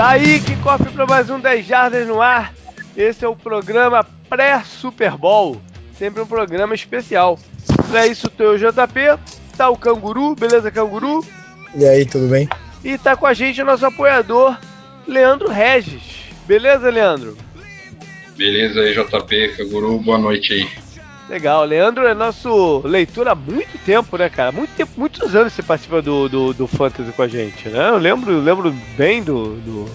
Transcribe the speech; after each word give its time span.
Tá 0.00 0.12
aí, 0.12 0.40
que 0.40 0.56
cofre 0.62 0.90
para 0.90 1.04
mais 1.04 1.28
um 1.28 1.38
10 1.38 1.66
Jardas 1.66 2.08
no 2.08 2.22
ar. 2.22 2.54
Esse 2.96 3.22
é 3.22 3.28
o 3.28 3.36
programa 3.36 4.02
pré-Super 4.30 5.14
Bowl. 5.14 5.60
Sempre 5.98 6.22
um 6.22 6.26
programa 6.26 6.74
especial. 6.74 7.38
Pra 7.90 8.06
isso, 8.06 8.30
tem 8.30 8.46
o 8.46 8.56
JP, 8.56 9.20
tá 9.58 9.68
o 9.68 9.76
Canguru, 9.76 10.34
beleza, 10.34 10.70
Canguru? 10.70 11.22
E 11.76 11.84
aí, 11.84 12.06
tudo 12.06 12.28
bem? 12.28 12.48
E 12.82 12.96
tá 12.96 13.14
com 13.14 13.26
a 13.26 13.34
gente 13.34 13.60
o 13.60 13.64
nosso 13.66 13.84
apoiador, 13.84 14.56
Leandro 15.06 15.50
Regis. 15.50 16.30
Beleza, 16.46 16.88
Leandro? 16.88 17.36
Beleza 18.38 18.80
aí, 18.80 18.94
JP, 18.94 19.48
Canguru, 19.58 19.98
boa 19.98 20.16
noite 20.16 20.54
aí. 20.54 20.68
Legal, 21.30 21.64
Leandro 21.64 22.08
é 22.08 22.12
nosso 22.12 22.82
leitor 22.84 23.28
há 23.28 23.36
muito 23.36 23.78
tempo, 23.86 24.16
né, 24.16 24.28
cara? 24.28 24.50
Muito 24.50 24.70
tempo, 24.70 24.90
muitos 24.96 25.32
anos 25.36 25.52
você 25.52 25.62
participa 25.62 26.02
do, 26.02 26.28
do, 26.28 26.52
do 26.52 26.66
Fantasy 26.66 27.12
com 27.12 27.22
a 27.22 27.28
gente, 27.28 27.68
né? 27.68 27.88
Eu 27.88 27.98
lembro, 27.98 28.40
lembro 28.40 28.74
bem 28.96 29.22
do, 29.22 29.54
do, 29.54 29.88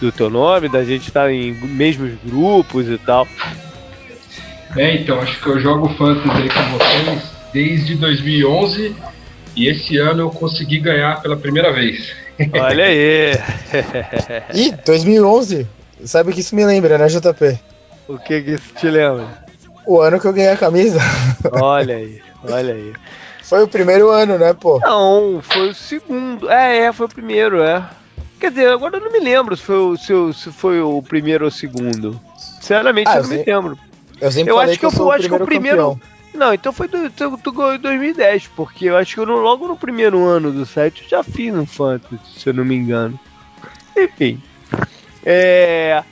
do 0.00 0.10
teu 0.10 0.28
nome, 0.28 0.68
da 0.68 0.82
gente 0.82 1.06
estar 1.06 1.30
em 1.32 1.52
mesmos 1.52 2.14
grupos 2.24 2.88
e 2.88 2.98
tal. 2.98 3.28
É, 4.76 4.96
então, 4.96 5.20
acho 5.20 5.40
que 5.40 5.46
eu 5.46 5.60
jogo 5.60 5.88
Fantasy 5.90 6.42
aí 6.42 6.48
com 6.48 6.76
vocês 6.76 7.22
desde 7.52 7.94
2011 7.94 8.96
e 9.54 9.68
esse 9.68 9.96
ano 9.98 10.22
eu 10.22 10.30
consegui 10.30 10.80
ganhar 10.80 11.22
pela 11.22 11.36
primeira 11.36 11.72
vez. 11.72 12.12
Olha 12.52 12.86
aí! 12.86 13.30
Ih, 14.52 14.74
2011? 14.84 15.68
Sabe 16.04 16.32
o 16.32 16.34
que 16.34 16.40
isso 16.40 16.56
me 16.56 16.66
lembra, 16.66 16.98
né, 16.98 17.06
JP? 17.06 17.60
O 18.08 18.18
que 18.18 18.42
que 18.42 18.50
isso 18.50 18.74
te 18.74 18.88
lembra? 18.90 19.43
O 19.86 20.00
ano 20.00 20.20
que 20.20 20.26
eu 20.26 20.32
ganhei 20.32 20.50
a 20.50 20.56
camisa. 20.56 20.98
Olha 21.52 21.96
aí, 21.96 22.22
olha 22.48 22.74
aí. 22.74 22.92
Foi 23.42 23.62
o 23.62 23.68
primeiro 23.68 24.10
ano, 24.10 24.38
né, 24.38 24.54
pô? 24.54 24.80
Não, 24.80 25.40
foi 25.42 25.68
o 25.70 25.74
segundo. 25.74 26.50
É, 26.50 26.78
é, 26.86 26.92
foi 26.92 27.06
o 27.06 27.08
primeiro, 27.08 27.62
é. 27.62 27.86
Quer 28.40 28.50
dizer, 28.50 28.68
agora 28.70 28.96
eu 28.96 29.00
não 29.00 29.12
me 29.12 29.20
lembro 29.20 29.56
se 29.56 29.62
foi 29.62 29.76
o, 29.76 29.96
se, 29.96 30.12
se 30.34 30.50
foi 30.52 30.80
o 30.80 31.02
primeiro 31.02 31.44
ou 31.44 31.48
o 31.48 31.52
segundo. 31.52 32.18
Sinceramente, 32.36 33.08
Ah, 33.08 33.16
eu 33.16 33.22
eu 33.22 33.22
não 33.22 33.36
me 33.36 33.44
lembro. 33.44 33.78
Eu 34.20 34.32
sempre 34.32 34.52
Eu 34.52 34.58
acho 34.58 34.78
que 34.78 34.86
eu, 34.86 34.90
sou 34.90 35.12
acho 35.12 35.28
que 35.28 35.34
o 35.34 35.44
primeiro. 35.44 35.76
campeão. 35.76 36.00
Não, 36.34 36.52
então 36.52 36.72
foi 36.72 36.88
do, 36.88 37.08
do, 37.10 37.36
do 37.36 37.78
2010, 37.78 38.48
porque 38.56 38.86
eu 38.86 38.96
acho 38.96 39.14
que 39.14 39.20
eu 39.20 39.24
logo 39.24 39.68
no 39.68 39.76
primeiro 39.76 40.24
ano 40.24 40.50
do 40.50 40.66
site 40.66 41.02
eu 41.04 41.08
já 41.08 41.22
fiz 41.22 41.54
um 41.54 41.64
Fantasy, 41.66 42.18
se 42.36 42.48
eu 42.48 42.54
não 42.54 42.64
me 42.64 42.74
engano. 42.74 43.18
Enfim. 43.96 44.42
É, 45.24 46.02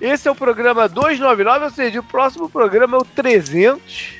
esse 0.00 0.26
é 0.28 0.30
o 0.30 0.34
programa 0.34 0.88
299, 0.88 1.64
ou 1.64 1.70
seja, 1.70 2.00
o 2.00 2.04
próximo 2.04 2.48
programa 2.48 2.96
é 2.96 3.00
o 3.00 3.04
300. 3.04 4.14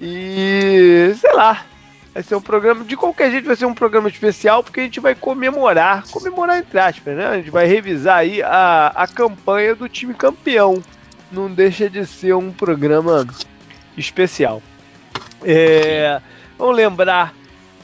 E 0.00 1.12
sei 1.18 1.32
lá. 1.34 1.64
Vai 2.12 2.24
ser 2.24 2.34
um 2.34 2.40
programa, 2.40 2.82
de 2.84 2.96
qualquer 2.96 3.30
jeito 3.30 3.46
vai 3.46 3.54
ser 3.54 3.66
um 3.66 3.74
programa 3.74 4.08
especial, 4.08 4.64
porque 4.64 4.80
a 4.80 4.82
gente 4.82 4.98
vai 4.98 5.14
comemorar, 5.14 6.02
comemorar 6.10 6.58
entre 6.58 6.76
aspas, 6.80 7.16
né? 7.16 7.24
A 7.24 7.36
gente 7.36 7.52
vai 7.52 7.66
revisar 7.66 8.18
aí 8.18 8.42
a, 8.42 8.88
a 8.96 9.06
campanha 9.06 9.76
do 9.76 9.88
time 9.88 10.12
campeão. 10.12 10.82
Não 11.30 11.48
deixa 11.48 11.88
de 11.88 12.04
ser 12.04 12.34
um 12.34 12.50
programa 12.50 13.24
especial. 13.96 14.60
É, 15.44 16.20
vamos 16.58 16.74
lembrar 16.74 17.32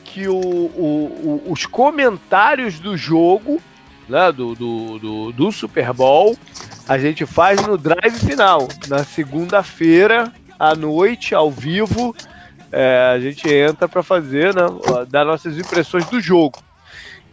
que 0.04 0.26
o- 0.26 0.34
o- 0.34 1.42
o- 1.46 1.52
os 1.52 1.64
comentários 1.64 2.80
do 2.80 2.96
jogo, 2.96 3.62
né, 4.08 4.32
do, 4.32 4.54
do, 4.54 4.98
do, 4.98 5.32
do 5.32 5.52
Super 5.52 5.92
Bowl, 5.92 6.36
a 6.88 6.98
gente 6.98 7.26
faz 7.26 7.60
no 7.66 7.76
drive 7.76 8.18
final, 8.18 8.68
na 8.88 9.04
segunda-feira 9.04 10.32
à 10.58 10.74
noite, 10.74 11.34
ao 11.34 11.50
vivo. 11.50 12.14
é, 12.70 13.12
a 13.14 13.18
gente 13.18 13.48
entra 13.48 13.88
para 13.88 14.02
fazer, 14.02 14.54
né, 14.54 14.62
dar 15.08 15.24
nossas 15.24 15.58
impressões 15.58 16.06
do 16.06 16.20
jogo. 16.20 16.58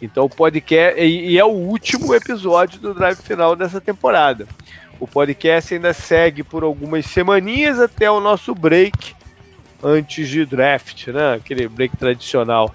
Então 0.01 0.25
o 0.25 0.29
podcast 0.29 0.99
e, 0.99 1.31
e 1.31 1.39
é 1.39 1.45
o 1.45 1.49
último 1.49 2.13
episódio 2.13 2.79
do 2.79 2.93
drive 2.93 3.17
final 3.17 3.55
dessa 3.55 3.79
temporada. 3.79 4.47
O 4.99 5.07
podcast 5.07 5.73
ainda 5.73 5.93
segue 5.93 6.43
por 6.43 6.63
algumas 6.63 7.05
semaninhas 7.05 7.79
até 7.79 8.09
o 8.09 8.19
nosso 8.19 8.53
break 8.53 9.15
antes 9.83 10.29
de 10.29 10.45
draft, 10.45 11.07
né? 11.07 11.33
Aquele 11.33 11.67
break 11.67 11.97
tradicional. 11.97 12.73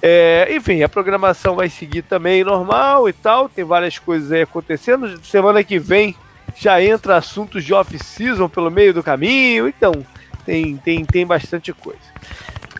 É, 0.00 0.48
enfim, 0.50 0.82
a 0.82 0.88
programação 0.88 1.56
vai 1.56 1.68
seguir 1.68 2.02
também 2.02 2.42
normal 2.42 3.08
e 3.08 3.12
tal. 3.12 3.48
Tem 3.48 3.64
várias 3.64 3.98
coisas 3.98 4.32
aí 4.32 4.42
acontecendo. 4.42 5.22
Semana 5.24 5.62
que 5.62 5.78
vem 5.78 6.14
já 6.56 6.82
entra 6.82 7.16
assuntos 7.16 7.64
de 7.64 7.74
off-season 7.74 8.48
pelo 8.48 8.70
meio 8.70 8.94
do 8.94 9.02
caminho. 9.02 9.68
Então, 9.68 10.04
tem, 10.44 10.76
tem, 10.78 11.04
tem 11.04 11.26
bastante 11.26 11.72
coisa. 11.72 12.00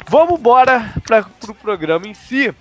Vamos 0.08 0.40
embora 0.40 0.94
para 1.06 1.20
o 1.20 1.30
pro 1.40 1.54
programa 1.54 2.08
em 2.08 2.14
si. 2.14 2.54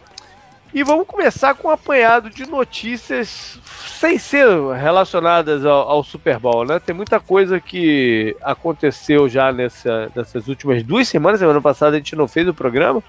E 0.74 0.84
vamos 0.84 1.08
começar 1.08 1.56
com 1.56 1.70
um 1.70 1.72
apanhado 1.72 2.30
de 2.30 2.46
notícias 2.46 3.60
sem 4.00 4.20
ser 4.20 4.48
relacionadas 4.76 5.66
ao, 5.66 5.90
ao 5.90 6.04
Super 6.04 6.38
Bowl, 6.38 6.66
né? 6.66 6.80
Tem 6.80 6.94
muita 6.94 7.20
coisa 7.20 7.60
que 7.60 8.36
aconteceu 8.44 9.28
já 9.30 9.52
nessa, 9.52 10.12
nessas 10.16 10.48
últimas 10.48 10.84
duas 10.84 11.08
semanas. 11.08 11.40
Semana 11.40 11.62
passada 11.62 11.96
a 11.96 12.00
gente 12.00 12.16
não 12.16 12.28
fez 12.28 12.48
o 12.48 12.54
programa, 12.54 13.02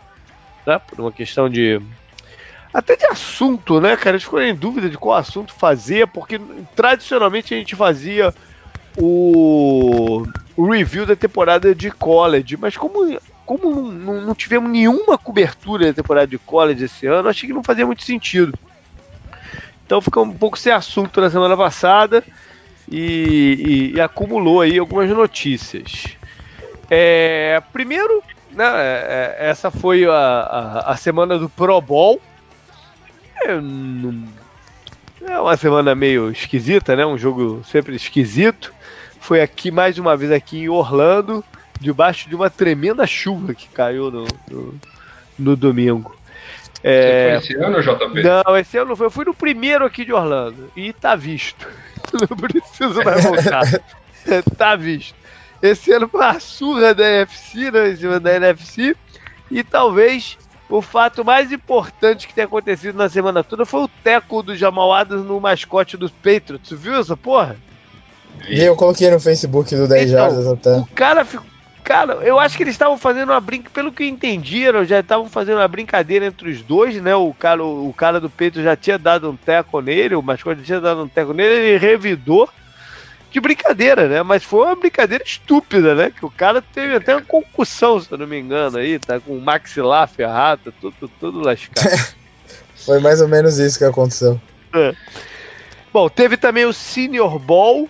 né? 0.66 0.78
Por 0.78 1.00
uma 1.00 1.12
questão 1.12 1.48
de. 1.48 1.80
Até 2.72 2.96
de 2.96 3.06
assunto, 3.06 3.80
né, 3.80 3.96
cara? 3.96 4.16
A 4.16 4.18
gente 4.18 4.26
ficou 4.26 4.40
em 4.40 4.54
dúvida 4.54 4.88
de 4.88 4.96
qual 4.96 5.18
assunto 5.18 5.52
fazer, 5.52 6.06
porque 6.06 6.40
tradicionalmente 6.76 7.54
a 7.54 7.58
gente 7.58 7.74
fazia 7.74 8.32
o, 8.96 10.24
o 10.56 10.70
review 10.70 11.04
da 11.04 11.16
temporada 11.16 11.74
de 11.74 11.90
college, 11.90 12.56
mas 12.56 12.76
como 12.76 13.18
como 13.48 13.70
não, 13.74 13.82
não- 13.90 14.20
não 14.20 14.34
tivemos 14.34 14.70
nenhuma 14.70 15.16
cobertura 15.16 15.86
da 15.86 15.94
temporada 15.94 16.26
de 16.26 16.38
college 16.38 16.84
esse 16.84 17.06
ano, 17.06 17.30
achei 17.30 17.48
que 17.48 17.54
não 17.54 17.64
fazia 17.64 17.86
muito 17.86 18.04
sentido. 18.04 18.54
Então 19.86 20.02
ficou 20.02 20.22
um 20.22 20.32
pouco 20.34 20.58
sem 20.58 20.70
assunto 20.70 21.18
na 21.18 21.30
semana 21.30 21.56
passada 21.56 22.22
e, 22.86 23.90
e- 23.92 23.96
e 23.96 24.00
acumulou 24.00 24.60
aí 24.60 24.78
algumas 24.78 25.08
notícias. 25.08 26.14
É, 26.90 27.62
primeiro, 27.72 28.22
né, 28.50 28.64
é, 28.66 29.36
é, 29.40 29.48
essa 29.48 29.70
foi 29.70 30.04
a, 30.04 30.12
a, 30.12 30.92
a 30.92 30.96
semana 30.96 31.38
do 31.38 31.48
Pro 31.48 31.80
Bowl. 31.80 32.20
É, 33.46 33.52
é 35.32 35.40
uma 35.40 35.56
semana 35.56 35.94
meio 35.94 36.30
esquisita, 36.30 36.94
né? 36.94 37.06
Um 37.06 37.16
jogo 37.16 37.62
sempre 37.64 37.96
esquisito. 37.96 38.74
Foi 39.20 39.40
aqui 39.40 39.70
mais 39.70 39.98
uma 39.98 40.16
vez 40.18 40.30
aqui 40.30 40.58
em 40.58 40.68
Orlando 40.68 41.42
debaixo 41.80 42.28
de 42.28 42.34
uma 42.34 42.50
tremenda 42.50 43.06
chuva 43.06 43.54
que 43.54 43.68
caiu 43.68 44.10
no, 44.10 44.36
no, 44.50 44.74
no 45.38 45.56
domingo. 45.56 46.16
É, 46.82 47.38
Você 47.40 47.54
foi 47.54 47.56
esse 47.56 47.64
ano, 47.64 47.82
JP? 47.82 48.22
não, 48.22 48.56
esse 48.56 48.78
ano 48.78 48.88
não 48.90 48.96
foi. 48.96 49.06
Eu 49.06 49.10
fui 49.10 49.24
no 49.24 49.34
primeiro 49.34 49.84
aqui 49.84 50.04
de 50.04 50.12
Orlando. 50.12 50.70
E 50.76 50.92
tá 50.92 51.14
visto. 51.16 51.66
Não 52.12 52.36
preciso 52.38 53.02
mais 53.04 53.22
voltar. 53.22 53.62
Tá 54.56 54.76
visto. 54.76 55.14
Esse 55.62 55.92
ano 55.92 56.08
foi 56.08 56.24
a 56.24 56.38
surra 56.40 56.94
da 56.94 57.04
NFC, 57.06 57.70
né? 57.70 57.90
Em 57.90 57.96
cima 57.96 58.20
da 58.20 58.34
NFC. 58.34 58.96
E 59.50 59.62
talvez 59.64 60.36
o 60.68 60.82
fato 60.82 61.24
mais 61.24 61.50
importante 61.50 62.26
que 62.28 62.34
tem 62.34 62.44
acontecido 62.44 62.96
na 62.96 63.08
semana 63.08 63.42
toda 63.42 63.64
foi 63.64 63.80
o 63.82 63.88
teco 63.88 64.42
do 64.42 64.54
Jamal 64.54 64.92
Adams 64.92 65.24
no 65.24 65.40
mascote 65.40 65.96
dos 65.96 66.10
Patriots. 66.10 66.70
Viu 66.72 66.96
essa 66.96 67.16
porra? 67.16 67.56
E 68.48 68.60
eu 68.60 68.76
coloquei 68.76 69.10
no 69.10 69.18
Facebook 69.18 69.74
do 69.74 69.88
10 69.88 70.10
Então, 70.10 70.18
Jardas 70.20 70.46
até. 70.46 70.76
O 70.76 70.86
cara 70.94 71.24
ficou. 71.24 71.46
Cara, 71.88 72.16
eu 72.16 72.38
acho 72.38 72.54
que 72.54 72.62
eles 72.62 72.74
estavam 72.74 72.98
fazendo 72.98 73.30
uma 73.30 73.40
brincadeira, 73.40 73.72
pelo 73.72 73.90
que 73.90 74.04
entenderam, 74.04 74.84
já 74.84 75.00
estavam 75.00 75.26
fazendo 75.26 75.56
uma 75.56 75.68
brincadeira 75.68 76.26
entre 76.26 76.50
os 76.50 76.60
dois, 76.60 77.00
né? 77.00 77.14
O 77.14 77.32
cara, 77.32 77.64
o 77.64 77.94
cara 77.96 78.20
do 78.20 78.28
peito 78.28 78.62
já 78.62 78.76
tinha 78.76 78.98
dado 78.98 79.30
um 79.30 79.34
teco 79.34 79.80
nele, 79.80 80.14
o 80.14 80.20
mascote 80.20 80.60
tinha 80.60 80.82
dado 80.82 81.02
um 81.02 81.08
teco 81.08 81.32
nele, 81.32 81.54
ele 81.54 81.78
revidou. 81.78 82.46
Que 83.30 83.40
brincadeira, 83.40 84.06
né? 84.06 84.22
Mas 84.22 84.44
foi 84.44 84.66
uma 84.66 84.76
brincadeira 84.76 85.24
estúpida, 85.24 85.94
né? 85.94 86.10
Que 86.10 86.26
o 86.26 86.30
cara 86.30 86.60
teve 86.60 86.94
até 86.94 87.16
uma 87.16 87.22
concussão, 87.22 87.98
se 87.98 88.12
eu 88.12 88.18
não 88.18 88.26
me 88.26 88.38
engano, 88.38 88.76
aí, 88.76 88.98
tá 88.98 89.18
com 89.18 89.32
o 89.32 89.40
maxilar 89.40 90.06
ferrado, 90.08 90.74
tudo, 90.78 91.10
tudo 91.18 91.40
lascado. 91.40 91.88
Foi 92.84 93.00
mais 93.00 93.22
ou 93.22 93.28
menos 93.28 93.58
isso 93.58 93.78
que 93.78 93.84
aconteceu. 93.86 94.38
Bom, 95.90 96.10
teve 96.10 96.36
também 96.36 96.66
o 96.66 96.72
Senior 96.74 97.38
Bowl, 97.38 97.88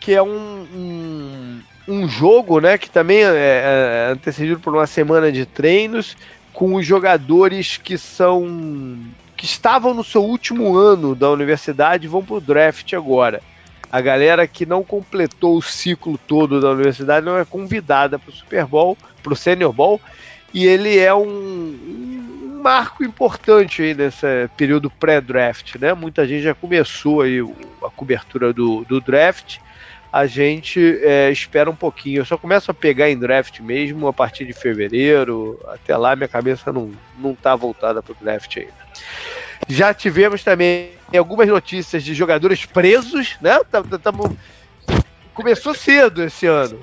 que 0.00 0.12
é 0.12 0.20
um, 0.20 0.66
um, 0.74 1.60
um 1.88 2.08
jogo, 2.08 2.60
né, 2.60 2.76
que 2.78 2.90
também 2.90 3.18
é, 3.22 4.08
é 4.08 4.12
antecedido 4.12 4.58
por 4.60 4.74
uma 4.74 4.86
semana 4.86 5.30
de 5.30 5.46
treinos 5.46 6.16
com 6.52 6.74
os 6.74 6.86
jogadores 6.86 7.76
que 7.76 7.96
são 7.98 8.98
que 9.36 9.44
estavam 9.44 9.92
no 9.92 10.02
seu 10.02 10.22
último 10.24 10.76
ano 10.76 11.14
da 11.14 11.30
universidade 11.30 12.06
e 12.06 12.08
vão 12.08 12.24
pro 12.24 12.40
draft 12.40 12.90
agora. 12.94 13.42
A 13.92 14.00
galera 14.00 14.46
que 14.46 14.64
não 14.64 14.82
completou 14.82 15.58
o 15.58 15.62
ciclo 15.62 16.18
todo 16.26 16.60
da 16.60 16.70
universidade 16.70 17.24
não 17.24 17.36
é 17.36 17.44
convidada 17.44 18.18
para 18.18 18.30
o 18.30 18.34
Super 18.34 18.64
Bowl, 18.64 18.96
para 19.22 19.32
o 19.32 19.36
Senior 19.36 19.72
Bowl, 19.72 20.00
e 20.54 20.66
ele 20.66 20.98
é 20.98 21.14
um, 21.14 21.20
um 21.20 22.60
marco 22.62 23.04
importante 23.04 23.82
aí 23.82 23.94
nesse 23.94 24.26
período 24.56 24.90
pré-draft, 24.90 25.76
né? 25.76 25.92
Muita 25.92 26.26
gente 26.26 26.42
já 26.42 26.54
começou 26.54 27.20
aí 27.20 27.42
o- 27.42 27.54
a 27.84 27.90
cobertura 27.90 28.52
do, 28.54 28.84
do 28.88 29.00
draft. 29.00 29.58
A 30.12 30.26
gente 30.26 30.80
é, 31.02 31.30
espera 31.30 31.70
um 31.70 31.76
pouquinho. 31.76 32.20
Eu 32.20 32.24
só 32.24 32.36
começo 32.36 32.70
a 32.70 32.74
pegar 32.74 33.10
em 33.10 33.18
draft 33.18 33.60
mesmo 33.60 34.08
a 34.08 34.12
partir 34.12 34.44
de 34.44 34.52
fevereiro. 34.52 35.60
Até 35.68 35.96
lá 35.96 36.16
minha 36.16 36.28
cabeça 36.28 36.72
não, 36.72 36.92
não 37.18 37.34
tá 37.34 37.54
voltada 37.54 38.02
pro 38.02 38.16
draft 38.20 38.56
ainda. 38.56 38.86
Já 39.68 39.92
tivemos 39.92 40.42
também 40.44 40.90
algumas 41.16 41.48
notícias 41.48 42.02
de 42.02 42.14
jogadores 42.14 42.64
presos, 42.64 43.36
né? 43.40 43.58
Tamo... 44.02 44.36
Começou 45.34 45.74
cedo 45.74 46.22
esse 46.22 46.46
ano. 46.46 46.80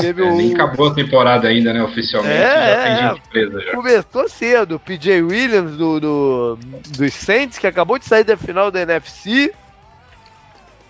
Teve 0.00 0.24
é, 0.24 0.30
Nem 0.30 0.54
acabou 0.54 0.88
a 0.88 0.94
temporada 0.94 1.48
ainda, 1.48 1.72
né? 1.72 1.82
Oficialmente. 1.82 2.34
É, 2.34 2.96
já 2.96 2.96
tem 2.96 3.08
gente 3.08 3.28
presa 3.28 3.60
já. 3.60 3.72
Começou 3.72 4.28
cedo. 4.28 4.80
PJ 4.80 5.22
Williams 5.22 5.76
do, 5.76 6.00
do, 6.00 6.58
dos 6.96 7.12
Saints, 7.12 7.58
que 7.58 7.66
acabou 7.66 7.98
de 7.98 8.06
sair 8.06 8.24
da 8.24 8.36
final 8.36 8.70
da 8.70 8.80
NFC. 8.80 9.52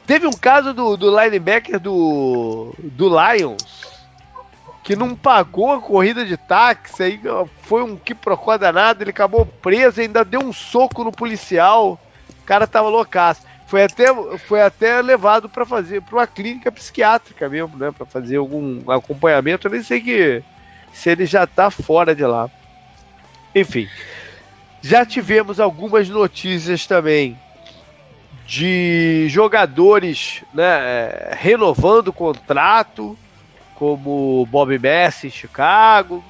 Teve 0.07 0.27
um 0.27 0.33
caso 0.33 0.73
do, 0.73 0.97
do 0.97 1.11
linebacker 1.11 1.81
do, 1.81 2.73
do 2.79 3.09
Lions, 3.09 4.07
que 4.85 4.95
não 4.95 5.17
pagou 5.17 5.73
a 5.73 5.81
corrida 5.81 6.25
de 6.25 6.37
táxi, 6.37 7.03
aí 7.03 7.21
foi 7.63 7.83
um 7.83 7.97
que 7.97 8.15
procura 8.15 8.57
danado, 8.57 9.03
ele 9.03 9.11
acabou 9.11 9.45
preso, 9.45 10.01
ainda 10.01 10.25
deu 10.25 10.41
um 10.41 10.53
soco 10.53 11.03
no 11.03 11.11
policial. 11.11 11.99
O 12.43 12.47
cara 12.47 12.69
tava 12.69 12.89
loucaço. 12.89 13.43
Foi 13.67 13.83
até, 13.83 14.07
foi 14.39 14.63
até 14.63 15.03
levado 15.03 15.49
para 15.49 15.67
fazer 15.67 16.01
para 16.03 16.15
uma 16.15 16.27
clínica 16.27 16.71
psiquiátrica 16.71 17.49
mesmo, 17.49 17.77
né, 17.77 17.91
para 17.91 18.07
fazer 18.07 18.37
algum 18.37 18.89
acompanhamento. 18.89 19.67
Eu 19.67 19.73
nem 19.73 19.83
sei 19.83 20.01
que 20.01 20.41
se 20.93 21.11
ele 21.11 21.27
já 21.27 21.49
tá 21.49 21.69
fora 21.69 22.15
de 22.15 22.25
lá. 22.25 22.49
Enfim, 23.53 23.89
já 24.81 25.05
tivemos 25.05 25.59
algumas 25.59 26.09
notícias 26.09 26.87
também 26.87 27.37
de 28.47 29.27
jogadores 29.29 30.45
né, 30.55 31.33
renovando 31.33 32.09
o 32.09 32.13
contrato, 32.13 33.19
como 33.75 34.47
Bob 34.47 34.79
Messi 34.79 35.27
em 35.27 35.31
Chicago. 35.31 36.25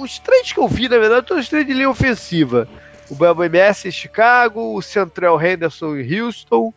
Os 0.00 0.18
três 0.18 0.52
que 0.52 0.58
eu 0.58 0.66
vi, 0.66 0.88
na 0.88 0.98
verdade, 0.98 1.26
todos 1.26 1.44
os 1.44 1.50
três 1.50 1.66
de 1.66 1.72
linha 1.72 1.90
ofensiva. 1.90 2.68
O 3.10 3.14
Bob 3.14 3.48
Messi 3.48 3.88
em 3.88 3.92
Chicago, 3.92 4.74
o 4.74 4.82
Central 4.82 5.40
Henderson 5.40 5.96
em 5.96 6.20
Houston 6.20 6.72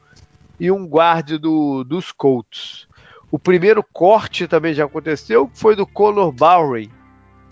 e 0.60 0.70
um 0.70 0.86
guarde 0.86 1.38
do, 1.38 1.84
dos 1.84 2.12
Colts. 2.12 2.88
O 3.32 3.40
primeiro 3.40 3.84
corte 3.84 4.48
também 4.48 4.74
já 4.74 4.86
aconteceu, 4.86 5.50
foi 5.54 5.76
do 5.76 5.88
Conor 5.88 6.32
Bowery, 6.32 6.90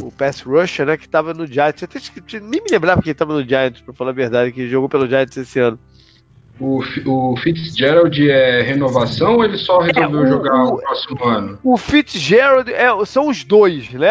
o 0.01 0.11
pass 0.11 0.41
rusher, 0.41 0.85
né, 0.85 0.97
que 0.97 1.05
estava 1.05 1.33
no 1.33 1.47
Giants. 1.47 1.81
Eu 1.81 2.41
nem 2.41 2.61
me 2.61 2.69
lembrava 2.69 3.01
que 3.01 3.07
ele 3.07 3.13
estava 3.13 3.33
no 3.33 3.47
Giants, 3.47 3.81
para 3.81 3.93
falar 3.93 4.11
a 4.11 4.13
verdade, 4.13 4.51
que 4.51 4.67
jogou 4.67 4.89
pelo 4.89 5.07
Giants 5.07 5.35
esse 5.37 5.59
ano. 5.59 5.79
O, 6.59 6.83
o 7.05 7.35
Fitzgerald 7.37 8.29
é 8.29 8.61
renovação 8.61 9.37
ou 9.37 9.43
ele 9.43 9.57
só 9.57 9.79
resolveu 9.79 10.21
é, 10.21 10.23
o, 10.23 10.27
jogar 10.27 10.63
o, 10.63 10.75
o, 10.75 10.77
próximo 10.77 11.23
ano? 11.25 11.59
O 11.63 11.77
Fitzgerald 11.77 12.71
é, 12.71 12.87
são 13.05 13.27
os 13.27 13.43
dois, 13.43 13.89
né? 13.91 14.09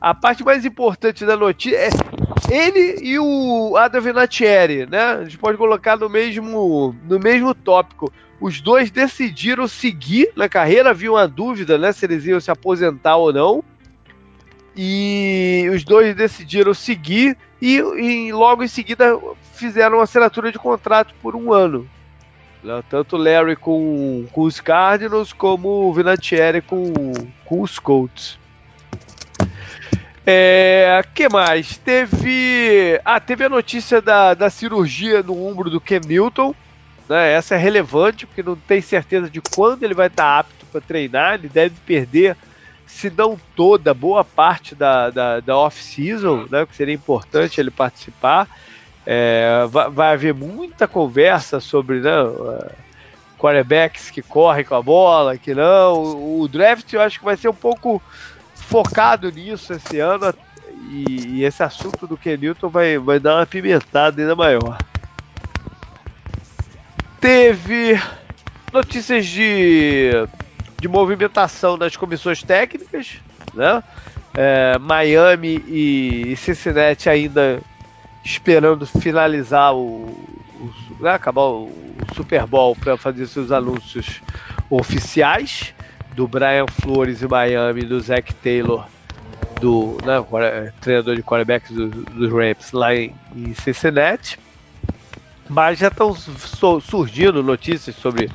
A 0.00 0.12
parte 0.12 0.44
mais 0.44 0.64
importante 0.64 1.24
da 1.24 1.36
notícia 1.36 1.76
é 1.76 1.90
ele 2.50 2.98
e 3.00 3.18
o 3.18 3.76
Adam 3.76 4.00
Vinatieri, 4.00 4.86
né? 4.90 5.00
A 5.00 5.24
gente 5.24 5.38
pode 5.38 5.56
colocar 5.56 5.96
no 5.96 6.08
mesmo, 6.08 6.94
no 7.08 7.20
mesmo 7.20 7.54
tópico. 7.54 8.12
Os 8.40 8.60
dois 8.60 8.90
decidiram 8.90 9.68
seguir 9.68 10.32
na 10.34 10.48
carreira, 10.48 10.90
havia 10.90 11.12
uma 11.12 11.28
dúvida, 11.28 11.78
né? 11.78 11.92
Se 11.92 12.04
eles 12.04 12.26
iam 12.26 12.40
se 12.40 12.50
aposentar 12.50 13.16
ou 13.16 13.32
não. 13.32 13.62
E 14.76 15.70
os 15.72 15.84
dois 15.84 16.16
decidiram 16.16 16.74
seguir 16.74 17.36
e, 17.60 17.76
e 17.76 18.32
logo 18.32 18.62
em 18.62 18.68
seguida 18.68 19.18
fizeram 19.54 19.98
uma 19.98 20.04
assinatura 20.04 20.50
de 20.50 20.58
contrato 20.58 21.14
por 21.22 21.36
um 21.36 21.52
ano. 21.52 21.88
Né? 22.62 22.82
Tanto 22.88 23.16
Larry 23.16 23.56
com, 23.56 24.26
com 24.32 24.42
os 24.42 24.60
Cardinals 24.60 25.32
como 25.32 25.68
o 25.68 25.92
Vinatieri 25.92 26.62
com, 26.62 26.92
com 27.44 27.60
os 27.60 27.78
Colts. 27.78 28.38
É, 30.26 31.02
que 31.14 31.28
mais? 31.28 31.76
Teve. 31.78 33.00
Ah, 33.04 33.18
teve 33.18 33.44
a 33.44 33.48
notícia 33.48 34.00
da, 34.00 34.34
da 34.34 34.50
cirurgia 34.50 35.22
no 35.22 35.46
ombro 35.46 35.70
do 35.70 35.80
Ken 35.80 36.00
Newton. 36.06 36.54
Né? 37.08 37.32
Essa 37.32 37.56
é 37.56 37.58
relevante, 37.58 38.26
porque 38.26 38.42
não 38.42 38.54
tem 38.54 38.80
certeza 38.80 39.28
de 39.28 39.40
quando 39.40 39.82
ele 39.82 39.94
vai 39.94 40.06
estar 40.06 40.38
apto 40.38 40.66
para 40.66 40.80
treinar. 40.80 41.34
Ele 41.34 41.48
deve 41.48 41.74
perder 41.84 42.36
se 42.90 43.08
não 43.08 43.38
toda, 43.56 43.94
boa 43.94 44.22
parte 44.22 44.74
da, 44.74 45.08
da, 45.10 45.40
da 45.40 45.56
off-season, 45.56 46.46
né, 46.50 46.66
que 46.66 46.76
seria 46.76 46.94
importante 46.94 47.60
ele 47.60 47.70
participar. 47.70 48.48
É, 49.06 49.64
vai, 49.70 49.90
vai, 49.90 50.12
haver 50.12 50.34
muita 50.34 50.86
conversa 50.86 51.60
sobre 51.60 52.00
né, 52.00 52.22
uh, 52.22 52.70
quarterbacks 53.38 54.10
que 54.10 54.20
correm 54.20 54.64
com 54.64 54.74
a 54.74 54.82
bola, 54.82 55.38
que 55.38 55.54
não. 55.54 55.94
O, 55.94 56.40
o, 56.42 56.48
draft 56.48 56.92
eu 56.92 57.00
acho 57.00 57.18
que 57.18 57.24
vai 57.24 57.36
ser 57.36 57.48
um 57.48 57.54
pouco 57.54 58.02
focado 58.54 59.30
nisso 59.30 59.72
esse 59.72 59.98
ano 59.98 60.34
e, 60.90 61.38
e 61.38 61.44
esse 61.44 61.62
assunto 61.62 62.06
do 62.06 62.18
Kenilton 62.18 62.68
vai, 62.68 62.98
vai 62.98 63.18
dar 63.18 63.36
uma 63.36 63.46
pimentada 63.46 64.20
ainda 64.20 64.36
maior. 64.36 64.76
Teve 67.18 67.98
notícias 68.72 69.26
de 69.26 70.10
de 70.80 70.88
movimentação 70.88 71.76
das 71.76 71.96
comissões 71.96 72.42
técnicas, 72.42 73.18
né? 73.54 73.82
É, 74.34 74.78
Miami 74.78 75.62
e 75.66 76.34
Cincinnati 76.36 77.08
ainda 77.08 77.60
esperando 78.24 78.86
finalizar 78.86 79.74
o, 79.74 80.06
o 80.60 80.72
né, 81.00 81.10
acabar 81.10 81.42
o 81.42 81.70
Super 82.14 82.46
Bowl 82.46 82.76
para 82.76 82.96
fazer 82.96 83.26
seus 83.26 83.50
anúncios 83.50 84.22
oficiais 84.70 85.74
do 86.14 86.28
Brian 86.28 86.66
Flores 86.66 87.22
em 87.22 87.26
Miami, 87.26 87.84
do 87.84 88.00
Zach 88.00 88.32
Taylor, 88.36 88.86
do 89.60 89.98
né, 90.04 90.72
treinador 90.80 91.16
de 91.16 91.22
quarterbacks 91.22 91.70
dos 91.70 91.90
do 91.90 92.36
Rams 92.36 92.72
lá 92.72 92.94
em, 92.94 93.12
em 93.34 93.52
Cincinnati. 93.54 94.38
Mas 95.48 95.80
já 95.80 95.88
estão 95.88 96.14
surgindo 96.80 97.42
notícias 97.42 97.96
sobre 97.96 98.30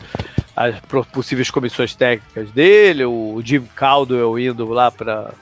as 0.56 0.80
possíveis 1.12 1.52
comissões 1.52 1.96
técnicas 1.96 2.50
dele, 2.52 3.04
o 3.06 3.42
Jim 3.44 3.68
Caldwell 3.76 4.40
indo 4.40 4.68
lá 4.70 4.90
para 4.90 5.34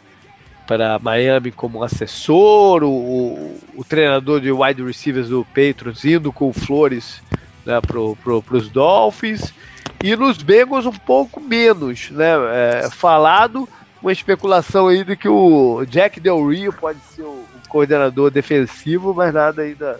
para 0.65 0.97
Miami 0.97 1.51
como 1.51 1.83
assessor, 1.83 2.83
o, 2.83 2.89
o, 2.89 3.59
o, 3.75 3.83
treinador 3.83 4.39
de 4.39 4.49
wide 4.49 4.81
receivers 4.81 5.27
do 5.27 5.43
Patriots 5.43 6.05
indo 6.05 6.31
com 6.31 6.53
Flores 6.53 7.21
né, 7.65 7.81
para 7.81 7.97
pro, 8.23 8.43
os 8.49 8.69
Dolphins, 8.69 9.53
e 10.01 10.15
nos 10.15 10.41
Bengals 10.41 10.85
um 10.85 10.93
pouco 10.93 11.41
menos 11.41 12.09
né, 12.11 12.31
é, 12.53 12.89
falado, 12.89 13.67
uma 14.01 14.13
especulação 14.13 14.87
aí 14.87 15.03
de 15.03 15.17
que 15.17 15.27
o 15.27 15.85
Jack 15.85 16.21
Del 16.21 16.47
Rio 16.47 16.71
pode 16.71 16.99
ser 17.13 17.23
o 17.23 17.43
coordenador 17.67 18.31
defensivo, 18.31 19.13
mas 19.13 19.33
nada 19.33 19.63
ainda 19.63 19.99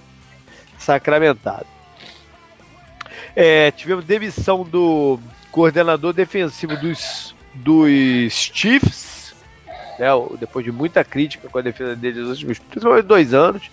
sacramentado. 0.77 1.72
É, 3.35 3.71
tivemos 3.71 4.05
demissão 4.05 4.63
do 4.63 5.19
coordenador 5.51 6.13
defensivo 6.13 6.75
dos, 6.77 7.35
dos 7.53 8.33
Chiefs, 8.33 9.33
né, 9.97 10.07
depois 10.39 10.63
de 10.63 10.71
muita 10.71 11.03
crítica 11.03 11.49
com 11.49 11.57
a 11.57 11.61
defesa 11.61 11.95
dele 11.95 12.21
nos 12.21 12.43
últimos 12.43 13.05
dois 13.05 13.33
anos. 13.33 13.69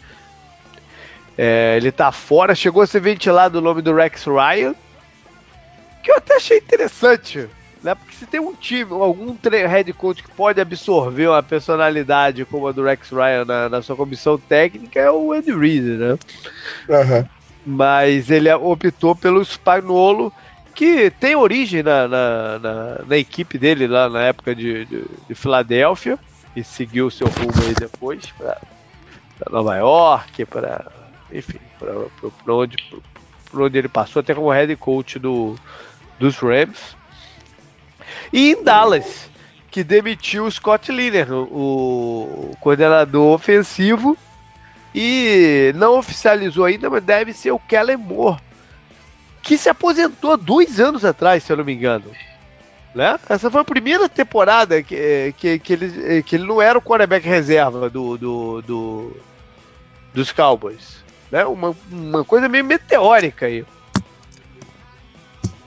É, 1.37 1.77
ele 1.77 1.93
tá 1.93 2.11
fora, 2.13 2.55
chegou 2.55 2.83
a 2.83 2.87
ser 2.87 3.01
ventilado 3.01 3.59
o 3.59 3.63
nome 3.63 3.81
do 3.83 3.95
Rex 3.95 4.25
Ryan, 4.25 4.75
que 6.03 6.11
eu 6.11 6.17
até 6.17 6.37
achei 6.37 6.59
interessante, 6.59 7.49
né? 7.83 7.95
Porque 7.95 8.15
se 8.15 8.27
tem 8.27 8.41
um 8.41 8.55
time, 8.55 8.93
algum 8.93 9.37
head 9.43 9.93
coach 9.95 10.23
que 10.23 10.31
pode 10.31 10.61
absorver 10.61 11.29
uma 11.29 11.43
personalidade 11.43 12.45
como 12.45 12.67
a 12.67 12.73
do 12.73 12.83
Rex 12.83 13.11
Ryan 13.11 13.45
na, 13.45 13.69
na 13.69 13.83
sua 13.83 13.97
comissão 13.97 14.37
técnica, 14.37 15.01
é 15.01 15.11
o 15.11 15.33
Andy 15.33 15.53
Reid, 15.53 15.83
né? 15.83 16.19
Uhum 16.89 17.40
mas 17.65 18.31
ele 18.31 18.53
optou 18.53 19.15
pelo 19.15 19.45
Spagnolo, 19.45 20.33
que 20.75 21.11
tem 21.11 21.37
origem 21.37 21.83
na, 21.83 22.09
na, 22.09 22.59
na, 22.59 22.99
na 23.07 23.17
equipe 23.17 23.59
dele 23.59 23.87
lá 23.87 24.09
na 24.09 24.23
época 24.23 24.55
de, 24.55 24.85
de, 24.85 25.05
de 25.29 25.35
Filadélfia 25.35 26.19
e 26.57 26.65
seguiu 26.65 27.11
seu 27.11 27.27
rumo 27.27 27.53
aí 27.67 27.75
depois 27.75 28.27
para 28.37 28.59
Nova 29.51 29.77
York, 29.77 30.47
para 30.47 30.91
enfim, 31.33 31.59
para 31.79 32.55
onde, 32.55 32.77
onde 33.55 33.79
ele 33.79 33.89
passou, 33.89 34.21
até 34.21 34.35
como 34.35 34.51
head 34.51 34.75
coach 34.77 35.19
do, 35.19 35.57
dos 36.19 36.37
Rams. 36.39 36.97
E 38.33 38.53
em 38.53 38.63
Dallas, 38.63 39.31
que 39.71 39.85
demitiu 39.85 40.47
o 40.47 40.51
Scott 40.51 40.91
Liner, 40.91 41.33
o, 41.33 42.53
o 42.53 42.57
coordenador 42.61 43.35
ofensivo, 43.35 44.17
e 44.95 45.73
não 45.77 45.99
oficializou 45.99 46.65
ainda, 46.65 46.91
mas 46.91 47.03
deve 47.03 47.33
ser 47.33 47.53
o 47.53 47.59
Kellen 47.59 47.97
Moore, 47.97 48.41
que 49.43 49.57
se 49.57 49.69
aposentou 49.69 50.37
dois 50.37 50.81
anos 50.81 51.05
atrás, 51.05 51.43
se 51.43 51.53
eu 51.53 51.57
não 51.57 51.65
me 51.65 51.73
engano. 51.73 52.11
Né? 52.95 53.19
Essa 53.29 53.51
foi 53.51 53.61
a 53.61 53.65
primeira 53.65 54.09
temporada 54.09 54.83
que, 54.83 55.33
que, 55.37 55.59
que, 55.59 55.73
ele, 55.73 56.23
que 56.23 56.37
ele 56.37 56.47
não 56.47 56.61
era 56.61 56.79
o 56.79 56.83
quarterback 56.83 57.27
reserva 57.27 57.89
do, 57.89 58.19
do, 58.19 58.63
do 58.63 59.17
dos 60.13 60.33
Cowboys. 60.33 61.05
Né? 61.31 61.45
Uma, 61.45 61.75
uma 61.91 62.25
coisa 62.25 62.49
meio 62.49 62.65
meteórica 62.65 63.47
aí. 63.47 63.65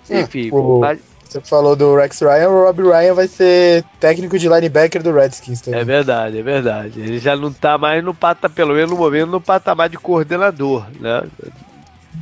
É, 0.10 0.22
Enfim, 0.22 0.50
o, 0.52 0.80
mas... 0.80 1.00
Você 1.34 1.42
falou 1.42 1.76
do 1.76 1.96
Rex 1.96 2.22
Ryan, 2.22 2.50
o 2.50 2.64
Rob 2.66 2.84
Ryan 2.84 3.16
vai 3.16 3.28
ser 3.28 3.84
técnico 4.00 4.38
de 4.38 4.48
linebacker 4.48 5.02
do 5.02 5.12
Redskins 5.12 5.62
também. 5.62 5.80
É 5.80 5.84
verdade, 5.84 6.38
é 6.38 6.44
verdade. 6.44 7.00
Ele 7.00 7.18
já 7.18 7.36
não 7.36 7.52
tá 7.52 7.76
mais 7.76 8.04
no 8.04 8.14
patamar, 8.14 8.56
pelo 8.56 8.76
menos 8.76 8.92
no 8.92 8.98
momento, 8.98 9.32
no 9.32 9.42
patamar 9.42 9.90
de 9.90 9.98
coordenador, 9.98 10.86
né? 11.00 11.24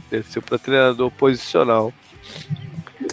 Desceu 0.10 0.42
para 0.42 0.58
treinador 0.58 1.12
posicional. 1.12 1.92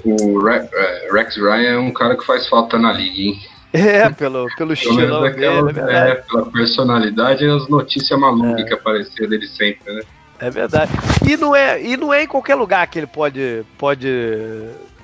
O 0.04 0.48
é, 0.48 1.08
Rex 1.12 1.36
Ryan 1.36 1.68
é 1.68 1.78
um 1.78 1.92
cara 1.92 2.16
que 2.16 2.24
faz 2.24 2.46
falta 2.48 2.78
na 2.78 2.92
liga, 2.92 3.20
hein? 3.20 3.40
É, 3.70 4.08
pelo, 4.08 4.46
pelo 4.56 4.72
estilo 4.72 5.20
dele, 5.30 5.44
é, 5.90 6.10
é, 6.10 6.14
pela 6.14 6.46
personalidade 6.46 7.44
e 7.44 7.50
as 7.50 7.68
notícias 7.68 8.18
malucas 8.18 8.62
é. 8.62 8.64
que 8.64 8.72
apareciam 8.72 9.28
dele 9.28 9.46
sempre, 9.46 9.92
né? 9.92 10.02
É 10.38 10.48
verdade. 10.48 10.92
E 11.28 11.36
não 11.36 11.54
é, 11.54 11.82
e 11.82 11.96
não 11.96 12.14
é 12.14 12.22
em 12.22 12.26
qualquer 12.26 12.54
lugar 12.54 12.86
que 12.86 12.98
ele 12.98 13.06
pode, 13.06 13.62
pode 13.76 14.08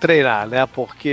treinar, 0.04 0.46
né? 0.46 0.66
Porque 0.66 1.08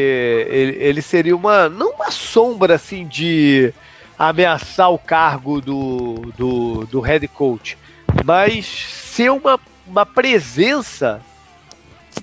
ele, 0.49 0.83
ele 0.83 1.01
seria 1.01 1.33
uma. 1.33 1.69
não 1.69 1.91
uma 1.91 2.11
sombra 2.11 2.75
assim 2.75 3.07
de 3.07 3.73
ameaçar 4.19 4.91
o 4.91 4.99
cargo 4.99 5.61
do, 5.61 6.33
do, 6.35 6.85
do 6.87 6.99
head 6.99 7.25
coach, 7.29 7.77
mas 8.25 8.65
ser 8.65 9.31
uma, 9.31 9.57
uma 9.87 10.05
presença 10.05 11.21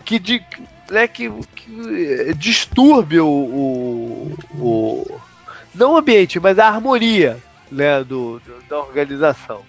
que, 0.05 0.19
de, 0.19 0.45
né, 0.91 1.09
que, 1.09 1.31
que 1.57 2.35
disturbe 2.35 3.19
o, 3.19 3.27
o, 3.27 4.39
o, 4.55 5.21
não 5.75 5.95
o 5.95 5.97
ambiente, 5.97 6.39
mas 6.39 6.59
a 6.59 6.69
harmonia 6.69 7.43
né, 7.73 8.05
do, 8.05 8.41
do 8.41 8.63
da 8.69 8.79
organização. 8.79 9.63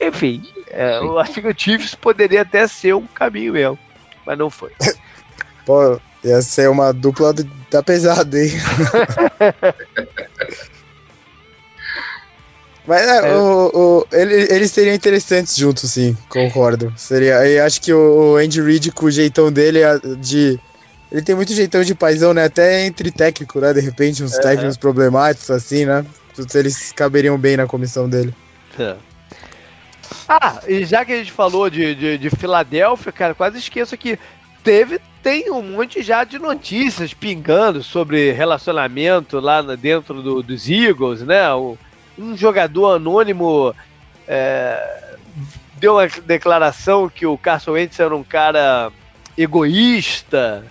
Enfim, 0.00 0.44
é, 0.68 0.98
eu 0.98 1.18
acho 1.18 1.42
que 1.42 1.48
o 1.48 1.54
Chiefs 1.58 1.96
poderia 1.96 2.42
até 2.42 2.68
ser 2.68 2.94
um 2.94 3.06
caminho 3.08 3.54
mesmo, 3.54 3.78
mas 4.24 4.38
não 4.38 4.48
foi. 4.48 4.70
Pô, 5.66 6.00
ia 6.24 6.40
ser 6.40 6.70
uma 6.70 6.92
dupla 6.92 7.34
da 7.70 7.82
pesada, 7.82 8.38
hein? 8.38 8.52
Mas 12.86 13.02
é, 13.02 13.18
é. 13.18 13.36
O, 13.36 13.70
o, 13.74 14.06
ele, 14.12 14.46
eles 14.48 14.70
seriam 14.70 14.94
interessantes 14.94 15.56
juntos, 15.56 15.90
sim, 15.90 16.16
concordo. 16.28 16.92
Seria, 16.96 17.44
eu 17.46 17.64
acho 17.64 17.80
que 17.80 17.92
o 17.92 18.36
Andy 18.36 18.62
Reid, 18.62 18.92
com 18.92 19.06
o 19.06 19.10
jeitão 19.10 19.50
dele 19.50 19.80
de. 20.20 20.58
Ele 21.10 21.22
tem 21.22 21.34
muito 21.34 21.52
jeitão 21.52 21.82
de 21.82 21.94
paizão, 21.94 22.32
né? 22.32 22.44
Até 22.44 22.86
entre 22.86 23.10
técnico, 23.10 23.60
né? 23.60 23.72
De 23.72 23.80
repente, 23.80 24.22
uns 24.22 24.34
é. 24.34 24.40
técnicos 24.40 24.76
problemáticos, 24.76 25.50
assim, 25.50 25.84
né? 25.84 26.06
Eles 26.54 26.92
caberiam 26.92 27.36
bem 27.36 27.56
na 27.56 27.66
comissão 27.66 28.08
dele. 28.08 28.32
É. 28.78 28.94
Ah, 30.28 30.60
e 30.66 30.84
já 30.84 31.04
que 31.04 31.12
a 31.12 31.16
gente 31.16 31.32
falou 31.32 31.68
de, 31.68 31.94
de, 31.94 32.18
de 32.18 32.30
Filadélfia, 32.30 33.10
cara, 33.10 33.34
quase 33.34 33.58
esqueço 33.58 33.96
que 33.96 34.18
teve, 34.62 35.00
tem 35.26 35.50
um 35.50 35.60
monte 35.60 36.04
já 36.04 36.22
de 36.22 36.38
notícias 36.38 37.12
pingando 37.12 37.82
sobre 37.82 38.30
relacionamento 38.30 39.40
lá 39.40 39.60
dentro 39.60 40.22
do, 40.22 40.40
dos 40.40 40.70
Eagles, 40.70 41.20
né? 41.22 41.52
Um 42.16 42.36
jogador 42.36 42.94
anônimo 42.94 43.74
é, 44.28 45.16
deu 45.80 45.94
uma 45.94 46.06
declaração 46.06 47.08
que 47.08 47.26
o 47.26 47.36
Carson 47.36 47.72
Wentz 47.72 47.98
era 47.98 48.14
um 48.14 48.22
cara 48.22 48.92
egoísta 49.36 50.64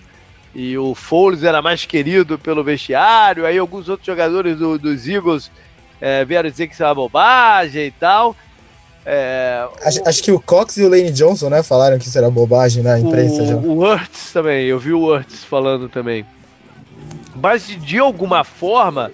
e 0.54 0.78
o 0.78 0.94
Foles 0.94 1.42
era 1.42 1.60
mais 1.60 1.84
querido 1.84 2.38
pelo 2.38 2.64
vestiário. 2.64 3.44
Aí 3.44 3.58
alguns 3.58 3.90
outros 3.90 4.06
jogadores 4.06 4.56
do, 4.56 4.78
dos 4.78 5.06
Eagles 5.06 5.50
é, 6.00 6.24
vieram 6.24 6.48
dizer 6.48 6.66
que 6.66 6.72
isso 6.72 6.82
é 6.82 6.86
uma 6.86 6.94
bobagem 6.94 7.88
e 7.88 7.90
tal. 7.90 8.34
É, 9.08 9.68
acho, 9.84 10.02
o, 10.02 10.08
acho, 10.08 10.22
que 10.22 10.32
o 10.32 10.40
Cox 10.40 10.76
e 10.78 10.82
o 10.82 10.88
Lane 10.88 11.12
Johnson, 11.12 11.48
né, 11.48 11.62
falaram 11.62 11.96
que 11.96 12.08
isso 12.08 12.18
era 12.18 12.28
bobagem 12.28 12.82
na 12.82 12.98
imprensa. 12.98 13.40
O, 13.42 13.46
já. 13.46 13.54
o 13.54 13.78
Hurts 13.78 14.32
também, 14.32 14.66
eu 14.66 14.80
vi 14.80 14.92
o 14.92 15.06
Hurts 15.06 15.44
falando 15.44 15.88
também. 15.88 16.26
Mas 17.34 17.68
de 17.68 17.98
alguma 17.98 18.42
forma, 18.42 19.12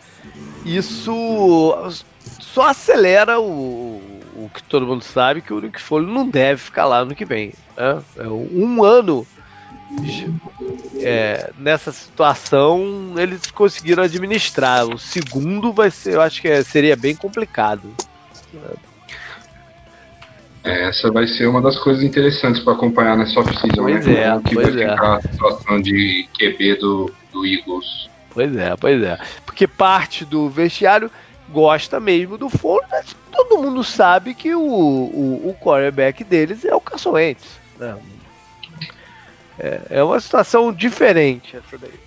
isso 0.64 1.92
só 2.40 2.68
acelera 2.68 3.38
o, 3.38 4.00
o 4.34 4.50
que 4.54 4.62
todo 4.62 4.86
mundo 4.86 5.04
sabe, 5.04 5.42
que 5.42 5.52
o 5.52 5.60
Nick 5.60 5.78
Foley 5.78 6.10
não 6.10 6.26
deve 6.26 6.62
ficar 6.62 6.86
lá 6.86 7.04
no 7.04 7.14
que 7.14 7.26
vem. 7.26 7.52
Né? 7.76 8.02
É 8.16 8.26
um 8.26 8.82
ano 8.82 9.26
é, 11.00 11.50
nessa 11.58 11.92
situação 11.92 13.14
eles 13.18 13.50
conseguiram 13.50 14.04
administrar. 14.04 14.86
O 14.86 14.98
segundo 14.98 15.70
vai 15.70 15.90
ser, 15.90 16.14
eu 16.14 16.22
acho 16.22 16.40
que 16.40 16.48
é, 16.48 16.62
seria 16.62 16.96
bem 16.96 17.14
complicado. 17.14 17.92
É, 18.54 18.91
essa 20.64 21.10
vai 21.10 21.26
ser 21.26 21.46
uma 21.46 21.60
das 21.60 21.78
coisas 21.78 22.02
interessantes 22.02 22.62
para 22.62 22.74
acompanhar 22.74 23.16
nessa 23.16 23.40
off-season, 23.40 23.82
né? 23.82 23.94
É, 23.94 24.40
que 24.48 24.54
vai 24.54 24.66
é. 24.66 24.70
ficar 24.70 25.16
a 25.16 25.20
situação 25.22 25.80
de 25.80 26.28
QB 26.38 26.76
do, 26.76 27.12
do 27.32 27.46
Eagles. 27.46 28.08
Pois 28.30 28.56
é, 28.56 28.76
pois 28.76 29.02
é. 29.02 29.18
Porque 29.44 29.66
parte 29.66 30.24
do 30.24 30.48
vestiário 30.48 31.10
gosta 31.50 32.00
mesmo 32.00 32.38
do 32.38 32.48
Foles, 32.48 32.86
mas 32.90 33.16
todo 33.30 33.60
mundo 33.60 33.82
sabe 33.84 34.34
que 34.34 34.54
o, 34.54 34.62
o, 34.62 35.50
o 35.50 35.56
quarterback 35.60 36.24
deles 36.24 36.64
é 36.64 36.74
o 36.74 36.80
Carson 36.80 37.10
Wentz. 37.10 37.60
Né? 37.78 37.96
É, 39.58 39.80
é 39.90 40.02
uma 40.02 40.18
situação 40.20 40.72
diferente 40.72 41.56
essa 41.56 41.76
daí. 41.76 42.00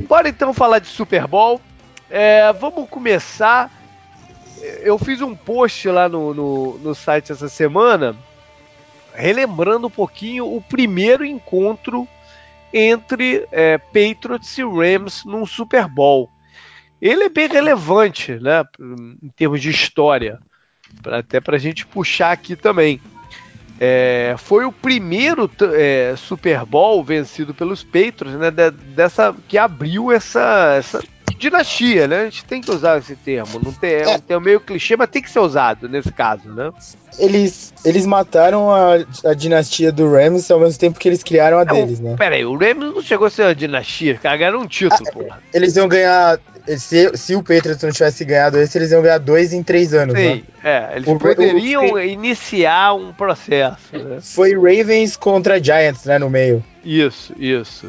Bora 0.00 0.28
então 0.28 0.52
falar 0.52 0.78
de 0.78 0.86
Super 0.86 1.26
Bowl. 1.26 1.60
É, 2.10 2.52
vamos 2.52 2.88
começar 2.88 3.70
eu 4.82 4.98
fiz 4.98 5.20
um 5.20 5.34
post 5.34 5.88
lá 5.88 6.08
no, 6.08 6.32
no, 6.32 6.78
no 6.78 6.94
site 6.94 7.32
essa 7.32 7.48
semana, 7.48 8.16
relembrando 9.14 9.88
um 9.88 9.90
pouquinho 9.90 10.46
o 10.46 10.60
primeiro 10.60 11.24
encontro 11.24 12.06
entre 12.72 13.46
é, 13.50 13.76
Patriots 13.76 14.56
e 14.56 14.62
Rams 14.62 15.24
num 15.24 15.44
Super 15.44 15.88
Bowl. 15.88 16.30
Ele 17.00 17.24
é 17.24 17.28
bem 17.28 17.48
relevante, 17.48 18.34
né, 18.34 18.64
em 18.80 19.28
termos 19.36 19.60
de 19.60 19.70
história, 19.70 20.38
pra, 21.02 21.18
até 21.18 21.40
para 21.40 21.56
a 21.56 21.58
gente 21.58 21.84
puxar 21.84 22.30
aqui 22.30 22.54
também. 22.54 23.00
É, 23.80 24.36
foi 24.38 24.64
o 24.64 24.70
primeiro 24.70 25.50
é, 25.74 26.14
Super 26.16 26.64
Bowl 26.64 27.02
vencido 27.02 27.52
pelos 27.52 27.82
Patriots, 27.82 28.38
né, 28.38 28.50
dessa 28.94 29.34
que 29.48 29.58
abriu 29.58 30.12
essa, 30.12 30.76
essa 30.78 31.02
dinastia, 31.42 32.06
né? 32.06 32.20
A 32.20 32.24
gente 32.24 32.44
tem 32.44 32.60
que 32.60 32.70
usar 32.70 32.98
esse 32.98 33.16
termo. 33.16 33.60
Não 33.62 33.72
tem, 33.72 33.94
é 33.94 34.08
um 34.08 34.18
termo 34.18 34.44
meio 34.44 34.60
clichê, 34.60 34.96
mas 34.96 35.10
tem 35.10 35.20
que 35.20 35.30
ser 35.30 35.40
usado 35.40 35.88
nesse 35.88 36.12
caso, 36.12 36.48
né? 36.48 36.70
Eles, 37.18 37.74
eles 37.84 38.06
mataram 38.06 38.70
a, 38.70 38.94
a 39.24 39.34
dinastia 39.34 39.92
do 39.92 40.10
Rams 40.10 40.50
ao 40.50 40.60
mesmo 40.60 40.78
tempo 40.78 40.98
que 40.98 41.08
eles 41.08 41.22
criaram 41.22 41.58
a 41.58 41.64
deles, 41.64 42.00
né? 42.00 42.16
Pera 42.16 42.36
aí, 42.36 42.44
o 42.44 42.56
Rams 42.56 42.94
não 42.94 43.02
chegou 43.02 43.26
a 43.26 43.30
ser 43.30 43.42
uma 43.42 43.54
dinastia, 43.54 44.18
cagaram 44.22 44.60
um 44.60 44.66
título, 44.66 45.08
ah, 45.08 45.12
porra. 45.12 45.42
Eles 45.52 45.76
iam 45.76 45.88
ganhar. 45.88 46.38
Se, 46.78 47.16
se 47.16 47.34
o 47.34 47.42
Patriots 47.42 47.82
não 47.82 47.90
tivesse 47.90 48.24
ganhado 48.24 48.56
esse, 48.56 48.78
eles 48.78 48.92
iam 48.92 49.02
ganhar 49.02 49.18
dois 49.18 49.52
em 49.52 49.64
três 49.64 49.92
anos, 49.92 50.16
Sim, 50.16 50.36
né? 50.36 50.42
É, 50.62 50.96
eles 50.96 51.08
o, 51.08 51.18
poderiam 51.18 51.92
o, 51.92 52.00
iniciar 52.00 52.94
um 52.94 53.12
processo. 53.12 53.92
Né? 53.92 54.18
Foi 54.22 54.54
Ravens 54.54 55.16
contra 55.16 55.62
Giants, 55.62 56.04
né, 56.04 56.20
no 56.20 56.30
meio. 56.30 56.64
Isso, 56.84 57.34
isso. 57.36 57.88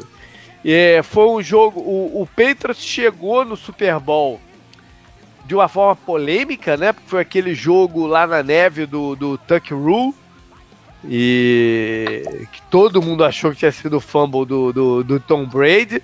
É, 0.64 1.02
foi 1.02 1.28
um 1.28 1.42
jogo. 1.42 1.80
O, 1.80 2.22
o 2.22 2.26
Patriots 2.26 2.82
chegou 2.82 3.44
no 3.44 3.56
Super 3.56 4.00
Bowl 4.00 4.40
de 5.44 5.54
uma 5.54 5.68
forma 5.68 5.94
polêmica, 5.94 6.76
né? 6.76 6.92
Porque 6.92 7.08
foi 7.08 7.20
aquele 7.20 7.54
jogo 7.54 8.06
lá 8.06 8.26
na 8.26 8.42
neve 8.42 8.86
do, 8.86 9.14
do 9.14 9.36
Tuck 9.36 9.72
Rule. 9.74 10.14
E 11.06 12.22
que 12.50 12.62
todo 12.70 13.02
mundo 13.02 13.24
achou 13.24 13.50
que 13.50 13.58
tinha 13.58 13.72
sido 13.72 13.98
o 13.98 14.00
fumble 14.00 14.46
do, 14.46 14.72
do, 14.72 15.04
do 15.04 15.20
Tom 15.20 15.44
Brady. 15.44 16.02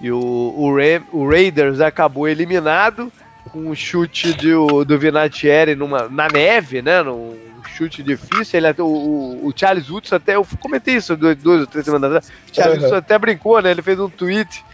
E 0.00 0.12
o, 0.12 0.54
o, 0.56 0.76
Ram, 0.76 1.02
o 1.12 1.28
Raiders 1.28 1.80
acabou 1.80 2.28
eliminado 2.28 3.12
com 3.48 3.60
um 3.60 3.74
chute 3.74 4.32
de, 4.34 4.50
do 4.86 4.98
Vinatieri 4.98 5.74
numa, 5.74 6.08
na 6.08 6.28
neve, 6.28 6.82
né? 6.82 7.02
Num, 7.02 7.36
chute 7.78 8.02
difícil. 8.02 8.58
Ele 8.58 8.66
até, 8.66 8.82
o, 8.82 8.86
o 8.86 9.52
Charles 9.54 9.88
Woodson 9.88 10.16
até, 10.16 10.34
eu 10.34 10.46
comentei 10.60 10.96
isso 10.96 11.16
duas, 11.16 11.60
ou 11.60 11.66
três 11.66 11.84
semanas 11.84 12.10
atrás. 12.10 12.32
O 12.50 12.54
Charles 12.54 12.82
uhum. 12.84 12.94
até 12.96 13.18
brincou, 13.18 13.62
né? 13.62 13.70
Ele 13.70 13.82
fez 13.82 14.00
um 14.00 14.08
tweet 14.08 14.64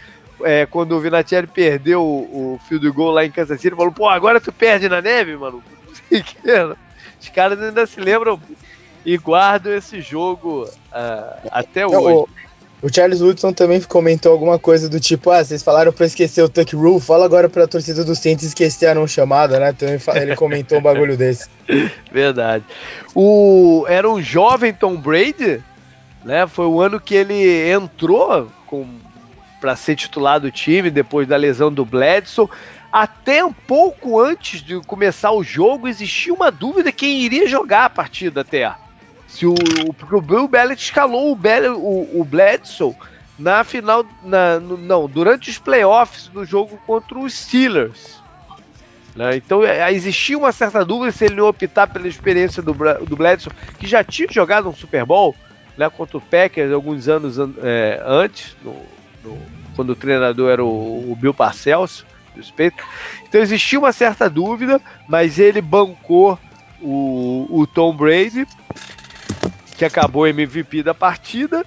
é, 0.43 0.65
quando 0.65 0.93
o 0.93 0.99
Vinatieri 0.99 1.47
perdeu 1.47 2.01
o, 2.01 2.55
o 2.55 2.59
field 2.67 2.89
goal 2.89 3.11
lá 3.11 3.25
em 3.25 3.31
Kansas 3.31 3.61
City. 3.61 3.75
Falou, 3.75 3.91
pô, 3.91 4.09
agora 4.09 4.41
tu 4.41 4.51
perde 4.51 4.89
na 4.89 5.01
neve, 5.01 5.35
mano. 5.37 5.63
Os 7.21 7.29
caras 7.29 7.61
ainda 7.61 7.85
se 7.85 7.99
lembram 7.99 8.39
e 9.05 9.17
guardam 9.17 9.73
esse 9.73 10.01
jogo 10.01 10.63
uh, 10.63 11.49
até 11.51 11.85
hoje. 11.85 12.31
O 12.85 12.93
Charles 12.93 13.19
Woodson 13.19 13.51
também 13.51 13.81
comentou 13.81 14.31
alguma 14.31 14.59
coisa 14.59 14.87
do 14.87 14.99
tipo: 14.99 15.31
ah, 15.31 15.43
vocês 15.43 15.63
falaram 15.63 15.91
pra 15.91 16.05
esquecer 16.05 16.43
o 16.43 16.47
Tuck 16.47 16.75
Rule, 16.75 17.01
fala 17.01 17.25
agora 17.25 17.49
pra 17.49 17.65
torcida 17.65 18.05
do 18.05 18.15
Saints 18.15 18.45
esquecer 18.45 18.85
a 18.85 18.93
não 18.93 19.07
chamada, 19.07 19.59
né? 19.59 19.71
Então 19.71 19.89
ele 20.21 20.35
comentou 20.35 20.77
um 20.77 20.83
bagulho 20.83 21.17
desse. 21.17 21.49
Verdade. 22.13 22.63
O, 23.15 23.85
era 23.89 24.07
um 24.07 24.21
jovem 24.21 24.71
Tom 24.71 24.97
Brady, 24.97 25.63
né? 26.23 26.45
Foi 26.45 26.67
o 26.67 26.79
ano 26.79 26.99
que 26.99 27.15
ele 27.15 27.71
entrou 27.71 28.51
com, 28.67 28.85
pra 29.59 29.75
ser 29.75 29.95
titular 29.95 30.39
do 30.39 30.51
time 30.51 30.91
depois 30.91 31.27
da 31.27 31.37
lesão 31.37 31.73
do 31.73 31.83
Bledsoe. 31.83 32.47
Até 32.91 33.43
um 33.43 33.51
pouco 33.51 34.19
antes 34.19 34.61
de 34.61 34.79
começar 34.81 35.31
o 35.31 35.43
jogo, 35.43 35.87
existia 35.87 36.31
uma 36.31 36.51
dúvida 36.51 36.91
quem 36.91 37.21
iria 37.21 37.47
jogar 37.47 37.85
a 37.85 37.89
partida 37.89 38.41
até. 38.41 38.71
Se 39.35 39.45
o, 39.45 39.53
porque 39.97 40.15
o 40.15 40.21
Bill 40.21 40.47
Belichick 40.47 40.81
escalou 40.81 41.29
o, 41.29 41.35
Bell, 41.35 41.77
o, 41.77 42.21
o 42.21 42.23
Bledsoe 42.23 42.95
na 43.37 43.65
final, 43.65 44.05
na, 44.23 44.61
no, 44.61 44.77
não, 44.77 45.09
durante 45.09 45.49
os 45.49 45.57
playoffs 45.57 46.29
do 46.29 46.45
jogo 46.45 46.79
contra 46.87 47.19
os 47.19 47.33
Steelers. 47.33 48.23
Né? 49.13 49.35
Então 49.35 49.61
é, 49.65 49.91
existia 49.91 50.37
uma 50.37 50.53
certa 50.53 50.85
dúvida 50.85 51.11
se 51.11 51.25
ele 51.25 51.35
não 51.35 51.47
optar 51.47 51.87
pela 51.87 52.07
experiência 52.07 52.63
do, 52.63 52.73
do 53.05 53.15
Bledson, 53.17 53.49
que 53.77 53.85
já 53.85 54.05
tinha 54.05 54.27
jogado 54.31 54.69
um 54.69 54.73
Super 54.73 55.05
Bowl 55.05 55.35
né, 55.77 55.89
contra 55.89 56.17
o 56.17 56.21
Packers 56.21 56.71
alguns 56.71 57.09
anos 57.09 57.35
é, 57.61 58.01
antes, 58.05 58.55
no, 58.63 58.73
no, 59.21 59.37
quando 59.75 59.89
o 59.89 59.95
treinador 59.97 60.49
era 60.49 60.63
o, 60.63 61.11
o 61.11 61.15
Bill 61.19 61.33
Parcells, 61.33 62.05
respeito. 62.33 62.81
Então 63.27 63.41
existia 63.41 63.77
uma 63.77 63.91
certa 63.91 64.29
dúvida, 64.29 64.79
mas 65.09 65.39
ele 65.39 65.61
bancou 65.61 66.39
o, 66.81 67.47
o 67.49 67.67
Tom 67.67 67.93
Brady, 67.93 68.47
que 69.77 69.85
acabou 69.85 70.27
MVP 70.27 70.83
da 70.83 70.93
partida. 70.93 71.65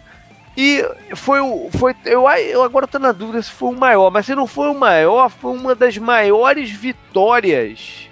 E 0.56 0.84
foi 1.14 1.40
o. 1.40 1.70
Foi, 1.70 1.94
eu, 2.04 2.28
eu 2.28 2.62
agora 2.64 2.84
estou 2.84 3.00
na 3.00 3.12
dúvida 3.12 3.40
se 3.40 3.50
foi 3.50 3.68
o 3.68 3.78
maior, 3.78 4.10
mas 4.10 4.26
se 4.26 4.34
não 4.34 4.46
foi 4.46 4.68
o 4.68 4.74
maior, 4.74 5.30
foi 5.30 5.52
uma 5.52 5.74
das 5.74 5.96
maiores 5.96 6.70
vitórias. 6.70 8.08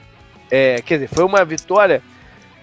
É, 0.50 0.80
quer 0.80 0.94
dizer, 0.94 1.08
foi 1.08 1.24
uma 1.24 1.44
vitória 1.44 2.00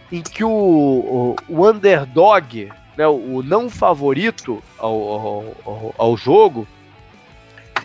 em 0.09 0.21
que 0.21 0.43
o, 0.43 0.49
o, 0.49 1.35
o 1.49 1.69
underdog, 1.69 2.71
né, 2.95 3.05
o, 3.07 3.37
o 3.37 3.43
não 3.43 3.69
favorito 3.69 4.63
ao, 4.77 4.93
ao, 4.93 5.57
ao, 5.65 5.95
ao 5.97 6.17
jogo, 6.17 6.65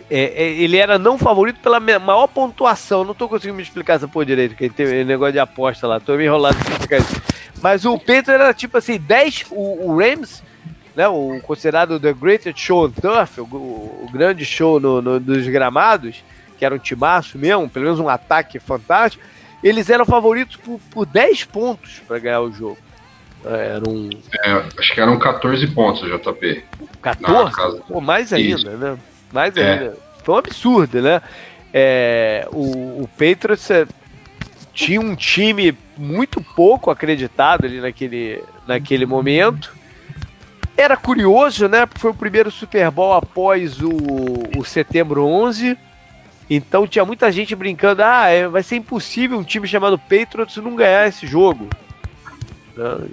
é, 0.09 0.43
é, 0.43 0.51
ele 0.51 0.77
era 0.77 0.97
não 0.97 1.17
favorito 1.17 1.59
pela 1.59 1.79
maior 1.79 2.27
pontuação. 2.27 3.03
Não 3.03 3.13
tô 3.13 3.27
conseguindo 3.27 3.57
me 3.57 3.63
explicar 3.63 3.95
essa 3.95 4.07
porra 4.07 4.25
direito, 4.25 4.55
que 4.55 4.69
tem 4.69 5.03
negócio 5.03 5.33
de 5.33 5.39
aposta 5.39 5.85
lá. 5.85 5.99
Tô 5.99 6.15
me 6.15 6.23
enrolado 6.23 6.57
pra 6.57 6.71
explicar 6.71 6.97
isso. 6.99 7.21
Mas 7.61 7.85
o 7.85 7.97
Pedro 7.97 8.33
era 8.33 8.53
tipo 8.53 8.77
assim, 8.77 8.97
10. 8.97 9.45
O, 9.51 9.89
o 9.89 9.97
Rams, 9.97 10.43
né? 10.95 11.07
O 11.07 11.39
considerado 11.41 11.99
The 11.99 12.13
Greatest 12.13 12.59
Show 12.59 12.85
on 12.85 12.91
Turf, 12.91 13.39
o, 13.39 13.43
o 13.45 14.09
grande 14.11 14.45
show 14.45 14.79
no, 14.79 15.01
no, 15.01 15.19
dos 15.19 15.47
gramados, 15.47 16.23
que 16.57 16.65
era 16.65 16.75
um 16.75 16.79
timaço 16.79 17.37
mesmo, 17.37 17.69
pelo 17.69 17.85
menos 17.85 17.99
um 17.99 18.09
ataque 18.09 18.59
fantástico. 18.59 19.23
Eles 19.63 19.89
eram 19.89 20.05
favoritos 20.05 20.55
por, 20.55 20.79
por 20.91 21.05
10 21.05 21.45
pontos 21.45 22.01
para 22.07 22.19
ganhar 22.19 22.41
o 22.41 22.51
jogo. 22.51 22.77
É, 23.45 23.75
era 23.75 23.89
um... 23.89 24.09
É, 24.43 24.63
acho 24.77 24.93
que 24.93 25.01
eram 25.01 25.17
14 25.17 25.67
pontos, 25.67 26.01
JP. 26.01 26.63
14? 27.01 27.81
Pô, 27.87 28.01
mais 28.01 28.33
ainda, 28.33 28.55
Isso. 28.57 28.69
né? 28.69 28.97
Mais 29.31 29.55
é. 29.57 29.71
ainda. 29.71 29.97
Foi 30.23 30.35
um 30.35 30.37
absurdo, 30.37 31.01
né? 31.01 31.21
É, 31.73 32.47
o, 32.51 33.03
o 33.03 33.09
Patriots 33.17 33.69
é, 33.69 33.85
tinha 34.79 35.01
um 35.01 35.13
time 35.13 35.77
muito 35.97 36.41
pouco 36.41 36.89
acreditado 36.89 37.65
ali 37.65 37.81
naquele, 37.81 38.41
naquele 38.65 39.05
momento. 39.05 39.75
Era 40.77 40.95
curioso, 40.95 41.67
né? 41.67 41.85
Porque 41.85 41.99
foi 41.99 42.11
o 42.11 42.15
primeiro 42.15 42.49
Super 42.49 42.89
Bowl 42.89 43.13
após 43.13 43.81
o, 43.81 43.91
o 44.57 44.63
setembro 44.63 45.25
11. 45.25 45.77
Então 46.49 46.87
tinha 46.87 47.03
muita 47.03 47.29
gente 47.29 47.53
brincando: 47.55 48.01
ah, 48.01 48.27
é, 48.27 48.47
vai 48.47 48.63
ser 48.63 48.77
impossível 48.77 49.37
um 49.37 49.43
time 49.43 49.67
chamado 49.67 49.99
Patriots 49.99 50.55
não 50.55 50.77
ganhar 50.77 51.09
esse 51.09 51.27
jogo. 51.27 51.67
Né? 52.77 53.09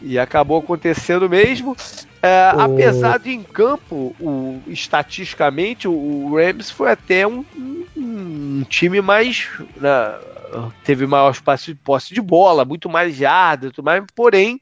E 0.00 0.18
acabou 0.18 0.58
acontecendo 0.58 1.28
mesmo. 1.28 1.76
É, 2.22 2.52
o... 2.54 2.60
Apesar 2.60 3.18
de 3.18 3.30
em 3.30 3.42
campo, 3.42 4.14
o, 4.20 4.60
estatisticamente, 4.66 5.88
o 5.88 6.34
Rams 6.34 6.70
foi 6.70 6.90
até 6.90 7.26
um, 7.26 7.44
um, 7.56 7.86
um 7.96 8.64
time 8.68 9.00
mais. 9.00 9.48
Né, 9.76 10.18
teve 10.84 11.06
maior 11.06 11.30
espaço 11.30 11.66
de 11.66 11.74
posse 11.74 12.12
de 12.12 12.20
bola, 12.20 12.64
muito 12.64 12.88
mais 12.88 13.14
jardas, 13.14 13.72
tudo 13.72 13.84
mais, 13.84 14.04
porém, 14.14 14.60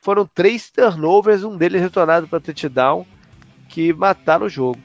foram 0.00 0.26
três 0.26 0.70
turnovers, 0.70 1.44
um 1.44 1.56
deles 1.56 1.80
retornado 1.80 2.26
para 2.26 2.40
touchdown, 2.40 3.06
que 3.68 3.92
mataram 3.92 4.46
o 4.46 4.50
jogo. 4.50 4.78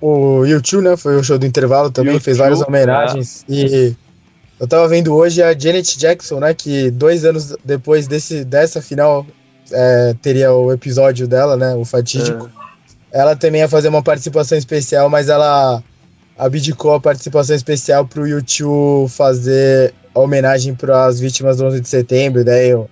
O 0.00 0.44
YouTube, 0.46 0.84
né? 0.84 0.96
Foi 0.96 1.16
o 1.16 1.22
show 1.22 1.38
do 1.38 1.44
intervalo 1.44 1.90
também, 1.90 2.14
YouTube, 2.14 2.24
fez 2.24 2.38
várias 2.38 2.62
homenagens. 2.62 3.44
É. 3.48 3.52
E 3.52 3.96
eu 4.58 4.66
tava 4.66 4.88
vendo 4.88 5.14
hoje 5.14 5.42
a 5.42 5.56
Janet 5.56 5.98
Jackson, 5.98 6.40
né? 6.40 6.54
Que 6.54 6.90
dois 6.90 7.24
anos 7.24 7.54
depois 7.62 8.08
desse, 8.08 8.44
dessa 8.44 8.80
final 8.80 9.26
é, 9.72 10.14
teria 10.20 10.52
o 10.52 10.72
episódio 10.72 11.26
dela, 11.26 11.56
né? 11.56 11.74
O 11.74 11.84
fatídico. 11.84 12.50
É. 13.12 13.20
Ela 13.20 13.34
também 13.34 13.60
ia 13.60 13.68
fazer 13.68 13.88
uma 13.88 14.02
participação 14.02 14.56
especial, 14.56 15.08
mas 15.08 15.28
ela 15.28 15.82
abdicou 16.38 16.94
a 16.94 17.00
participação 17.00 17.54
especial 17.54 18.06
pro 18.06 18.26
YouTube 18.26 19.10
fazer 19.10 19.92
a 20.14 20.20
homenagem 20.20 20.74
para 20.74 21.04
as 21.06 21.20
vítimas 21.20 21.58
do 21.58 21.66
11 21.66 21.80
de 21.80 21.88
setembro. 21.88 22.44
Daí 22.44 22.72
o, 22.74 22.88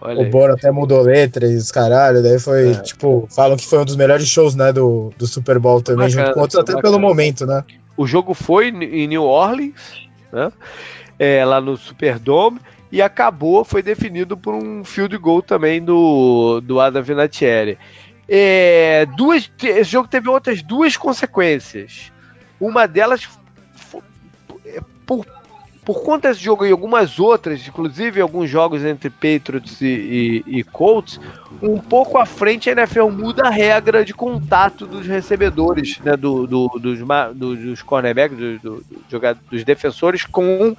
o 0.00 0.30
Bono 0.30 0.54
até 0.54 0.70
mudou 0.70 1.02
letra 1.02 1.46
e 1.46 1.56
os 1.56 1.70
caralho. 1.70 2.22
Daí 2.22 2.38
foi, 2.38 2.72
é. 2.72 2.74
tipo, 2.80 3.28
falam 3.30 3.56
que 3.56 3.66
foi 3.66 3.78
um 3.78 3.84
dos 3.84 3.96
melhores 3.96 4.26
shows, 4.26 4.54
né? 4.54 4.72
Do, 4.72 5.12
do 5.18 5.26
Super 5.26 5.58
Bowl 5.58 5.82
também, 5.82 6.08
bacana, 6.08 6.26
junto 6.26 6.34
com 6.34 6.40
outros, 6.40 6.58
até 6.58 6.72
bacana. 6.72 6.82
pelo 6.82 7.00
momento, 7.00 7.46
né? 7.46 7.62
O 7.96 8.06
jogo 8.06 8.32
foi 8.32 8.68
em 8.68 9.06
New 9.06 9.24
Orleans, 9.24 9.74
né? 10.32 10.50
É, 11.18 11.44
lá 11.44 11.60
no 11.60 11.76
Superdome 11.76 12.58
e 12.92 13.00
acabou, 13.00 13.64
foi 13.64 13.82
definido 13.82 14.36
por 14.36 14.54
um 14.54 14.84
field 14.84 15.16
goal 15.16 15.40
também 15.40 15.82
do, 15.82 16.60
do 16.60 16.78
Adam 16.78 17.02
Vinatieri. 17.02 17.78
É, 18.28 19.06
duas, 19.16 19.50
esse 19.62 19.90
jogo 19.90 20.06
teve 20.06 20.28
outras 20.28 20.62
duas 20.62 20.94
consequências. 20.94 22.12
Uma 22.60 22.86
delas, 22.86 23.26
por 25.06 25.26
por 25.84 26.02
conta 26.02 26.28
desse 26.28 26.40
jogo 26.40 26.64
e 26.64 26.70
algumas 26.70 27.18
outras, 27.18 27.66
inclusive 27.66 28.20
alguns 28.20 28.48
jogos 28.48 28.84
entre 28.84 29.10
Patriots 29.10 29.80
e, 29.80 30.42
e, 30.46 30.58
e, 30.58 30.64
Colts, 30.64 31.20
um 31.60 31.78
pouco 31.78 32.18
à 32.18 32.24
frente 32.24 32.70
a 32.70 32.72
NFL 32.72 33.08
muda 33.08 33.48
a 33.48 33.50
regra 33.50 34.04
de 34.04 34.14
contato 34.14 34.86
dos 34.86 35.06
recebedores, 35.06 35.98
né, 35.98 36.16
do, 36.16 36.46
do, 36.46 36.68
dos, 36.78 37.00
dos 37.34 37.82
cornerbacks, 37.82 38.38
do, 38.38 38.58
do, 38.60 38.84
dos 39.50 39.64
defensores 39.64 40.24
com 40.24 40.76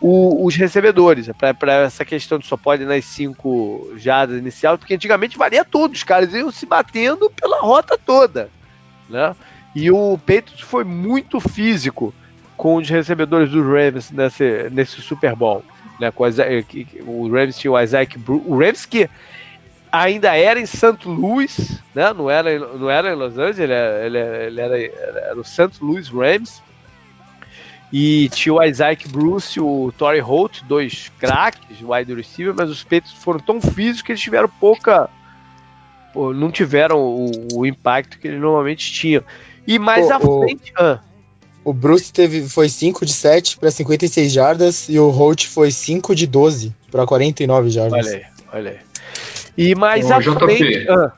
o, 0.00 0.46
os 0.46 0.56
recebedores, 0.56 1.28
para 1.58 1.74
essa 1.74 2.04
questão 2.04 2.38
de 2.38 2.46
só 2.46 2.56
pode 2.56 2.86
nas 2.86 3.04
cinco 3.04 3.92
jadas 3.96 4.38
inicial, 4.38 4.78
porque 4.78 4.94
antigamente 4.94 5.36
valia 5.36 5.64
tudo, 5.64 5.92
os 5.92 6.02
caras 6.02 6.32
iam 6.32 6.50
se 6.50 6.64
batendo 6.64 7.30
pela 7.30 7.60
rota 7.60 7.98
toda, 7.98 8.48
né? 9.10 9.36
E 9.74 9.90
o 9.90 10.18
Patriots 10.18 10.62
foi 10.62 10.84
muito 10.84 11.38
físico 11.38 12.14
com 12.58 12.74
os 12.74 12.90
recebedores 12.90 13.50
dos 13.50 13.64
Rams 13.64 14.10
nesse, 14.10 14.68
nesse 14.70 15.00
Super 15.00 15.34
Bowl. 15.34 15.64
Né, 15.98 16.10
com 16.10 16.24
o 16.24 17.32
Rams 17.32 17.56
tinha 17.56 17.72
o 17.72 17.80
Isaac 17.80 18.18
Bruce, 18.18 18.44
o 18.46 18.58
Rams 18.58 18.84
que 18.84 19.08
ainda 19.90 20.36
era 20.36 20.60
em 20.60 20.66
St. 20.66 20.98
Louis, 21.06 21.82
né, 21.94 22.12
não, 22.12 22.30
era, 22.30 22.58
não 22.58 22.90
era 22.90 23.12
em 23.12 23.16
Los 23.16 23.38
Angeles, 23.38 23.58
ele, 23.58 23.72
ele, 23.72 24.18
ele 24.18 24.60
era, 24.60 24.78
era 24.78 25.40
o 25.40 25.44
St. 25.44 25.72
Louis 25.80 26.08
Rams. 26.08 26.62
E 27.90 28.28
tinha 28.28 28.52
o 28.52 28.62
Isaac 28.62 29.08
Bruce 29.08 29.58
e 29.58 29.62
o 29.62 29.90
Torrey 29.96 30.20
Holt, 30.20 30.62
dois 30.64 31.10
craques, 31.18 31.78
wide 31.80 32.12
receiver, 32.12 32.54
mas 32.54 32.68
os 32.68 32.84
peitos 32.84 33.12
foram 33.12 33.40
tão 33.40 33.62
físicos 33.62 34.02
que 34.02 34.12
eles 34.12 34.20
tiveram 34.20 34.48
pouca. 34.60 35.08
não 36.14 36.50
tiveram 36.50 36.98
o, 36.98 37.30
o 37.54 37.66
impacto 37.66 38.18
que 38.18 38.28
eles 38.28 38.40
normalmente 38.40 38.92
tinham. 38.92 39.24
E 39.66 39.78
mais 39.78 40.10
à 40.10 40.20
frente. 40.20 40.70
Ah, 40.76 41.00
o 41.68 41.72
Bruce 41.72 42.10
teve, 42.10 42.48
foi 42.48 42.66
5 42.68 43.04
de 43.04 43.12
7 43.12 43.58
para 43.58 43.70
56 43.70 44.32
jardas 44.32 44.88
e 44.88 44.98
o 44.98 45.10
Holt 45.10 45.46
foi 45.46 45.70
5 45.70 46.14
de 46.14 46.26
12 46.26 46.74
para 46.90 47.06
49 47.06 47.68
jardas. 47.68 48.06
Olha 48.06 48.16
aí, 48.16 48.24
olha 48.54 48.70
aí. 48.70 48.78
E 49.56 49.74
mais 49.74 50.10
à 50.10 50.18
JP, 50.18 50.38
frente. 50.38 50.88
Ah. 50.88 51.12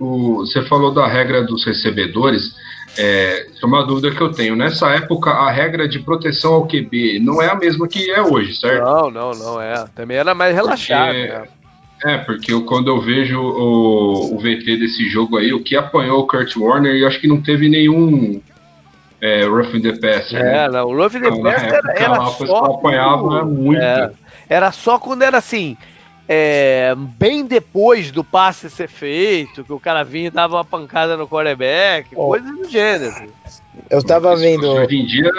O, 0.00 0.38
você 0.38 0.62
falou 0.62 0.92
da 0.92 1.06
regra 1.06 1.44
dos 1.44 1.64
recebedores. 1.64 2.52
É, 2.98 3.46
é 3.62 3.66
uma 3.66 3.86
dúvida 3.86 4.10
que 4.10 4.20
eu 4.20 4.32
tenho. 4.32 4.56
Nessa 4.56 4.88
época, 4.88 5.30
a 5.30 5.52
regra 5.52 5.88
de 5.88 6.00
proteção 6.00 6.54
ao 6.54 6.66
QB 6.66 7.20
não 7.20 7.40
é 7.40 7.48
a 7.48 7.54
mesma 7.54 7.86
que 7.86 8.10
é 8.10 8.20
hoje, 8.20 8.56
certo? 8.56 8.82
Não, 8.82 9.10
não, 9.10 9.30
não 9.30 9.60
é. 9.60 9.84
Também 9.94 10.16
era 10.16 10.34
mais 10.34 10.52
relaxado. 10.52 11.14
Porque, 11.14 11.28
né? 11.28 11.44
É, 12.04 12.18
porque 12.18 12.52
eu, 12.52 12.64
quando 12.64 12.88
eu 12.88 13.00
vejo 13.00 13.38
o, 13.38 14.34
o 14.34 14.38
VT 14.38 14.78
desse 14.78 15.08
jogo 15.08 15.36
aí, 15.36 15.52
o 15.52 15.62
que 15.62 15.76
apanhou 15.76 16.20
o 16.20 16.26
Kurt 16.26 16.56
Warner, 16.56 16.96
eu 16.96 17.06
acho 17.06 17.20
que 17.20 17.28
não 17.28 17.40
teve 17.40 17.68
nenhum 17.68 18.40
é, 19.20 19.44
Rough 19.44 19.74
in 19.74 19.82
the 19.82 19.92
Past. 19.92 20.34
É, 20.34 20.42
né? 20.42 20.68
não, 20.68 20.86
o 20.86 20.96
Rough 20.96 21.14
in 21.14 21.20
the 21.20 21.28
então, 21.28 21.42
Past 21.42 21.66
era, 21.66 21.92
era 21.94 22.18
lá, 22.18 22.26
só. 22.26 22.64
apanhava 22.64 23.44
muito. 23.44 23.80
É, 23.80 24.10
era 24.48 24.72
só 24.72 24.98
quando 24.98 25.22
era 25.22 25.38
assim. 25.38 25.76
É, 26.32 26.94
bem 26.96 27.44
depois 27.44 28.12
do 28.12 28.22
passe 28.22 28.70
ser 28.70 28.88
feito, 28.88 29.64
que 29.64 29.72
o 29.72 29.80
cara 29.80 30.04
vinha 30.04 30.28
e 30.28 30.30
dava 30.30 30.56
uma 30.56 30.64
pancada 30.64 31.16
no 31.16 31.26
quarterback, 31.26 32.10
oh. 32.14 32.28
coisas 32.28 32.56
do 32.56 32.68
gênero. 32.68 33.32
Eu 33.90 34.00
tava 34.04 34.36
vendo. 34.36 34.70
Hoje 34.70 34.96
em 34.96 35.06
dia, 35.06 35.32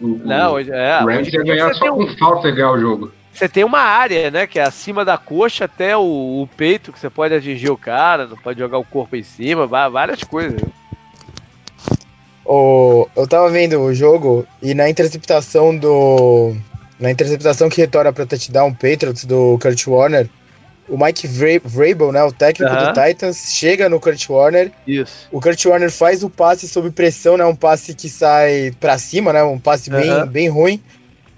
o, 0.00 0.20
não, 0.24 0.54
hoje, 0.54 0.72
é, 0.72 1.00
o 1.02 1.06
Rams 1.06 1.32
ia 1.32 1.42
ganhar 1.44 1.72
só 1.74 1.92
com 1.92 2.06
falta 2.16 2.50
ganhar 2.50 2.72
o 2.72 2.80
jogo. 2.80 3.12
Você 3.32 3.48
tem 3.48 3.64
uma 3.64 3.80
área, 3.80 4.30
né, 4.30 4.46
que 4.46 4.60
é 4.60 4.62
acima 4.62 5.04
da 5.04 5.18
coxa 5.18 5.64
até 5.64 5.96
o, 5.96 6.02
o, 6.42 6.48
peito, 6.56 6.92
que 6.92 6.98
você 6.98 7.10
pode 7.10 7.34
atingir 7.34 7.70
o 7.70 7.76
cara, 7.76 8.26
não 8.26 8.36
pode 8.36 8.60
jogar 8.60 8.78
o 8.78 8.84
corpo 8.84 9.16
em 9.16 9.24
cima, 9.24 9.66
várias 9.66 10.22
coisas. 10.22 10.60
O, 12.44 13.08
eu 13.16 13.26
tava 13.26 13.48
vendo 13.48 13.80
o 13.80 13.94
jogo 13.94 14.46
e 14.62 14.74
na 14.74 14.88
interceptação 14.88 15.76
do. 15.76 16.54
Na 17.00 17.10
interceptação 17.10 17.68
que 17.68 17.80
retorna 17.80 18.12
pra 18.12 18.26
touchdown 18.26 18.72
Patriots 18.72 19.24
do 19.24 19.58
Kurt 19.60 19.86
Warner, 19.86 20.28
o 20.88 21.02
Mike 21.02 21.26
Vrabel, 21.26 22.12
né, 22.12 22.22
o 22.22 22.32
técnico 22.32 22.74
do 22.74 22.92
Titans, 22.92 23.52
chega 23.52 23.88
no 23.88 23.98
Kurt 23.98 24.28
Warner. 24.28 24.70
Isso. 24.86 25.26
O 25.32 25.40
Kurt 25.40 25.64
Warner 25.64 25.90
faz 25.90 26.22
o 26.22 26.30
passe 26.30 26.68
sob 26.68 26.90
pressão, 26.90 27.36
né, 27.36 27.44
um 27.44 27.56
passe 27.56 27.94
que 27.94 28.08
sai 28.08 28.72
para 28.78 28.98
cima, 28.98 29.32
né, 29.32 29.42
um 29.42 29.58
passe 29.58 29.90
bem, 29.90 30.26
bem 30.26 30.48
ruim. 30.48 30.80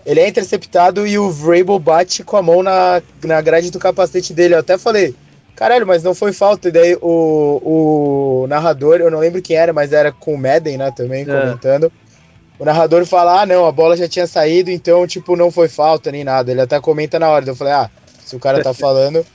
Ele 0.04 0.20
é 0.20 0.28
interceptado 0.28 1.06
e 1.06 1.18
o 1.18 1.30
Vrabel 1.30 1.78
bate 1.78 2.22
com 2.22 2.36
a 2.36 2.42
mão 2.42 2.62
na, 2.62 3.02
na 3.24 3.40
grade 3.40 3.70
do 3.70 3.78
capacete 3.78 4.32
dele. 4.32 4.54
Eu 4.54 4.60
até 4.60 4.78
falei, 4.78 5.14
caralho, 5.56 5.86
mas 5.86 6.02
não 6.02 6.14
foi 6.14 6.32
falta. 6.32 6.68
E 6.68 6.72
daí 6.72 6.96
o, 7.00 8.42
o 8.44 8.46
narrador, 8.46 9.00
eu 9.00 9.10
não 9.10 9.18
lembro 9.18 9.42
quem 9.42 9.56
era, 9.56 9.72
mas 9.72 9.92
era 9.92 10.12
com 10.12 10.34
o 10.34 10.38
Madden, 10.38 10.76
né, 10.76 10.92
também, 10.94 11.22
é. 11.22 11.24
comentando. 11.24 11.90
O 12.58 12.64
narrador 12.64 13.04
fala, 13.04 13.42
ah, 13.42 13.46
não, 13.46 13.66
a 13.66 13.72
bola 13.72 13.96
já 13.96 14.08
tinha 14.08 14.26
saído, 14.26 14.70
então, 14.70 15.06
tipo, 15.06 15.36
não 15.36 15.50
foi 15.50 15.68
falta 15.68 16.12
nem 16.12 16.24
nada. 16.24 16.50
Ele 16.50 16.60
até 16.60 16.80
comenta 16.80 17.18
na 17.18 17.28
hora. 17.28 17.44
Eu 17.46 17.56
falei, 17.56 17.72
ah, 17.72 17.90
se 18.24 18.36
o 18.36 18.38
cara 18.38 18.62
tá 18.62 18.72
falando. 18.74 19.26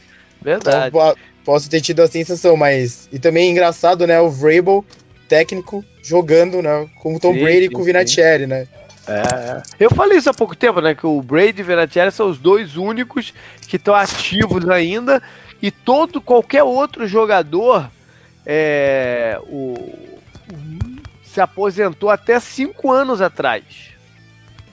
Verdade. 0.41 0.88
Então, 0.88 1.15
posso 1.43 1.69
ter 1.69 1.81
tido 1.81 2.01
a 2.01 2.07
sensação, 2.07 2.57
mas. 2.57 3.07
E 3.12 3.19
também 3.19 3.47
é 3.47 3.51
engraçado, 3.51 4.07
né? 4.07 4.19
O 4.19 4.29
Vrabel, 4.29 4.84
técnico, 5.27 5.86
jogando, 6.01 6.62
né? 6.62 6.88
Com 7.01 7.15
o 7.15 7.19
Tom 7.19 7.34
sim, 7.34 7.41
Brady 7.41 7.65
e 7.65 7.69
com 7.69 7.81
o 7.81 7.84
Vinatieri, 7.84 8.47
né? 8.47 8.67
É. 9.07 9.62
Eu 9.79 9.89
falei 9.91 10.17
isso 10.17 10.29
há 10.29 10.34
pouco 10.34 10.55
tempo, 10.55 10.81
né? 10.81 10.95
Que 10.95 11.05
o 11.05 11.21
Brady 11.21 11.60
e 11.60 11.63
o 11.63 11.65
Vinatieri 11.65 12.12
são 12.12 12.29
os 12.29 12.39
dois 12.39 12.75
únicos 12.75 13.34
que 13.67 13.75
estão 13.75 13.93
ativos 13.93 14.67
ainda. 14.69 15.21
E 15.62 15.69
todo, 15.69 16.19
qualquer 16.19 16.63
outro 16.63 17.08
jogador 17.08 17.89
é, 18.45 19.39
o, 19.43 19.76
se 21.24 21.39
aposentou 21.39 22.10
até 22.10 22.39
cinco 22.39 22.91
anos 22.91 23.21
atrás. 23.21 23.91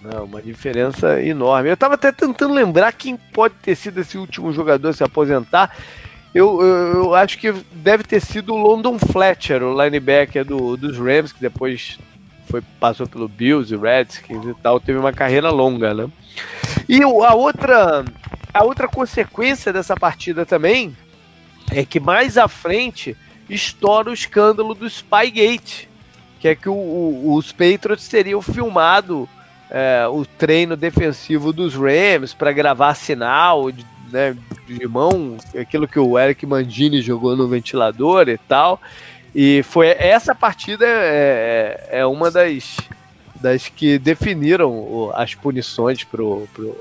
Não, 0.00 0.24
uma 0.24 0.40
diferença 0.40 1.22
enorme. 1.22 1.68
Eu 1.68 1.74
estava 1.74 1.94
até 1.94 2.12
tentando 2.12 2.54
lembrar 2.54 2.92
quem 2.92 3.16
pode 3.16 3.54
ter 3.62 3.74
sido 3.74 4.00
esse 4.00 4.16
último 4.16 4.52
jogador 4.52 4.88
a 4.88 4.92
se 4.92 5.04
aposentar. 5.04 5.76
Eu, 6.34 6.60
eu, 6.62 6.94
eu, 6.94 7.14
acho 7.14 7.38
que 7.38 7.52
deve 7.72 8.04
ter 8.04 8.20
sido 8.20 8.54
o 8.54 8.56
London 8.56 8.98
Fletcher, 8.98 9.62
o 9.62 9.82
linebacker 9.82 10.44
do, 10.44 10.76
dos 10.76 10.98
Rams, 10.98 11.32
que 11.32 11.40
depois 11.40 11.98
foi, 12.48 12.62
passou 12.78 13.06
pelo 13.06 13.28
Bills 13.28 13.72
e 13.72 13.76
Redskins 13.76 14.44
e 14.44 14.54
tal, 14.54 14.78
teve 14.78 14.98
uma 14.98 15.12
carreira 15.12 15.50
longa, 15.50 15.94
né? 15.94 16.08
E 16.88 17.02
a 17.02 17.34
outra, 17.34 18.04
a 18.58 18.64
outra 18.64 18.88
consequência 18.88 19.72
dessa 19.72 19.94
partida 19.94 20.44
também 20.44 20.96
é 21.70 21.84
que 21.84 22.00
mais 22.00 22.36
à 22.36 22.48
frente 22.48 23.16
estoura 23.48 24.10
o 24.10 24.12
escândalo 24.12 24.74
do 24.74 24.90
Spygate, 24.90 25.88
que 26.40 26.48
é 26.48 26.56
que 26.56 26.68
o, 26.68 26.74
o, 26.74 27.34
os 27.36 27.52
Patriots 27.52 28.08
teriam 28.08 28.42
filmado 28.42 29.28
é, 29.70 30.08
o 30.08 30.26
treino 30.26 30.76
defensivo 30.76 31.52
dos 31.52 31.76
Rams 31.76 32.34
para 32.34 32.50
gravar 32.50 32.96
sinal 32.96 33.70
de, 33.70 33.86
né, 34.10 34.36
de 34.66 34.88
mão, 34.88 35.36
aquilo 35.56 35.86
que 35.86 36.00
o 36.00 36.18
Eric 36.18 36.44
Mandini 36.44 37.00
jogou 37.00 37.36
no 37.36 37.46
ventilador 37.46 38.28
e 38.28 38.38
tal. 38.38 38.80
E 39.32 39.62
foi 39.62 39.86
essa 39.86 40.34
partida 40.34 40.84
é, 40.84 41.86
é, 41.90 42.00
é 42.00 42.06
uma 42.06 42.28
das, 42.28 42.76
das 43.36 43.68
que 43.68 44.00
definiram 44.00 45.12
as 45.14 45.36
punições 45.36 46.02
pro, 46.02 46.48
pro, 46.52 46.76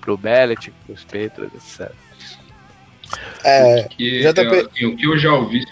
pro 0.00 0.16
Bellet, 0.16 0.72
pros 0.86 1.04
Patriots, 1.04 1.80
etc. 1.80 1.92
É, 3.44 3.84
que, 3.84 4.20
JP... 4.20 4.68
eu, 4.80 4.90
o 4.90 4.96
que 4.96 5.06
eu 5.06 5.18
já 5.18 5.34
ouvi. 5.34 5.64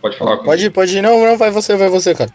Pode 0.00 0.16
falar. 0.16 0.38
Pode, 0.38 0.70
pode, 0.70 1.00
não, 1.00 1.24
não, 1.24 1.36
vai 1.36 1.50
você, 1.50 1.76
vai 1.76 1.88
você, 1.88 2.14
cara. 2.14 2.30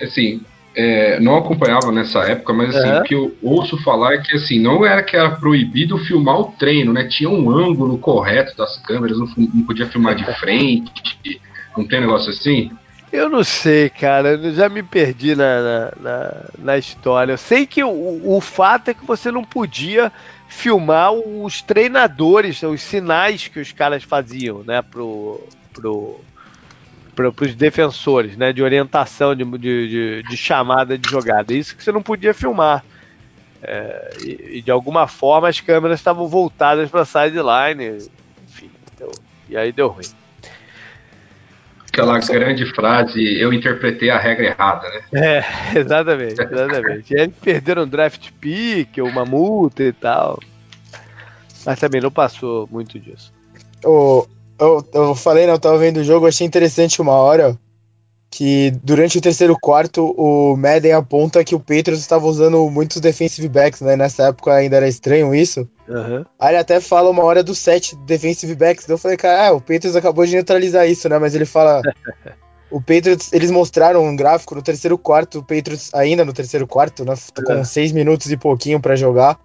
Assim, 0.00 0.40
é, 0.74 1.20
não 1.20 1.36
acompanhava 1.36 1.92
nessa 1.92 2.20
época, 2.20 2.52
mas 2.52 2.74
assim, 2.74 2.88
uhum. 2.88 2.98
o 2.98 3.02
que 3.04 3.14
eu 3.14 3.36
ouço 3.42 3.76
falar 3.82 4.14
é 4.14 4.18
que 4.18 4.36
assim, 4.36 4.58
não 4.58 4.84
era 4.84 5.02
que 5.02 5.16
era 5.16 5.30
proibido 5.30 5.98
filmar 5.98 6.40
o 6.40 6.52
treino, 6.52 6.92
né? 6.92 7.04
Tinha 7.04 7.30
um 7.30 7.50
ângulo 7.50 7.98
correto 7.98 8.56
das 8.56 8.76
câmeras, 8.78 9.18
não, 9.18 9.28
não 9.36 9.64
podia 9.64 9.86
filmar 9.86 10.14
de 10.14 10.24
frente, 10.38 11.40
não 11.76 11.86
tem 11.86 12.00
negócio 12.00 12.30
assim? 12.30 12.70
Eu 13.14 13.30
não 13.30 13.44
sei, 13.44 13.88
cara, 13.90 14.30
eu 14.30 14.52
já 14.52 14.68
me 14.68 14.82
perdi 14.82 15.36
na, 15.36 15.62
na, 15.62 15.92
na, 16.00 16.44
na 16.58 16.78
história. 16.78 17.34
Eu 17.34 17.38
sei 17.38 17.64
que 17.64 17.84
o, 17.84 18.36
o 18.36 18.40
fato 18.40 18.88
é 18.88 18.94
que 18.94 19.04
você 19.04 19.30
não 19.30 19.44
podia 19.44 20.10
filmar 20.48 21.12
os 21.12 21.62
treinadores, 21.62 22.60
os 22.64 22.82
sinais 22.82 23.46
que 23.46 23.60
os 23.60 23.70
caras 23.70 24.02
faziam, 24.02 24.64
né, 24.64 24.82
pro, 24.82 25.40
pro, 25.72 26.20
para 27.14 27.28
os 27.28 27.54
defensores, 27.54 28.36
né? 28.36 28.52
De 28.52 28.64
orientação, 28.64 29.32
de, 29.32 29.44
de, 29.44 30.24
de, 30.28 30.36
chamada 30.36 30.98
de 30.98 31.08
jogada. 31.08 31.54
Isso 31.54 31.76
que 31.76 31.84
você 31.84 31.92
não 31.92 32.02
podia 32.02 32.34
filmar. 32.34 32.84
É, 33.62 34.10
e, 34.24 34.58
e, 34.58 34.60
de 34.60 34.72
alguma 34.72 35.06
forma 35.06 35.48
as 35.48 35.60
câmeras 35.60 36.00
estavam 36.00 36.26
voltadas 36.26 36.90
para 36.90 37.04
sideline. 37.04 38.08
Enfim, 38.48 38.72
então, 38.92 39.08
e 39.48 39.56
aí 39.56 39.70
deu 39.70 39.86
ruim. 39.86 40.23
Aquela 41.94 42.18
grande 42.18 42.66
frase, 42.74 43.22
eu 43.40 43.52
interpretei 43.52 44.10
a 44.10 44.18
regra 44.18 44.46
errada, 44.46 44.88
né? 44.88 45.00
É, 45.12 45.44
exatamente, 45.78 46.42
exatamente. 46.42 47.14
e 47.14 47.20
aí 47.20 47.28
perderam 47.28 47.84
um 47.84 47.88
draft 47.88 48.30
pick, 48.40 48.98
uma 48.98 49.24
multa 49.24 49.82
e 49.84 49.92
tal. 49.92 50.40
Mas 51.64 51.78
também 51.78 52.00
não 52.00 52.10
passou 52.10 52.68
muito 52.70 52.98
disso. 52.98 53.32
O, 53.84 54.26
eu, 54.58 54.84
eu 54.92 55.14
falei, 55.14 55.46
né? 55.46 55.52
Eu 55.52 55.58
tava 55.58 55.78
vendo 55.78 55.98
o 55.98 56.04
jogo, 56.04 56.26
achei 56.26 56.46
interessante 56.46 57.00
uma 57.00 57.12
hora 57.12 57.56
que 58.36 58.72
durante 58.82 59.16
o 59.16 59.20
terceiro 59.20 59.56
quarto 59.56 60.12
o 60.18 60.56
Madden 60.56 60.90
aponta 60.90 61.44
que 61.44 61.54
o 61.54 61.60
Patriots 61.60 62.00
estava 62.00 62.26
usando 62.26 62.68
muitos 62.68 63.00
defensive 63.00 63.48
backs, 63.48 63.80
né? 63.80 63.94
Nessa 63.94 64.24
época 64.24 64.52
ainda 64.52 64.74
era 64.74 64.88
estranho 64.88 65.32
isso. 65.32 65.68
Uhum. 65.88 66.24
Aí 66.36 66.50
ele 66.50 66.58
até 66.58 66.80
fala 66.80 67.08
uma 67.10 67.22
hora 67.22 67.44
do 67.44 67.54
set 67.54 67.94
defensive 68.04 68.52
backs. 68.56 68.82
Então 68.82 68.94
eu 68.94 68.98
falei, 68.98 69.16
cara, 69.16 69.46
ah, 69.46 69.52
o 69.52 69.60
Patriots 69.60 69.94
acabou 69.94 70.26
de 70.26 70.34
neutralizar 70.34 70.84
isso, 70.88 71.08
né? 71.08 71.16
Mas 71.16 71.36
ele 71.36 71.44
fala. 71.44 71.80
o 72.72 72.80
Patriots, 72.80 73.32
eles 73.32 73.52
mostraram 73.52 74.04
um 74.04 74.16
gráfico 74.16 74.56
no 74.56 74.62
terceiro 74.62 74.98
quarto, 74.98 75.38
o 75.38 75.42
Patriots, 75.44 75.94
ainda 75.94 76.24
no 76.24 76.32
terceiro 76.32 76.66
quarto, 76.66 77.04
né? 77.04 77.14
Com 77.46 77.52
uhum. 77.52 77.64
seis 77.64 77.92
minutos 77.92 78.32
e 78.32 78.36
pouquinho 78.36 78.80
para 78.80 78.96
jogar. 78.96 79.38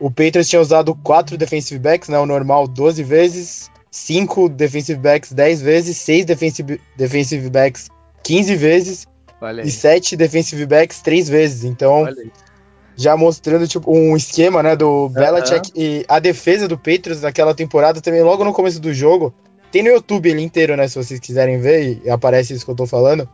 O 0.00 0.10
Patriots 0.10 0.48
tinha 0.48 0.62
usado 0.62 0.94
quatro 0.94 1.36
defensive 1.36 1.78
backs, 1.78 2.08
né? 2.08 2.18
O 2.18 2.24
normal 2.24 2.66
12 2.66 3.02
vezes. 3.02 3.70
5 3.90 4.48
defensive 4.48 4.98
backs 4.98 5.34
10 5.34 5.60
vezes, 5.60 5.98
6 5.98 6.24
defensive, 6.24 6.80
defensive 6.96 7.50
backs 7.50 7.90
15 8.22 8.56
vezes 8.56 9.06
e 9.64 9.70
7 9.70 10.16
defensive 10.16 10.66
backs 10.66 11.00
3 11.00 11.28
vezes. 11.28 11.64
Então, 11.64 12.06
já 12.96 13.16
mostrando 13.16 13.66
tipo 13.66 13.90
um 13.92 14.16
esquema, 14.16 14.62
né, 14.62 14.76
do 14.76 15.08
Belichick 15.08 15.70
uh 15.70 15.74
-huh. 15.74 15.80
e 15.80 16.04
a 16.08 16.18
defesa 16.18 16.68
do 16.68 16.76
Patriots 16.76 17.22
naquela 17.22 17.54
temporada 17.54 18.00
também 18.00 18.22
logo 18.22 18.44
no 18.44 18.52
começo 18.52 18.80
do 18.80 18.92
jogo. 18.92 19.34
Tem 19.70 19.82
no 19.82 19.88
YouTube 19.88 20.28
ele 20.28 20.42
inteiro, 20.42 20.76
né, 20.76 20.86
se 20.86 20.96
vocês 20.96 21.18
quiserem 21.18 21.58
ver 21.58 22.00
e 22.04 22.10
aparece 22.10 22.52
isso 22.52 22.64
que 22.64 22.70
eu 22.70 22.76
tô 22.76 22.86
falando. 22.86 23.28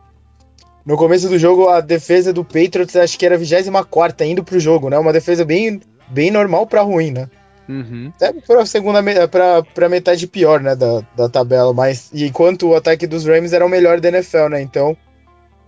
No 0.85 0.95
começo 0.97 1.27
do 1.27 1.37
jogo, 1.37 1.67
a 1.67 1.81
defesa 1.81 2.31
do 2.31 2.43
Patriots 2.43 2.95
acho 2.95 3.19
que 3.19 3.25
era 3.25 3.35
a 3.35 3.37
24 3.37 4.25
indo 4.25 4.43
pro 4.43 4.59
jogo, 4.59 4.89
né? 4.89 4.97
Uma 4.97 5.13
defesa 5.13 5.43
bem, 5.45 5.81
bem 6.07 6.31
normal 6.31 6.65
para 6.65 6.81
ruim, 6.81 7.11
né? 7.11 7.29
Uhum. 7.69 8.11
Até 8.15 8.33
pra 8.33 8.65
segunda 8.65 8.99
pra, 9.27 9.61
pra 9.61 9.87
metade 9.87 10.25
pior, 10.25 10.59
né, 10.59 10.75
da, 10.75 11.03
da 11.15 11.29
tabela. 11.29 11.71
Mas 11.71 12.09
enquanto 12.11 12.69
o 12.69 12.75
ataque 12.75 13.05
dos 13.05 13.25
Rams 13.25 13.53
era 13.53 13.63
o 13.63 13.69
melhor 13.69 13.99
da 13.99 14.09
NFL, 14.09 14.47
né? 14.49 14.61
Então, 14.61 14.97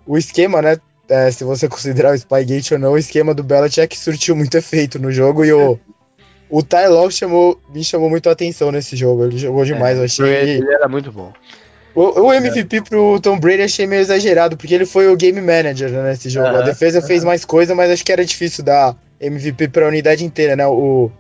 o 0.08 0.18
esquema, 0.18 0.64
né? 0.64 0.78
É, 1.08 1.30
se 1.30 1.44
você 1.44 1.70
considerar 1.70 2.14
o 2.14 2.18
Spygate 2.18 2.74
ou 2.74 2.80
não, 2.80 2.94
o 2.94 2.98
esquema 2.98 3.36
do 3.36 3.44
Belichick 3.44 3.96
surtiu 3.96 4.36
muito 4.36 4.58
efeito 4.58 4.98
no 4.98 5.12
jogo 5.12 5.46
e 5.46 5.54
o, 5.54 5.80
o 6.50 6.64
Ty 6.64 6.88
Law 6.88 7.12
chamou, 7.12 7.60
me 7.72 7.84
chamou 7.84 8.10
muito 8.10 8.28
a 8.30 8.32
atenção 8.32 8.72
nesse 8.72 8.96
jogo. 8.96 9.26
Ele 9.26 9.38
jogou 9.38 9.64
demais, 9.64 9.98
é, 9.98 10.02
eu 10.02 10.06
achei. 10.06 10.26
Ele 10.26 10.74
era 10.74 10.88
muito 10.90 11.12
bom. 11.12 11.32
O, 11.94 12.22
o 12.22 12.34
MVP 12.34 12.78
é. 12.78 12.82
pro 12.82 13.20
Tom 13.20 13.38
Brady 13.38 13.62
achei 13.62 13.86
meio 13.86 14.02
exagerado, 14.02 14.58
porque 14.58 14.74
ele 14.74 14.86
foi 14.88 15.08
o 15.08 15.16
game 15.16 15.40
manager 15.40 15.92
né, 15.92 16.10
nesse 16.10 16.30
jogo. 16.30 16.48
a 16.48 16.62
defesa 16.62 17.00
fez 17.02 17.24
mais 17.24 17.46
coisa, 17.46 17.76
mas 17.76 17.92
acho 17.92 18.04
que 18.04 18.12
era 18.12 18.26
difícil 18.26 18.64
dar 18.64 18.96
MVP 19.20 19.68
pra 19.68 19.88
unidade 19.88 20.26
inteira, 20.26 20.56
né? 20.56 20.66
O, 20.66 21.12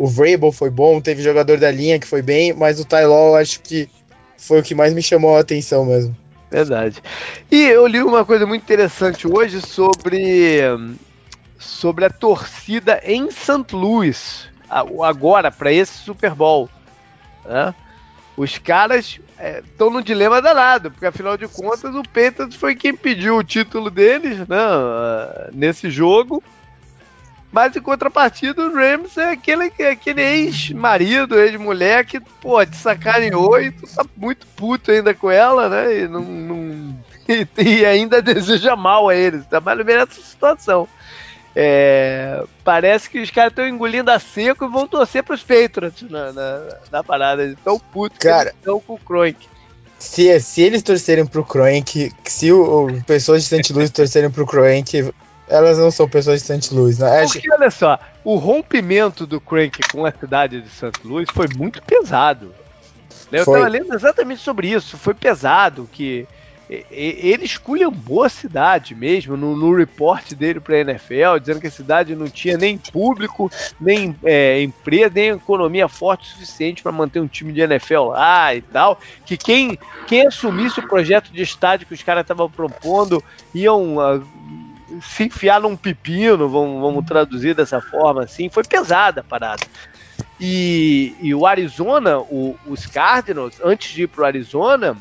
o 0.00 0.06
Vrabel 0.06 0.50
foi 0.50 0.70
bom, 0.70 0.98
teve 0.98 1.22
jogador 1.22 1.58
da 1.58 1.70
linha 1.70 1.98
que 1.98 2.06
foi 2.06 2.22
bem, 2.22 2.54
mas 2.54 2.80
o 2.80 2.86
Tylol 2.86 3.36
acho 3.36 3.60
que 3.60 3.86
foi 4.38 4.60
o 4.60 4.62
que 4.62 4.74
mais 4.74 4.94
me 4.94 5.02
chamou 5.02 5.36
a 5.36 5.40
atenção 5.40 5.84
mesmo. 5.84 6.16
Verdade. 6.50 7.02
E 7.50 7.66
eu 7.66 7.86
li 7.86 8.02
uma 8.02 8.24
coisa 8.24 8.46
muito 8.46 8.62
interessante 8.62 9.28
hoje 9.28 9.60
sobre, 9.60 10.60
sobre 11.58 12.06
a 12.06 12.10
torcida 12.10 12.98
em 13.04 13.30
St. 13.30 13.74
Louis, 13.74 14.48
agora, 14.70 15.50
para 15.50 15.70
esse 15.70 15.92
Super 15.98 16.34
Bowl. 16.34 16.70
Né? 17.44 17.74
Os 18.38 18.56
caras 18.56 19.20
estão 19.66 19.88
é, 19.88 19.90
no 19.90 20.02
dilema 20.02 20.40
danado, 20.40 20.90
porque 20.90 21.04
afinal 21.04 21.36
de 21.36 21.46
contas 21.46 21.94
o 21.94 22.02
Patriots 22.04 22.56
foi 22.56 22.74
quem 22.74 22.96
pediu 22.96 23.36
o 23.36 23.44
título 23.44 23.90
deles 23.90 24.38
né, 24.48 24.56
nesse 25.52 25.90
jogo. 25.90 26.42
Mas 27.52 27.74
em 27.74 27.80
contrapartida, 27.80 28.62
o 28.62 28.72
Rams 28.72 29.16
é 29.18 29.30
aquele, 29.30 29.72
aquele 29.90 30.22
ex-marido, 30.22 31.38
ex-mulher 31.38 32.04
que, 32.06 32.20
pô, 32.20 32.64
te 32.64 32.76
sacaneou 32.76 33.60
e 33.60 33.72
tu 33.72 33.86
tá 33.88 34.04
muito 34.16 34.46
puto 34.54 34.92
ainda 34.92 35.12
com 35.12 35.28
ela, 35.30 35.68
né? 35.68 36.02
E, 36.02 36.08
não, 36.08 36.22
não 36.22 36.96
e, 37.28 37.46
e, 37.58 37.84
ainda 37.84 38.22
deseja 38.22 38.76
mal 38.76 39.08
a 39.08 39.16
eles. 39.16 39.44
Tá 39.46 39.60
mais 39.60 39.78
ou 39.78 39.84
menos 39.84 40.10
essa 40.10 40.22
situação. 40.22 40.88
É, 41.54 42.44
parece 42.62 43.10
que 43.10 43.20
os 43.20 43.30
caras 43.30 43.50
estão 43.50 43.66
engolindo 43.66 44.12
a 44.12 44.20
seco 44.20 44.64
e 44.64 44.68
vão 44.68 44.86
torcer 44.86 45.24
pros 45.24 45.42
Patriots 45.42 46.08
na, 46.08 46.32
na, 46.32 46.62
na 46.92 47.02
parada. 47.02 47.56
Tão 47.64 47.80
puto 47.80 48.16
cara, 48.20 48.50
que 48.50 48.56
estão 48.56 48.78
com 48.78 48.94
o 48.94 48.98
Kroenk. 48.98 49.48
Se, 49.98 50.40
se 50.40 50.62
eles 50.62 50.82
torcerem 50.82 51.26
pro 51.26 51.44
Kroenk, 51.44 52.12
se 52.24 52.52
o, 52.52 52.86
o 52.86 53.04
pessoas 53.04 53.42
de 53.42 53.48
St. 53.48 53.72
Louis 53.72 53.90
torcerem 53.90 54.30
pro 54.30 54.46
Kroenk, 54.46 55.12
elas 55.50 55.78
não 55.78 55.90
são 55.90 56.08
pessoas 56.08 56.42
de 56.42 56.46
St. 56.46 56.72
Louis, 56.72 56.98
né? 56.98 57.26
Porque, 57.26 57.52
olha 57.52 57.70
só, 57.70 57.98
o 58.24 58.36
rompimento 58.36 59.26
do 59.26 59.40
Crank 59.40 59.80
com 59.90 60.06
a 60.06 60.12
cidade 60.12 60.62
de 60.62 60.68
St. 60.70 60.92
Louis 61.04 61.28
foi 61.32 61.48
muito 61.56 61.82
pesado. 61.82 62.54
Eu 63.32 63.40
estava 63.40 63.68
lendo 63.68 63.92
exatamente 63.94 64.40
sobre 64.40 64.68
isso. 64.68 64.96
Foi 64.96 65.12
pesado, 65.12 65.88
que 65.92 66.26
ele 66.88 67.44
esculhambou 67.44 68.22
a 68.22 68.28
cidade 68.28 68.94
mesmo 68.94 69.36
no, 69.36 69.56
no 69.56 69.74
report 69.74 70.34
dele 70.34 70.60
para 70.60 70.76
a 70.76 70.80
NFL, 70.80 71.38
dizendo 71.40 71.60
que 71.60 71.66
a 71.66 71.70
cidade 71.70 72.14
não 72.14 72.28
tinha 72.28 72.56
nem 72.56 72.78
público, 72.78 73.50
nem 73.80 74.16
é, 74.22 74.62
empresa, 74.62 75.10
nem 75.12 75.30
economia 75.30 75.88
forte 75.88 76.28
o 76.28 76.32
suficiente 76.32 76.80
para 76.80 76.92
manter 76.92 77.18
um 77.18 77.26
time 77.26 77.52
de 77.52 77.60
NFL 77.60 78.10
lá 78.10 78.54
e 78.54 78.62
tal. 78.62 79.00
Que 79.26 79.36
quem, 79.36 79.76
quem 80.06 80.28
assumisse 80.28 80.78
o 80.78 80.88
projeto 80.88 81.32
de 81.32 81.42
estádio 81.42 81.88
que 81.88 81.94
os 81.94 82.02
caras 82.04 82.22
estavam 82.22 82.48
propondo 82.48 83.22
iam 83.52 83.96
uh, 83.96 84.24
se 85.00 85.24
enfiar 85.24 85.60
num 85.60 85.76
pepino, 85.76 86.48
vamos, 86.48 86.80
vamos 86.80 87.04
traduzir 87.04 87.54
dessa 87.54 87.80
forma 87.80 88.24
assim. 88.24 88.48
Foi 88.48 88.64
pesada 88.64 89.20
a 89.20 89.24
parada. 89.24 89.62
E, 90.38 91.14
e 91.20 91.34
o 91.34 91.46
Arizona, 91.46 92.18
o, 92.18 92.56
os 92.66 92.86
Cardinals, 92.86 93.60
antes 93.62 93.92
de 93.92 94.04
ir 94.04 94.06
pro 94.06 94.24
Arizona, 94.24 94.96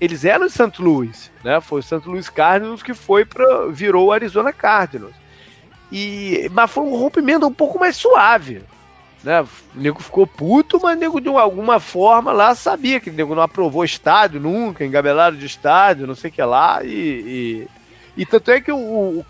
eles 0.00 0.24
eram 0.24 0.46
de 0.46 0.52
St. 0.52 0.80
Louis, 0.80 1.30
né? 1.42 1.60
Foi 1.60 1.80
o 1.80 1.82
St. 1.82 2.02
Louis 2.06 2.28
Cardinals 2.28 2.82
que 2.82 2.94
foi 2.94 3.24
para 3.24 3.66
virou 3.68 4.06
o 4.06 4.12
Arizona 4.12 4.52
Cardinals. 4.52 5.14
E, 5.90 6.48
mas 6.52 6.70
foi 6.70 6.84
um 6.84 6.96
rompimento 6.96 7.46
um 7.46 7.52
pouco 7.52 7.78
mais 7.78 7.96
suave. 7.96 8.62
Né? 9.22 9.40
O 9.42 9.48
nego 9.74 10.02
ficou 10.02 10.26
puto, 10.26 10.78
mas 10.82 10.96
o 10.96 11.00
nego 11.00 11.20
de 11.20 11.28
alguma 11.28 11.80
forma 11.80 12.30
lá 12.32 12.54
sabia 12.54 13.00
que 13.00 13.10
o 13.10 13.12
nego 13.12 13.34
não 13.34 13.42
aprovou 13.42 13.84
estádio 13.84 14.40
nunca, 14.40 14.84
engabelado 14.84 15.36
de 15.36 15.46
estádio, 15.46 16.06
não 16.06 16.14
sei 16.14 16.30
o 16.30 16.32
que 16.32 16.42
lá, 16.42 16.84
e, 16.84 16.88
e 16.88 17.68
e 18.16 18.24
tanto 18.24 18.50
é 18.50 18.60
que 18.60 18.70
o, 18.70 18.76
o 18.76 19.24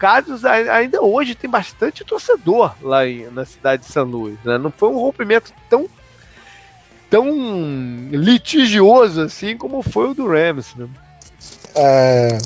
ainda 0.71 1.03
hoje 1.03 1.35
tem 1.35 1.49
bastante 1.49 2.05
torcedor 2.05 2.75
lá 2.83 3.07
em, 3.07 3.31
na 3.31 3.45
cidade 3.45 3.83
de 3.85 3.93
São 3.93 4.05
Luís. 4.05 4.39
Né? 4.45 4.59
Não 4.59 4.71
foi 4.71 4.91
um 4.91 4.99
rompimento 4.99 5.53
tão 5.71 5.89
tão 7.09 7.29
litigioso 8.11 9.23
assim 9.23 9.57
como 9.57 9.83
foi 9.83 10.11
o 10.11 10.15
do 10.15 10.29
Rams. 10.29 10.75
Né? 10.77 10.89
É, 11.75 12.39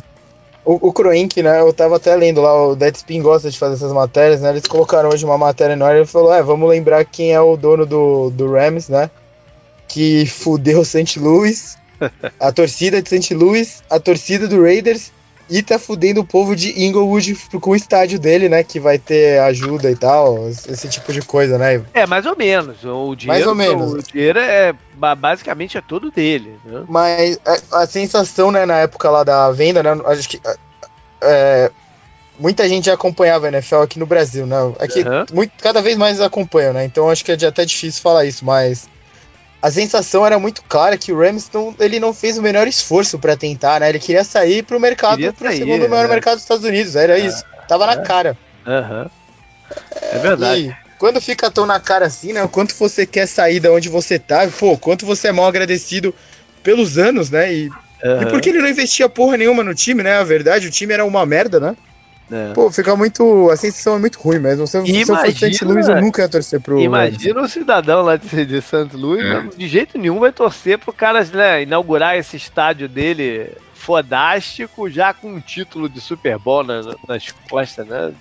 o, 0.64 0.88
o 0.88 0.92
Kroenk, 0.92 1.42
né? 1.42 1.60
Eu 1.60 1.72
tava 1.72 1.96
até 1.96 2.14
lendo 2.14 2.40
lá, 2.40 2.68
o 2.68 2.76
Deadspin 2.76 3.20
gosta 3.20 3.50
de 3.50 3.58
fazer 3.58 3.74
essas 3.74 3.92
matérias, 3.92 4.42
né? 4.42 4.50
Eles 4.50 4.66
colocaram 4.66 5.08
hoje 5.08 5.24
uma 5.24 5.38
matéria 5.38 5.74
no 5.74 5.84
ar 5.84 5.94
e 5.94 5.98
ele 6.00 6.06
falou: 6.06 6.32
é, 6.32 6.42
vamos 6.42 6.68
lembrar 6.68 7.04
quem 7.04 7.32
é 7.32 7.40
o 7.40 7.56
dono 7.56 7.84
do, 7.84 8.30
do 8.30 8.52
Rams, 8.52 8.88
né? 8.88 9.10
Que 9.88 10.26
fudeu 10.26 10.84
St. 10.84 11.18
Louis, 11.18 11.78
a 12.38 12.52
torcida 12.52 13.02
de 13.02 13.08
St. 13.08 13.34
Louis, 13.34 13.82
a 13.90 13.98
torcida 13.98 14.46
do 14.46 14.62
Raiders 14.62 15.10
e 15.50 15.62
tá 15.62 15.78
fudendo 15.78 16.20
o 16.20 16.24
povo 16.24 16.54
de 16.54 16.82
Inglewood 16.82 17.34
com 17.60 17.70
o 17.70 17.76
estádio 17.76 18.18
dele, 18.18 18.48
né? 18.48 18.62
Que 18.62 18.78
vai 18.78 18.98
ter 18.98 19.40
ajuda 19.40 19.90
e 19.90 19.96
tal, 19.96 20.48
esse 20.48 20.88
tipo 20.88 21.12
de 21.12 21.22
coisa, 21.22 21.56
né? 21.56 21.82
É, 21.94 22.06
mais 22.06 22.26
ou 22.26 22.36
menos. 22.36 22.84
O 22.84 23.14
dinheiro, 23.14 23.26
mais 23.26 23.46
ou 23.46 23.54
menos. 23.54 23.92
O 23.92 24.02
dinheiro 24.02 24.38
é 24.38 24.74
basicamente 24.94 25.78
é 25.78 25.80
todo 25.80 26.10
dele. 26.10 26.58
Né? 26.64 26.84
Mas 26.88 27.38
a, 27.46 27.82
a, 27.82 27.86
sensação, 27.86 28.50
né, 28.50 28.66
na 28.66 28.78
época 28.78 29.08
lá 29.10 29.24
da 29.24 29.50
venda, 29.50 29.82
né? 29.82 29.90
Acho 30.06 30.28
que. 30.28 30.40
É, 31.20 31.70
muita 32.38 32.68
gente 32.68 32.86
já 32.86 32.94
acompanhava 32.94 33.46
a 33.46 33.48
NFL 33.48 33.76
aqui 33.76 33.98
no 33.98 34.06
Brasil, 34.06 34.46
né? 34.46 34.56
Aqui, 34.78 35.00
uhum. 35.00 35.24
muito, 35.32 35.52
cada 35.60 35.82
vez 35.82 35.96
mais 35.96 36.20
acompanham, 36.20 36.72
né? 36.72 36.84
Então 36.84 37.10
acho 37.10 37.24
que 37.24 37.32
é 37.32 37.46
até 37.46 37.64
difícil 37.64 38.02
falar 38.02 38.24
isso, 38.24 38.44
mas 38.44 38.88
a 39.60 39.70
sensação 39.70 40.24
era 40.24 40.38
muito 40.38 40.62
clara 40.62 40.96
que 40.96 41.12
o 41.12 41.18
Rams 41.18 41.50
não, 41.52 41.74
ele 41.80 41.98
não 41.98 42.14
fez 42.14 42.38
o 42.38 42.42
menor 42.42 42.68
esforço 42.68 43.18
para 43.18 43.36
tentar, 43.36 43.80
né? 43.80 43.88
Ele 43.88 43.98
queria 43.98 44.22
sair 44.22 44.62
pro 44.62 44.78
mercado, 44.78 45.32
pro 45.34 45.48
sair, 45.48 45.58
segundo 45.58 45.88
maior 45.88 46.04
né? 46.04 46.14
mercado 46.14 46.34
dos 46.34 46.42
Estados 46.42 46.64
Unidos, 46.64 46.94
era 46.94 47.18
é, 47.18 47.26
isso. 47.26 47.44
Tava 47.66 47.84
é, 47.84 47.86
na 47.88 47.96
cara. 48.02 48.38
Uhum. 48.66 49.10
É 50.12 50.18
verdade. 50.18 50.60
E 50.68 50.76
quando 50.98 51.20
fica 51.20 51.50
tão 51.50 51.66
na 51.66 51.80
cara 51.80 52.06
assim, 52.06 52.32
né? 52.32 52.42
O 52.42 52.48
quanto 52.48 52.74
você 52.74 53.04
quer 53.04 53.26
sair 53.26 53.58
da 53.58 53.72
onde 53.72 53.88
você 53.88 54.18
tá, 54.18 54.46
pô, 54.58 54.78
quanto 54.78 55.04
você 55.04 55.28
é 55.28 55.32
mal 55.32 55.46
agradecido 55.46 56.14
pelos 56.62 56.96
anos, 56.96 57.28
né? 57.30 57.52
E, 57.52 57.68
uhum. 57.68 58.22
e 58.22 58.26
porque 58.26 58.50
ele 58.50 58.62
não 58.62 58.68
investia 58.68 59.08
porra 59.08 59.36
nenhuma 59.36 59.64
no 59.64 59.74
time, 59.74 60.04
né? 60.04 60.18
A 60.18 60.24
verdade, 60.24 60.68
o 60.68 60.70
time 60.70 60.94
era 60.94 61.04
uma 61.04 61.26
merda, 61.26 61.58
né? 61.58 61.76
É. 62.30 62.52
Pô, 62.52 62.70
fica 62.70 62.94
muito. 62.94 63.48
A 63.50 63.56
sensação 63.56 63.96
é 63.96 63.98
muito 63.98 64.18
ruim 64.18 64.38
mesmo. 64.38 64.66
Se, 64.66 64.76
imagina, 64.76 65.04
se 65.04 65.12
eu 65.12 65.16
fosse 65.16 65.54
St. 65.54 65.64
Louis, 65.64 65.88
eu 65.88 66.00
nunca 66.00 66.22
ia 66.22 66.28
torcer 66.28 66.60
pro. 66.60 66.78
Imagina 66.78 67.40
um 67.40 67.48
cidadão 67.48 68.02
lá 68.02 68.16
de, 68.16 68.44
de 68.44 68.60
St. 68.60 68.88
Louis, 68.92 69.24
é. 69.24 69.42
de 69.56 69.68
jeito 69.68 69.98
nenhum 69.98 70.18
vai 70.18 70.32
torcer 70.32 70.78
pro 70.78 70.92
cara 70.92 71.24
né, 71.24 71.62
inaugurar 71.62 72.16
esse 72.16 72.36
estádio 72.36 72.88
dele 72.88 73.50
fodástico, 73.72 74.90
já 74.90 75.14
com 75.14 75.32
um 75.32 75.40
título 75.40 75.88
de 75.88 76.00
Super 76.00 76.38
Bowl 76.38 76.62
na, 76.62 76.82
nas 77.08 77.32
costas, 77.48 77.86
né? 77.86 78.12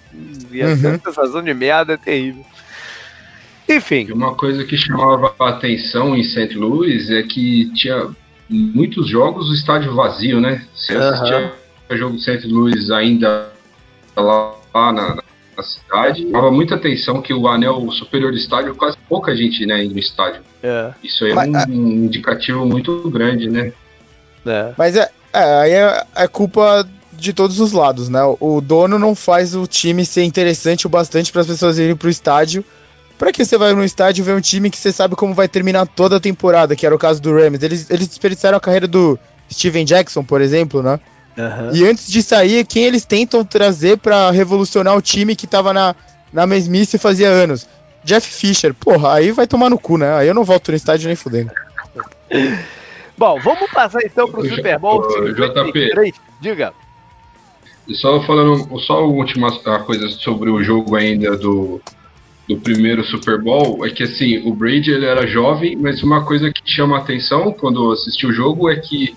Ia 0.52 0.68
uhum. 0.68 0.78
ser 0.78 0.88
uma 0.88 1.00
sensação 1.00 1.44
de 1.44 1.54
merda 1.54 1.98
terrível. 1.98 2.46
Enfim. 3.68 4.10
Uma 4.14 4.34
coisa 4.36 4.64
que 4.64 4.78
chamava 4.78 5.36
a 5.38 5.50
atenção 5.50 6.16
em 6.16 6.24
St. 6.24 6.56
Louis 6.56 7.10
é 7.10 7.24
que 7.24 7.70
tinha 7.74 8.08
muitos 8.50 9.10
jogos 9.10 9.50
o 9.50 9.54
estádio 9.54 9.94
vazio, 9.94 10.40
né? 10.40 10.66
Você 10.74 10.94
assistia 10.94 11.52
uhum. 11.90 11.98
jogo 11.98 12.16
de 12.16 12.24
St. 12.24 12.48
Louis 12.48 12.90
ainda 12.90 13.52
lá, 14.22 14.56
lá 14.74 14.92
na, 14.92 15.16
na, 15.56 15.64
cidade. 15.64 16.24
Chamava 16.24 16.52
muita 16.52 16.76
atenção 16.76 17.22
que 17.22 17.34
o 17.34 17.48
anel 17.48 17.90
superior 17.92 18.32
do 18.32 18.38
estádio, 18.38 18.76
quase 18.76 18.98
pouca 19.10 19.36
gente 19.36 19.66
né, 19.66 19.84
no 19.84 20.00
estádio. 20.00 20.42
É. 20.62 20.92
Isso 21.04 21.26
aí 21.26 21.32
é 21.32 21.36
Mas, 21.36 21.68
um, 21.68 21.72
um 21.72 22.06
indicativo 22.06 22.66
muito 22.66 23.10
grande, 23.10 23.50
né? 23.50 23.72
É. 24.46 24.74
Mas 24.78 24.96
é, 24.96 25.10
é, 25.34 25.44
aí 25.62 25.72
é, 25.72 26.04
é 26.16 26.28
culpa 26.28 26.88
de 27.14 27.34
todos 27.34 27.60
os 27.60 27.72
lados, 27.72 28.10
né? 28.10 28.22
O 28.40 28.62
dono 28.62 29.00
não 29.00 29.16
faz 29.16 29.56
o 29.56 29.66
time 29.66 30.06
ser 30.06 30.24
interessante 30.24 30.86
o 30.86 30.90
bastante 30.90 31.32
para 31.32 31.42
as 31.42 31.48
pessoas 31.48 31.80
irem 31.80 31.96
pro 31.96 32.10
estádio. 32.10 32.64
Para 33.18 33.32
que 33.32 33.44
você 33.44 33.58
vai 33.58 33.74
no 33.74 33.84
estádio 33.84 34.24
ver 34.24 34.36
um 34.36 34.42
time 34.42 34.70
que 34.70 34.78
você 34.78 34.92
sabe 34.92 35.16
como 35.16 35.34
vai 35.34 35.48
terminar 35.48 35.88
toda 35.88 36.18
a 36.18 36.20
temporada, 36.20 36.76
que 36.76 36.86
era 36.86 36.94
o 36.94 37.00
caso 37.00 37.20
do 37.20 37.34
Rams. 37.34 37.64
Eles, 37.64 37.90
eles 37.90 38.08
desperdiçaram 38.08 38.58
a 38.58 38.62
carreira 38.62 38.88
do 38.88 39.18
Steven 39.52 39.84
Jackson, 39.84 40.24
por 40.24 40.40
exemplo, 40.40 40.84
né? 40.84 41.00
Uhum. 41.38 41.76
E 41.76 41.86
antes 41.86 42.08
de 42.08 42.24
sair, 42.24 42.66
quem 42.66 42.84
eles 42.84 43.06
tentam 43.06 43.46
trazer 43.46 43.98
para 43.98 44.32
revolucionar 44.32 44.98
o 44.98 45.02
time 45.02 45.36
que 45.36 45.46
tava 45.46 45.72
na, 45.72 45.96
na 46.34 46.48
mesmice 46.48 46.98
fazia 46.98 47.30
anos? 47.30 47.68
Jeff 48.04 48.28
Fisher. 48.28 48.74
Porra, 48.74 49.14
aí 49.14 49.32
vai 49.32 49.46
tomar 49.46 49.70
no 49.70 49.78
cu, 49.78 49.98
né? 49.98 50.14
Aí 50.16 50.28
eu 50.28 50.34
não 50.34 50.44
volto 50.44 50.72
no 50.72 50.78
estádio 50.78 51.08
nem 51.08 51.16
fudendo. 51.16 51.52
Bom, 53.18 53.40
vamos 53.40 53.70
passar 53.72 54.02
então 54.04 54.30
pro 54.30 54.42
o 54.42 54.50
Super 54.50 54.78
Bowl 54.78 55.02
o, 55.02 55.36
53. 55.36 56.14
JP, 56.14 56.22
Diga. 56.40 56.74
Só 57.94 58.22
falando, 58.24 58.80
só 58.82 58.94
a 58.94 59.06
última 59.06 59.52
coisa 59.86 60.10
sobre 60.10 60.50
o 60.50 60.62
jogo 60.64 60.96
ainda 60.96 61.36
do, 61.36 61.82
do 62.48 62.58
primeiro 62.58 63.04
Super 63.06 63.42
Bowl 63.42 63.86
é 63.86 63.90
que 63.90 64.04
assim, 64.04 64.48
o 64.48 64.54
Brady 64.54 64.92
ele 64.92 65.06
era 65.06 65.26
jovem, 65.26 65.76
mas 65.76 66.04
uma 66.04 66.26
coisa 66.26 66.52
que 66.52 66.62
chama 66.66 66.98
a 66.98 67.00
atenção 67.00 67.52
quando 67.52 67.92
assisti 67.92 68.28
o 68.28 68.34
jogo 68.34 68.70
é 68.70 68.76
que 68.76 69.16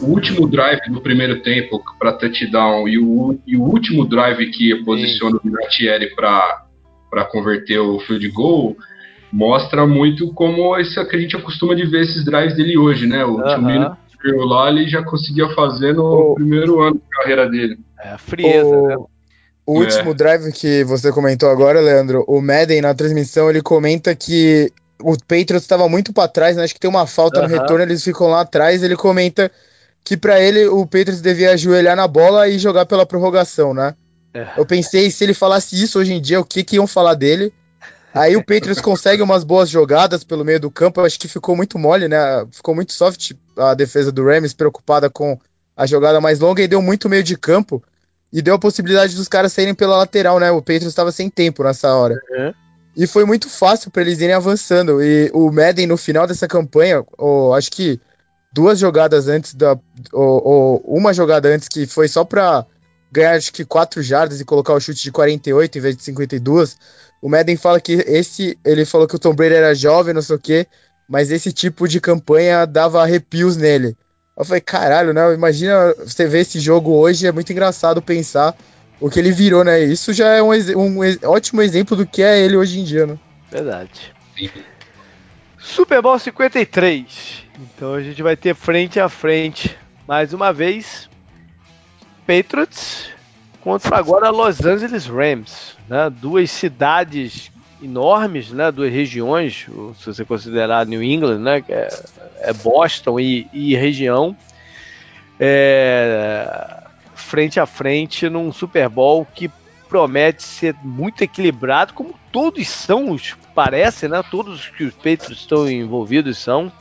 o 0.00 0.06
último 0.06 0.46
drive 0.48 0.90
do 0.90 1.00
primeiro 1.00 1.42
tempo 1.42 1.82
para 1.98 2.12
touchdown 2.12 2.88
e 2.88 2.98
o, 2.98 3.38
e 3.46 3.56
o 3.56 3.62
último 3.62 4.04
drive 4.04 4.50
que 4.50 4.74
posiciona 4.84 5.32
Sim. 5.32 5.48
o 5.48 5.50
Vinatieri 5.50 6.14
para 6.14 7.24
converter 7.30 7.78
o 7.78 7.98
field 8.00 8.28
goal 8.30 8.76
mostra 9.32 9.86
muito 9.86 10.32
como 10.32 10.76
isso 10.78 11.04
que 11.06 11.16
a 11.16 11.18
gente 11.18 11.36
acostuma 11.36 11.74
de 11.74 11.86
ver 11.86 12.02
esses 12.02 12.24
drives 12.24 12.56
dele 12.56 12.76
hoje, 12.76 13.06
né? 13.06 13.24
O 13.24 13.36
uh 13.36 13.40
-huh. 13.40 13.54
time 13.54 14.44
lá 14.44 14.68
ele 14.68 14.88
já 14.88 15.02
conseguia 15.02 15.48
fazer 15.50 15.94
no 15.94 16.34
primeiro 16.34 16.80
ano 16.80 16.96
de 16.96 17.16
carreira 17.16 17.48
dele. 17.48 17.78
É, 18.02 18.10
a 18.10 18.18
frieza, 18.18 18.66
o... 18.66 18.86
né? 18.86 18.96
O 19.66 19.78
último 19.78 20.10
é. 20.10 20.14
drive 20.14 20.52
que 20.52 20.82
você 20.82 21.12
comentou 21.12 21.48
agora, 21.48 21.80
Leandro, 21.80 22.24
o 22.26 22.40
Madden 22.40 22.80
na 22.80 22.92
transmissão 22.92 23.48
ele 23.48 23.62
comenta 23.62 24.16
que 24.16 24.72
o 25.00 25.16
Patriots 25.18 25.62
estava 25.62 25.88
muito 25.88 26.12
para 26.12 26.28
trás, 26.28 26.56
né? 26.56 26.64
acho 26.64 26.74
que 26.74 26.80
tem 26.80 26.90
uma 26.90 27.06
falta 27.06 27.42
no 27.42 27.48
retorno, 27.48 27.82
eles 27.82 28.02
ficam 28.02 28.28
lá 28.28 28.42
atrás. 28.42 28.82
Ele 28.82 28.96
comenta 28.96 29.50
que 30.04 30.16
para 30.16 30.40
ele 30.40 30.66
o 30.66 30.84
Patriots 30.84 31.20
devia 31.20 31.52
ajoelhar 31.52 31.96
na 31.96 32.08
bola 32.08 32.48
e 32.48 32.58
jogar 32.58 32.86
pela 32.86 33.06
prorrogação, 33.06 33.74
né? 33.74 33.94
É. 34.32 34.48
Eu 34.56 34.64
pensei, 34.64 35.10
se 35.10 35.24
ele 35.24 35.34
falasse 35.34 35.80
isso 35.80 35.98
hoje 35.98 36.12
em 36.12 36.20
dia, 36.20 36.40
o 36.40 36.44
que, 36.44 36.62
que 36.62 36.76
iam 36.76 36.86
falar 36.86 37.14
dele? 37.14 37.52
Aí 38.12 38.36
o 38.36 38.44
Patriots 38.44 38.80
consegue 38.80 39.22
umas 39.22 39.44
boas 39.44 39.68
jogadas 39.68 40.24
pelo 40.24 40.44
meio 40.44 40.58
do 40.58 40.70
campo, 40.70 41.00
eu 41.00 41.04
acho 41.04 41.18
que 41.18 41.28
ficou 41.28 41.54
muito 41.54 41.78
mole, 41.78 42.08
né? 42.08 42.18
Ficou 42.50 42.74
muito 42.74 42.92
soft 42.92 43.32
a 43.56 43.74
defesa 43.74 44.10
do 44.10 44.24
Rams, 44.24 44.52
preocupada 44.52 45.08
com 45.08 45.38
a 45.76 45.86
jogada 45.86 46.20
mais 46.20 46.40
longa 46.40 46.62
e 46.62 46.68
deu 46.68 46.82
muito 46.82 47.08
meio 47.08 47.22
de 47.22 47.36
campo 47.36 47.82
e 48.32 48.42
deu 48.42 48.54
a 48.54 48.58
possibilidade 48.58 49.14
dos 49.14 49.28
caras 49.28 49.52
saírem 49.52 49.74
pela 49.74 49.96
lateral, 49.96 50.38
né? 50.40 50.50
O 50.50 50.60
Patriots 50.60 50.88
estava 50.88 51.12
sem 51.12 51.30
tempo 51.30 51.62
nessa 51.62 51.94
hora. 51.94 52.20
Uhum. 52.30 52.54
E 53.00 53.06
foi 53.06 53.24
muito 53.24 53.48
fácil 53.48 53.90
para 53.90 54.02
eles 54.02 54.20
irem 54.20 54.34
avançando. 54.34 55.02
E 55.02 55.30
o 55.32 55.50
Madden, 55.50 55.86
no 55.86 55.96
final 55.96 56.26
dessa 56.26 56.46
campanha, 56.46 57.02
acho 57.56 57.70
que 57.72 57.98
duas 58.52 58.78
jogadas 58.78 59.26
antes 59.26 59.54
da. 59.54 59.72
Ou, 60.12 60.46
ou, 60.46 60.98
uma 60.98 61.14
jogada 61.14 61.48
antes 61.48 61.66
que 61.66 61.86
foi 61.86 62.08
só 62.08 62.26
pra 62.26 62.66
ganhar 63.10 63.36
acho 63.36 63.54
que 63.54 63.64
4 63.64 64.02
jardas 64.02 64.38
e 64.38 64.44
colocar 64.44 64.74
o 64.74 64.80
chute 64.80 65.02
de 65.02 65.10
48 65.10 65.78
em 65.78 65.80
vez 65.80 65.96
de 65.96 66.02
52. 66.02 66.76
O 67.22 67.30
Madden 67.30 67.56
fala 67.56 67.80
que 67.80 67.92
esse. 68.06 68.58
Ele 68.62 68.84
falou 68.84 69.08
que 69.08 69.16
o 69.16 69.18
Tom 69.18 69.34
Brady 69.34 69.54
era 69.54 69.74
jovem, 69.74 70.12
não 70.12 70.20
sei 70.20 70.36
o 70.36 70.38
quê, 70.38 70.66
mas 71.08 71.30
esse 71.30 71.54
tipo 71.54 71.88
de 71.88 72.02
campanha 72.02 72.66
dava 72.66 73.02
arrepios 73.02 73.56
nele. 73.56 73.96
Eu 74.36 74.44
falei, 74.44 74.60
caralho, 74.60 75.14
né? 75.14 75.32
Imagina 75.32 75.94
você 76.04 76.26
ver 76.26 76.40
esse 76.40 76.60
jogo 76.60 76.90
hoje, 76.90 77.26
é 77.26 77.32
muito 77.32 77.50
engraçado 77.50 78.02
pensar 78.02 78.54
o 79.00 79.08
que 79.08 79.18
ele 79.18 79.32
virou, 79.32 79.64
né? 79.64 79.80
Isso 79.80 80.12
já 80.12 80.28
é 80.28 80.42
um, 80.42 80.50
um 80.50 80.98
ótimo 81.24 81.62
exemplo 81.62 81.96
do 81.96 82.06
que 82.06 82.22
é 82.22 82.40
ele 82.40 82.56
hoje 82.56 82.78
em 82.78 82.84
dia, 82.84 83.06
né? 83.06 83.18
Verdade. 83.50 84.12
Super 85.58 86.02
Bowl 86.02 86.18
53. 86.18 87.44
Então 87.58 87.94
a 87.94 88.02
gente 88.02 88.22
vai 88.22 88.36
ter 88.36 88.54
frente 88.54 89.00
a 89.00 89.08
frente 89.08 89.76
mais 90.06 90.32
uma 90.32 90.52
vez 90.52 91.08
Patriots 92.26 93.10
contra 93.60 93.96
agora 93.96 94.30
Los 94.30 94.64
Angeles 94.64 95.06
Rams, 95.06 95.76
né? 95.88 96.10
Duas 96.10 96.50
cidades 96.50 97.50
enormes, 97.82 98.50
né? 98.50 98.70
Duas 98.70 98.92
regiões, 98.92 99.66
se 99.98 100.06
você 100.06 100.24
considerar 100.24 100.86
New 100.86 101.02
England, 101.02 101.38
né? 101.38 101.60
Que 101.60 101.72
é, 101.72 101.88
é 102.40 102.52
Boston 102.52 103.18
e, 103.18 103.48
e 103.52 103.74
região, 103.74 104.36
é, 105.38 106.79
frente 107.30 107.60
a 107.60 107.66
frente 107.66 108.28
num 108.28 108.52
Super 108.52 108.88
Bowl 108.88 109.24
que 109.24 109.48
promete 109.88 110.42
ser 110.42 110.74
muito 110.82 111.22
equilibrado, 111.22 111.94
como 111.94 112.14
todos 112.32 112.68
são, 112.68 113.16
parece, 113.54 114.08
né? 114.08 114.22
Todos 114.30 114.68
que 114.68 114.84
os 114.84 114.94
Patriots 114.94 115.30
estão 115.30 115.70
envolvidos 115.70 116.38
são. 116.38 116.72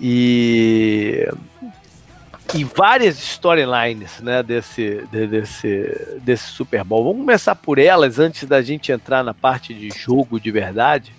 E 0.00 1.26
e 2.54 2.62
várias 2.62 3.18
storylines 3.18 4.20
né, 4.20 4.42
desse, 4.42 5.02
desse, 5.10 6.18
desse 6.20 6.44
Super 6.44 6.84
Bowl. 6.84 7.04
Vamos 7.04 7.20
começar 7.20 7.54
por 7.54 7.78
elas 7.78 8.18
antes 8.18 8.44
da 8.44 8.60
gente 8.60 8.92
entrar 8.92 9.24
na 9.24 9.32
parte 9.32 9.72
de 9.72 9.88
jogo 9.90 10.38
de 10.38 10.50
verdade. 10.50 11.12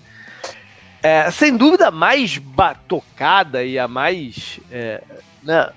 É, 1.02 1.30
sem 1.32 1.58
dúvida, 1.58 1.88
a 1.88 1.92
mais 1.92 2.38
batocada 2.38 3.64
e 3.64 3.78
a 3.78 3.88
mais 3.88 4.60
é, 4.72 5.02
né, 5.44 5.70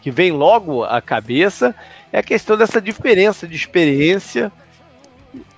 que 0.00 0.10
vem 0.10 0.32
logo 0.32 0.84
à 0.84 1.00
cabeça 1.00 1.74
é 2.12 2.18
a 2.18 2.22
questão 2.22 2.56
dessa 2.56 2.80
diferença 2.80 3.46
de 3.46 3.54
experiência 3.54 4.50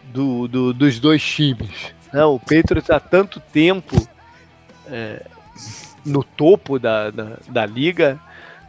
do, 0.04 0.46
do, 0.48 0.72
dos 0.74 0.98
dois 0.98 1.22
times. 1.22 1.94
Né? 2.12 2.24
O 2.24 2.38
Patriots 2.38 2.90
há 2.90 3.00
tanto 3.00 3.40
tempo 3.40 3.96
é, 4.86 5.24
no 6.04 6.22
topo 6.22 6.78
da, 6.78 7.10
da, 7.10 7.38
da 7.48 7.66
liga, 7.66 8.20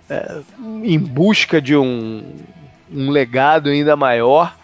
é, 0.10 0.42
em 0.84 1.00
busca 1.00 1.62
de 1.62 1.76
um, 1.76 2.24
um 2.92 3.10
legado 3.10 3.70
ainda 3.70 3.96
maior, 3.96 4.56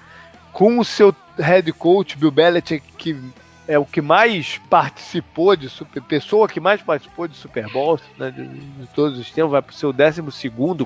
com 0.54 0.80
o 0.80 0.86
seu 0.86 1.13
head 1.38 1.72
coach 1.74 2.17
Bill 2.17 2.32
Belichick, 2.32 2.84
que 2.98 3.17
é 3.69 3.77
o 3.77 3.86
que 3.86 4.01
mais 4.01 4.60
participou 4.67 5.55
de 5.55 5.69
super, 5.69 6.01
pessoa 6.01 6.49
que 6.49 6.60
mais 6.60 6.82
participou 6.82 7.27
de 7.27 7.38
Super 7.38 7.69
Bowl 7.69 7.99
né, 8.17 8.32
de, 8.32 8.47
de, 8.47 8.88
todos 8.95 9.19
os 9.19 9.29
tempos, 9.29 9.51
vai 9.51 9.62
para 9.62 9.69
o 9.69 9.75
seu 9.75 9.93
12 9.93 10.23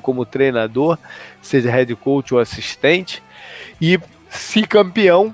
como 0.02 0.26
treinador, 0.26 0.98
seja 1.42 1.72
head 1.72 1.96
coach 1.96 2.34
ou 2.34 2.42
assistente, 2.42 3.24
e 3.80 3.98
se 4.30 4.64
campeão, 4.64 5.34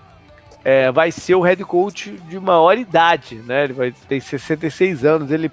é, 0.64 0.92
vai 0.92 1.12
ser 1.12 1.34
o 1.34 1.42
head 1.42 1.64
coach 1.64 2.12
de 2.30 2.40
maior 2.40 2.78
idade, 2.78 3.38
né? 3.38 3.64
Ele 3.64 3.74
vai 3.74 3.92
ter 3.92 4.22
66 4.22 5.04
anos, 5.04 5.32
ele 5.32 5.50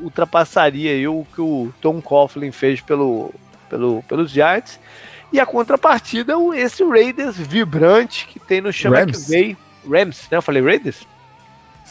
ultrapassaria 0.00 1.08
o 1.08 1.24
que 1.32 1.40
o 1.40 1.72
Tom 1.80 2.02
Coughlin 2.02 2.50
fez 2.50 2.80
pelo, 2.80 3.32
pelo, 3.70 4.02
pelos 4.08 4.32
Giants. 4.32 4.80
E 5.32 5.38
a 5.38 5.46
contrapartida, 5.46 6.34
esse 6.56 6.82
Raiders 6.82 7.36
vibrante 7.36 8.26
que 8.26 8.40
tem 8.40 8.60
no 8.60 8.72
chama 8.72 8.98
Rams. 8.98 9.24
que 9.24 9.30
veio. 9.30 9.56
Rams, 9.88 10.26
né? 10.30 10.38
Eu 10.38 10.42
falei 10.42 10.60
Raiders? 10.60 11.06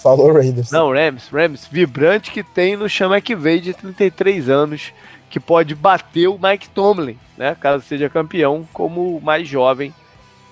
Falou 0.01 0.33
Raiders. 0.33 0.71
Não, 0.71 0.91
Rams, 0.91 1.29
Rams, 1.31 1.67
vibrante 1.69 2.31
que 2.31 2.43
tem 2.43 2.75
no 2.75 2.87
chama 2.87 3.19
que 3.19 3.35
veio 3.35 3.61
de 3.61 3.73
33 3.73 4.49
anos, 4.49 4.93
que 5.29 5.39
pode 5.39 5.73
bater 5.75 6.27
o 6.27 6.39
Mike 6.41 6.69
Tomlin, 6.69 7.17
né? 7.37 7.55
Caso 7.59 7.83
seja 7.83 8.09
campeão, 8.09 8.67
como 8.71 9.17
o 9.17 9.21
mais 9.21 9.47
jovem 9.47 9.93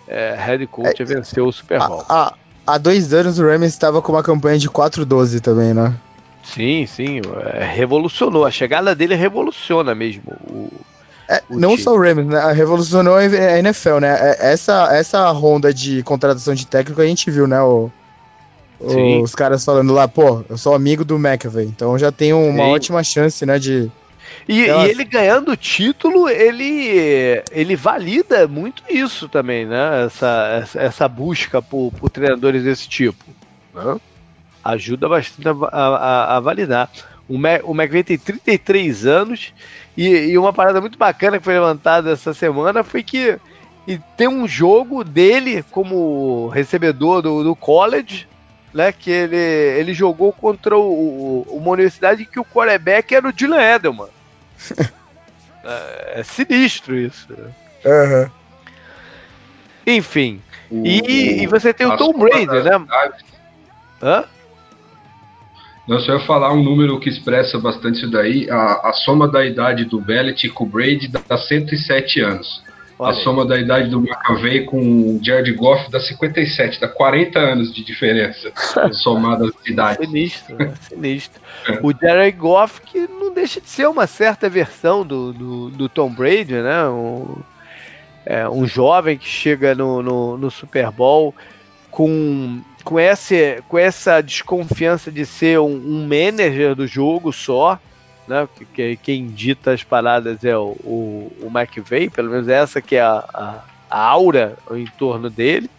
é, 0.08 0.36
head 0.38 0.66
coach 0.68 1.02
é, 1.02 1.06
venceu 1.06 1.48
o 1.48 1.54
Super 1.54 1.80
Bowl. 1.80 2.04
Há, 2.10 2.34
há 2.66 2.78
dois 2.78 3.14
anos 3.14 3.40
o 3.40 3.46
Rams 3.46 3.72
estava 3.72 4.02
com 4.02 4.12
uma 4.12 4.24
campanha 4.24 4.58
de 4.58 4.70
4-12 4.70 5.40
também, 5.40 5.74
né? 5.74 5.96
Sim, 6.44 6.86
sim, 6.86 7.22
é, 7.54 7.64
revolucionou. 7.64 8.46
A 8.46 8.52
chegada 8.52 8.94
dele 8.96 9.16
revoluciona 9.16 9.96
mesmo 9.96 10.34
o, 10.50 10.70
é, 11.28 11.42
não 11.50 11.72
time. 11.72 11.84
só 11.84 11.94
o 11.96 12.00
Rams, 12.00 12.28
né? 12.28 12.52
Revolucionou 12.52 13.16
a 13.16 13.24
NFL, 13.24 14.00
né? 14.00 14.18
É, 14.20 14.52
essa, 14.52 14.96
essa 14.96 15.30
ronda 15.32 15.74
de 15.74 16.04
contratação 16.04 16.54
de 16.54 16.68
técnico 16.68 17.02
a 17.02 17.06
gente 17.06 17.32
viu, 17.32 17.48
né? 17.48 17.62
O, 17.62 17.92
os 18.80 19.34
caras 19.34 19.64
falando 19.64 19.94
lá, 19.94 20.08
pô, 20.08 20.44
eu 20.50 20.58
sou 20.58 20.74
amigo 20.74 21.06
do 21.06 21.18
McAvey, 21.18 21.66
então 21.66 21.98
já 21.98 22.12
tem 22.12 22.34
uma 22.34 22.66
Sim. 22.66 22.72
ótima 22.72 23.04
chance, 23.04 23.46
né, 23.46 23.58
de, 23.58 23.92
e, 24.48 24.62
e, 24.62 24.70
ele 24.70 25.04
ganhando 25.04 25.52
o 25.52 25.58
título, 25.58 26.30
ele, 26.30 27.42
ele 27.52 27.76
valida 27.76 28.48
muito 28.48 28.84
isso 28.90 29.28
também, 29.28 29.66
né? 29.66 30.06
Essa, 30.06 30.68
essa 30.76 31.08
busca 31.08 31.62
por, 31.62 31.92
por 31.94 32.10
treinadores 32.10 32.64
desse 32.64 32.88
tipo. 32.88 33.26
Né? 33.74 34.00
Ajuda 34.64 35.10
bastante 35.10 35.48
a, 35.48 35.52
a, 35.52 36.38
a 36.38 36.40
validar. 36.40 36.92
O, 37.28 37.38
Mac, 37.40 37.62
o 37.64 37.74
McVay 37.74 38.04
tem 38.04 38.18
33 38.20 39.06
anos 39.08 39.54
e, 39.98 40.10
e, 40.10 40.38
uma 40.38 40.54
parada 40.54 40.80
muito 40.80 40.98
bacana 40.98 41.40
que 41.40 41.44
foi 41.44 41.56
levantada 41.56 42.12
essa 42.12 42.34
semana 42.34 42.84
foi 42.84 43.02
que 43.02 43.40
e 43.88 44.00
tem 44.18 44.28
um 44.28 44.48
jogo 44.48 45.04
dele 45.04 45.64
como 45.72 46.48
recebedor 46.50 47.22
do, 47.22 47.44
do 47.44 47.56
college, 47.56 48.28
né? 48.76 48.92
Que 48.92 49.10
ele, 49.10 49.38
ele 49.38 49.94
jogou 49.94 50.34
contra 50.34 50.78
o, 50.78 51.48
uma 51.50 51.72
universidade 51.72 52.26
que 52.26 52.40
o 52.40 52.44
quarterback 52.44 53.16
era 53.16 53.28
o 53.28 53.32
Dylan 53.32 53.62
Edelman. 53.62 54.10
é, 55.64 56.20
é, 56.20 56.24
sinistro 56.24 56.96
isso. 56.96 57.26
Uhum. 57.86 58.30
Enfim. 59.88 60.42
O, 60.70 60.86
e, 60.86 61.44
e, 61.44 61.48
você 61.48 61.74
tem 61.74 61.88
o 61.88 61.96
Tom 61.96 62.12
Brady, 62.12 62.48
né? 62.48 62.86
Hã? 64.04 64.26
Não, 65.88 66.00
só 66.00 66.14
ia 66.14 66.20
falar 66.26 66.52
um 66.52 66.64
número 66.64 67.00
que 67.00 67.08
expressa 67.08 67.58
bastante 67.60 68.00
isso 68.00 68.12
daí. 68.12 68.50
A, 68.50 68.90
a 68.90 68.94
soma 68.94 69.28
da 69.28 69.46
idade 69.46 69.86
do 69.86 70.02
Belichick 70.02 70.54
com 70.54 70.66
o 70.66 70.68
Brady 70.68 71.08
dá 71.08 71.38
107 71.38 72.20
anos. 72.20 72.65
Olha 72.98 73.12
a 73.12 73.14
soma 73.16 73.46
da 73.46 73.60
idade 73.60 73.90
do 73.90 74.00
McAvey 74.00 74.66
com 74.66 74.80
o 74.80 75.20
Jared 75.22 75.52
Goff 75.54 75.92
dá 75.92 76.00
57, 76.00 76.80
dá 76.80 76.88
40 76.88 77.38
anos 77.38 77.74
de 77.74 77.84
diferença 77.84 78.52
somada 78.94 79.46
as 79.46 79.68
idades. 79.68 80.08
Sinistro, 80.08 80.58
né? 80.58 80.74
Sinistro. 80.80 81.42
É. 81.68 81.80
O 81.84 81.92
Jared 81.92 82.38
Goff 82.38 82.82
que 82.82 83.08
não 83.08 83.34
deixa 83.34 83.60
de 83.60 83.70
ser 83.70 83.88
uma 83.88 84.08
certa 84.08 84.50
versão 84.50 85.06
do, 85.06 85.34
do, 85.34 85.70
do 85.72 85.90
Tom 85.90 86.10
Brady, 86.10 86.56
né? 86.56 86.88
Um, 86.88 87.36
é, 88.26 88.48
um 88.50 88.66
jovem 88.66 89.18
que 89.18 89.28
chega 89.28 89.76
no, 89.76 90.02
no, 90.02 90.38
no 90.38 90.50
Super 90.50 90.90
Bowl 90.90 91.36
com, 91.92 92.62
com, 92.84 92.98
essa, 92.98 93.36
com 93.68 93.78
essa 93.78 94.22
desconfiança 94.22 95.12
de 95.12 95.26
ser 95.26 95.60
um, 95.60 95.76
um 95.76 96.08
manager 96.08 96.76
do 96.76 96.88
jogo 96.88 97.32
só, 97.32 97.80
né? 98.28 98.48
Que, 98.56 98.66
que, 98.66 98.96
quem 98.98 99.28
dita 99.28 99.72
as 99.72 99.84
paradas 99.84 100.44
é 100.44 100.58
o, 100.58 100.76
o, 100.84 101.32
o 101.42 101.52
McVeigh, 101.54 102.10
pelo 102.10 102.30
menos 102.30 102.48
essa 102.48 102.82
que 102.82 102.96
é 102.96 103.02
a, 103.02 103.24
a, 103.34 103.64
a 103.90 104.00
aura 104.00 104.58
em 104.72 104.86
torno 104.98 105.30
dele, 105.30 105.70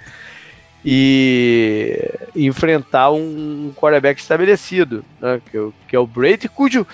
e 0.85 1.98
enfrentar 2.35 3.11
um, 3.11 3.72
quarterback 3.74 4.20
estabelecido, 4.20 5.04
né? 5.20 5.40
que, 5.50 5.70
que 5.88 5.96
é 5.96 5.98
o 5.98 6.06
Brady, 6.06 6.48
cujo 6.48 6.87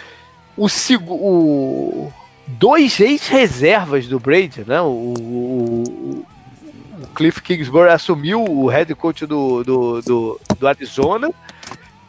o, 0.56 0.66
o 1.10 2.12
dois 2.46 2.98
ex-reservas 3.00 4.06
do 4.06 4.18
Brady, 4.18 4.64
né? 4.66 4.80
O, 4.80 4.86
o, 4.86 6.24
o, 7.00 7.06
Cliff 7.14 7.42
Kingsbury 7.42 7.90
assumiu 7.90 8.42
o 8.42 8.68
head 8.68 8.94
coach 8.94 9.26
do, 9.26 9.62
do, 9.62 10.00
do, 10.00 10.40
do 10.58 10.68
Arizona 10.68 11.30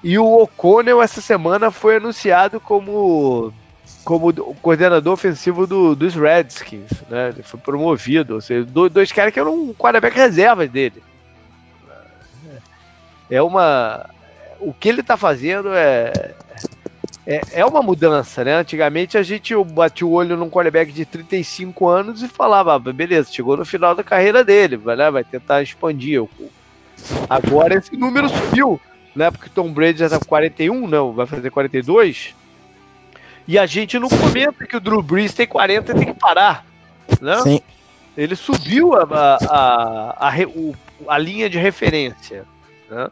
e 0.03 0.19
o 0.19 0.25
O'Connell 0.25 1.01
essa 1.01 1.21
semana 1.21 1.71
foi 1.71 1.95
anunciado 1.95 2.59
como 2.59 3.53
como 4.03 4.33
coordenador 4.55 5.13
ofensivo 5.13 5.65
do, 5.65 5.95
dos 5.95 6.13
Redskins, 6.13 6.91
né? 7.09 7.29
Ele 7.29 7.41
foi 7.41 7.57
promovido, 7.57 8.35
ou 8.35 8.41
seja, 8.41 8.65
dois, 8.65 8.91
dois 8.91 9.11
caras 9.13 9.33
que 9.33 9.39
eram 9.39 9.53
um 9.55 9.73
quarterback 9.73 10.13
reserva 10.13 10.67
dele. 10.67 11.01
É 13.31 13.41
uma 13.41 14.09
o 14.59 14.73
que 14.73 14.89
ele 14.89 15.01
está 15.01 15.15
fazendo 15.15 15.69
é, 15.73 16.33
é, 17.25 17.41
é 17.53 17.65
uma 17.65 17.81
mudança, 17.81 18.43
né? 18.43 18.55
Antigamente 18.55 19.17
a 19.17 19.23
gente 19.23 19.55
batia 19.55 20.05
o 20.05 20.11
olho 20.11 20.35
num 20.35 20.49
quarterback 20.49 20.91
de 20.91 21.05
35 21.05 21.87
anos 21.87 22.21
e 22.21 22.27
falava, 22.27 22.75
ah, 22.75 22.79
beleza, 22.79 23.31
chegou 23.31 23.55
no 23.55 23.63
final 23.63 23.95
da 23.95 24.03
carreira 24.03 24.43
dele, 24.43 24.75
vai, 24.75 24.97
né? 24.97 25.09
vai 25.09 25.23
tentar 25.23 25.61
expandir. 25.61 26.25
Agora 27.29 27.75
esse 27.75 27.95
número 27.95 28.27
subiu 28.27 28.79
né? 29.15 29.31
Porque 29.31 29.49
Tom 29.49 29.71
Brady 29.71 29.99
já 29.99 30.09
tá 30.09 30.19
com 30.19 30.25
41, 30.25 30.87
não, 30.87 31.13
vai 31.13 31.25
fazer 31.25 31.49
42. 31.49 32.35
E 33.47 33.59
a 33.59 33.65
gente 33.65 33.99
não 33.99 34.09
comenta 34.09 34.65
que 34.65 34.77
o 34.77 34.79
Drew 34.79 35.01
Brees 35.01 35.33
tem 35.33 35.45
40 35.45 35.91
e 35.91 35.95
tem 35.95 36.13
que 36.13 36.19
parar, 36.19 36.65
né? 37.21 37.41
Sim. 37.41 37.61
Ele 38.15 38.35
subiu 38.35 38.93
a, 38.93 39.03
a, 39.03 40.27
a, 40.27 40.29
a, 40.29 40.33
a 41.07 41.17
linha 41.17 41.49
de 41.49 41.57
referência. 41.57 42.45
Né? 42.89 43.09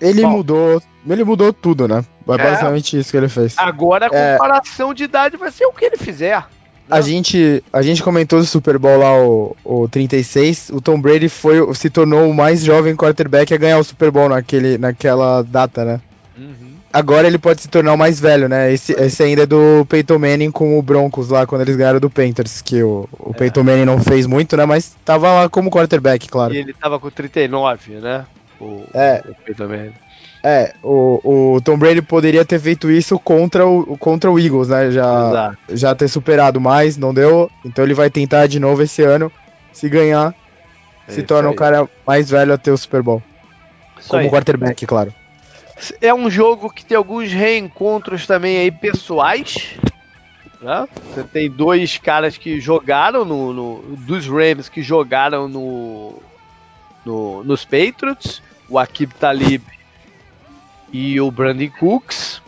Ele 0.00 0.22
Bom, 0.22 0.30
mudou. 0.30 0.82
Ele 1.06 1.24
mudou 1.24 1.52
tudo, 1.52 1.86
né? 1.86 2.04
É, 2.26 2.32
é 2.32 2.36
basicamente 2.38 2.98
isso 2.98 3.10
que 3.10 3.16
ele 3.16 3.28
fez. 3.28 3.56
Agora 3.58 4.08
a 4.10 4.16
é. 4.16 4.32
comparação 4.32 4.90
é, 4.90 4.94
de 4.94 5.04
idade 5.04 5.36
vai 5.36 5.50
ser 5.50 5.66
o 5.66 5.72
que 5.72 5.84
ele 5.84 5.96
fizer. 5.96 6.44
A 6.90 7.00
gente, 7.00 7.62
a 7.72 7.82
gente 7.82 8.02
comentou 8.02 8.38
do 8.38 8.46
Super 8.46 8.78
Bowl 8.78 8.98
lá, 8.98 9.20
o, 9.20 9.56
o 9.64 9.88
36. 9.88 10.70
O 10.70 10.80
Tom 10.80 11.00
Brady 11.00 11.28
foi, 11.28 11.74
se 11.74 11.90
tornou 11.90 12.28
o 12.28 12.34
mais 12.34 12.62
jovem 12.62 12.96
quarterback 12.96 13.52
a 13.52 13.58
ganhar 13.58 13.78
o 13.78 13.84
Super 13.84 14.10
Bowl 14.10 14.28
naquele, 14.28 14.78
naquela 14.78 15.42
data, 15.42 15.84
né? 15.84 16.00
Uhum. 16.36 16.78
Agora 16.90 17.26
ele 17.26 17.38
pode 17.38 17.60
se 17.60 17.68
tornar 17.68 17.92
o 17.92 17.98
mais 17.98 18.18
velho, 18.18 18.48
né? 18.48 18.72
Esse, 18.72 18.92
esse 18.92 19.22
ainda 19.22 19.42
é 19.42 19.46
do 19.46 19.84
Peyton 19.86 20.18
Manning 20.18 20.50
com 20.50 20.78
o 20.78 20.82
Broncos 20.82 21.28
lá, 21.28 21.46
quando 21.46 21.60
eles 21.60 21.76
ganharam 21.76 22.00
do 22.00 22.08
Panthers. 22.08 22.62
Que 22.62 22.82
o, 22.82 23.06
o 23.18 23.30
é. 23.30 23.34
Peyton 23.34 23.62
Manning 23.62 23.84
não 23.84 24.00
fez 24.00 24.26
muito, 24.26 24.56
né? 24.56 24.64
Mas 24.64 24.96
tava 25.04 25.30
lá 25.32 25.48
como 25.48 25.70
quarterback, 25.70 26.28
claro. 26.28 26.54
E 26.54 26.58
ele 26.58 26.72
tava 26.72 26.98
com 26.98 27.10
39, 27.10 27.92
né? 27.96 28.24
O, 28.58 28.84
é. 28.94 29.22
O 29.28 29.34
Peyton 29.44 29.68
Manning. 29.68 30.07
É, 30.42 30.72
o, 30.82 31.54
o 31.54 31.60
Tom 31.60 31.76
Brady 31.76 32.00
poderia 32.00 32.44
ter 32.44 32.60
feito 32.60 32.90
isso 32.90 33.18
contra 33.18 33.66
o, 33.66 33.96
contra 33.98 34.30
o 34.30 34.38
Eagles, 34.38 34.68
né? 34.68 34.90
Já, 34.90 35.56
já 35.68 35.94
ter 35.94 36.08
superado 36.08 36.60
mais, 36.60 36.96
não 36.96 37.12
deu. 37.12 37.50
Então 37.64 37.84
ele 37.84 37.94
vai 37.94 38.08
tentar 38.08 38.46
de 38.46 38.60
novo 38.60 38.82
esse 38.82 39.02
ano. 39.02 39.32
Se 39.72 39.88
ganhar, 39.88 40.34
é 41.06 41.12
se 41.12 41.22
torna 41.22 41.48
aí. 41.48 41.54
o 41.54 41.56
cara 41.56 41.88
mais 42.06 42.30
velho 42.30 42.52
a 42.52 42.58
ter 42.58 42.70
o 42.70 42.78
Super 42.78 43.02
Bowl. 43.02 43.22
Isso 43.98 44.08
Como 44.08 44.22
aí. 44.22 44.30
quarterback, 44.30 44.86
claro. 44.86 45.12
É 46.00 46.12
um 46.12 46.30
jogo 46.30 46.70
que 46.70 46.84
tem 46.84 46.96
alguns 46.96 47.32
reencontros 47.32 48.26
também 48.26 48.58
aí 48.58 48.70
pessoais. 48.70 49.76
Né? 50.60 50.88
Você 51.14 51.22
tem 51.22 51.50
dois 51.50 51.98
caras 51.98 52.36
que 52.36 52.60
jogaram 52.60 53.24
no, 53.24 53.52
no 53.52 53.96
dos 53.96 54.26
Rams 54.26 54.68
que 54.68 54.82
jogaram 54.82 55.48
no, 55.48 56.14
no 57.04 57.44
nos 57.44 57.64
Patriots, 57.64 58.42
o 58.68 58.78
Akib 58.78 59.12
Talib 59.14 59.62
e 60.92 61.20
o 61.20 61.30
Brandon 61.30 61.70
Cooks. 61.78 62.42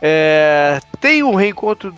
É, 0.00 0.80
tem 1.00 1.22
um 1.22 1.34
reencontro, 1.34 1.94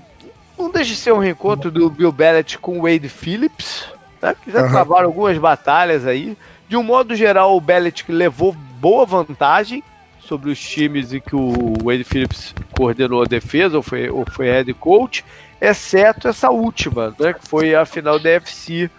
não 0.59 0.71
deixa 0.71 0.91
de 0.91 0.97
ser 0.97 1.13
um 1.13 1.19
reencontro 1.19 1.71
do 1.71 1.89
Bill 1.89 2.13
Belichick 2.13 2.61
com 2.61 2.79
o 2.79 2.83
Wade 2.83 3.09
Phillips, 3.09 3.89
né, 4.21 4.35
que 4.43 4.51
já 4.51 4.63
uhum. 4.63 4.71
travaram 4.71 5.07
algumas 5.07 5.39
batalhas 5.39 6.07
aí. 6.07 6.37
De 6.69 6.77
um 6.77 6.83
modo 6.83 7.15
geral, 7.15 7.57
o 7.57 7.61
Belichick 7.61 8.13
levou 8.13 8.53
boa 8.53 9.07
vantagem 9.07 9.83
sobre 10.21 10.51
os 10.51 10.59
times 10.59 11.13
em 11.13 11.21
que 11.21 11.37
o 11.37 11.75
Wade 11.83 12.05
Phillips 12.05 12.55
coordenou 12.73 13.23
a 13.23 13.27
defesa 13.27 13.77
ou 13.77 13.83
foi, 13.83 14.11
ou 14.11 14.25
foi 14.31 14.47
head 14.47 14.73
coach, 14.75 15.25
exceto 15.61 16.29
essa 16.29 16.51
última, 16.51 17.15
né, 17.19 17.33
que 17.33 17.47
foi 17.49 17.75
a 17.75 17.87
final 17.87 18.19
da 18.19 18.31
FC 18.31 18.91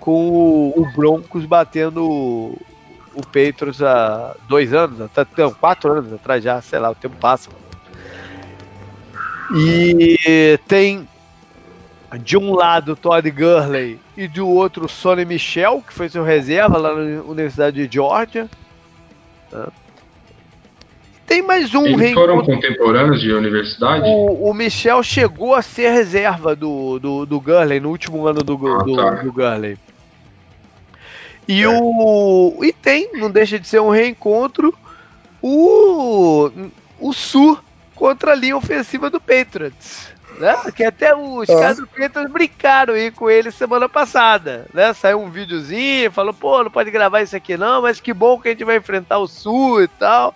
com 0.00 0.72
o 0.76 0.90
Broncos 0.94 1.44
batendo 1.44 2.56
o 3.18 3.22
Patriots 3.22 3.82
há 3.82 4.36
dois 4.48 4.72
anos, 4.72 5.00
até, 5.00 5.26
não, 5.36 5.52
quatro 5.52 5.90
anos 5.90 6.12
atrás 6.12 6.42
já, 6.42 6.60
sei 6.62 6.78
lá, 6.78 6.88
o 6.88 6.94
tempo 6.94 7.16
passa. 7.16 7.50
E 9.52 10.58
tem 10.68 11.08
de 12.20 12.36
um 12.36 12.54
lado 12.54 12.94
Todd 12.94 13.28
Gurley 13.30 13.98
e 14.16 14.28
do 14.28 14.48
outro 14.48 14.88
Sonny 14.88 15.24
Michel, 15.24 15.82
que 15.84 15.92
foi 15.92 16.08
seu 16.08 16.22
reserva 16.22 16.78
lá 16.78 16.94
na 16.94 17.22
Universidade 17.22 17.86
de 17.86 17.92
Georgia. 17.92 18.48
Tem 21.26 21.42
mais 21.42 21.74
um 21.74 21.84
Eles 21.86 22.14
foram 22.14 22.42
contemporâneos 22.42 23.20
de 23.20 23.32
universidade? 23.32 24.04
O, 24.06 24.48
o, 24.48 24.54
Michel 24.54 25.02
chegou 25.02 25.54
a 25.54 25.60
ser 25.60 25.90
reserva 25.90 26.54
do, 26.54 26.98
do, 26.98 27.26
do 27.26 27.40
Gurley 27.40 27.80
no 27.80 27.90
último 27.90 28.26
ano 28.26 28.42
do, 28.42 28.54
ah, 28.54 28.84
do, 28.84 28.96
tá. 28.96 29.10
do 29.22 29.32
Gurley. 29.32 29.76
E 31.48 31.62
é. 31.62 31.68
o. 31.68 32.58
E 32.62 32.72
tem, 32.72 33.10
não 33.14 33.30
deixa 33.30 33.58
de 33.58 33.66
ser 33.66 33.80
um 33.80 33.88
reencontro, 33.88 34.74
o. 35.42 36.50
O 37.00 37.12
Su 37.12 37.58
contra 37.94 38.32
a 38.32 38.34
linha 38.34 38.56
ofensiva 38.56 39.08
do 39.08 39.20
Patriots. 39.20 40.12
Né? 40.38 40.54
Que 40.74 40.84
até 40.84 41.14
os 41.16 41.48
é. 41.48 41.58
caras 41.58 41.78
do 41.78 41.86
Patriots 41.86 42.30
brincaram 42.30 42.94
aí 42.94 43.10
com 43.10 43.30
ele 43.30 43.50
semana 43.50 43.88
passada. 43.88 44.66
Né? 44.74 44.92
Saiu 44.92 45.20
um 45.20 45.30
videozinho, 45.30 46.12
falou, 46.12 46.34
pô, 46.34 46.62
não 46.62 46.70
pode 46.70 46.90
gravar 46.90 47.22
isso 47.22 47.36
aqui 47.36 47.56
não, 47.56 47.82
mas 47.82 48.00
que 48.00 48.12
bom 48.12 48.38
que 48.38 48.48
a 48.48 48.50
gente 48.52 48.64
vai 48.64 48.76
enfrentar 48.76 49.18
o 49.18 49.26
Sul 49.26 49.82
e 49.82 49.88
tal. 49.88 50.34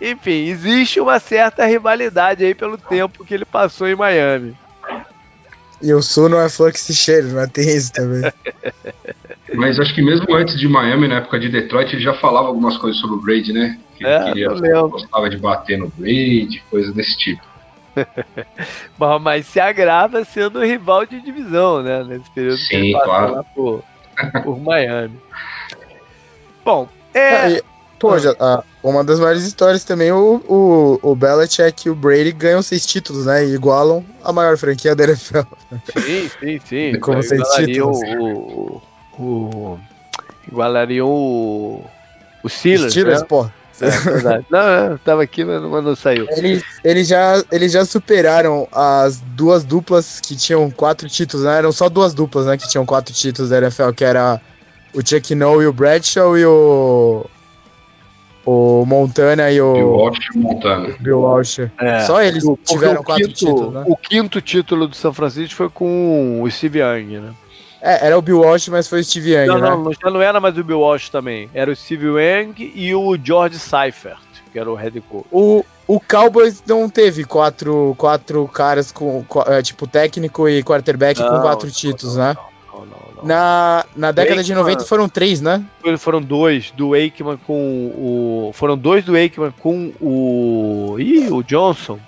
Enfim, 0.00 0.46
existe 0.48 0.98
uma 0.98 1.18
certa 1.20 1.64
rivalidade 1.64 2.44
aí 2.44 2.54
pelo 2.54 2.76
tempo 2.76 3.24
que 3.24 3.34
ele 3.34 3.44
passou 3.44 3.86
em 3.86 3.94
Miami. 3.94 4.56
E 5.82 5.92
o 5.92 6.00
Sul 6.00 6.28
não 6.28 6.40
é 6.40 6.48
flor 6.48 6.72
que 6.72 6.80
se 6.80 6.94
cheira, 6.94 7.26
não 7.26 7.40
é? 7.40 7.46
tem 7.46 7.66
isso 7.68 7.92
também. 7.92 8.22
Mas 9.54 9.78
acho 9.78 9.94
que 9.94 10.00
mesmo 10.00 10.32
antes 10.34 10.58
de 10.58 10.68
Miami, 10.68 11.08
na 11.08 11.16
época 11.16 11.38
de 11.38 11.48
Detroit, 11.48 11.92
ele 11.92 12.02
já 12.02 12.14
falava 12.14 12.48
algumas 12.48 12.78
coisas 12.78 13.00
sobre 13.00 13.16
o 13.16 13.20
Brady, 13.20 13.52
né? 13.52 13.78
Que 13.96 14.06
é, 14.06 14.16
ele 14.16 14.24
queria, 14.48 14.82
gostava 14.82 15.28
de 15.28 15.36
bater 15.36 15.78
no 15.78 15.88
Brady, 15.88 16.62
coisas 16.70 16.94
desse 16.94 17.16
tipo. 17.18 17.42
Mas 19.20 19.46
se 19.46 19.60
agrava 19.60 20.24
sendo 20.24 20.64
rival 20.64 21.04
de 21.04 21.20
divisão, 21.20 21.82
né? 21.82 22.02
Nesse 22.04 22.30
período 22.30 22.58
Sim, 22.58 22.68
que 22.68 22.76
ele 22.76 22.92
claro. 22.92 23.34
lá 23.34 23.42
por, 23.42 23.82
por 24.42 24.58
Miami. 24.62 25.18
Bom, 26.64 26.88
é. 27.12 27.60
Ah, 28.08 28.10
pô, 28.10 28.18
já, 28.18 28.36
ah, 28.38 28.64
uma 28.82 29.04
das 29.04 29.20
maiores 29.20 29.44
histórias 29.44 29.84
também, 29.84 30.10
o, 30.10 30.42
o, 30.48 31.10
o 31.10 31.14
Belichick 31.14 31.86
e 31.86 31.90
o 31.90 31.94
Brady 31.94 32.32
ganham 32.32 32.62
seis 32.62 32.84
títulos, 32.84 33.26
né? 33.26 33.44
E 33.44 33.54
igualam 33.54 34.04
a 34.24 34.32
maior 34.32 34.56
franquia 34.58 34.94
da 34.94 35.04
NFL. 35.04 35.40
Sim, 35.98 36.30
sim, 36.40 36.60
sim. 36.64 36.98
Como 37.00 37.22
seis 37.22 37.42
títulos. 37.54 37.98
O, 38.18 38.82
o, 39.18 39.78
igualariam 40.48 41.08
o, 41.08 41.84
o 42.42 42.48
Steelers, 42.48 42.92
Steelers, 42.92 43.20
né? 43.20 43.26
pô. 43.28 43.48
É, 43.80 44.44
não, 44.48 44.90
não, 44.90 44.98
tava 44.98 45.22
aqui, 45.24 45.44
mas 45.44 45.60
não, 45.60 45.82
não 45.82 45.96
saiu. 45.96 46.26
Eles, 46.30 46.62
eles, 46.84 47.08
já, 47.08 47.42
eles 47.50 47.72
já 47.72 47.84
superaram 47.84 48.68
as 48.70 49.18
duas 49.18 49.64
duplas 49.64 50.20
que 50.20 50.36
tinham 50.36 50.70
quatro 50.70 51.08
títulos, 51.08 51.44
né? 51.44 51.58
Eram 51.58 51.72
só 51.72 51.88
duas 51.88 52.14
duplas, 52.14 52.46
né? 52.46 52.56
Que 52.56 52.68
tinham 52.68 52.86
quatro 52.86 53.12
títulos 53.12 53.50
da 53.50 53.58
NFL, 53.58 53.90
que 53.90 54.04
era 54.04 54.40
o 54.94 55.00
Chuck 55.04 55.34
Noll 55.34 55.62
e 55.62 55.66
o 55.66 55.72
Bradshaw 55.72 56.38
e 56.38 56.44
o. 56.44 57.26
O 58.44 58.84
Montana 58.84 59.50
e 59.50 59.60
o. 59.60 59.72
Bill 59.72 59.90
Walsh 59.90 60.18
e 60.34 60.38
Montana. 60.38 60.96
Bill 60.98 61.20
Walsh. 61.20 61.58
É, 61.78 62.00
Só 62.00 62.20
eles 62.22 62.44
tiveram 62.64 63.02
quatro 63.02 63.26
quinto, 63.26 63.38
títulos, 63.38 63.74
né? 63.74 63.84
O 63.86 63.96
quinto 63.96 64.40
título 64.40 64.88
do 64.88 64.96
São 64.96 65.12
Francisco 65.12 65.54
foi 65.54 65.68
com 65.68 66.42
o 66.42 66.50
Steve 66.50 66.80
Young, 66.80 67.20
né? 67.20 67.32
É, 67.80 68.06
era 68.06 68.18
o 68.18 68.22
Bill 68.22 68.40
Walsh, 68.40 68.68
mas 68.68 68.88
foi 68.88 69.00
o 69.00 69.04
Steve 69.04 69.32
Young, 69.32 69.46
não, 69.46 69.58
né? 69.60 69.70
Não, 69.70 69.92
já 69.92 70.10
não 70.10 70.20
era 70.20 70.40
mais 70.40 70.56
o 70.58 70.64
Bill 70.64 70.80
Walsh 70.80 71.08
também. 71.08 71.48
Era 71.54 71.70
o 71.70 71.76
Steve 71.76 72.06
Young 72.06 72.72
e 72.74 72.94
o 72.94 73.16
George 73.22 73.58
Seifert, 73.58 74.18
que 74.52 74.58
era 74.58 74.70
o 74.70 74.74
head 74.74 75.00
coach. 75.02 75.26
O, 75.30 75.64
o 75.86 76.00
Cowboys 76.00 76.62
não 76.66 76.88
teve 76.88 77.24
quatro, 77.24 77.94
quatro 77.98 78.46
caras 78.48 78.90
com, 78.90 79.24
é, 79.46 79.62
tipo, 79.62 79.86
técnico 79.86 80.48
e 80.48 80.62
quarterback 80.62 81.20
não, 81.20 81.28
com 81.28 81.40
quatro 81.42 81.70
títulos, 81.70 82.16
não, 82.16 82.24
né? 82.24 82.36
Não, 82.72 82.80
não, 82.80 83.11
Na, 83.22 83.84
na 83.94 84.12
década 84.12 84.42
de 84.42 84.54
90 84.54 84.84
foram 84.84 85.08
três, 85.08 85.40
né? 85.40 85.64
Foram 85.98 86.20
dois, 86.20 86.70
do 86.72 86.94
Aikman 86.94 87.36
com 87.36 87.86
o... 87.96 88.50
Foram 88.52 88.76
dois 88.76 89.04
do 89.04 89.14
Aikman 89.14 89.52
com 89.60 89.92
o... 90.00 90.96
Ih, 90.98 91.28
o 91.30 91.42
Johnson. 91.42 91.98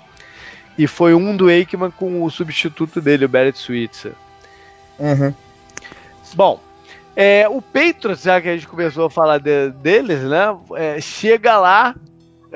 E 0.77 0.87
foi 0.87 1.13
um 1.13 1.35
do 1.35 1.47
Aikman 1.47 1.91
com 1.91 2.23
o 2.23 2.29
substituto 2.29 3.01
dele, 3.01 3.25
o 3.25 3.29
Barrett 3.29 3.57
Switzer. 3.57 4.13
Uhum. 4.99 5.33
Bom, 6.33 6.59
é, 7.15 7.47
o 7.47 7.61
Patriots, 7.61 8.23
já 8.23 8.41
que 8.41 8.49
a 8.49 8.53
gente 8.53 8.67
começou 8.67 9.05
a 9.05 9.09
falar 9.09 9.37
de, 9.37 9.69
deles, 9.69 10.21
né? 10.23 10.57
É, 10.75 10.99
chega 10.99 11.57
lá 11.57 11.95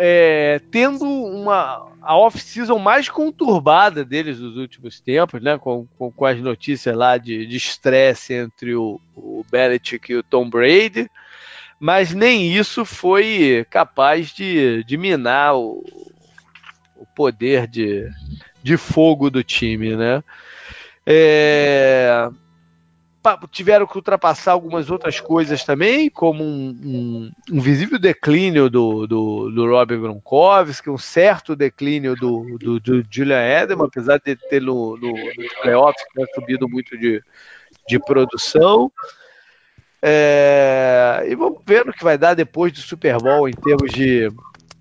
é, 0.01 0.61
tendo 0.71 1.03
uma 1.03 1.89
a 2.01 2.17
off-season 2.17 2.79
mais 2.79 3.09
conturbada 3.09 4.05
deles 4.05 4.39
nos 4.39 4.55
últimos 4.55 5.01
tempos, 5.01 5.41
né? 5.41 5.57
Com, 5.57 5.85
com, 5.97 6.09
com 6.09 6.25
as 6.25 6.39
notícias 6.39 6.95
lá 6.95 7.17
de 7.17 7.43
estresse 7.55 8.33
entre 8.33 8.73
o, 8.75 9.01
o 9.15 9.45
Belichick 9.51 10.11
e 10.11 10.15
o 10.15 10.23
Tom 10.23 10.49
Brady. 10.49 11.11
Mas 11.77 12.13
nem 12.13 12.51
isso 12.55 12.85
foi 12.85 13.65
capaz 13.69 14.29
de, 14.29 14.83
de 14.85 14.97
minar 14.97 15.55
o, 15.55 15.83
o 16.95 17.05
poder 17.15 17.67
de, 17.67 18.09
de 18.63 18.77
fogo 18.77 19.29
do 19.29 19.43
time, 19.43 19.95
né? 19.95 20.23
É, 21.05 22.29
tiveram 23.51 23.85
que 23.85 23.97
ultrapassar 23.97 24.53
algumas 24.53 24.89
outras 24.89 25.19
coisas 25.19 25.63
também, 25.63 26.09
como 26.09 26.43
um, 26.43 26.69
um, 26.83 27.31
um 27.51 27.59
visível 27.59 27.99
declínio 27.99 28.69
do, 28.69 29.05
do, 29.05 29.51
do 29.51 29.69
Rob 29.69 29.97
Gronkowski, 29.97 30.89
um 30.89 30.97
certo 30.97 31.55
declínio 31.55 32.15
do, 32.15 32.57
do, 32.57 32.79
do 32.79 33.05
Julian 33.09 33.43
Edelman, 33.43 33.87
apesar 33.87 34.19
de 34.19 34.35
ter 34.35 34.61
no, 34.61 34.95
no, 34.97 35.11
nos 35.11 35.53
playoffs 35.61 36.03
né, 36.15 36.25
subido 36.33 36.67
muito 36.69 36.97
de, 36.97 37.21
de 37.87 37.99
produção. 37.99 38.91
É, 40.01 41.25
e 41.27 41.35
vamos 41.35 41.61
ver 41.65 41.87
o 41.87 41.93
que 41.93 42.03
vai 42.03 42.17
dar 42.17 42.33
depois 42.33 42.71
do 42.71 42.79
Super 42.79 43.17
Bowl 43.17 43.49
em 43.49 43.53
termos 43.53 43.91
de, 43.91 44.29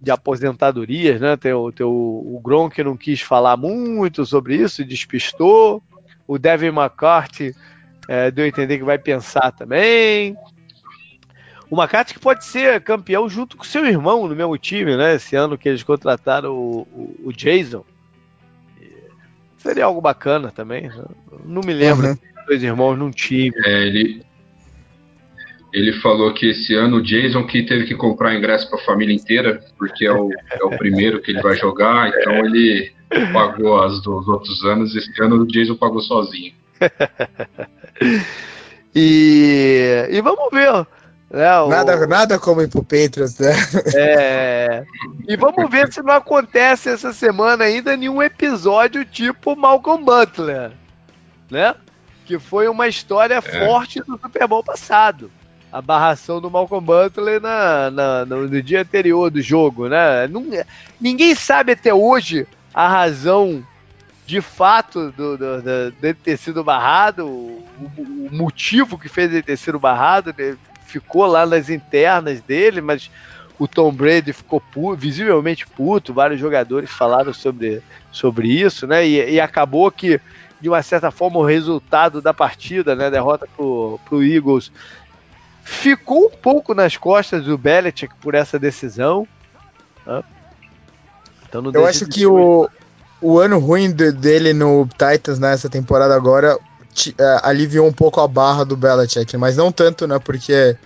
de 0.01 0.11
aposentadorias, 0.13 1.21
né? 1.21 1.37
Tem, 1.37 1.53
tem 1.73 1.85
o, 1.85 1.91
o 1.91 2.41
Gronk 2.41 2.81
não 2.85 2.97
quis 2.97 3.21
falar 3.21 3.57
muito 3.57 4.25
sobre 4.25 4.55
isso, 4.55 4.85
despistou. 4.85 5.83
o 6.25 6.39
Devin 6.39 6.69
McCarthy 6.69 7.53
é, 8.09 8.31
deu 8.31 8.47
a 8.47 8.49
entender 8.49 8.79
que 8.79 8.85
vai 8.85 8.99
pensar 8.99 9.53
também. 9.53 10.35
O 11.71 11.77
McCarthy 11.77 12.15
que 12.15 12.21
pode 12.21 12.47
ser 12.47 12.81
campeão 12.81 13.29
junto 13.29 13.55
com 13.55 13.63
seu 13.63 13.85
irmão 13.85 14.27
no 14.27 14.35
mesmo 14.35 14.57
time, 14.57 14.97
né? 14.97 15.17
Esse 15.17 15.37
ano 15.37 15.59
que 15.59 15.69
eles 15.69 15.83
contrataram 15.83 16.55
o, 16.55 16.81
o, 16.91 17.21
o 17.27 17.33
Jason. 17.33 17.85
Seria 19.59 19.85
algo 19.85 20.01
bacana 20.01 20.51
também. 20.51 20.89
Né? 20.89 21.05
Não 21.45 21.61
me 21.61 21.75
lembro 21.75 22.09
uhum. 22.09 22.19
dois 22.47 22.63
irmãos 22.63 22.97
num 22.97 23.11
time. 23.11 23.53
É, 23.67 23.87
ele, 23.87 24.23
ele 25.75 25.93
falou 26.01 26.33
que 26.33 26.49
esse 26.49 26.75
ano 26.75 26.97
o 26.97 27.03
Jason 27.03 27.47
que 27.47 27.63
teve 27.65 27.85
que 27.85 27.95
comprar 27.95 28.35
ingresso 28.35 28.71
para 28.71 28.81
a 28.81 28.85
família 28.85 29.15
inteira, 29.15 29.61
porque 29.77 30.07
é 30.07 30.13
o, 30.13 30.31
é 30.33 30.65
o 30.65 30.71
primeiro 30.71 31.21
que 31.21 31.33
ele 31.33 31.43
vai 31.43 31.55
jogar, 31.57 32.09
então 32.09 32.33
ele 32.47 32.91
pagou 33.35 33.83
as 33.83 34.01
dos 34.01 34.27
outros 34.27 34.65
anos. 34.65 34.97
Esse 34.97 35.23
ano 35.23 35.43
o 35.43 35.47
Jason 35.47 35.77
pagou 35.77 36.01
sozinho. 36.01 36.55
e, 38.95 40.07
e 40.11 40.21
vamos 40.21 40.51
ver. 40.51 40.87
Né, 41.31 41.61
o... 41.61 41.69
nada, 41.69 42.07
nada 42.07 42.39
como 42.39 42.63
ir 42.63 42.69
pro 42.69 42.83
Patriots, 42.83 43.39
né? 43.39 43.53
É. 43.95 44.85
E 45.29 45.37
vamos 45.37 45.71
ver 45.71 45.93
se 45.93 46.03
não 46.03 46.15
acontece 46.15 46.89
essa 46.89 47.13
semana 47.13 47.65
ainda 47.65 47.97
nenhum 47.97 48.23
episódio 48.23 49.05
tipo 49.05 49.55
Malcolm 49.55 50.03
Butler, 50.03 50.73
né? 51.51 51.75
Que 52.25 52.39
foi 52.39 52.67
uma 52.67 52.89
história 52.89 53.35
é. 53.35 53.41
forte 53.43 54.01
do 54.01 54.19
Super 54.19 54.47
Bowl 54.47 54.65
passado. 54.65 55.31
A 55.71 55.83
barração 55.83 56.41
do 56.41 56.51
Malcolm 56.51 56.85
Butler 56.85 57.43
na, 57.43 57.91
na 57.91 58.25
no, 58.25 58.49
no, 58.49 58.63
dia 58.63 58.81
anterior 58.81 59.31
do 59.31 59.43
jogo, 59.43 59.87
né? 59.87 60.27
Não, 60.29 60.47
ninguém 60.99 61.35
sabe 61.35 61.73
até 61.73 61.93
hoje 61.93 62.47
a 62.73 62.89
razão 62.89 63.63
de 64.29 64.43
fato 64.43 65.11
do, 65.13 65.39
do, 65.39 65.63
do, 65.63 65.91
dele 65.93 66.19
ter 66.23 66.37
sido 66.37 66.63
barrado, 66.63 67.27
o, 67.27 67.65
o, 67.97 68.29
motivo 68.31 68.99
que 68.99 69.09
fez 69.09 69.33
ele 69.33 69.43
ter 69.43 69.57
sido 69.57 69.79
barrado, 69.79 70.35
né? 70.37 70.55
ficou 70.85 71.25
lá 71.25 71.47
nas 71.47 71.71
internas 71.71 72.43
dele, 72.43 72.83
mas 72.83 73.11
o 73.59 73.67
Tom 73.67 73.91
Brady 73.91 74.35
ficou 74.35 74.61
puto, 74.61 75.01
visivelmente 75.01 75.67
puto, 75.67 76.13
vários 76.13 76.39
jogadores 76.39 76.91
falaram 76.91 77.33
sobre, 77.33 77.83
sobre 78.13 78.49
isso, 78.49 78.87
né? 78.87 79.09
E, 79.09 79.31
e, 79.31 79.41
acabou 79.41 79.91
que, 79.91 80.21
de 80.61 80.69
uma 80.69 80.83
certa 80.83 81.11
forma, 81.11 81.39
o 81.39 81.45
resultado 81.47 82.21
da 82.21 82.35
partida, 82.35 82.95
né? 82.95 83.11
Derrota 83.11 83.49
pro, 83.57 83.99
pro 84.05 84.23
Eagles, 84.23 84.71
ficou 85.65 86.27
um 86.27 86.37
pouco 86.37 86.75
nas 86.75 86.99
costas 86.99 87.47
do 87.47 87.57
Belichick 87.57 88.15
por 88.21 88.35
essa 88.35 88.59
decisão. 88.59 89.27
Né? 90.05 90.23
Então, 91.49 91.63
Eu 91.73 91.87
acho 91.87 92.07
que 92.07 92.27
o, 92.27 92.69
o 93.21 93.39
ano 93.39 93.59
ruim 93.59 93.91
de, 93.91 94.13
dele 94.13 94.53
no 94.53 94.87
Titans 94.87 95.39
nessa 95.39 95.69
temporada 95.69 96.15
agora 96.15 96.57
uh, 96.57 96.61
aliviou 97.43 97.87
um 97.87 97.93
pouco 97.93 98.21
a 98.21 98.29
barra 98.29 98.65
do 98.65 98.77
Belichick, 98.77 99.37
mas 99.37 99.57
não 99.57 99.73
tanto, 99.73 100.07
né? 100.07 100.19
Porque 100.19 100.77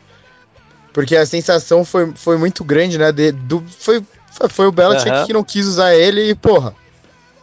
porque 0.93 1.17
a 1.17 1.25
sensação 1.25 1.85
foi, 1.85 2.13
foi 2.15 2.37
muito 2.37 2.63
grande, 2.63 2.99
né? 2.99 3.11
De, 3.11 3.33
do, 3.33 3.65
foi, 3.79 4.05
foi 4.49 4.67
o 4.67 4.73
Belichick 4.73 5.11
uhum. 5.11 5.27
que 5.27 5.33
não 5.33 5.45
quis 5.45 5.67
usar 5.67 5.95
ele 5.95 6.31
e, 6.31 6.35
porra, 6.35 6.75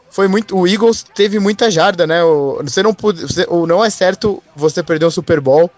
foi 0.10 0.28
muito. 0.28 0.58
O 0.58 0.68
Eagles 0.68 1.04
teve 1.04 1.40
muita 1.40 1.70
jarda, 1.70 2.06
né? 2.06 2.24
O, 2.24 2.60
você 2.64 2.84
não. 2.84 2.94
Você, 2.94 3.46
o, 3.50 3.66
não 3.66 3.84
é 3.84 3.90
certo 3.90 4.42
você 4.56 4.84
perder 4.84 5.06
um 5.06 5.12
Super 5.12 5.40
Bowl 5.40 5.70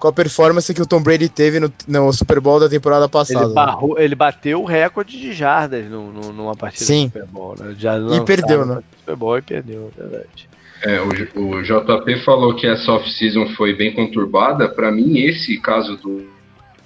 com 0.00 0.08
a 0.08 0.12
performance 0.12 0.72
que 0.72 0.80
o 0.80 0.86
Tom 0.86 1.02
Brady 1.02 1.28
teve 1.28 1.60
no, 1.60 1.70
no 1.86 2.12
Super 2.12 2.40
Bowl 2.40 2.58
da 2.58 2.68
temporada 2.68 3.08
passada. 3.08 3.44
Ele, 3.44 3.54
barrou, 3.54 3.98
ele 3.98 4.14
bateu 4.14 4.62
o 4.62 4.64
recorde 4.64 5.20
de 5.20 5.32
jardas 5.32 5.88
no, 5.88 6.10
no, 6.10 6.32
numa 6.32 6.56
partida 6.56 6.86
Sim. 6.86 7.08
do 7.08 7.12
Super 7.12 7.26
Bowl, 7.26 7.54
né? 7.58 7.74
Já 7.78 7.98
e 7.98 8.20
perdeu, 8.24 8.64
né? 8.64 8.82
Super 8.98 9.16
Bowl 9.16 9.38
e 9.38 9.42
perdeu, 9.42 9.92
é 9.96 10.00
verdade. 10.00 10.48
É, 10.82 10.98
o, 11.00 11.58
o 11.58 11.62
JP 11.62 12.24
falou 12.24 12.56
que 12.56 12.66
essa 12.66 12.90
off-season 12.92 13.50
foi 13.50 13.74
bem 13.76 13.92
conturbada. 13.92 14.68
Para 14.68 14.90
mim, 14.90 15.18
esse 15.18 15.60
caso 15.60 15.96
do 15.98 16.26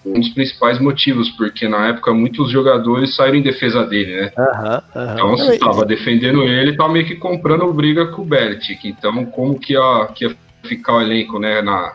um 0.04 0.20
dos 0.20 0.28
principais 0.34 0.78
motivos, 0.78 1.30
porque 1.30 1.66
na 1.66 1.88
época 1.88 2.12
muitos 2.12 2.50
jogadores 2.50 3.16
saíram 3.16 3.38
em 3.38 3.42
defesa 3.42 3.86
dele, 3.86 4.16
né? 4.16 4.32
Uhum, 4.36 5.02
uhum. 5.02 5.12
Então, 5.14 5.36
se 5.38 5.54
estava 5.54 5.86
defendendo 5.86 6.42
ele, 6.42 6.76
tava 6.76 6.92
meio 6.92 7.06
que 7.06 7.16
comprando 7.16 7.72
briga 7.72 8.08
com 8.08 8.20
o 8.20 8.26
Belichick. 8.26 8.86
Então, 8.86 9.24
como 9.24 9.58
que 9.58 9.72
ia, 9.72 10.08
que 10.14 10.26
ia 10.26 10.36
ficar 10.64 10.96
o 10.96 11.00
elenco, 11.00 11.38
né, 11.38 11.62
na, 11.62 11.94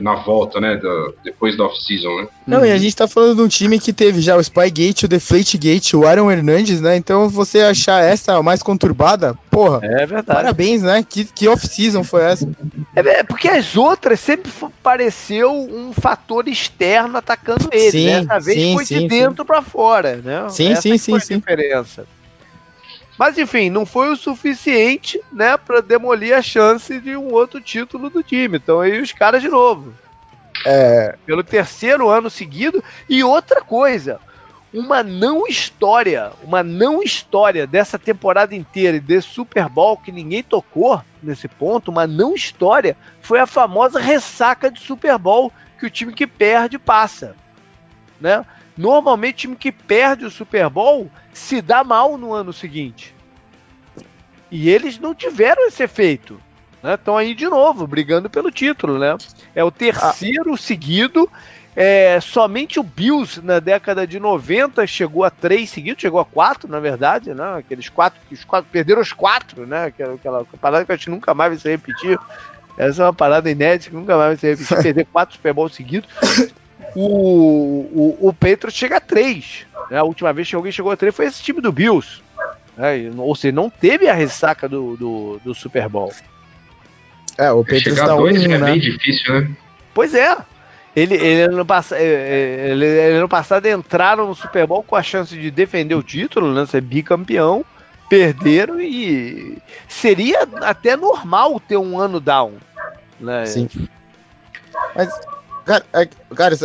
na 0.00 0.14
volta, 0.16 0.60
né? 0.60 0.76
Do, 0.76 1.14
depois 1.22 1.56
da 1.56 1.64
off-season, 1.64 2.08
né? 2.16 2.28
Não, 2.46 2.58
uhum. 2.60 2.66
e 2.66 2.72
a 2.72 2.78
gente 2.78 2.94
tá 2.94 3.06
falando 3.06 3.36
de 3.36 3.42
um 3.42 3.48
time 3.48 3.78
que 3.78 3.92
teve 3.92 4.20
já 4.20 4.36
o 4.36 4.42
Spygate, 4.42 5.04
o 5.04 5.08
Deflategate, 5.08 5.96
o 5.96 6.06
Aaron 6.06 6.30
Hernandes, 6.30 6.80
né? 6.80 6.96
Então 6.96 7.28
você 7.28 7.60
achar 7.60 8.02
essa 8.02 8.42
mais 8.42 8.62
conturbada, 8.62 9.34
porra. 9.50 9.80
É 9.82 10.06
verdade. 10.06 10.26
Parabéns, 10.26 10.82
né? 10.82 11.04
Que, 11.08 11.24
que 11.24 11.48
off-season 11.48 12.04
foi 12.04 12.22
essa? 12.22 12.48
É, 12.94 13.00
é 13.00 13.22
porque 13.22 13.48
as 13.48 13.76
outras 13.76 14.20
sempre 14.20 14.50
pareceu 14.82 15.52
um 15.52 15.92
fator 15.92 16.48
externo 16.48 17.18
atacando 17.18 17.68
ele, 17.72 17.90
sim, 17.90 18.06
né? 18.06 18.20
Dessa 18.20 18.40
vez 18.40 18.58
sim, 18.58 18.74
foi 18.74 18.84
sim, 18.84 18.98
de 19.00 19.08
dentro 19.08 19.44
para 19.44 19.62
fora, 19.62 20.16
né? 20.16 20.48
Sim, 20.50 20.72
essa 20.72 20.82
sim, 20.82 20.98
sim, 20.98 21.18
sim. 21.20 21.38
diferença. 21.38 22.06
Mas 23.18 23.38
enfim, 23.38 23.70
não 23.70 23.86
foi 23.86 24.08
o 24.08 24.16
suficiente, 24.16 25.20
né, 25.32 25.56
para 25.56 25.80
demolir 25.80 26.34
a 26.36 26.42
chance 26.42 26.98
de 27.00 27.16
um 27.16 27.32
outro 27.32 27.60
título 27.60 28.10
do 28.10 28.22
time. 28.22 28.56
Então 28.56 28.80
aí 28.80 29.00
os 29.00 29.12
caras 29.12 29.40
de 29.40 29.48
novo. 29.48 29.94
É... 30.66 31.16
Pelo 31.24 31.44
terceiro 31.44 32.08
ano 32.08 32.28
seguido. 32.28 32.82
E 33.08 33.22
outra 33.22 33.60
coisa, 33.60 34.20
uma 34.72 35.04
não 35.04 35.46
história, 35.46 36.32
uma 36.42 36.62
não 36.64 37.00
história 37.00 37.64
dessa 37.64 37.96
temporada 37.96 38.56
inteira 38.56 38.96
e 38.96 39.00
desse 39.00 39.28
Super 39.28 39.68
Bowl 39.68 39.96
que 39.96 40.10
ninguém 40.10 40.42
tocou 40.42 41.00
nesse 41.22 41.46
ponto, 41.46 41.92
uma 41.92 42.08
não 42.08 42.34
história, 42.34 42.96
foi 43.22 43.38
a 43.38 43.46
famosa 43.46 44.00
ressaca 44.00 44.70
de 44.70 44.80
Super 44.80 45.16
Bowl 45.16 45.52
que 45.78 45.86
o 45.86 45.90
time 45.90 46.12
que 46.12 46.26
perde 46.26 46.78
passa, 46.78 47.36
né? 48.20 48.44
Normalmente 48.76 49.34
o 49.34 49.38
time 49.38 49.56
que 49.56 49.70
perde 49.70 50.24
o 50.24 50.30
Super 50.30 50.68
Bowl 50.68 51.08
se 51.34 51.60
dá 51.60 51.84
mal 51.84 52.16
no 52.16 52.32
ano 52.32 52.52
seguinte. 52.52 53.14
E 54.50 54.70
eles 54.70 54.98
não 54.98 55.14
tiveram 55.14 55.66
esse 55.66 55.82
efeito. 55.82 56.40
Estão 56.82 57.16
né? 57.16 57.22
aí 57.22 57.34
de 57.34 57.46
novo, 57.46 57.86
brigando 57.86 58.30
pelo 58.30 58.50
título. 58.50 58.98
Né? 58.98 59.16
É 59.54 59.64
o 59.64 59.70
terceiro 59.70 60.54
ah. 60.54 60.56
seguido. 60.56 61.28
É, 61.76 62.20
somente 62.20 62.78
o 62.78 62.84
Bills 62.84 63.42
na 63.42 63.58
década 63.58 64.06
de 64.06 64.20
90 64.20 64.86
chegou 64.86 65.24
a 65.24 65.30
três 65.30 65.70
seguidos, 65.70 66.00
chegou 66.00 66.20
a 66.20 66.24
quatro, 66.24 66.70
na 66.70 66.78
verdade, 66.78 67.34
né? 67.34 67.56
Aqueles 67.58 67.88
quatro, 67.88 68.20
os 68.30 68.44
quatro 68.44 68.70
perderam 68.70 69.02
os 69.02 69.12
quatro, 69.12 69.66
né? 69.66 69.86
Aquela, 69.86 70.14
aquela 70.14 70.44
parada 70.60 70.84
que 70.84 70.92
a 70.92 70.96
gente 70.96 71.10
nunca 71.10 71.34
mais 71.34 71.50
vai 71.50 71.58
se 71.58 71.68
repetir. 71.68 72.16
Essa 72.78 73.02
é 73.02 73.06
uma 73.06 73.12
parada 73.12 73.50
inédita 73.50 73.90
que 73.90 73.96
nunca 73.96 74.16
mais 74.16 74.28
vai 74.28 74.36
se 74.36 74.46
repetir, 74.62 74.76
perder 74.84 75.06
quatro 75.06 75.34
Super 75.34 75.52
Bowls 75.52 75.74
seguidos 75.74 76.08
o, 76.94 78.16
o, 78.20 78.28
o 78.28 78.32
Patriots 78.32 78.74
chega 78.74 78.96
a 78.96 79.00
3. 79.00 79.66
Né? 79.90 79.98
A 79.98 80.04
última 80.04 80.32
vez 80.32 80.48
que 80.48 80.54
alguém 80.54 80.72
chegou 80.72 80.92
a 80.92 80.96
3 80.96 81.14
foi 81.14 81.26
esse 81.26 81.42
time 81.42 81.60
do 81.60 81.72
Bills. 81.72 82.22
Né? 82.76 83.10
Ou 83.16 83.34
seja, 83.34 83.54
não 83.54 83.68
teve 83.68 84.08
a 84.08 84.14
ressaca 84.14 84.68
do, 84.68 84.96
do, 84.96 85.40
do 85.44 85.54
Super 85.54 85.88
Bowl. 85.88 86.12
É, 87.36 87.50
o 87.50 87.64
Patriots 87.64 87.96
tá 87.96 88.14
um, 88.14 88.28
é 88.28 88.32
né? 88.32 88.58
bem 88.58 88.78
difícil, 88.78 89.40
né? 89.40 89.50
Pois 89.92 90.14
é. 90.14 90.36
Ele, 90.94 91.14
ele, 91.14 91.42
ano 91.42 91.66
pass... 91.66 91.90
É, 91.90 92.02
é, 92.02 92.70
ele, 92.70 92.86
ele 92.86 93.16
ano 93.16 93.28
passado 93.28 93.66
entraram 93.66 94.28
no 94.28 94.34
Super 94.34 94.66
Bowl 94.66 94.82
com 94.82 94.94
a 94.94 95.02
chance 95.02 95.36
de 95.36 95.50
defender 95.50 95.96
o 95.96 96.02
título, 96.02 96.54
né? 96.54 96.64
Ser 96.66 96.80
bicampeão, 96.80 97.64
perderam 98.08 98.80
e 98.80 99.58
seria 99.88 100.46
até 100.60 100.96
normal 100.96 101.58
ter 101.58 101.76
um 101.76 101.98
ano 101.98 102.20
down. 102.20 102.54
Né? 103.18 103.46
Sim. 103.46 103.68
Mas 104.94 105.08
Cara, 105.64 105.84
é, 105.92 106.08
cara 106.34 106.56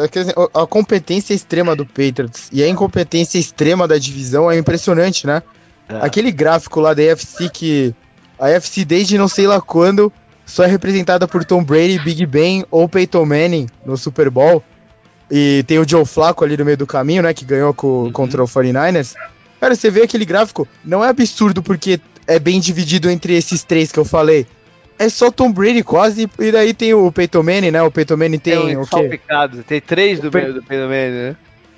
a 0.53 0.67
competência 0.67 1.33
extrema 1.33 1.75
do 1.75 1.85
Patriots 1.85 2.49
e 2.51 2.61
a 2.61 2.67
incompetência 2.67 3.39
extrema 3.39 3.87
da 3.87 3.97
divisão 3.97 4.51
é 4.51 4.57
impressionante, 4.57 5.25
né? 5.25 5.41
É. 5.87 5.97
Aquele 6.01 6.31
gráfico 6.31 6.79
lá 6.79 6.93
da 6.93 7.01
AFC 7.01 7.49
que. 7.49 7.95
A 8.37 8.47
AFC 8.47 8.85
desde 8.85 9.17
não 9.17 9.27
sei 9.27 9.47
lá 9.47 9.59
quando 9.59 10.11
só 10.45 10.63
é 10.63 10.67
representada 10.67 11.27
por 11.27 11.43
Tom 11.43 11.63
Brady, 11.63 11.99
Big 11.99 12.25
Ben 12.25 12.65
ou 12.71 12.87
Peyton 12.87 13.25
Manning 13.25 13.67
no 13.85 13.97
Super 13.97 14.29
Bowl. 14.29 14.63
E 15.29 15.63
tem 15.67 15.77
o 15.77 15.87
Joe 15.87 16.05
Flacco 16.05 16.43
ali 16.43 16.57
no 16.57 16.65
meio 16.65 16.77
do 16.77 16.87
caminho, 16.87 17.21
né? 17.21 17.33
Que 17.33 17.45
ganhou 17.45 17.73
com, 17.73 18.03
uhum. 18.03 18.11
contra 18.11 18.43
o 18.43 18.47
49ers. 18.47 19.13
Cara, 19.59 19.75
você 19.75 19.91
vê 19.91 20.03
aquele 20.03 20.25
gráfico, 20.25 20.67
não 20.83 21.03
é 21.03 21.09
absurdo 21.09 21.61
porque 21.61 21.99
é 22.25 22.39
bem 22.39 22.59
dividido 22.59 23.09
entre 23.09 23.35
esses 23.35 23.63
três 23.63 23.91
que 23.91 23.99
eu 23.99 24.05
falei 24.05 24.47
é 24.99 25.07
só 25.07 25.31
Tom 25.31 25.49
Brady 25.49 25.81
quase, 25.81 26.29
e 26.37 26.51
daí 26.51 26.73
tem 26.73 26.93
o 26.93 27.09
Peyton 27.09 27.41
Manning, 27.41 27.71
né? 27.71 27.81
O 27.81 27.89
Peyton 27.89 28.17
Manning 28.17 28.37
tem, 28.37 28.59
tem 28.59 28.77
o 28.77 28.85
quê? 28.85 29.19
Tem 29.65 29.79
três 29.79 30.19
do, 30.19 30.29
Pe... 30.29 30.51
do 30.51 30.61
Peyton 30.61 30.89
Manning, 30.89 31.11
né? 31.11 31.35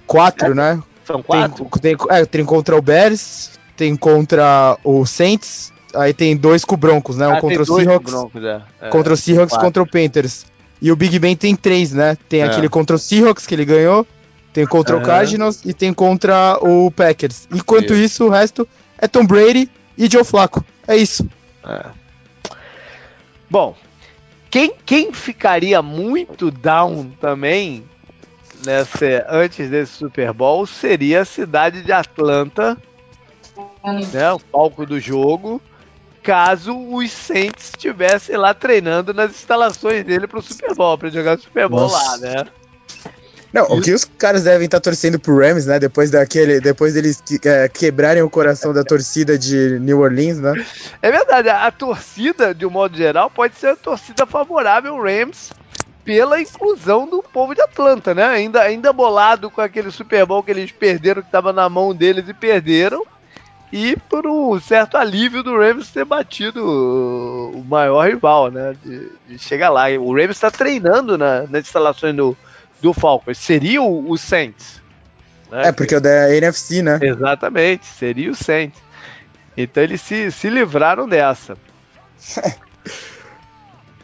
Quatro, 0.07 0.51
é, 0.51 0.55
né? 0.55 0.83
São 1.05 1.21
quatro? 1.21 1.69
Tem, 1.79 1.95
tem, 1.95 2.07
é, 2.09 2.25
tem 2.25 2.43
contra 2.43 2.75
o 2.75 2.81
Bears, 2.81 3.51
tem 3.77 3.95
contra 3.95 4.75
o 4.83 5.05
Saints, 5.05 5.71
aí 5.93 6.15
tem 6.15 6.35
dois 6.35 6.65
com 6.65 6.73
o 6.73 6.77
Broncos, 6.77 7.15
né? 7.15 7.27
Um 7.27 7.35
ah, 7.35 7.39
contra 7.39 7.61
o 7.61 7.65
Seahawks, 7.65 8.11
Broncos, 8.11 8.43
é. 8.43 8.61
É, 8.81 8.89
contra 8.89 9.13
o 9.13 9.17
Seahawks 9.17 9.55
contra 9.55 9.83
o 9.83 9.87
Panthers. 9.87 10.47
E 10.81 10.91
o 10.91 10.95
Big 10.95 11.19
Ben 11.19 11.35
tem 11.35 11.55
três, 11.55 11.93
né? 11.93 12.17
Tem 12.27 12.41
é. 12.41 12.45
aquele 12.45 12.67
contra 12.67 12.95
o 12.95 12.99
Seahawks 12.99 13.45
que 13.45 13.53
ele 13.53 13.65
ganhou, 13.65 14.05
tem 14.51 14.65
contra 14.65 14.97
o 14.97 15.01
Cardinals 15.01 15.61
e 15.63 15.75
tem 15.75 15.93
contra 15.93 16.57
o 16.59 16.89
Packers. 16.89 17.47
Enquanto 17.53 17.93
isso. 17.93 18.03
isso, 18.03 18.25
o 18.25 18.29
resto 18.29 18.67
é 18.97 19.07
Tom 19.07 19.27
Brady 19.27 19.69
e 19.95 20.09
Joe 20.09 20.23
Flacco. 20.23 20.65
É 20.87 20.97
isso. 20.97 21.23
É. 21.63 22.00
Bom, 23.51 23.75
quem, 24.49 24.73
quem 24.85 25.11
ficaria 25.11 25.81
muito 25.81 26.49
down 26.49 27.11
também 27.19 27.83
nessa, 28.65 29.25
antes 29.27 29.69
desse 29.69 29.91
Super 29.91 30.31
Bowl 30.31 30.65
seria 30.65 31.19
a 31.19 31.25
cidade 31.25 31.81
de 31.81 31.91
Atlanta, 31.91 32.77
né, 34.13 34.31
o 34.31 34.39
palco 34.39 34.85
do 34.85 35.01
jogo, 35.01 35.61
caso 36.23 36.73
os 36.73 37.11
Saints 37.11 37.71
estivessem 37.71 38.37
lá 38.37 38.53
treinando 38.53 39.13
nas 39.13 39.31
instalações 39.31 40.05
dele 40.05 40.27
para 40.27 40.39
o 40.39 40.41
Super 40.41 40.73
Bowl, 40.73 40.97
para 40.97 41.09
jogar 41.09 41.37
o 41.37 41.41
Super 41.41 41.67
Bowl 41.67 41.81
Nossa. 41.81 42.11
lá, 42.11 42.17
né? 42.19 42.45
Não, 43.53 43.65
o 43.65 43.81
que 43.81 43.93
os 43.93 44.05
caras 44.05 44.43
devem 44.43 44.65
estar 44.65 44.79
tá 44.79 44.83
torcendo 44.83 45.19
pro 45.19 45.37
Rams, 45.37 45.65
né? 45.65 45.77
Depois 45.77 46.09
daquele, 46.09 46.61
depois 46.61 46.93
deles 46.93 47.21
é, 47.43 47.67
quebrarem 47.67 48.23
o 48.23 48.29
coração 48.29 48.73
da 48.73 48.83
torcida 48.83 49.37
de 49.37 49.77
New 49.79 49.99
Orleans, 49.99 50.39
né? 50.39 50.65
É 51.01 51.11
verdade, 51.11 51.49
a, 51.49 51.67
a 51.67 51.71
torcida, 51.71 52.55
de 52.55 52.65
um 52.65 52.69
modo 52.69 52.95
geral, 52.95 53.29
pode 53.29 53.55
ser 53.55 53.67
a 53.67 53.75
torcida 53.75 54.25
favorável 54.25 54.93
ao 54.93 55.03
Rams 55.03 55.51
pela 56.03 56.41
inclusão 56.41 57.07
do 57.07 57.21
povo 57.21 57.53
de 57.53 57.61
Atlanta, 57.61 58.13
né? 58.15 58.25
Ainda, 58.25 58.61
ainda 58.61 58.93
bolado 58.93 59.51
com 59.51 59.61
aquele 59.61 59.91
Super 59.91 60.25
Bowl 60.25 60.41
que 60.41 60.51
eles 60.51 60.71
perderam, 60.71 61.21
que 61.21 61.27
estava 61.27 61.51
na 61.51 61.67
mão 61.69 61.93
deles 61.93 62.27
e 62.29 62.33
perderam. 62.33 63.05
E 63.71 63.95
por 64.09 64.27
um 64.27 64.59
certo 64.59 64.97
alívio 64.97 65.41
do 65.41 65.57
Rams 65.57 65.89
ter 65.91 66.03
batido 66.03 66.61
o 66.61 67.63
maior 67.63 68.05
rival, 68.05 68.51
né? 68.51 68.75
De, 68.83 69.09
de 69.27 69.39
chegar 69.39 69.69
lá. 69.69 69.89
O 69.99 70.13
Rams 70.13 70.31
está 70.31 70.51
treinando 70.51 71.17
na, 71.17 71.43
nas 71.43 71.61
instalações 71.61 72.15
do, 72.15 72.35
do 72.81 72.93
Falcons. 72.93 73.37
Seria 73.37 73.81
o, 73.81 74.09
o 74.09 74.17
Saints. 74.17 74.81
Né? 75.49 75.67
É, 75.67 75.71
porque 75.71 75.93
é 75.93 75.97
o 75.97 76.01
da 76.01 76.35
NFC, 76.35 76.81
né? 76.81 76.99
Exatamente, 77.01 77.85
seria 77.85 78.31
o 78.31 78.35
Saints. 78.35 78.81
Então 79.55 79.83
eles 79.83 80.01
se, 80.01 80.31
se 80.31 80.49
livraram 80.49 81.07
dessa. 81.07 81.57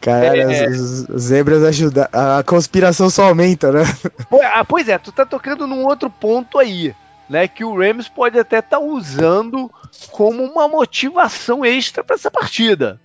Caralho, 0.00 0.42
é, 0.42 0.66
as, 0.66 1.10
as 1.10 1.22
zebras 1.22 1.64
ajudam. 1.64 2.06
A 2.12 2.42
conspiração 2.44 3.10
só 3.10 3.24
aumenta, 3.28 3.72
né? 3.72 3.82
Ah, 4.54 4.64
pois 4.64 4.88
é, 4.88 4.96
tu 4.98 5.10
tá 5.10 5.26
tocando 5.26 5.66
num 5.66 5.84
outro 5.84 6.08
ponto 6.08 6.58
aí, 6.58 6.94
né? 7.28 7.48
Que 7.48 7.64
o 7.64 7.76
Rams 7.76 8.08
pode 8.08 8.38
até 8.38 8.58
estar 8.58 8.78
tá 8.78 8.82
usando 8.82 9.70
como 10.10 10.44
uma 10.44 10.68
motivação 10.68 11.64
extra 11.64 12.04
para 12.04 12.14
essa 12.14 12.30
partida 12.30 13.00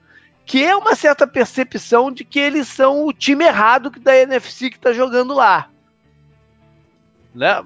que 0.45 0.63
é 0.63 0.75
uma 0.75 0.95
certa 0.95 1.25
percepção 1.25 2.11
de 2.11 2.23
que 2.23 2.39
eles 2.39 2.67
são 2.67 3.05
o 3.05 3.13
time 3.13 3.45
errado 3.45 3.89
da 3.89 4.17
NFC 4.17 4.69
que 4.69 4.77
está 4.77 4.91
jogando 4.91 5.33
lá. 5.33 5.69
Né? 7.33 7.63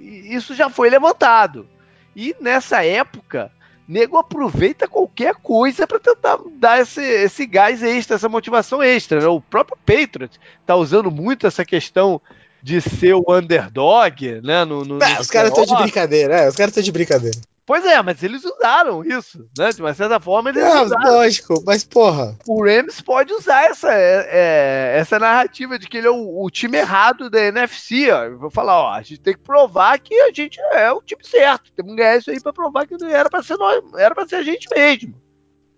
Isso 0.00 0.54
já 0.54 0.68
foi 0.68 0.90
levantado. 0.90 1.68
E 2.14 2.34
nessa 2.40 2.84
época, 2.84 3.50
nego 3.86 4.16
aproveita 4.16 4.88
qualquer 4.88 5.34
coisa 5.36 5.86
para 5.86 6.00
tentar 6.00 6.38
dar 6.58 6.80
esse, 6.80 7.00
esse 7.00 7.46
gás 7.46 7.82
extra, 7.82 8.16
essa 8.16 8.28
motivação 8.28 8.82
extra. 8.82 9.20
Né? 9.20 9.26
O 9.26 9.40
próprio 9.40 9.78
Patriot 9.84 10.38
está 10.60 10.74
usando 10.74 11.10
muito 11.10 11.46
essa 11.46 11.64
questão 11.64 12.20
de 12.62 12.80
ser 12.80 13.14
o 13.14 13.24
underdog, 13.28 14.40
né? 14.42 14.64
No, 14.64 14.84
no, 14.84 15.00
é, 15.00 15.20
os 15.20 15.28
caras 15.28 15.50
estão 15.50 15.64
de 15.64 15.82
brincadeira, 15.82 16.36
é, 16.36 16.48
os 16.48 16.56
caras 16.56 16.70
estão 16.70 16.82
de 16.82 16.90
brincadeira. 16.90 17.38
Pois 17.66 17.84
é, 17.84 18.00
mas 18.00 18.22
eles 18.22 18.44
usaram 18.44 19.04
isso, 19.04 19.44
né? 19.58 19.70
De 19.70 19.82
uma 19.82 19.92
certa 19.92 20.20
forma, 20.20 20.50
eles 20.50 20.62
é, 20.62 20.82
usaram. 20.82 21.12
Lógico, 21.14 21.64
mas 21.66 21.82
porra. 21.82 22.38
O 22.46 22.64
Rams 22.64 23.00
pode 23.00 23.32
usar 23.32 23.64
essa, 23.64 23.92
é, 23.92 24.28
é 24.30 24.98
essa 25.00 25.18
narrativa 25.18 25.76
de 25.76 25.88
que 25.88 25.98
ele 25.98 26.06
é 26.06 26.10
o, 26.10 26.44
o, 26.44 26.48
time 26.48 26.78
errado 26.78 27.28
da 27.28 27.40
NFC. 27.40 28.08
Ó. 28.12 28.22
Eu 28.22 28.38
vou 28.38 28.50
falar, 28.50 28.80
ó, 28.80 28.92
a 28.92 29.02
gente 29.02 29.18
tem 29.18 29.34
que 29.34 29.40
provar 29.40 29.98
que 29.98 30.14
a 30.14 30.32
gente 30.32 30.60
é 30.60 30.92
o 30.92 31.02
time 31.02 31.24
certo. 31.24 31.72
Temos 31.72 31.90
que 31.90 31.98
ganhar 31.98 32.16
isso 32.16 32.30
aí 32.30 32.40
pra 32.40 32.52
provar 32.52 32.86
que 32.86 32.96
não 32.96 33.08
era 33.08 33.28
pra 33.28 33.42
ser 33.42 33.56
nós, 33.56 33.82
era 33.98 34.14
pra 34.14 34.28
ser 34.28 34.36
a 34.36 34.42
gente 34.44 34.68
mesmo. 34.72 35.20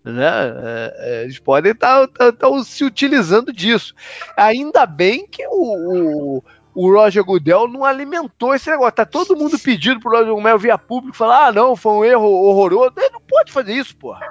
Né? 0.03 0.23
É, 0.23 0.95
é 0.99 1.23
eles 1.23 1.39
podem 1.39 1.71
estar 1.71 2.07
tá, 2.07 2.31
tá, 2.31 2.49
tá, 2.49 2.63
se 2.63 2.83
utilizando 2.83 3.51
disso. 3.51 3.95
Ainda 4.37 4.85
bem 4.85 5.25
que 5.25 5.43
o, 5.47 6.37
o 6.37 6.43
o 6.81 6.89
Roger 6.89 7.25
Goodell 7.25 7.67
não 7.67 7.83
alimentou 7.83 8.55
esse 8.55 8.69
negócio. 8.69 8.93
Tá 8.93 9.05
todo 9.05 9.35
mundo 9.35 9.59
pedindo 9.59 9.99
pro 9.99 10.11
Roger 10.11 10.33
Goodell 10.33 10.57
via 10.57 10.77
público 10.77 11.17
falar: 11.17 11.47
ah, 11.47 11.51
não, 11.51 11.75
foi 11.75 11.91
um 11.91 12.05
erro 12.05 12.25
horroroso. 12.25 12.93
Ele 12.95 13.09
não 13.09 13.19
pode 13.19 13.51
fazer 13.51 13.73
isso, 13.73 13.93
porra. 13.97 14.25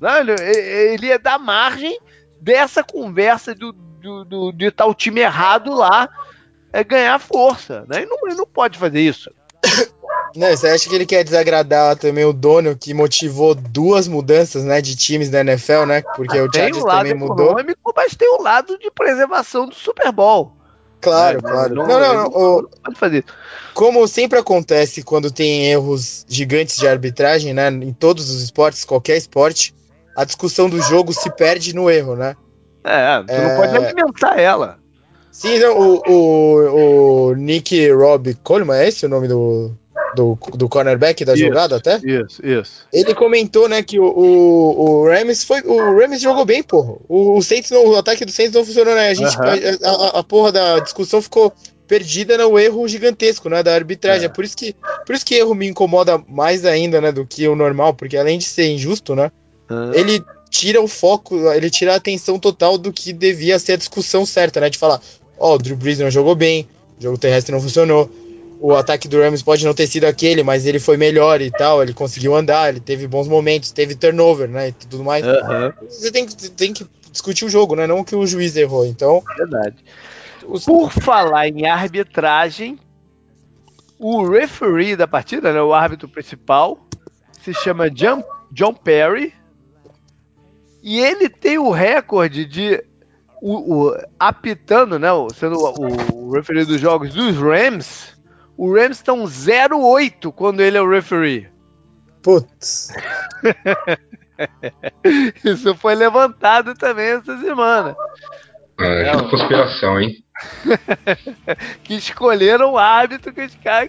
Não, 0.00 0.16
ele, 0.16 0.32
ele 0.32 1.06
ia 1.06 1.20
dar 1.20 1.38
margem 1.38 1.96
dessa 2.40 2.82
conversa 2.82 3.54
do, 3.54 3.72
do, 3.72 4.24
do, 4.24 4.52
de 4.52 4.66
estar 4.66 4.86
o 4.86 4.94
time 4.94 5.20
errado 5.20 5.72
lá 5.72 6.08
é 6.72 6.82
ganhar 6.82 7.20
força. 7.20 7.84
Né? 7.88 7.98
Ele, 7.98 8.06
não, 8.06 8.18
ele 8.26 8.34
não 8.34 8.46
pode 8.46 8.76
fazer 8.76 9.00
isso. 9.00 9.30
Não, 10.36 10.46
você 10.46 10.68
acha 10.68 10.86
que 10.90 10.94
ele 10.94 11.06
quer 11.06 11.24
desagradar 11.24 11.96
também 11.96 12.22
o 12.22 12.34
dono 12.34 12.76
que 12.76 12.92
motivou 12.92 13.54
duas 13.54 14.06
mudanças, 14.06 14.62
né, 14.62 14.82
de 14.82 14.94
times 14.94 15.30
da 15.30 15.40
NFL, 15.40 15.86
né? 15.86 16.02
Porque 16.14 16.36
ah, 16.36 16.44
o 16.44 16.54
Chargers 16.54 16.84
também 16.84 17.14
mudou. 17.14 17.56
Mas 17.96 18.14
tem 18.14 18.28
o 18.28 18.42
lado 18.42 18.78
de 18.78 18.90
preservação 18.90 19.66
do 19.66 19.74
Super 19.74 20.12
Bowl. 20.12 20.57
Claro, 21.00 21.42
claro. 21.42 21.74
Não, 21.74 21.86
não, 21.86 22.00
não. 22.00 22.14
não, 22.14 22.62
não 22.62 22.68
pode 22.82 22.98
fazer. 22.98 23.24
Como 23.74 24.06
sempre 24.08 24.38
acontece 24.38 25.02
quando 25.02 25.30
tem 25.30 25.66
erros 25.66 26.24
gigantes 26.28 26.76
de 26.76 26.88
arbitragem, 26.88 27.54
né? 27.54 27.68
Em 27.68 27.92
todos 27.92 28.30
os 28.30 28.42
esportes, 28.42 28.84
qualquer 28.84 29.16
esporte, 29.16 29.74
a 30.16 30.24
discussão 30.24 30.68
do 30.68 30.80
jogo 30.82 31.12
se 31.12 31.30
perde 31.30 31.74
no 31.74 31.88
erro, 31.88 32.16
né? 32.16 32.36
É, 32.82 33.22
tu 33.22 33.32
é... 33.32 33.48
não 33.48 33.56
pode 33.56 33.76
alimentar 33.76 34.40
ela. 34.40 34.78
Sim, 35.30 35.58
não, 35.60 35.78
o, 35.78 36.02
o, 36.08 37.28
o 37.28 37.34
Nick 37.34 37.88
Rob 37.92 38.34
Coleman, 38.42 38.78
é 38.78 38.88
esse 38.88 39.06
o 39.06 39.08
nome 39.08 39.28
do, 39.28 39.72
do, 40.14 40.38
do 40.54 40.68
cornerback 40.68 41.24
da 41.24 41.34
isso, 41.34 41.44
jogada 41.44 41.76
até? 41.76 41.96
Isso, 41.96 42.44
isso. 42.44 42.86
Ele 42.92 43.14
comentou, 43.14 43.68
né, 43.68 43.82
que 43.82 43.98
o, 43.98 44.04
o, 44.04 44.80
o 44.80 45.08
Rams 45.08 45.44
foi. 45.44 45.60
O 45.62 45.98
Rams 45.98 46.20
jogou 46.20 46.44
bem, 46.44 46.62
porra. 46.62 46.94
O, 47.08 47.36
o 47.36 47.42
Saints 47.42 47.70
não, 47.70 47.86
o 47.86 47.96
ataque 47.96 48.24
do 48.24 48.32
Saints 48.32 48.54
não 48.54 48.64
funcionou, 48.64 48.94
né? 48.94 49.08
A 49.08 49.14
gente. 49.14 49.36
A, 49.36 49.88
a, 49.88 50.18
a, 50.20 50.24
porra 50.24 50.52
da 50.52 50.78
discussão 50.80 51.20
ficou 51.20 51.52
perdida 51.86 52.36
no 52.38 52.58
erro 52.58 52.86
gigantesco, 52.88 53.48
né? 53.48 53.62
Da 53.62 53.74
arbitragem. 53.74 54.24
É. 54.24 54.26
é. 54.26 54.28
por 54.28 54.44
isso 54.44 54.56
que. 54.56 54.74
Por 55.06 55.14
isso 55.14 55.24
que 55.24 55.34
erro 55.34 55.54
me 55.54 55.66
incomoda 55.66 56.22
mais 56.28 56.64
ainda, 56.64 57.00
né? 57.00 57.12
Do 57.12 57.26
que 57.26 57.46
o 57.48 57.56
normal, 57.56 57.94
porque 57.94 58.16
além 58.16 58.38
de 58.38 58.44
ser 58.44 58.68
injusto, 58.68 59.14
né? 59.14 59.30
Uhum. 59.70 59.92
Ele 59.92 60.22
tira 60.50 60.80
o 60.80 60.88
foco, 60.88 61.36
ele 61.52 61.68
tira 61.68 61.92
a 61.92 61.96
atenção 61.96 62.38
total 62.38 62.78
do 62.78 62.90
que 62.90 63.12
devia 63.12 63.58
ser 63.58 63.72
a 63.72 63.76
discussão 63.76 64.24
certa, 64.24 64.60
né? 64.60 64.70
De 64.70 64.78
falar, 64.78 65.00
ó, 65.38 65.52
oh, 65.52 65.54
o 65.54 65.58
Drew 65.58 65.76
Brees 65.76 65.98
não 65.98 66.10
jogou 66.10 66.34
bem, 66.34 66.66
o 66.98 67.02
jogo 67.02 67.18
terrestre 67.18 67.52
não 67.52 67.60
funcionou 67.60 68.10
o 68.60 68.74
ataque 68.74 69.06
do 69.08 69.20
Rams 69.20 69.42
pode 69.42 69.64
não 69.64 69.74
ter 69.74 69.86
sido 69.86 70.04
aquele, 70.04 70.42
mas 70.42 70.66
ele 70.66 70.78
foi 70.78 70.96
melhor 70.96 71.40
e 71.40 71.50
tal, 71.50 71.82
ele 71.82 71.94
conseguiu 71.94 72.34
andar, 72.34 72.68
ele 72.68 72.80
teve 72.80 73.06
bons 73.06 73.28
momentos, 73.28 73.70
teve 73.70 73.94
turnover, 73.94 74.48
né, 74.48 74.68
e 74.68 74.72
tudo 74.72 75.04
mais. 75.04 75.24
Uhum. 75.24 75.72
Você 75.88 76.10
tem, 76.10 76.26
tem 76.26 76.72
que 76.72 76.86
discutir 77.10 77.44
o 77.44 77.48
jogo, 77.48 77.76
né, 77.76 77.86
não 77.86 78.00
o 78.00 78.04
que 78.04 78.16
o 78.16 78.26
juiz 78.26 78.56
errou, 78.56 78.84
então... 78.84 79.22
Verdade. 79.36 79.76
Os... 80.46 80.64
Por 80.64 80.90
falar 80.90 81.48
em 81.48 81.66
arbitragem, 81.66 82.78
o 83.98 84.28
referee 84.28 84.96
da 84.96 85.06
partida, 85.06 85.52
né, 85.52 85.62
o 85.62 85.72
árbitro 85.72 86.08
principal, 86.08 86.78
se 87.42 87.54
chama 87.54 87.90
John, 87.90 88.24
John 88.50 88.74
Perry, 88.74 89.32
e 90.82 91.00
ele 91.00 91.28
tem 91.28 91.58
o 91.58 91.70
recorde 91.70 92.44
de 92.44 92.82
o, 93.40 93.86
o, 93.86 93.96
apitando, 94.18 94.98
né, 94.98 95.08
sendo 95.34 95.56
o, 95.58 96.28
o 96.28 96.32
referee 96.32 96.64
dos 96.64 96.80
jogos 96.80 97.14
dos 97.14 97.36
Rams, 97.36 98.17
o 98.58 98.74
Rams 98.74 98.96
estão 98.96 99.22
0-8 99.22 100.32
quando 100.32 100.60
ele 100.60 100.76
é 100.76 100.82
o 100.82 100.90
referee. 100.90 101.46
Putz. 102.20 102.92
Isso 105.44 105.76
foi 105.76 105.94
levantado 105.94 106.74
também 106.74 107.06
essa 107.06 107.38
semana. 107.38 107.96
É, 108.80 109.12
que 109.12 109.30
conspiração, 109.30 110.00
hein? 110.00 110.24
que 111.84 111.94
escolheram 111.94 112.72
o 112.72 112.78
árbitro 112.78 113.32
que, 113.32 113.46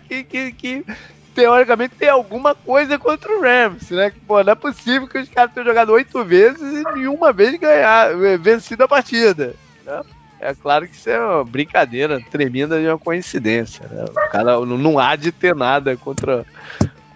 que, 0.07 0.23
que, 0.23 0.51
que 0.51 0.85
teoricamente 1.33 1.95
tem 1.95 2.09
alguma 2.09 2.53
coisa 2.53 2.99
contra 2.99 3.31
o 3.31 3.41
Rams, 3.41 3.89
né? 3.89 4.13
Pô, 4.27 4.43
não 4.43 4.53
é 4.53 4.55
possível 4.55 5.07
que 5.07 5.17
os 5.17 5.29
caras 5.29 5.51
tenham 5.51 5.65
jogado 5.65 5.91
oito 5.93 6.23
vezes 6.23 6.61
e 6.61 6.83
nenhuma 6.93 7.33
vez 7.33 7.59
ganhar, 7.59 8.15
vencido 8.39 8.83
a 8.83 8.87
partida. 8.87 9.55
Né? 9.83 10.03
É 10.41 10.53
claro 10.53 10.87
que 10.87 10.95
isso 10.95 11.09
é 11.09 11.19
uma 11.19 11.43
brincadeira 11.43 12.21
tremenda 12.31 12.79
de 12.79 12.87
uma 12.87 12.97
coincidência. 12.97 13.85
Né? 13.89 14.05
O 14.05 14.31
cara 14.31 14.59
não 14.65 14.97
há 14.97 15.15
de 15.15 15.31
ter 15.31 15.53
nada 15.53 15.97
contra, 15.97 16.45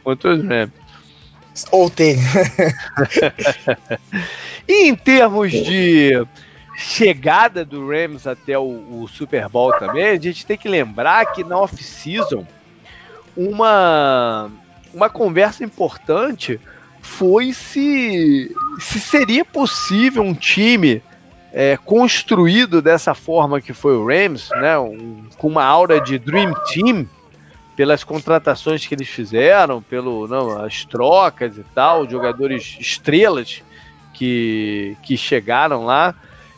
contra 0.04 0.34
os 0.34 0.46
Rams. 0.46 0.72
Ou 1.72 1.90
tem. 1.90 2.18
e 4.68 4.90
em 4.90 4.96
termos 4.96 5.52
de 5.52 6.12
chegada 6.76 7.64
do 7.64 7.88
Rams 7.88 8.26
até 8.26 8.58
o, 8.58 8.64
o, 8.64 9.08
Super 9.08 9.48
Bowl 9.48 9.72
também, 9.78 10.08
a 10.08 10.20
gente 10.20 10.46
tem 10.46 10.58
que 10.58 10.68
lembrar 10.68 11.32
que 11.32 11.44
na 11.44 11.58
off-season 11.58 12.46
uma, 13.38 14.52
uma 14.94 15.10
conversa 15.10 15.64
importante 15.64 16.60
foi 17.02 17.54
se, 17.54 18.56
se 18.80 19.00
seria 19.00 19.46
possível 19.46 20.24
um 20.24 20.34
time 20.34 21.02
é, 21.54 21.78
construído 21.78 22.82
dessa 22.82 23.14
forma 23.14 23.62
que 23.62 23.74
foi 23.74 23.96
o 23.96 24.06
Rams, 24.08 24.50
né, 24.60 24.78
um, 24.80 25.24
com 25.38 25.48
uma 25.48 25.64
aura 25.64 26.02
de 26.02 26.18
Dream 26.18 26.54
Team, 26.74 27.08
pelas 27.76 28.04
contratações 28.04 28.86
que 28.86 28.96
eles 28.96 29.08
fizeram, 29.08 29.82
pelo 29.82 30.28
não, 30.28 30.64
as 30.64 30.84
trocas 30.84 31.58
e 31.58 31.64
tal, 31.76 32.10
jogadores 32.10 32.78
estrelas 32.80 33.62
que, 34.14 34.98
que 35.04 35.16
chegaram 35.16 35.86
lá, 35.86 36.16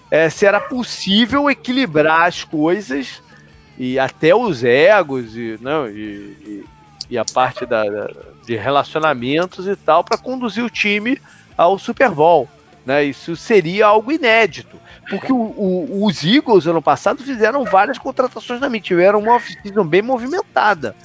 é, 0.10 0.30
se 0.30 0.46
era 0.46 0.60
possível 0.62 1.50
equilibrar 1.50 2.28
as 2.28 2.44
coisas 2.44 3.22
e 3.78 4.00
até 4.00 4.34
os 4.34 4.64
egos 4.64 5.36
e, 5.36 5.58
não, 5.62 5.90
e, 5.90 5.92
e, 5.92 6.66
e 7.12 7.18
a 7.18 7.26
parte 7.26 7.66
da, 7.66 7.84
da, 7.84 8.10
de 8.46 8.56
relacionamentos 8.56 9.68
e 9.68 9.76
tal 9.76 10.04
para 10.04 10.18
conduzir 10.18 10.64
o 10.64 10.70
time 10.70 11.20
ao 11.58 11.78
Super 11.78 12.12
Bowl. 12.12 12.50
Né? 12.86 13.06
Isso 13.06 13.36
seria 13.36 13.88
algo 13.88 14.12
inédito. 14.12 14.78
Porque 15.10 15.32
o, 15.32 15.36
o, 15.36 16.06
os 16.06 16.24
Eagles, 16.24 16.68
ano 16.68 16.82
passado, 16.82 17.24
fizeram 17.24 17.64
várias 17.64 17.98
contratações 17.98 18.60
na 18.62 18.70
mídia, 18.70 18.90
tiveram 18.90 19.20
uma 19.20 19.36
off-season 19.36 19.84
bem 19.84 20.02
movimentada. 20.02 20.96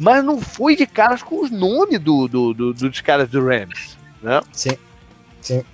Mas 0.00 0.24
não 0.24 0.40
foi 0.40 0.74
de 0.74 0.86
caras 0.86 1.22
com 1.22 1.40
os 1.40 1.50
nomes 1.50 2.00
do, 2.00 2.26
do, 2.26 2.54
do, 2.54 2.74
dos 2.74 3.00
caras 3.00 3.28
do 3.28 3.44
Rams. 3.44 3.96
Né? 4.20 4.40
Sim. 4.52 4.76
Sim. 5.40 5.64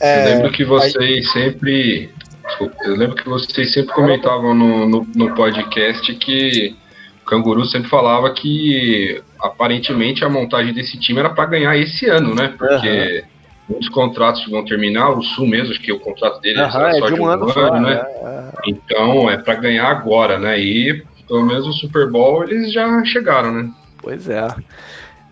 É, 0.00 0.20
eu 0.20 0.34
lembro 0.36 0.52
que 0.52 0.64
vocês 0.64 0.96
aí... 0.96 1.22
sempre. 1.24 2.10
Desculpa, 2.46 2.76
eu 2.84 2.96
lembro 2.96 3.16
que 3.16 3.28
vocês 3.28 3.72
sempre 3.72 3.94
comentavam 3.94 4.54
no, 4.54 4.88
no, 4.88 5.06
no 5.14 5.34
podcast 5.34 6.14
que 6.14 6.74
o 7.22 7.24
Canguru 7.26 7.64
sempre 7.66 7.90
falava 7.90 8.32
que 8.32 9.22
aparentemente 9.38 10.24
a 10.24 10.30
montagem 10.30 10.72
desse 10.72 10.98
time 10.98 11.20
era 11.20 11.30
para 11.30 11.44
ganhar 11.44 11.76
esse 11.76 12.06
ano, 12.06 12.34
né? 12.34 12.54
Porque. 12.56 13.24
Uhum 13.24 13.37
muitos 13.68 13.88
contratos 13.88 14.48
vão 14.48 14.64
terminar, 14.64 15.10
o 15.10 15.22
Sul 15.22 15.46
mesmo, 15.46 15.70
acho 15.70 15.80
que 15.80 15.92
o 15.92 16.00
contrato 16.00 16.40
dele 16.40 16.60
uhum, 16.60 16.66
é, 16.66 16.92
só 16.98 17.06
de 17.06 17.14
um, 17.14 17.22
um 17.22 17.26
ano, 17.26 17.58
ano 17.58 17.80
né? 17.80 17.94
É. 17.94 18.44
Então 18.66 19.30
é 19.30 19.36
para 19.36 19.54
ganhar 19.54 19.88
agora, 19.88 20.38
né? 20.38 20.58
E 20.58 21.04
pelo 21.26 21.44
menos 21.44 21.66
o 21.66 21.72
Super 21.72 22.10
Bowl 22.10 22.44
eles 22.44 22.72
já 22.72 23.04
chegaram, 23.04 23.52
né? 23.52 23.70
Pois 24.00 24.28
é. 24.28 24.48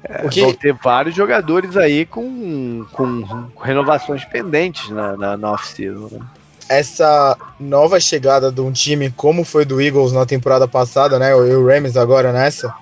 é 0.05 0.29
que... 0.29 0.43
Vão 0.43 0.53
ter 0.53 0.75
vários 0.75 1.15
jogadores 1.15 1.77
aí 1.77 2.05
com, 2.05 2.85
com 2.93 3.25
renovações 3.61 4.25
pendentes 4.25 4.91
na, 4.91 5.17
na, 5.17 5.37
na 5.37 5.53
off-season. 5.53 6.09
Né? 6.13 6.21
Essa 6.69 7.37
nova 7.59 7.99
chegada 8.01 8.51
de 8.51 8.61
um 8.61 8.73
time, 8.73 9.11
como 9.11 9.45
foi 9.45 9.65
do 9.65 9.81
Eagles 9.81 10.13
na 10.13 10.27
temporada 10.27 10.67
passada, 10.67 11.19
né? 11.19 11.35
O 11.35 11.67
Rams 11.67 11.97
agora 11.97 12.33
nessa, 12.33 12.75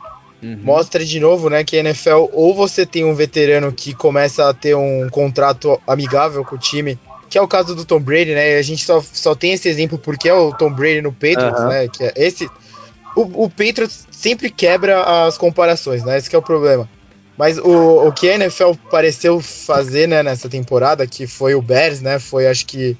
Uhum. 0.43 0.61
Mostra 0.63 1.05
de 1.05 1.19
novo, 1.21 1.49
né, 1.49 1.65
que 1.65 1.77
a 1.77 1.81
NFL 1.81 2.29
ou 2.33 2.55
você 2.55 2.85
tem 2.85 3.05
um 3.05 3.15
veterano 3.15 3.73
que 3.73 3.95
começa 3.95 4.49
a 4.49 4.53
ter 4.53 4.75
um 4.75 5.09
contrato 5.09 5.81
amigável 5.87 6.45
com 6.45 6.57
o 6.57 6.59
time, 6.59 6.99
que 7.31 7.39
é 7.39 7.43
o 7.43 7.49
caso 7.49 7.75
do 7.75 7.85
Tom 7.85 8.01
Brady, 8.01 8.35
né? 8.35 8.57
A 8.57 8.63
gente 8.63 8.85
só, 8.85 9.01
só 9.01 9.35
tem 9.35 9.53
esse 9.53 9.69
exemplo 9.69 9.99
porque 9.99 10.29
é 10.29 10.35
o 10.35 10.53
Tom 10.53 10.71
Brady 10.71 11.01
no 11.01 11.13
Patriots, 11.13 11.61
uhum. 11.61 11.69
né? 11.69 11.89
Que 11.89 12.05
é 12.05 12.13
esse 12.17 12.49
o, 13.17 13.45
o 13.45 13.51
Patriots 13.51 14.07
sempre 14.11 14.51
quebra 14.51 15.27
as 15.27 15.39
comparações, 15.39 16.05
né? 16.05 16.19
Esse 16.19 16.35
é 16.35 16.39
o 16.39 16.43
problema. 16.43 16.89
Mas 17.37 17.59
o, 17.59 18.09
o 18.09 18.13
que 18.13 18.29
a 18.29 18.35
NFL 18.35 18.73
pareceu 18.91 19.41
fazer 19.41 20.07
né, 20.07 20.23
nessa 20.23 20.49
temporada, 20.49 21.07
que 21.07 21.27
foi 21.27 21.55
o 21.55 21.63
Bears, 21.63 22.01
né? 22.01 22.19
Foi 22.19 22.47
acho 22.47 22.67
que 22.67 22.97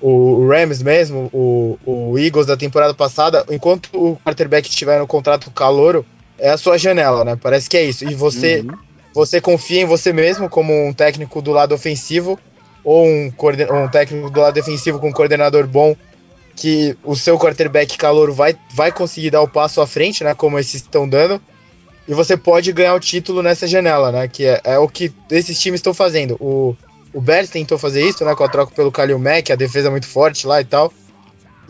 o 0.00 0.48
Rams 0.48 0.82
mesmo, 0.82 1.28
o, 1.32 1.78
o 1.84 2.18
Eagles 2.18 2.46
da 2.46 2.56
temporada 2.56 2.94
passada, 2.94 3.44
enquanto 3.50 3.90
o 3.92 4.16
quarterback 4.24 4.68
estiver 4.68 4.98
no 4.98 5.06
contrato 5.06 5.50
calouro, 5.50 6.06
é 6.40 6.50
a 6.50 6.56
sua 6.56 6.78
janela, 6.78 7.24
né? 7.24 7.38
Parece 7.40 7.68
que 7.68 7.76
é 7.76 7.84
isso. 7.84 8.04
E 8.04 8.14
você, 8.14 8.60
uhum. 8.60 8.76
você 9.14 9.40
confia 9.40 9.82
em 9.82 9.84
você 9.84 10.12
mesmo 10.12 10.48
como 10.48 10.72
um 10.86 10.92
técnico 10.92 11.40
do 11.40 11.52
lado 11.52 11.74
ofensivo 11.74 12.38
ou 12.82 13.06
um, 13.06 13.26
um 13.26 13.88
técnico 13.88 14.30
do 14.30 14.40
lado 14.40 14.54
defensivo 14.54 14.98
com 14.98 15.08
um 15.08 15.12
coordenador 15.12 15.66
bom 15.66 15.94
que 16.56 16.96
o 17.04 17.14
seu 17.14 17.38
quarterback 17.38 17.96
calor 17.96 18.32
vai, 18.32 18.56
vai 18.74 18.92
conseguir 18.92 19.30
dar 19.30 19.40
o 19.40 19.48
passo 19.48 19.80
à 19.80 19.86
frente, 19.86 20.24
né? 20.24 20.34
Como 20.34 20.58
esses 20.58 20.76
estão 20.76 21.08
dando. 21.08 21.40
E 22.08 22.14
você 22.14 22.36
pode 22.36 22.72
ganhar 22.72 22.94
o 22.94 23.00
título 23.00 23.42
nessa 23.42 23.66
janela, 23.66 24.10
né? 24.10 24.28
Que 24.28 24.46
é, 24.46 24.60
é 24.64 24.78
o 24.78 24.88
que 24.88 25.12
esses 25.30 25.58
times 25.58 25.78
estão 25.78 25.94
fazendo. 25.94 26.36
O, 26.40 26.76
o 27.12 27.20
Bears 27.20 27.50
tentou 27.50 27.78
fazer 27.78 28.02
isso, 28.06 28.24
né? 28.24 28.34
Com 28.34 28.44
a 28.44 28.48
troca 28.48 28.72
pelo 28.74 28.90
Kalil 28.90 29.18
Mack, 29.18 29.52
a 29.52 29.56
defesa 29.56 29.88
é 29.88 29.90
muito 29.90 30.06
forte 30.06 30.46
lá 30.46 30.60
e 30.60 30.64
tal. 30.64 30.92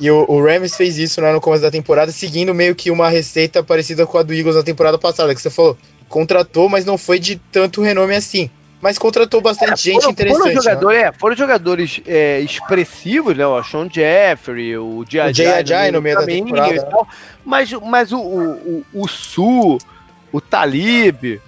E 0.00 0.10
o, 0.10 0.24
o 0.26 0.42
Rams 0.42 0.74
fez 0.74 0.96
isso 0.96 1.20
né, 1.20 1.30
no 1.30 1.42
começo 1.42 1.62
da 1.62 1.70
temporada, 1.70 2.10
seguindo 2.10 2.54
meio 2.54 2.74
que 2.74 2.90
uma 2.90 3.10
receita 3.10 3.62
parecida 3.62 4.06
com 4.06 4.16
a 4.16 4.22
do 4.22 4.32
Eagles 4.32 4.56
na 4.56 4.62
temporada 4.62 4.96
passada, 4.96 5.34
que 5.34 5.42
você 5.42 5.50
falou, 5.50 5.76
contratou, 6.08 6.70
mas 6.70 6.86
não 6.86 6.96
foi 6.96 7.18
de 7.18 7.36
tanto 7.52 7.82
renome 7.82 8.16
assim. 8.16 8.50
Mas 8.80 8.96
contratou 8.96 9.42
bastante 9.42 9.72
é, 9.72 9.76
gente 9.76 10.00
foram, 10.00 10.10
interessante. 10.10 10.40
Foram, 10.40 10.62
jogador, 10.62 10.92
né? 10.92 11.00
é, 11.02 11.12
foram 11.12 11.36
jogadores 11.36 12.00
é, 12.06 12.40
expressivos, 12.40 13.36
né? 13.36 13.46
O 13.46 13.62
Sean 13.62 13.90
Jeffrey, 13.92 14.74
o 14.78 15.04
Jay 15.06 15.92
no, 15.92 16.00
meio 16.00 16.16
da 16.16 16.24
temporada. 16.24 16.82
Tal, 16.86 17.06
mas 17.44 17.70
mas 17.72 18.10
o, 18.10 18.18
o, 18.18 18.84
o 18.94 19.06
Su, 19.06 19.76
o 20.32 20.40
Talib, 20.40 21.38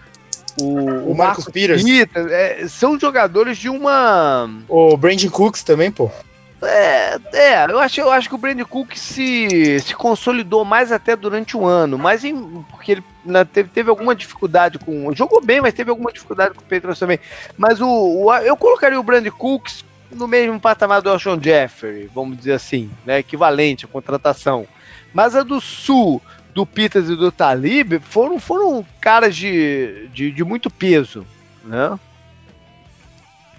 o, 0.60 1.10
o 1.10 1.16
Marcos 1.16 1.46
Peters, 1.46 1.82
é, 2.30 2.66
são 2.68 3.00
jogadores 3.00 3.56
de 3.56 3.70
uma. 3.70 4.50
O 4.68 4.94
Brandon 4.98 5.30
Cooks 5.30 5.62
também, 5.62 5.90
pô. 5.90 6.10
É, 6.62 7.18
é, 7.32 7.64
eu 7.64 7.78
acho, 7.78 8.00
eu 8.00 8.10
acho 8.10 8.28
que 8.28 8.34
o 8.34 8.38
Brandon 8.38 8.64
Cook 8.64 8.96
se, 8.96 9.80
se 9.80 9.94
consolidou 9.94 10.64
mais 10.64 10.92
até 10.92 11.16
durante 11.16 11.56
o 11.56 11.66
ano, 11.66 11.98
mas 11.98 12.24
em, 12.24 12.62
porque 12.70 12.92
ele 12.92 13.04
teve, 13.52 13.68
teve 13.68 13.90
alguma 13.90 14.14
dificuldade 14.14 14.78
com. 14.78 15.12
Jogou 15.12 15.44
bem, 15.44 15.60
mas 15.60 15.74
teve 15.74 15.90
alguma 15.90 16.12
dificuldade 16.12 16.54
com 16.54 16.60
o 16.60 16.64
Petros 16.64 16.98
também. 16.98 17.18
Mas 17.58 17.80
o, 17.80 17.88
o, 17.88 18.34
eu 18.36 18.56
colocaria 18.56 18.98
o 18.98 19.02
Brandon 19.02 19.32
Cooks 19.32 19.84
no 20.12 20.28
mesmo 20.28 20.60
patamar 20.60 21.02
do 21.02 21.10
Alshon 21.10 21.40
Jeffrey, 21.42 22.08
vamos 22.14 22.36
dizer 22.36 22.52
assim, 22.52 22.90
né, 23.04 23.18
equivalente 23.18 23.84
à 23.84 23.88
contratação. 23.88 24.66
Mas 25.12 25.34
a 25.34 25.42
do 25.42 25.60
Sul, 25.60 26.22
do 26.54 26.64
Peters 26.64 27.08
e 27.08 27.16
do 27.16 27.32
Talib 27.32 27.98
foram, 28.00 28.38
foram 28.38 28.86
caras 29.00 29.34
de, 29.34 30.08
de, 30.12 30.30
de 30.30 30.44
muito 30.44 30.70
peso, 30.70 31.26
né? 31.64 31.98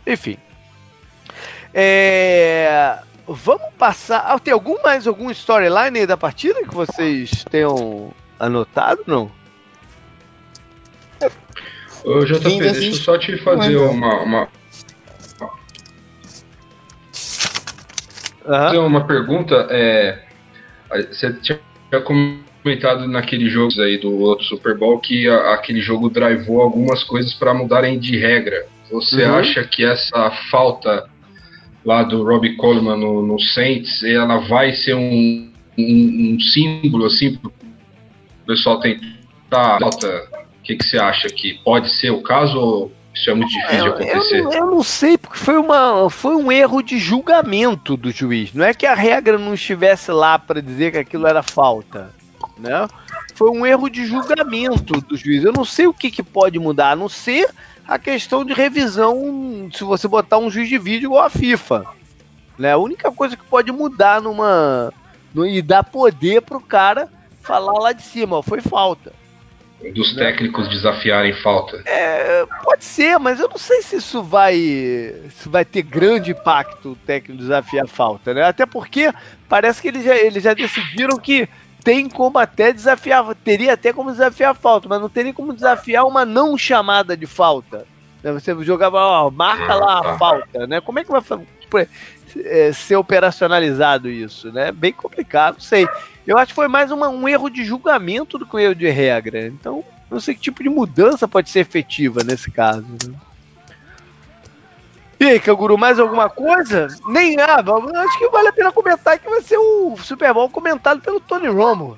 Enfim, 0.06 0.38
é, 1.74 3.00
vamos 3.28 3.74
passar. 3.78 4.20
Ah, 4.20 4.40
tem 4.40 4.54
algum 4.54 4.82
mais 4.84 5.08
algum 5.08 5.32
storyline 5.32 6.06
da 6.06 6.16
partida 6.16 6.62
que 6.64 6.74
vocês 6.74 7.44
tenham 7.50 8.12
anotado, 8.40 9.02
não? 9.08 9.32
Ô, 12.04 12.20
JP, 12.26 12.50
Sim, 12.50 12.60
deixa 12.60 12.90
eu 12.90 12.94
só 12.96 13.18
te 13.18 13.38
fazer 13.38 13.78
uma, 13.78 14.22
uma... 14.22 14.48
fazer 18.44 18.78
uma 18.78 19.08
pergunta. 19.08 19.68
É, 19.70 20.22
você 21.10 21.34
tinha 21.34 21.60
comentado 22.04 23.08
naquele 23.08 23.50
jogo 23.50 23.82
aí 23.82 23.98
do 23.98 24.20
outro 24.20 24.46
Super 24.46 24.78
Bowl 24.78 25.00
que 25.00 25.30
a, 25.30 25.54
aquele 25.54 25.82
jogo 25.82 26.10
drivou 26.10 26.62
algumas 26.62 27.04
coisas 27.04 27.34
para 27.34 27.54
mudarem 27.54 27.98
de 27.98 28.18
regra. 28.18 28.66
Você 28.92 29.24
uhum. 29.24 29.36
acha 29.36 29.64
que 29.64 29.86
essa 29.86 30.30
falta 30.52 31.10
lá 31.86 32.04
do 32.04 32.24
Robbie 32.24 32.56
Coleman 32.56 32.98
no, 32.98 33.22
no 33.22 33.40
Saints, 33.40 34.04
ela 34.04 34.38
vai 34.38 34.74
ser 34.74 34.96
um, 34.96 35.52
um, 35.78 36.36
um 36.36 36.40
símbolo 36.40 37.06
assim 37.06 37.36
para 37.36 37.50
o 37.50 37.54
pessoal 38.46 38.80
tentar. 38.80 39.80
O 39.82 40.64
que, 40.64 40.76
que 40.76 40.86
você 40.86 40.98
acha 40.98 41.28
que 41.28 41.60
pode 41.64 41.92
ser 41.92 42.12
o 42.12 42.22
caso 42.22 42.58
ou 42.58 42.92
isso 43.14 43.30
é 43.30 43.34
muito 43.34 43.52
difícil 43.52 43.84
de 43.84 43.90
acontecer? 43.90 44.40
Eu, 44.40 44.52
eu, 44.52 44.66
não 44.66 44.82
sei, 44.82 45.18
porque 45.18 45.38
foi, 45.38 45.58
uma, 45.58 46.10
foi 46.10 46.36
um 46.36 46.52
erro 46.52 46.82
de 46.82 46.98
julgamento 46.98 47.96
do 47.96 48.10
juiz. 48.10 48.54
Não 48.54 48.66
é 48.66 48.74
que 48.74 48.86
a 48.86 48.96
regra 48.96 49.38
não 49.38 49.54
estivesse 49.54 50.12
lá 50.12 50.40
para 50.40 50.62
dizer 50.62 50.92
que 50.92 50.98
aquilo 50.98 51.28
era 51.28 51.44
falta. 51.44 52.10
Né? 52.58 52.88
Foi 53.36 53.52
um 53.52 53.66
erro 53.66 53.90
de 53.90 54.06
julgamento 54.06 55.00
do 55.02 55.16
juiz. 55.16 55.44
Eu 55.44 55.54
não 55.54 55.64
sei 55.64 55.86
o 55.86 55.94
que, 55.94 56.10
que 56.10 56.24
pode 56.24 56.58
mudar, 56.58 56.92
a 56.92 56.96
não 56.96 57.08
ser 57.08 57.50
a 57.88 58.00
questão 58.00 58.46
de 58.46 58.54
revisão, 58.54 59.70
se 59.74 59.84
você 59.84 60.08
botar 60.08 60.38
um 60.38 60.50
juiz 60.50 60.70
de 60.70 60.78
vídeo 60.78 61.08
igual 61.08 61.26
a 61.26 61.30
FIFA. 61.30 61.86
Né? 62.58 62.72
A 62.72 62.78
única 62.78 63.12
coisa 63.12 63.36
que 63.36 63.44
pode 63.46 63.72
mudar 63.72 64.22
numa. 64.22 64.94
No, 65.34 65.46
e 65.46 65.62
dar 65.62 65.84
poder 65.84 66.42
pro 66.42 66.62
cara 66.62 67.10
falar 67.42 67.74
lá 67.74 67.92
de 67.92 68.04
cima, 68.04 68.38
ó, 68.38 68.42
foi 68.42 68.62
falta. 68.62 69.12
Dos 69.94 70.16
né? 70.16 70.26
técnicos 70.26 70.70
desafiarem 70.70 71.34
falta. 71.34 71.82
É, 71.86 72.46
pode 72.64 72.86
ser, 72.86 73.20
mas 73.20 73.40
eu 73.40 73.50
não 73.50 73.58
sei 73.58 73.82
se 73.82 73.98
isso 73.98 74.24
vai. 74.24 74.56
Se 74.56 75.50
vai 75.50 75.66
ter 75.66 75.82
grande 75.82 76.32
impacto 76.32 76.92
o 76.92 76.96
técnico 76.96 77.42
desafiar 77.42 77.88
falta, 77.88 78.34
né? 78.34 78.44
Até 78.44 78.66
porque 78.66 79.12
parece 79.50 79.82
que 79.82 79.90
eles 79.90 80.06
já, 80.06 80.16
eles 80.16 80.44
já 80.44 80.54
decidiram 80.54 81.18
que 81.18 81.50
tem 81.84 82.08
como 82.10 82.40
até 82.40 82.72
desafiar, 82.72 83.36
teria 83.36 83.74
até 83.74 83.92
como 83.92 84.12
desafiar 84.12 84.52
a 84.52 84.56
falta, 84.56 84.88
mas 84.88 85.02
não 85.02 85.10
teria 85.10 85.34
como 85.34 85.54
desafiar 85.54 86.06
uma 86.06 86.26
não 86.26 86.58
chamada 86.58 87.18
de 87.18 87.26
falta. 87.26 87.86
Né? 88.24 88.32
Você 88.32 88.56
jogava, 88.64 88.98
ó, 88.98 89.30
marca 89.30 89.76
lá 89.76 90.00
a 90.00 90.18
falta, 90.18 90.66
né? 90.66 90.80
Como 90.80 91.00
é 91.00 91.04
que 91.04 91.12
vai 91.12 91.22
é, 92.38 92.72
ser 92.72 92.96
operacionalizado 92.96 94.10
isso, 94.10 94.52
né? 94.52 94.72
Bem 94.72 94.94
complicado, 94.94 95.56
não 95.56 95.62
sei. 95.62 95.88
Eu 96.26 96.38
acho 96.38 96.50
que 96.50 96.56
foi 96.56 96.70
mais 96.70 96.90
uma, 96.90 97.10
um 97.10 97.28
erro 97.28 97.50
de 97.50 97.66
julgamento 97.66 98.38
do 98.38 98.46
que 98.46 98.56
um 98.56 98.60
erro 98.60 98.76
de 98.76 98.90
regra. 98.90 99.46
Então, 99.48 99.84
não 100.10 100.20
sei 100.20 100.34
que 100.34 100.42
tipo 100.42 100.64
de 100.64 100.70
mudança 100.70 101.28
pode 101.28 101.50
ser 101.50 101.60
efetiva 101.60 102.24
nesse 102.24 102.50
caso. 102.50 102.86
Né? 103.06 103.14
E 105.20 105.26
aí, 105.26 105.40
Canguru, 105.40 105.78
mais 105.78 106.00
alguma 106.00 106.30
coisa? 106.30 106.88
Nem 107.08 107.36
nada. 107.36 107.74
Acho 107.74 108.20
que 108.20 108.30
vale 108.30 108.50
a 108.50 108.54
pena 108.54 108.72
comentar 108.72 109.18
que 109.18 109.30
vai 109.30 109.42
ser 109.42 109.58
o 109.58 109.96
Super 109.98 110.34
Bowl 110.34 110.50
comentado 110.50 111.02
pelo 111.02 111.20
Tony 111.20 111.48
Romo. 111.48 111.98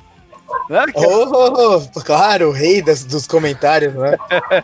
Né? 0.70 0.86
Oh, 0.94 2.02
claro, 2.02 2.50
o 2.50 2.52
rei 2.52 2.82
das, 2.82 3.04
dos 3.04 3.26
comentários, 3.26 3.94
né? 3.94 4.18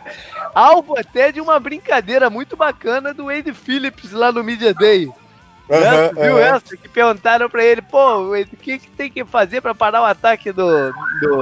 Alvo 0.54 0.98
até 0.98 1.32
de 1.32 1.40
uma 1.40 1.58
brincadeira 1.58 2.30
muito 2.30 2.56
bacana 2.56 3.12
do 3.12 3.26
Wade 3.26 3.52
Phillips 3.52 4.12
lá 4.12 4.30
no 4.30 4.44
Media 4.44 4.72
Day. 4.72 5.06
Uhum, 5.06 6.22
viu 6.22 6.34
uhum. 6.34 6.38
essa? 6.38 6.76
Que 6.76 6.88
perguntaram 6.88 7.48
pra 7.48 7.64
ele, 7.64 7.80
pô, 7.82 8.32
o 8.32 8.46
que, 8.58 8.78
que 8.78 8.90
tem 8.90 9.10
que 9.10 9.24
fazer 9.24 9.60
pra 9.60 9.74
parar 9.74 10.02
o 10.02 10.06
ataque 10.06 10.52
do, 10.52 10.92
do, 11.20 11.36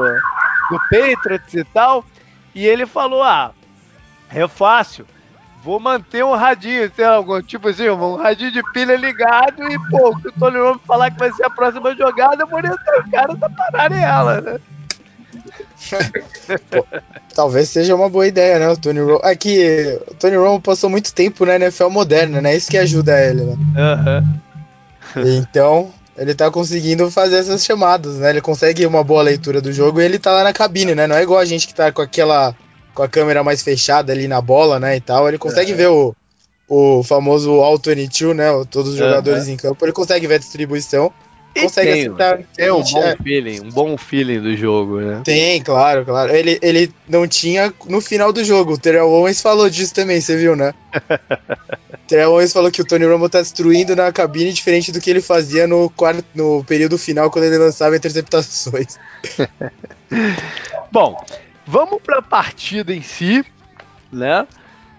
do 0.71 0.81
Patriots 0.91 1.55
e 1.55 1.65
tal? 1.65 2.05
E 2.55 2.67
ele 2.67 2.87
falou, 2.87 3.23
ah, 3.23 3.53
é 4.33 4.47
fácil. 4.47 5.07
Vou 5.63 5.79
manter 5.79 6.25
um 6.25 6.35
radinho, 6.35 6.91
sei 6.95 7.07
lá, 7.07 7.43
tipo 7.43 7.69
assim, 7.69 7.89
um 7.89 8.17
radinho 8.17 8.51
de 8.51 8.63
pilha 8.73 8.97
ligado 8.97 9.63
e, 9.71 9.79
pô, 9.91 10.19
se 10.21 10.29
o 10.29 10.33
Tony 10.33 10.59
Romo 10.59 10.81
falar 10.87 11.11
que 11.11 11.19
vai 11.19 11.31
ser 11.33 11.45
a 11.45 11.51
próxima 11.51 11.95
jogada, 11.95 12.43
eu 12.43 12.47
vou 12.47 12.59
orientar 12.59 13.07
o 13.07 13.11
cara 13.11 13.37
tá 13.37 13.51
pararem 13.51 14.03
ela, 14.03 14.41
né? 14.41 14.61
Pô, 16.71 16.87
talvez 17.35 17.69
seja 17.69 17.95
uma 17.95 18.09
boa 18.09 18.27
ideia, 18.27 18.59
né? 18.59 18.69
O 18.69 18.77
Tony 18.77 19.01
Romo. 19.01 19.21
Aqui, 19.23 19.63
é 19.63 20.01
o 20.09 20.15
Tony 20.15 20.37
Romo 20.37 20.61
passou 20.61 20.91
muito 20.91 21.13
tempo 21.15 21.47
na 21.47 21.57
NFL 21.57 21.89
moderna, 21.89 22.41
né? 22.41 22.55
Isso 22.57 22.71
que 22.71 22.77
ajuda 22.77 23.19
ele, 23.21 23.45
né? 23.45 23.57
Uhum. 25.17 25.23
Então, 25.39 25.91
ele 26.17 26.35
tá 26.35 26.51
conseguindo 26.51 27.11
fazer 27.11 27.37
essas 27.37 27.65
chamadas, 27.65 28.17
né? 28.17 28.31
Ele 28.31 28.41
consegue 28.41 28.87
uma 28.87 29.03
boa 29.03 29.23
leitura 29.23 29.61
do 29.61 29.73
jogo 29.73 30.01
e 30.01 30.05
ele 30.05 30.19
tá 30.19 30.33
lá 30.33 30.45
na 30.45 30.53
cabine, 30.53 30.95
né? 30.95 31.07
Não 31.07 31.17
é 31.17 31.23
igual 31.23 31.41
a 31.41 31.45
gente 31.45 31.67
que 31.67 31.75
tá 31.75 31.91
com 31.91 32.03
aquela. 32.03 32.55
Com 33.01 33.05
a 33.05 33.09
câmera 33.09 33.43
mais 33.43 33.63
fechada 33.63 34.13
ali 34.13 34.29
na 34.29 34.43
bola, 34.43 34.79
né? 34.79 34.97
E 34.97 35.01
tal. 35.01 35.27
Ele 35.27 35.39
consegue 35.39 35.73
uhum. 35.73 35.77
ver 35.79 35.89
o, 35.89 36.15
o 36.69 37.03
famoso 37.03 37.51
All 37.61 37.79
22, 37.79 38.37
né? 38.37 38.45
Todos 38.71 38.93
os 38.93 38.99
jogadores 38.99 39.47
uhum. 39.47 39.55
em 39.55 39.57
campo. 39.57 39.83
Ele 39.85 39.93
consegue 39.93 40.27
ver 40.27 40.35
a 40.35 40.39
distribuição 40.39 41.11
consegue 41.59 41.91
tem, 41.91 42.01
acertar. 42.03 42.41
Tem 42.55 42.71
um 42.71 42.83
bom 42.83 43.03
é. 43.03 43.17
feeling, 43.17 43.61
um 43.61 43.71
bom 43.71 43.97
feeling 43.97 44.41
do 44.41 44.57
jogo, 44.57 45.01
né? 45.01 45.23
Tem, 45.25 45.61
claro, 45.63 46.05
claro. 46.05 46.33
Ele, 46.33 46.59
ele 46.63 46.93
não 47.09 47.27
tinha 47.27 47.73
no 47.87 48.01
final 48.01 48.33
do 48.33 48.45
jogo. 48.45 48.75
O 48.75 48.79
Terrell 48.79 49.09
Owens 49.09 49.41
falou 49.41 49.69
disso 49.69 49.95
também, 49.95 50.21
você 50.21 50.37
viu, 50.37 50.55
né? 50.55 50.75
Terrell 52.07 52.33
Owens 52.33 52.53
falou 52.53 52.71
que 52.71 52.83
o 52.83 52.85
Tony 52.85 53.07
Romo 53.07 53.29
tá 53.29 53.41
destruindo 53.41 53.97
na 53.97 54.13
cabine 54.13 54.53
diferente 54.53 54.93
do 54.93 55.01
que 55.01 55.11
ele 55.11 55.21
fazia 55.21 55.67
no, 55.67 55.91
quarto, 55.91 56.25
no 56.35 56.63
período 56.65 56.99
final 56.99 57.31
quando 57.31 57.47
ele 57.47 57.59
lançava 57.59 57.97
interceptações. 57.97 58.99
bom, 60.93 61.17
vamos 61.71 62.03
para 62.03 62.19
a 62.19 62.23
partida 62.23 62.93
em 62.93 63.03
si, 63.03 63.45
né? 64.13 64.47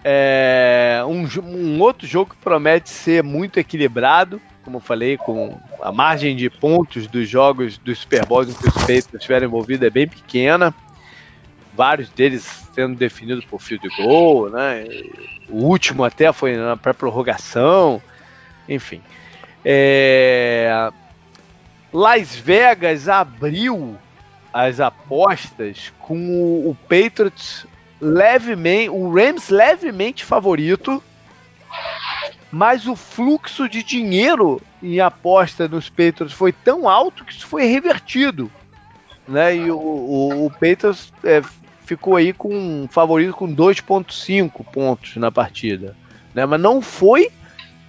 É 0.04 1.04
um, 1.06 1.28
um 1.44 1.80
outro 1.80 2.08
jogo 2.08 2.32
que 2.32 2.38
promete 2.38 2.90
ser 2.90 3.22
muito 3.22 3.60
equilibrado 3.60 4.42
como 4.64 4.78
eu 4.78 4.82
falei, 4.82 5.18
com 5.18 5.60
a 5.82 5.92
margem 5.92 6.36
de 6.36 6.50
pontos 6.50 7.08
dos 7.08 7.28
jogos 7.28 7.78
dos 7.78 8.00
Super 8.00 8.26
Bowls 8.26 8.50
em 8.50 8.54
que 8.54 8.68
os 8.68 8.74
Patriots 8.74 9.14
estiveram 9.14 9.48
envolvidos 9.48 9.86
é 9.86 9.90
bem 9.90 10.08
pequena. 10.08 10.74
Vários 11.74 12.10
deles 12.10 12.68
sendo 12.74 12.96
definidos 12.96 13.44
por 13.46 13.62
field 13.62 13.88
goal, 13.98 14.50
né? 14.50 14.86
O 15.50 15.66
último 15.66 16.04
até 16.04 16.32
foi 16.32 16.56
na 16.56 16.78
pré-prorrogação. 16.78 18.02
Enfim. 18.68 19.02
É... 19.66 20.92
Las 21.92 22.36
Vegas 22.36 23.10
abriu 23.10 23.98
as 24.54 24.80
apostas 24.80 25.94
com 26.00 26.16
o 26.70 26.78
Patriots 26.84 27.66
levemente, 28.00 28.90
o 28.90 29.14
Rams 29.14 29.50
levemente 29.50 30.26
favorito 30.26 31.02
mas 32.52 32.86
o 32.86 32.96
fluxo 32.96 33.70
de 33.70 33.82
dinheiro 33.82 34.62
em 34.84 35.00
aposta 35.00 35.68
nos 35.68 35.90
Patriots 35.90 36.34
foi 36.34 36.52
tão 36.52 36.90
alto 36.90 37.24
que 37.24 37.32
isso 37.32 37.48
foi 37.48 37.66
revertido. 37.66 38.52
Né? 39.26 39.56
E 39.56 39.72
o, 39.72 39.78
o, 39.78 40.46
o 40.48 40.52
Patriots 40.52 41.14
é, 41.24 41.42
ficou 41.86 42.18
aí 42.18 42.34
com 42.34 42.54
um 42.54 42.88
favorito 42.90 43.34
com 43.34 43.56
2,5 43.56 44.66
pontos 44.66 45.16
na 45.16 45.32
partida. 45.32 45.96
Né? 46.36 46.46
Mas 46.46 46.60
não 46.60 46.82
foi 46.82 47.32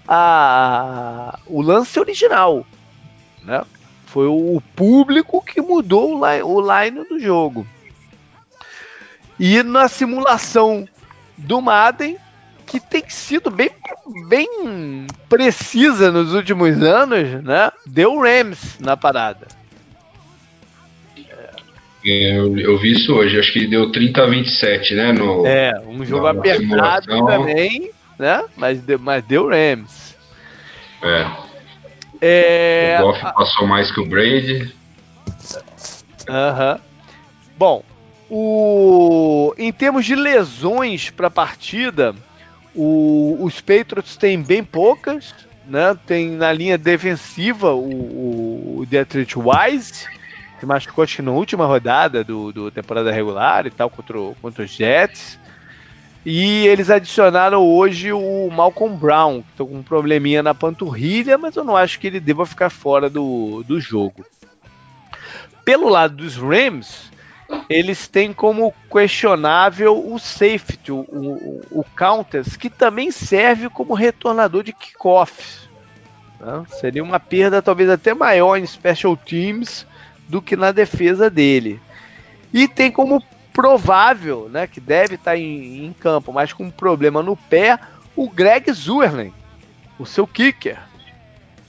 a, 0.06 1.36
o 1.46 1.60
lance 1.60 1.98
original. 1.98 2.64
Né? 3.42 3.64
Foi 4.12 4.26
o 4.26 4.62
público 4.76 5.42
que 5.42 5.62
mudou 5.62 6.18
o 6.20 6.26
line, 6.26 6.42
o 6.42 6.60
line 6.60 7.08
do 7.08 7.18
jogo. 7.18 7.66
E 9.40 9.62
na 9.62 9.88
simulação 9.88 10.86
do 11.38 11.62
Madden, 11.62 12.18
que 12.66 12.78
tem 12.78 13.02
sido 13.08 13.50
bem, 13.50 13.70
bem 14.28 15.06
precisa 15.30 16.12
nos 16.12 16.34
últimos 16.34 16.82
anos, 16.82 17.42
né? 17.42 17.72
Deu 17.86 18.20
Rams 18.20 18.78
na 18.78 18.98
parada. 18.98 19.48
É, 22.04 22.36
eu, 22.38 22.58
eu, 22.58 22.78
vi 22.78 22.92
isso 22.92 23.14
hoje, 23.14 23.40
acho 23.40 23.50
que 23.50 23.66
deu 23.66 23.90
30 23.90 24.22
a 24.22 24.26
27, 24.26 24.94
né? 24.94 25.12
No, 25.12 25.46
é, 25.46 25.72
um 25.86 26.04
jogo 26.04 26.26
apertado 26.26 27.06
também, 27.06 27.90
né? 28.18 28.44
Mas 28.58 28.78
deu, 28.82 28.98
mas 28.98 29.24
deu 29.24 29.48
Rams. 29.48 30.14
É. 31.02 31.51
é 32.22 32.98
o 33.00 33.06
Goff 33.06 33.20
passou 33.20 33.66
mais 33.66 33.90
que 33.90 34.00
o 34.00 34.06
Brady. 34.06 34.72
Aham. 36.28 36.80
Bom, 37.58 37.84
o, 38.30 39.54
em 39.58 39.72
termos 39.72 40.06
de 40.06 40.14
lesões 40.14 41.10
para 41.10 41.26
a 41.26 41.30
partida, 41.30 42.14
o, 42.74 43.36
os 43.40 43.60
Patriots 43.60 44.16
têm 44.16 44.40
bem 44.40 44.64
poucas, 44.64 45.34
né? 45.66 45.96
Tem 46.06 46.30
na 46.30 46.52
linha 46.52 46.78
defensiva 46.78 47.74
o, 47.74 48.78
o 48.78 48.86
Dietrich 48.86 49.34
Wise, 49.36 50.06
que 50.58 50.64
machucou 50.64 51.02
acho 51.04 51.16
que 51.16 51.22
na 51.22 51.32
última 51.32 51.66
rodada 51.66 52.22
do, 52.22 52.52
do 52.52 52.70
temporada 52.70 53.10
regular 53.10 53.66
e 53.66 53.70
tal, 53.70 53.90
contra, 53.90 54.16
contra 54.40 54.64
os 54.64 54.70
Jets. 54.70 55.38
E 56.24 56.66
eles 56.68 56.88
adicionaram 56.88 57.66
hoje 57.66 58.12
o 58.12 58.48
Malcolm 58.50 58.96
Brown, 58.96 59.42
que 59.42 59.50
está 59.52 59.64
com 59.64 59.78
um 59.78 59.82
probleminha 59.82 60.42
na 60.42 60.54
panturrilha, 60.54 61.36
mas 61.36 61.56
eu 61.56 61.64
não 61.64 61.76
acho 61.76 61.98
que 61.98 62.06
ele 62.06 62.20
deva 62.20 62.46
ficar 62.46 62.70
fora 62.70 63.10
do, 63.10 63.64
do 63.64 63.80
jogo. 63.80 64.24
Pelo 65.64 65.88
lado 65.88 66.16
dos 66.16 66.36
Rams, 66.36 67.10
eles 67.68 68.06
têm 68.06 68.32
como 68.32 68.72
questionável 68.90 70.12
o 70.12 70.18
safety, 70.18 70.92
o, 70.92 71.00
o, 71.00 71.60
o 71.70 71.84
counters, 71.96 72.56
que 72.56 72.70
também 72.70 73.10
serve 73.10 73.68
como 73.68 73.94
retornador 73.94 74.62
de 74.62 74.72
kickoffs. 74.72 75.68
Né? 76.38 76.64
Seria 76.68 77.02
uma 77.02 77.18
perda 77.18 77.60
talvez 77.60 77.90
até 77.90 78.14
maior 78.14 78.56
em 78.56 78.66
special 78.66 79.16
teams 79.16 79.86
do 80.28 80.40
que 80.40 80.56
na 80.56 80.70
defesa 80.70 81.28
dele. 81.28 81.80
E 82.52 82.68
tem 82.68 82.92
como 82.92 83.22
provável, 83.52 84.48
né, 84.48 84.66
que 84.66 84.80
deve 84.80 85.16
estar 85.16 85.36
em, 85.36 85.84
em 85.84 85.92
campo, 85.92 86.32
mas 86.32 86.52
com 86.52 86.64
um 86.64 86.70
problema 86.70 87.22
no 87.22 87.36
pé, 87.36 87.78
o 88.16 88.28
Greg 88.28 88.72
Zuerlen, 88.72 89.32
o 89.98 90.06
seu 90.06 90.26
kicker. 90.26 90.78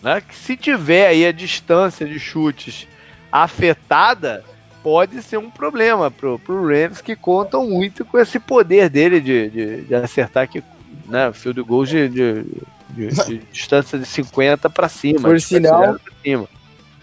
Né, 0.02 0.22
que 0.22 0.36
se 0.36 0.58
tiver 0.58 1.08
aí 1.08 1.26
a 1.26 1.32
distância 1.32 2.06
de 2.06 2.20
chutes 2.20 2.88
afetada, 3.32 4.44
pode 4.84 5.22
ser 5.24 5.38
um 5.38 5.50
problema 5.50 6.12
pro, 6.12 6.38
pro 6.38 6.68
Rams 6.68 7.02
que 7.02 7.16
contam 7.16 7.70
muito 7.70 8.04
com 8.04 8.20
esse 8.20 8.38
poder 8.38 8.90
dele 8.90 9.22
de, 9.22 9.50
de, 9.50 9.82
de 9.84 9.96
acertar 9.96 10.48
que, 10.48 10.62
né, 11.08 11.32
field 11.32 11.62
goals 11.62 11.90
de, 11.90 12.10
de, 12.10 12.46
de, 12.90 13.08
de 13.08 13.38
distância 13.52 13.98
de 13.98 14.06
50 14.06 14.70
para 14.70 14.90
cima. 14.90 15.22
Por 15.22 15.40
sinal, 15.40 15.98
cima. 16.22 16.48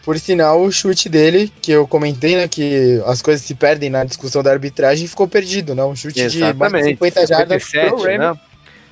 Por 0.05 0.19
sinal, 0.19 0.63
o 0.63 0.73
chute 0.73 1.09
dele, 1.09 1.53
que 1.61 1.73
eu 1.73 1.87
comentei, 1.87 2.37
né, 2.37 2.49
que 2.49 3.03
as 3.07 3.21
coisas 3.21 3.45
se 3.45 3.55
perdem 3.55 3.91
na 3.91 4.05
discussão 4.05 4.43
da 4.43 4.51
arbitragem, 4.51 5.07
ficou 5.07 5.29
perdido, 5.29 5.75
né? 5.75 5.85
Um 5.85 5.95
chute 5.95 6.21
Exatamente. 6.21 6.53
de 6.53 6.59
mais 6.59 6.85
de 6.85 6.91
50 6.93 7.27
jardas 7.27 7.65
pro 7.69 8.03
Rams. 8.03 8.19
Né? 8.19 8.41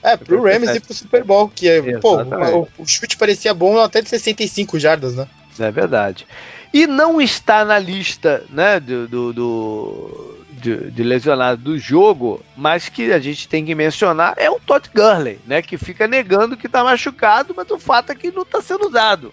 É, 0.03 0.17
pro 0.17 0.43
Rams 0.43 0.77
e 0.77 0.81
pro 0.81 0.95
Super 0.95 1.25
Bowl, 1.25 1.49
que 1.49 1.69
é, 1.69 1.99
pô, 1.99 2.23
o, 2.23 2.69
o 2.79 2.87
chute 2.87 3.17
parecia 3.17 3.55
bom 3.55 3.79
até 3.79 4.03
de 4.03 4.09
65 4.09 4.79
jardas, 4.79 5.15
né? 5.15 5.27
É 5.59 5.71
verdade. 5.71 6.27
E 6.73 6.87
não 6.87 7.21
está 7.21 7.65
na 7.65 7.79
lista 7.79 8.45
né, 8.51 8.79
do, 8.79 9.09
do, 9.09 9.33
do 9.33 10.39
de, 10.53 10.91
de, 10.91 11.03
lesionado 11.03 11.63
do 11.63 11.79
jogo, 11.79 12.45
mas 12.55 12.89
que 12.91 13.13
a 13.13 13.19
gente 13.19 13.49
tem 13.49 13.65
que 13.65 13.75
mencionar 13.75 14.35
é 14.37 14.51
o 14.51 14.61
Todd 14.61 14.89
Gurley, 14.95 15.41
né? 15.47 15.63
Que 15.63 15.79
fica 15.79 16.07
negando 16.07 16.57
que 16.57 16.67
está 16.67 16.85
machucado, 16.85 17.55
mas 17.57 17.71
o 17.71 17.79
fato 17.79 18.13
é 18.13 18.15
que 18.15 18.31
não 18.31 18.43
está 18.43 18.61
sendo 18.61 18.87
usado 18.87 19.33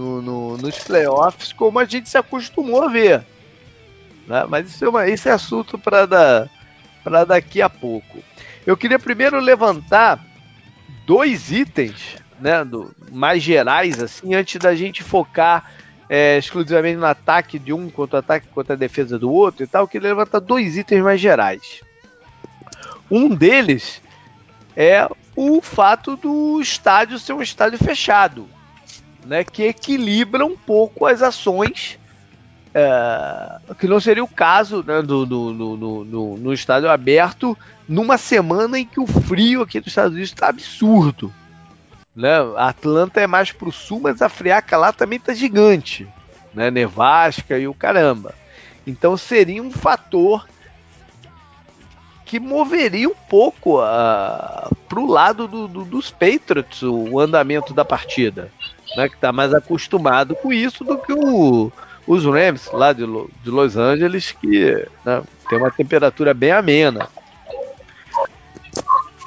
no, 0.00 0.22
no, 0.22 0.56
nos 0.56 0.78
playoffs 0.78 1.52
como 1.52 1.78
a 1.78 1.84
gente 1.84 2.08
se 2.08 2.16
acostumou 2.16 2.82
a 2.82 2.88
ver. 2.88 3.22
Né? 4.26 4.44
Mas 4.48 4.70
isso 4.70 4.84
é, 4.84 4.88
uma, 4.88 5.06
isso 5.06 5.28
é 5.28 5.32
assunto 5.32 5.78
para 5.78 6.06
da, 6.06 6.48
daqui 7.26 7.60
a 7.60 7.68
pouco. 7.68 8.18
Eu 8.66 8.76
queria 8.76 8.98
primeiro 8.98 9.38
levantar 9.38 10.24
dois 11.06 11.52
itens 11.52 12.16
né, 12.40 12.64
do, 12.64 12.90
mais 13.12 13.42
gerais, 13.42 14.02
assim, 14.02 14.34
antes 14.34 14.58
da 14.58 14.74
gente 14.74 15.02
focar 15.02 15.70
é, 16.08 16.38
exclusivamente 16.38 16.96
no 16.96 17.06
ataque 17.06 17.58
de 17.58 17.72
um 17.72 17.90
contra 17.90 18.16
o 18.16 18.20
ataque 18.20 18.48
contra 18.48 18.74
a 18.74 18.78
defesa 18.78 19.18
do 19.18 19.30
outro 19.30 19.64
e 19.64 19.66
tal, 19.66 19.86
que 19.86 19.98
levanta 19.98 20.40
dois 20.40 20.78
itens 20.78 21.02
mais 21.02 21.20
gerais. 21.20 21.82
Um 23.10 23.28
deles 23.28 24.00
é 24.74 25.06
o 25.36 25.60
fato 25.60 26.16
do 26.16 26.60
estádio 26.60 27.18
ser 27.18 27.32
um 27.32 27.42
estádio 27.42 27.78
fechado, 27.78 28.48
né, 29.24 29.44
que 29.44 29.64
equilibra 29.64 30.44
um 30.44 30.56
pouco 30.56 31.06
as 31.06 31.22
ações, 31.22 31.98
é, 32.74 33.74
que 33.78 33.86
não 33.86 34.00
seria 34.00 34.22
o 34.22 34.28
caso 34.28 34.84
né, 34.86 35.02
do, 35.02 35.26
do, 35.26 35.52
do, 35.52 36.04
do, 36.04 36.36
no 36.38 36.52
estádio 36.52 36.88
aberto 36.88 37.56
numa 37.88 38.16
semana 38.16 38.78
em 38.78 38.86
que 38.86 39.00
o 39.00 39.06
frio 39.06 39.62
aqui 39.62 39.80
dos 39.80 39.88
Estados 39.88 40.12
Unidos 40.12 40.30
está 40.30 40.48
absurdo. 40.48 41.32
Né? 42.14 42.36
Atlanta 42.56 43.20
é 43.20 43.26
mais 43.26 43.50
pro 43.50 43.72
sul, 43.72 44.00
mas 44.00 44.22
a 44.22 44.28
friaca 44.28 44.76
lá 44.76 44.92
também 44.92 45.18
tá 45.18 45.34
gigante. 45.34 46.06
Né? 46.54 46.70
Nevasca 46.70 47.58
e 47.58 47.66
o 47.66 47.74
caramba. 47.74 48.34
Então 48.86 49.16
seria 49.16 49.62
um 49.62 49.70
fator 49.70 50.46
que 52.24 52.38
moveria 52.38 53.08
um 53.08 53.14
pouco 53.28 53.80
uh, 53.80 54.74
pro 54.88 55.04
lado 55.04 55.48
do, 55.48 55.66
do, 55.66 55.84
dos 55.84 56.12
Patriots 56.12 56.80
o 56.82 57.18
andamento 57.18 57.74
da 57.74 57.84
partida. 57.84 58.52
Né? 58.96 59.08
Que 59.08 59.16
tá 59.16 59.32
mais 59.32 59.54
acostumado 59.54 60.34
com 60.34 60.52
isso 60.52 60.84
do 60.84 60.98
que 60.98 61.12
o, 61.12 61.72
os 62.06 62.24
Rams 62.24 62.70
lá 62.72 62.92
de, 62.92 63.04
de 63.42 63.50
Los 63.50 63.76
Angeles, 63.76 64.32
que 64.32 64.86
né, 65.04 65.22
tem 65.48 65.58
uma 65.58 65.70
temperatura 65.70 66.34
bem 66.34 66.52
amena 66.52 67.08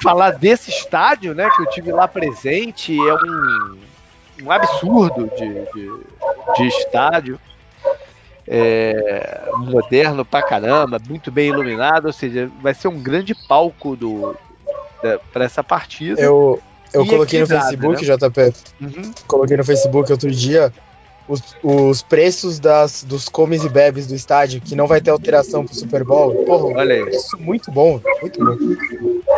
falar 0.04 0.32
desse 0.32 0.70
estádio, 0.70 1.34
né, 1.34 1.48
que 1.48 1.62
eu 1.62 1.70
tive 1.70 1.90
lá 1.90 2.06
presente, 2.06 2.94
é 2.94 3.14
um, 3.14 3.78
um 4.42 4.50
absurdo 4.50 5.30
de, 5.34 5.48
de, 5.72 6.04
de 6.56 6.68
estádio. 6.68 7.40
É, 8.46 9.48
moderno 9.56 10.22
pra 10.22 10.42
caramba, 10.42 11.00
muito 11.08 11.32
bem 11.32 11.48
iluminado, 11.48 12.08
ou 12.08 12.12
seja, 12.12 12.50
vai 12.60 12.74
ser 12.74 12.88
um 12.88 13.02
grande 13.02 13.34
palco 13.34 13.96
do 13.96 14.36
para 15.32 15.46
essa 15.46 15.64
partida. 15.64 16.20
Eu, 16.20 16.60
eu 16.94 17.06
coloquei 17.06 17.40
no 17.40 17.46
Facebook, 17.46 18.06
né? 18.06 18.16
JP. 18.16 18.54
Uhum. 18.80 19.12
Coloquei 19.26 19.56
no 19.56 19.64
Facebook 19.64 20.12
outro 20.12 20.30
dia 20.30 20.72
os, 21.26 21.56
os 21.62 22.02
preços 22.02 22.58
das, 22.58 23.02
dos 23.02 23.28
comes 23.28 23.64
e 23.64 23.68
bebes 23.68 24.06
do 24.06 24.14
estádio, 24.14 24.60
que 24.60 24.74
não 24.74 24.86
vai 24.86 25.00
ter 25.00 25.10
alteração 25.10 25.64
pro 25.64 25.74
Super 25.74 26.04
Bowl. 26.04 26.44
Porra, 26.44 26.78
olha 26.78 26.94
aí. 26.96 27.10
Isso 27.10 27.38
muito 27.38 27.70
bom, 27.70 28.00
muito 28.20 28.44
bom. 28.44 28.56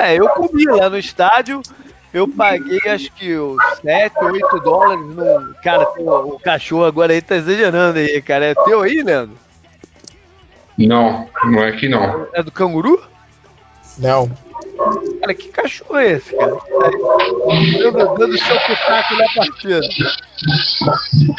É, 0.01 0.15
eu 0.17 0.29
comi 0.29 0.65
lá 0.65 0.91
no 0.91 0.99
estádio, 0.99 1.63
eu 2.13 2.27
paguei 2.27 2.81
acho 2.87 3.13
que 3.13 3.35
os 3.37 3.57
7, 3.83 4.17
8 4.25 4.61
dólares 4.61 5.07
no. 5.07 5.55
Cara, 5.63 5.89
o, 5.99 6.35
o 6.35 6.41
cachorro 6.41 6.85
agora 6.85 7.13
aí 7.13 7.23
tá 7.23 7.37
exagerando 7.37 7.99
aí, 7.99 8.21
cara. 8.21 8.47
É 8.47 8.55
teu 8.55 8.83
aí, 8.83 9.03
Leandro? 9.03 9.37
Não, 10.77 11.29
não 11.45 11.63
é 11.63 11.73
que 11.73 11.89
não. 11.89 12.27
É 12.35 12.43
do 12.43 12.51
canguru? 12.51 13.03
Não. 13.99 14.31
Cara, 15.21 15.35
que 15.35 15.49
cachorro 15.49 15.97
é 15.97 16.13
esse, 16.13 16.37
cara? 16.37 16.53
Dando 18.19 18.35
o 18.35 18.39
seu 18.39 18.61
pitaco 18.61 19.15
na 19.15 19.27
partida. 19.35 19.81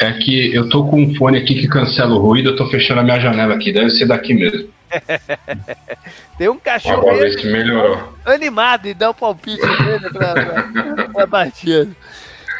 É 0.00 0.12
que 0.12 0.54
eu 0.54 0.68
tô 0.68 0.84
com 0.86 1.02
um 1.02 1.14
fone 1.14 1.38
aqui 1.38 1.54
que 1.54 1.68
cancela 1.68 2.14
o 2.14 2.18
ruído, 2.18 2.50
eu 2.50 2.56
tô 2.56 2.68
fechando 2.68 3.00
a 3.00 3.04
minha 3.04 3.20
janela 3.20 3.54
aqui, 3.54 3.72
deve 3.72 3.90
ser 3.90 4.06
daqui 4.06 4.34
mesmo. 4.34 4.68
Tem 6.36 6.48
um 6.48 6.58
cachorro 6.58 6.98
Agora 6.98 7.18
ver 7.18 7.38
se 7.38 7.46
melhorou. 7.46 8.12
animado 8.24 8.86
e 8.86 8.94
dá 8.94 9.10
um 9.10 9.14
palpite 9.14 9.60
nele 9.84 10.10
pra, 10.10 10.32
pra, 10.32 11.08
pra 11.08 11.26
partida. 11.26 11.90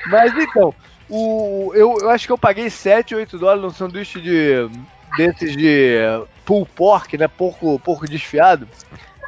Mas 0.06 0.32
então, 0.36 0.74
o, 1.08 1.72
eu, 1.74 1.96
eu 2.00 2.10
acho 2.10 2.26
que 2.26 2.32
eu 2.32 2.38
paguei 2.38 2.70
7, 2.70 3.14
8 3.14 3.38
dólares 3.38 3.62
num 3.62 3.70
sanduíche 3.70 4.20
de 4.20 4.68
desses 5.16 5.56
de 5.56 5.98
pull 6.44 6.66
pork, 6.66 7.16
né? 7.16 7.26
Porco, 7.28 7.78
porco 7.80 8.06
desfiado. 8.06 8.68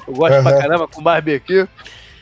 Eu 0.06 0.14
gosto 0.14 0.36
uhum. 0.36 0.42
pra 0.42 0.58
caramba 0.58 0.88
com 0.88 1.02
barbecue. 1.02 1.66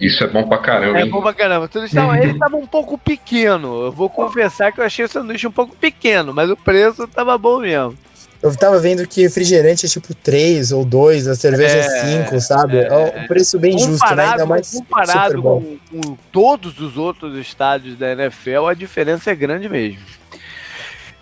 Isso 0.00 0.22
é 0.22 0.28
bom 0.28 0.46
pra 0.46 0.58
caramba. 0.58 1.00
É 1.00 1.06
bom 1.06 1.20
pra 1.20 1.34
caramba. 1.34 1.68
Eles 1.74 1.90
estavam 1.90 2.14
ele 2.14 2.38
tava 2.38 2.56
um 2.56 2.66
pouco 2.66 2.96
pequeno. 2.96 3.86
Eu 3.86 3.92
vou 3.92 4.08
confessar 4.08 4.72
que 4.72 4.80
eu 4.80 4.84
achei 4.84 5.04
o 5.04 5.08
sanduíche 5.08 5.46
um 5.46 5.52
pouco 5.52 5.74
pequeno, 5.74 6.32
mas 6.32 6.48
o 6.48 6.56
preço 6.56 7.06
tava 7.08 7.36
bom 7.36 7.60
mesmo. 7.60 7.96
Eu 8.40 8.54
tava 8.56 8.78
vendo 8.78 9.04
que 9.06 9.22
refrigerante 9.22 9.84
é 9.84 9.88
tipo 9.88 10.14
3 10.14 10.70
ou 10.70 10.84
2, 10.84 11.26
a 11.26 11.34
cerveja 11.34 11.78
é 11.78 12.22
5, 12.22 12.40
sabe? 12.40 12.78
É, 12.78 12.86
é 12.86 13.22
um 13.24 13.26
preço 13.26 13.58
bem 13.58 13.76
justo, 13.76 14.14
né? 14.14 14.28
Ainda 14.28 14.46
mais 14.46 14.70
comparado 14.70 15.42
com, 15.42 15.76
com, 15.90 16.16
todos 16.30 16.78
os 16.78 16.96
outros 16.96 17.36
estádios 17.36 17.98
da 17.98 18.12
NFL, 18.12 18.66
a 18.68 18.74
diferença 18.74 19.32
é 19.32 19.34
grande 19.34 19.68
mesmo. 19.68 19.98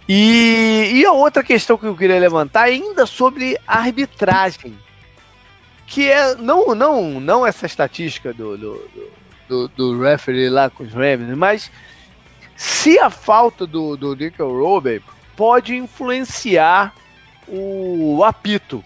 E, 0.07 0.91
e 0.93 1.07
a 1.07 1.13
outra 1.13 1.43
questão 1.43 1.79
que 1.79 1.87
eu 1.87 1.97
queria 1.97 2.21
levantar 2.21 2.65
ainda 2.65 3.07
sobre 3.07 3.59
arbitragem 3.67 4.77
que 5.87 6.11
é 6.11 6.35
não 6.35 6.75
não 6.75 7.21
não 7.21 7.47
essa 7.47 7.67
estatística 7.67 8.33
do 8.33 8.57
do, 8.59 8.91
do, 9.49 9.69
do 9.69 10.03
referee 10.03 10.49
lá 10.49 10.69
com 10.69 10.83
os 10.83 10.93
Ravens, 10.93 11.37
mas 11.37 11.71
se 12.57 12.99
a 12.99 13.11
falta 13.11 13.67
do, 13.67 13.97
do 13.97 14.15
Nickel 14.15 14.51
Roby 14.51 15.03
pode 15.37 15.77
influenciar 15.77 16.95
o 17.47 18.25
apito 18.25 18.83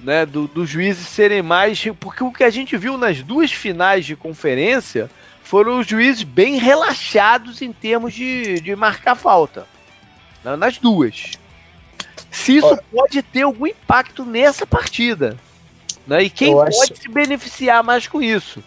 né, 0.00 0.26
do, 0.26 0.46
dos 0.46 0.68
juízes 0.68 1.06
serem 1.06 1.42
mais. 1.42 1.82
Porque 1.98 2.22
o 2.22 2.32
que 2.32 2.44
a 2.44 2.50
gente 2.50 2.76
viu 2.76 2.98
nas 2.98 3.22
duas 3.22 3.52
finais 3.52 4.04
de 4.04 4.16
conferência 4.16 5.10
foram 5.42 5.78
os 5.78 5.86
juízes 5.86 6.24
bem 6.24 6.58
relaxados 6.58 7.62
em 7.62 7.72
termos 7.72 8.12
de, 8.12 8.60
de 8.60 8.74
marcar 8.74 9.14
falta. 9.14 9.66
Né, 10.44 10.56
nas 10.56 10.78
duas. 10.78 11.32
Se 12.30 12.56
isso 12.56 12.78
pode 12.92 13.22
ter 13.22 13.42
algum 13.42 13.66
impacto 13.66 14.24
nessa 14.24 14.66
partida. 14.66 15.36
Né? 16.06 16.24
E 16.24 16.30
quem 16.30 16.52
eu 16.52 16.58
pode 16.58 16.76
acho... 16.76 16.96
se 16.96 17.08
beneficiar 17.08 17.82
mais 17.82 18.06
com 18.06 18.22
isso? 18.22 18.62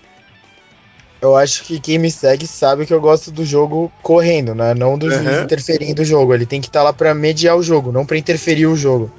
Eu 1.21 1.35
acho 1.35 1.63
que 1.63 1.79
quem 1.79 1.97
me 1.97 2.09
segue 2.09 2.47
sabe 2.47 2.85
que 2.85 2.93
eu 2.93 3.01
gosto 3.01 3.29
do 3.29 3.45
jogo 3.45 3.91
correndo, 4.01 4.55
né? 4.55 4.73
Não 4.73 4.97
do 4.97 5.07
uhum. 5.07 5.11
juiz 5.11 5.41
interferindo 5.41 6.01
o 6.01 6.05
jogo. 6.05 6.33
Ele 6.33 6.45
tem 6.45 6.61
que 6.61 6.67
estar 6.67 6.79
tá 6.79 6.83
lá 6.85 6.93
para 6.93 7.13
mediar 7.13 7.57
o 7.57 7.63
jogo, 7.63 7.91
não 7.91 8.05
para 8.05 8.17
interferir 8.17 8.67
o 8.67 8.75
jogo. 8.75 9.11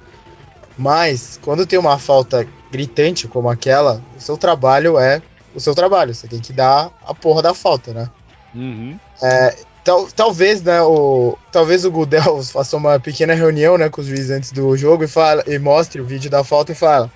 Mas 0.78 1.38
quando 1.42 1.66
tem 1.66 1.78
uma 1.78 1.98
falta 1.98 2.46
gritante 2.70 3.28
como 3.28 3.50
aquela, 3.50 4.02
o 4.16 4.20
seu 4.20 4.38
trabalho 4.38 4.98
é 4.98 5.20
o 5.54 5.60
seu 5.60 5.74
trabalho. 5.74 6.14
Você 6.14 6.26
tem 6.26 6.40
que 6.40 6.52
dar 6.52 6.90
a 7.06 7.14
porra 7.14 7.42
da 7.42 7.54
falta, 7.54 7.92
né? 7.92 8.08
Uhum. 8.54 8.98
É, 9.22 9.56
tal, 9.84 10.06
talvez, 10.06 10.62
né, 10.62 10.80
o, 10.82 11.36
talvez 11.52 11.84
o 11.84 11.90
Gudel 11.90 12.42
faça 12.44 12.76
uma 12.76 12.98
pequena 12.98 13.34
reunião, 13.34 13.76
né, 13.76 13.88
com 13.88 14.00
os 14.00 14.06
juízes 14.06 14.30
antes 14.30 14.52
do 14.52 14.76
jogo 14.76 15.04
e 15.04 15.08
fala 15.08 15.44
e 15.46 15.58
mostre 15.58 16.00
o 16.00 16.04
vídeo 16.04 16.30
da 16.30 16.42
falta 16.42 16.72
e 16.72 16.74
fala: 16.74 17.10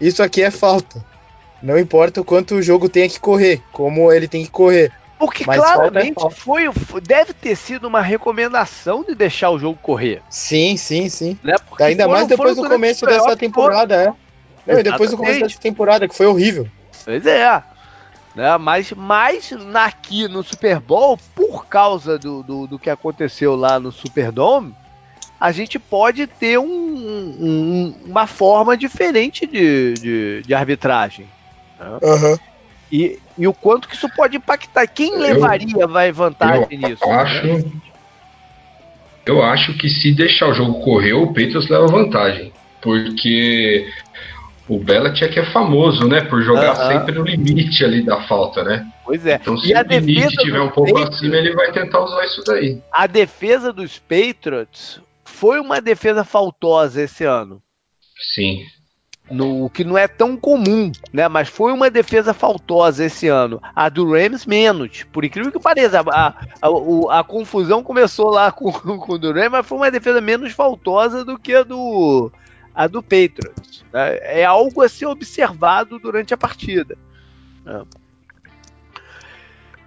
isso 0.00 0.22
aqui 0.22 0.42
é 0.42 0.50
falta. 0.50 1.04
Não 1.62 1.78
importa 1.78 2.20
o 2.20 2.24
quanto 2.24 2.56
o 2.56 2.62
jogo 2.62 2.88
tenha 2.88 3.08
que 3.08 3.20
correr, 3.20 3.62
como 3.72 4.12
ele 4.12 4.26
tem 4.26 4.44
que 4.44 4.50
correr. 4.50 4.92
Porque 5.18 5.44
Mas 5.46 5.58
é 5.58 5.62
claramente 5.62 6.26
é 6.26 6.30
foi, 6.30 6.68
deve 7.00 7.32
ter 7.32 7.54
sido 7.54 7.86
uma 7.86 8.00
recomendação 8.00 9.04
de 9.04 9.14
deixar 9.14 9.50
o 9.50 9.58
jogo 9.58 9.78
correr. 9.80 10.20
Sim, 10.28 10.76
sim, 10.76 11.08
sim. 11.08 11.38
Né? 11.44 11.54
Ainda 11.80 12.04
foram, 12.04 12.16
mais 12.16 12.26
depois 12.26 12.56
do 12.56 12.68
começo 12.68 13.06
dessa 13.06 13.36
temporada, 13.36 13.94
é. 13.94 14.74
Não, 14.74 14.82
depois 14.82 15.10
do 15.12 15.16
começo 15.16 15.40
dessa 15.40 15.60
temporada, 15.60 16.08
que 16.08 16.14
foi 16.14 16.26
horrível. 16.26 16.66
Pois 17.04 17.24
é. 17.24 17.62
Né? 18.34 18.58
Mas, 18.58 18.92
mas 18.92 19.52
aqui 19.74 20.26
no 20.26 20.42
Super 20.42 20.80
Bowl, 20.80 21.16
por 21.36 21.66
causa 21.66 22.18
do, 22.18 22.42
do, 22.42 22.66
do 22.66 22.78
que 22.78 22.90
aconteceu 22.90 23.54
lá 23.54 23.78
no 23.78 23.92
Superdome, 23.92 24.74
a 25.42 25.50
gente 25.50 25.76
pode 25.76 26.24
ter 26.28 26.56
um, 26.56 26.64
um, 26.64 27.94
uma 28.06 28.28
forma 28.28 28.76
diferente 28.76 29.44
de, 29.44 29.94
de, 29.94 30.42
de 30.46 30.54
arbitragem. 30.54 31.26
Né? 31.80 31.98
Uhum. 32.00 32.38
E, 32.92 33.18
e 33.36 33.48
o 33.48 33.52
quanto 33.52 33.88
que 33.88 33.96
isso 33.96 34.08
pode 34.14 34.36
impactar. 34.36 34.86
Quem 34.86 35.10
eu, 35.10 35.18
levaria 35.18 35.84
vai 35.88 36.12
vantagem 36.12 36.80
eu 36.80 36.88
nisso? 36.88 37.04
Acho, 37.04 37.44
né? 37.44 37.64
Eu 39.26 39.42
acho 39.42 39.76
que 39.78 39.90
se 39.90 40.14
deixar 40.14 40.46
o 40.46 40.54
jogo 40.54 40.80
correr, 40.80 41.14
o 41.14 41.26
Patriots 41.26 41.68
leva 41.68 41.88
vantagem. 41.88 42.52
Porque 42.80 43.92
o 44.68 44.78
Belichick 44.78 45.40
é 45.40 45.44
famoso, 45.46 46.06
né? 46.06 46.20
Por 46.20 46.40
jogar 46.44 46.76
sempre 46.76 47.16
no 47.16 47.24
limite 47.24 47.84
ali 47.84 48.04
da 48.04 48.22
falta, 48.28 48.62
né? 48.62 48.86
Pois 49.04 49.26
é. 49.26 49.40
Então, 49.42 49.58
se 49.58 49.72
e 49.72 49.74
o 49.74 49.82
limite 49.82 50.28
estiver 50.28 50.60
um 50.60 50.70
pouco 50.70 50.92
Patriots, 50.92 51.18
acima, 51.18 51.34
ele 51.34 51.52
vai 51.52 51.72
tentar 51.72 51.98
usar 51.98 52.24
isso 52.26 52.44
daí. 52.46 52.80
A 52.92 53.08
defesa 53.08 53.72
dos 53.72 53.98
Patriots 53.98 55.00
foi 55.42 55.58
uma 55.58 55.80
defesa 55.80 56.22
faltosa 56.22 57.02
esse 57.02 57.24
ano. 57.24 57.60
Sim. 58.32 58.64
No, 59.28 59.64
o 59.64 59.70
que 59.70 59.82
não 59.82 59.98
é 59.98 60.06
tão 60.06 60.36
comum, 60.36 60.92
né? 61.12 61.26
Mas 61.26 61.48
foi 61.48 61.72
uma 61.72 61.90
defesa 61.90 62.32
faltosa 62.32 63.04
esse 63.04 63.26
ano. 63.26 63.60
A 63.74 63.88
do 63.88 64.08
Rams, 64.08 64.46
menos. 64.46 65.02
Por 65.02 65.24
incrível 65.24 65.50
que 65.50 65.58
pareça, 65.58 66.00
a, 66.00 66.28
a, 66.28 66.34
a, 66.62 67.18
a 67.18 67.24
confusão 67.24 67.82
começou 67.82 68.30
lá 68.30 68.52
com, 68.52 68.70
com 68.70 69.12
o 69.14 69.18
do 69.18 69.32
Rams, 69.32 69.50
mas 69.50 69.66
foi 69.66 69.78
uma 69.78 69.90
defesa 69.90 70.20
menos 70.20 70.52
faltosa 70.52 71.24
do 71.24 71.36
que 71.36 71.56
a 71.56 71.64
do, 71.64 72.30
a 72.72 72.86
do 72.86 73.02
Patriots. 73.02 73.84
Né? 73.92 74.18
É 74.22 74.44
algo 74.44 74.80
a 74.80 74.88
ser 74.88 75.06
observado 75.06 75.98
durante 75.98 76.32
a 76.32 76.38
partida. 76.38 76.96
É. 77.66 77.82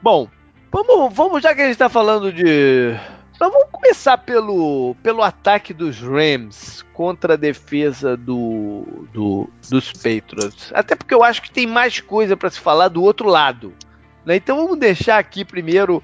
Bom, 0.01 0.27
vamos, 0.69 1.13
vamos, 1.13 1.41
já 1.41 1.55
que 1.55 1.61
a 1.61 1.63
gente 1.63 1.75
está 1.75 1.87
falando 1.87 2.33
de, 2.33 2.93
então 3.35 3.51
vamos 3.51 3.67
começar 3.69 4.17
pelo, 4.17 4.95
pelo 5.03 5.21
ataque 5.21 5.73
dos 5.73 5.99
Rams 5.99 6.85
contra 6.93 7.33
a 7.33 7.37
defesa 7.37 8.15
do, 8.15 9.07
do, 9.11 9.49
dos 9.69 9.91
Patriots. 9.91 10.71
Até 10.73 10.95
porque 10.95 11.13
eu 11.13 11.21
acho 11.21 11.41
que 11.41 11.51
tem 11.51 11.67
mais 11.67 11.99
coisa 11.99 12.37
para 12.37 12.49
se 12.49 12.59
falar 12.59 12.87
do 12.87 13.03
outro 13.03 13.27
lado. 13.27 13.73
Né? 14.25 14.37
Então 14.37 14.55
vamos 14.55 14.79
deixar 14.79 15.19
aqui 15.19 15.43
primeiro 15.43 16.01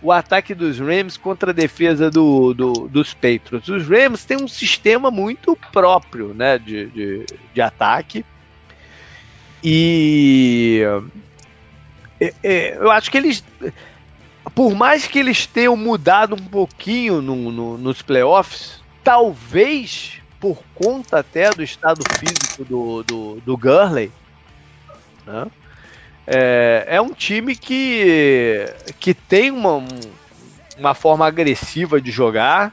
o 0.00 0.10
ataque 0.10 0.54
dos 0.54 0.78
Rams 0.78 1.18
contra 1.18 1.50
a 1.50 1.54
defesa 1.54 2.10
do, 2.10 2.54
do, 2.54 2.72
dos 2.88 3.12
Patriots. 3.12 3.68
Os 3.68 3.86
Rams 3.86 4.24
têm 4.24 4.38
um 4.42 4.48
sistema 4.48 5.10
muito 5.10 5.56
próprio 5.70 6.32
né, 6.32 6.58
de, 6.58 6.86
de, 6.86 7.26
de 7.52 7.60
ataque. 7.60 8.24
E 9.62 10.82
é, 12.18 12.34
é, 12.42 12.76
eu 12.76 12.90
acho 12.90 13.10
que 13.10 13.18
eles 13.18 13.44
por 14.54 14.74
mais 14.74 15.06
que 15.06 15.18
eles 15.18 15.46
tenham 15.46 15.76
mudado 15.76 16.34
um 16.34 16.44
pouquinho 16.48 17.22
no, 17.22 17.50
no, 17.50 17.78
nos 17.78 18.02
playoffs, 18.02 18.82
talvez 19.02 20.20
por 20.38 20.62
conta 20.74 21.20
até 21.20 21.50
do 21.50 21.62
estado 21.62 22.02
físico 22.18 22.64
do, 22.64 23.02
do, 23.02 23.40
do 23.40 23.56
Gurley, 23.56 24.12
né? 25.26 25.46
é, 26.26 26.84
é 26.86 27.00
um 27.00 27.12
time 27.12 27.56
que, 27.56 28.66
que 29.00 29.14
tem 29.14 29.50
uma, 29.50 29.82
uma 30.78 30.94
forma 30.94 31.26
agressiva 31.26 32.00
de 32.00 32.10
jogar 32.10 32.72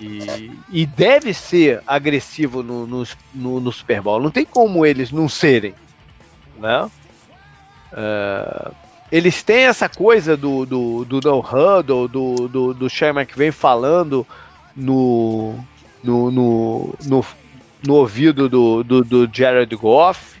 e, 0.00 0.50
e 0.70 0.86
deve 0.86 1.32
ser 1.32 1.82
agressivo 1.86 2.62
no, 2.62 2.86
no, 2.86 3.04
no, 3.34 3.60
no, 3.60 3.72
Super 3.72 4.00
Bowl. 4.00 4.20
Não 4.20 4.30
tem 4.30 4.44
como 4.44 4.84
eles 4.84 5.12
não 5.12 5.28
serem. 5.28 5.74
Né? 6.58 6.90
É, 7.92 8.70
eles 9.14 9.44
têm 9.44 9.66
essa 9.66 9.88
coisa 9.88 10.36
do, 10.36 10.66
do, 10.66 11.04
do 11.04 11.20
No 11.20 11.38
Huddle, 11.38 12.08
do, 12.08 12.48
do, 12.48 12.74
do 12.74 12.90
Sean 12.90 13.10
McVay 13.10 13.52
falando 13.52 14.26
no, 14.74 15.54
no, 16.02 16.32
no, 16.32 16.94
no, 17.00 17.24
no 17.86 17.94
ouvido 17.94 18.48
do, 18.48 18.82
do, 18.82 19.04
do 19.04 19.30
Jared 19.32 19.72
Goff. 19.76 20.40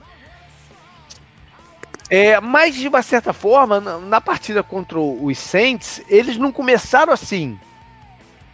É, 2.10 2.40
mas 2.40 2.74
de 2.74 2.88
uma 2.88 3.00
certa 3.00 3.32
forma, 3.32 3.80
na, 3.80 3.98
na, 4.00 4.20
partida 4.20 4.60
contra 4.60 4.98
os 4.98 5.38
Saints, 5.38 6.02
eles 6.08 6.36
não 6.36 6.50
começaram 6.50 7.12
assim. 7.12 7.56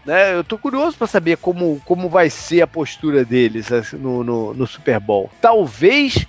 Né? 0.05 0.35
Eu 0.35 0.45
tô 0.45 0.59
curioso 0.59 0.99
para 0.99 1.07
saber 1.07 1.39
como, 1.39 1.81
como 1.87 2.11
vai 2.11 2.29
ser 2.29 2.61
a 2.61 2.66
postura 2.66 3.25
deles 3.25 3.73
assim, 3.73 3.97
no, 3.97 4.23
no, 4.23 4.53
no, 4.53 4.66
Super 4.66 5.01
Bowl. 5.01 5.31
Talvez 5.41 6.27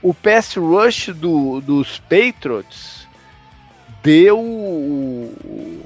o 0.00 0.14
pass 0.14 0.54
rush 0.54 1.08
do, 1.08 1.60
dos 1.60 1.98
Patriots 1.98 3.01
deu 4.02 4.38
o, 4.38 5.82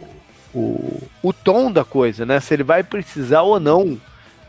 o, 0.54 1.02
o, 1.22 1.32
tom 1.32 1.70
da 1.70 1.84
coisa, 1.84 2.24
né? 2.24 2.40
Se 2.40 2.54
ele 2.54 2.62
vai 2.62 2.82
precisar 2.82 3.42
ou 3.42 3.60
não 3.60 4.00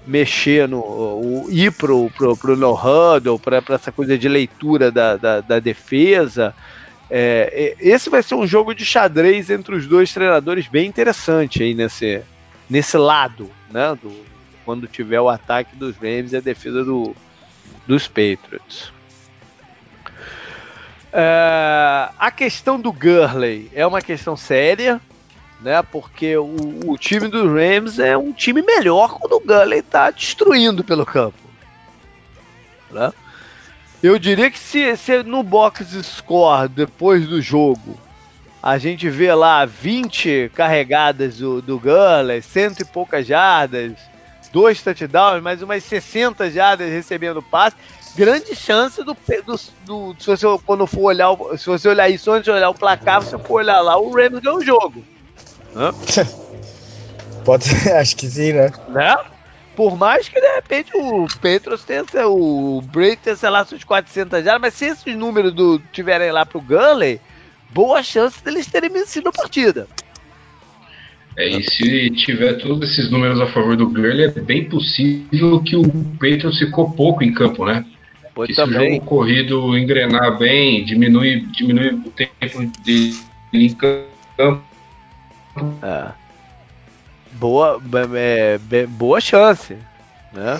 mexer 0.06 0.68
no. 0.68 0.80
O, 0.80 1.48
ir 1.50 1.72
pro, 1.72 2.10
pro, 2.12 2.38
pro 2.38 2.56
no 2.56 2.74
huddle, 2.74 3.40
para 3.40 3.62
essa 3.70 3.92
coisa 3.92 4.18
de 4.18 4.28
leitura 4.28 4.92
da, 4.92 5.18
da, 5.18 5.42
da 5.42 5.60
defesa. 5.60 6.54
É, 7.10 7.76
esse 7.80 8.10
vai 8.10 8.22
ser 8.22 8.36
um 8.36 8.46
jogo 8.46 8.74
de 8.74 8.84
xadrez 8.84 9.50
entre 9.50 9.76
os 9.76 9.88
dois 9.88 10.14
treinadores 10.14 10.68
bem 10.68 10.88
interessante 10.88 11.64
aí 11.64 11.74
nesse, 11.74 12.22
nesse 12.70 12.98
lado, 12.98 13.50
né? 13.72 13.98
Do, 14.02 14.12
quando 14.66 14.88
tiver 14.88 15.22
o 15.22 15.30
ataque 15.30 15.76
dos 15.78 15.96
Rams 15.96 16.34
e 16.34 16.38
a 16.38 16.42
defesa 16.42 16.84
do, 16.84 17.16
dos 17.88 18.08
Patriots. 18.08 18.92
É, 21.12 22.10
a 22.18 22.32
questão 22.32 22.80
do 22.80 22.92
Gurley 22.92 23.72
é 23.74 23.86
uma 23.86 24.02
questão 24.02 24.36
séria, 24.36 25.02
né? 25.62 25.82
Porque 25.82 26.38
o, 26.38 26.80
o, 26.86 26.98
time 26.98 27.28
dos 27.28 27.46
Rams 27.50 28.00
é 28.00 28.18
um 28.18 28.32
time 28.32 28.62
melhor 28.62 29.18
quando 29.18 29.34
o 29.34 29.40
Gurley 29.40 29.80
está 29.80 30.12
destruindo 30.12 30.84
pelo 30.84 31.06
campo. 31.06 31.38
Né? 32.92 33.12
Eu 34.02 34.20
diria 34.20 34.52
que 34.52 34.60
se, 34.60 34.96
se 34.98 35.24
no 35.24 35.42
box 35.44 35.86
score 36.04 36.68
depois 36.70 37.28
do 37.28 37.42
jogo 37.42 37.98
a 38.62 38.78
gente 38.78 39.10
vê 39.10 39.34
lá 39.34 39.66
20 39.66 40.52
carregadas 40.54 41.38
do, 41.38 41.62
do 41.62 41.80
Gurley, 41.80 42.42
cento 42.42 42.82
e 42.82 42.86
poucas 42.86 43.26
jardas, 43.26 43.94
dois 44.52 44.82
touchdowns, 44.82 45.42
mais 45.42 45.62
umas 45.62 45.84
60 45.84 46.50
jardas 46.52 46.92
recebendo 46.92 47.42
passe, 47.42 47.78
grande 48.18 48.56
chance 48.56 49.04
do, 49.04 49.16
do, 49.46 49.60
do, 49.86 50.16
se 50.20 50.26
você 50.26 50.46
quando 50.66 50.88
for 50.88 51.04
olhar 51.04 51.30
se 51.56 51.68
você 51.68 51.88
olhar 51.88 52.10
isso 52.10 52.32
antes 52.32 52.46
de 52.46 52.52
olhar 52.52 52.70
o 52.70 52.74
placar, 52.74 53.22
você 53.22 53.38
for 53.38 53.62
olhar 53.62 53.80
lá, 53.82 53.96
o 53.98 54.12
Rams 54.12 54.40
ganhou 54.40 54.58
o 54.58 54.66
jogo. 54.66 55.04
Pode 57.46 57.64
ser, 57.64 57.94
acho 57.94 58.16
que 58.18 58.28
sim, 58.28 58.54
né? 58.54 58.72
Né? 58.90 59.16
Por 59.76 59.96
mais 59.96 60.28
que 60.28 60.42
de 60.42 60.56
repente 60.56 60.92
o 60.96 61.28
Petros 61.40 61.84
tenha, 61.84 62.04
o 62.28 62.82
Brady 62.82 63.18
tenha, 63.18 63.36
sei 63.36 63.50
lá, 63.50 63.64
suas 63.64 63.84
400 63.84 64.44
jardas, 64.44 64.62
mas 64.62 64.74
se 64.74 64.86
esses 64.86 65.16
números 65.16 65.54
do, 65.54 65.80
tiverem 65.94 66.32
lá 66.32 66.44
pro 66.44 66.60
Gurley, 66.60 67.22
boa 67.70 68.02
chance 68.02 68.44
deles 68.44 68.66
terem 68.66 68.90
vencido 68.90 69.30
a 69.30 69.32
partida. 69.32 69.88
É, 71.38 71.48
e 71.48 71.64
se 71.64 72.10
tiver 72.10 72.56
todos 72.56 72.90
esses 72.90 73.12
números 73.12 73.40
a 73.40 73.46
favor 73.46 73.78
do 73.78 73.88
Gurley, 73.88 74.24
é 74.24 74.30
bem 74.30 74.68
possível 74.68 75.62
que 75.62 75.76
o 75.76 75.84
Patriots 76.14 76.58
ficou 76.58 76.90
pouco 76.90 77.24
em 77.24 77.32
campo, 77.32 77.64
né? 77.64 77.86
Pode 78.38 78.54
se 78.54 78.62
o 78.62 78.72
jogo 78.72 79.02
corrido 79.02 79.76
engrenar 79.76 80.38
bem, 80.38 80.86
diminui, 80.86 81.40
diminui 81.48 81.90
o 81.90 82.12
tempo 82.12 82.72
de, 82.84 83.20
em 83.52 83.74
campo, 83.74 84.62
é. 85.82 86.12
Boa, 87.32 87.82
é, 88.16 88.60
boa 88.88 89.20
chance, 89.20 89.76
né? 90.32 90.60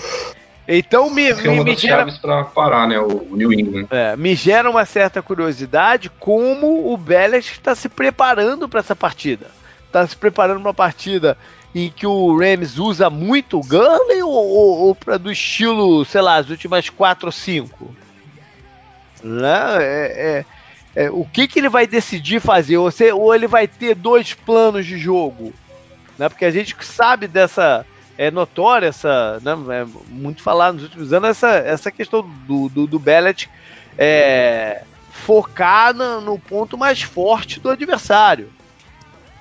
Então 0.66 1.08
me, 1.08 1.32
me, 1.32 1.48
uma 1.48 1.62
me 1.64 1.76
gera 1.76 2.06
para 2.20 2.44
parar, 2.44 2.88
né, 2.88 2.98
o 2.98 3.28
New 3.30 3.52
England. 3.52 3.86
É, 3.90 4.16
me 4.16 4.34
gera 4.34 4.68
uma 4.68 4.84
certa 4.84 5.22
curiosidade 5.22 6.10
como 6.18 6.92
o 6.92 6.96
Belichick 6.96 7.58
está 7.58 7.76
se 7.76 7.88
preparando 7.88 8.68
para 8.68 8.80
essa 8.80 8.96
partida. 8.96 9.46
Está 9.86 10.06
se 10.06 10.16
preparando 10.16 10.60
para 10.60 10.68
uma 10.68 10.74
partida 10.74 11.38
em 11.74 11.90
que 11.90 12.06
o 12.06 12.36
Rams 12.36 12.78
usa 12.78 13.10
muito 13.10 13.58
o 13.58 13.62
Gurley 13.62 14.22
ou, 14.22 14.32
ou, 14.32 14.78
ou 14.86 14.94
para 14.94 15.18
do 15.18 15.30
estilo, 15.30 16.04
sei 16.04 16.20
lá, 16.20 16.36
as 16.36 16.48
últimas 16.48 16.88
4 16.88 17.26
ou 17.26 17.32
5? 17.32 17.94
Né? 19.22 19.76
É, 19.80 20.44
é, 20.96 21.04
é, 21.04 21.10
o 21.10 21.24
que, 21.24 21.46
que 21.46 21.58
ele 21.58 21.68
vai 21.68 21.86
decidir 21.86 22.40
fazer? 22.40 22.78
Ou, 22.78 22.90
se, 22.90 23.12
ou 23.12 23.34
ele 23.34 23.46
vai 23.46 23.68
ter 23.68 23.94
dois 23.94 24.34
planos 24.34 24.86
de 24.86 24.98
jogo? 24.98 25.52
Né? 26.18 26.28
Porque 26.28 26.44
a 26.44 26.50
gente 26.50 26.76
sabe 26.84 27.26
dessa. 27.26 27.84
É 28.16 28.30
notória 28.30 28.88
essa. 28.88 29.40
Né? 29.42 29.52
É 29.80 29.86
muito 30.08 30.42
falado 30.42 30.74
nos 30.74 30.84
últimos 30.84 31.12
anos 31.12 31.30
essa, 31.30 31.50
essa 31.50 31.90
questão 31.90 32.28
do, 32.46 32.68
do, 32.68 32.86
do 32.86 32.98
Bellet 32.98 33.48
é, 33.96 34.82
focar 35.10 35.94
no, 35.94 36.20
no 36.20 36.38
ponto 36.38 36.78
mais 36.78 37.02
forte 37.02 37.60
do 37.60 37.70
adversário. 37.70 38.50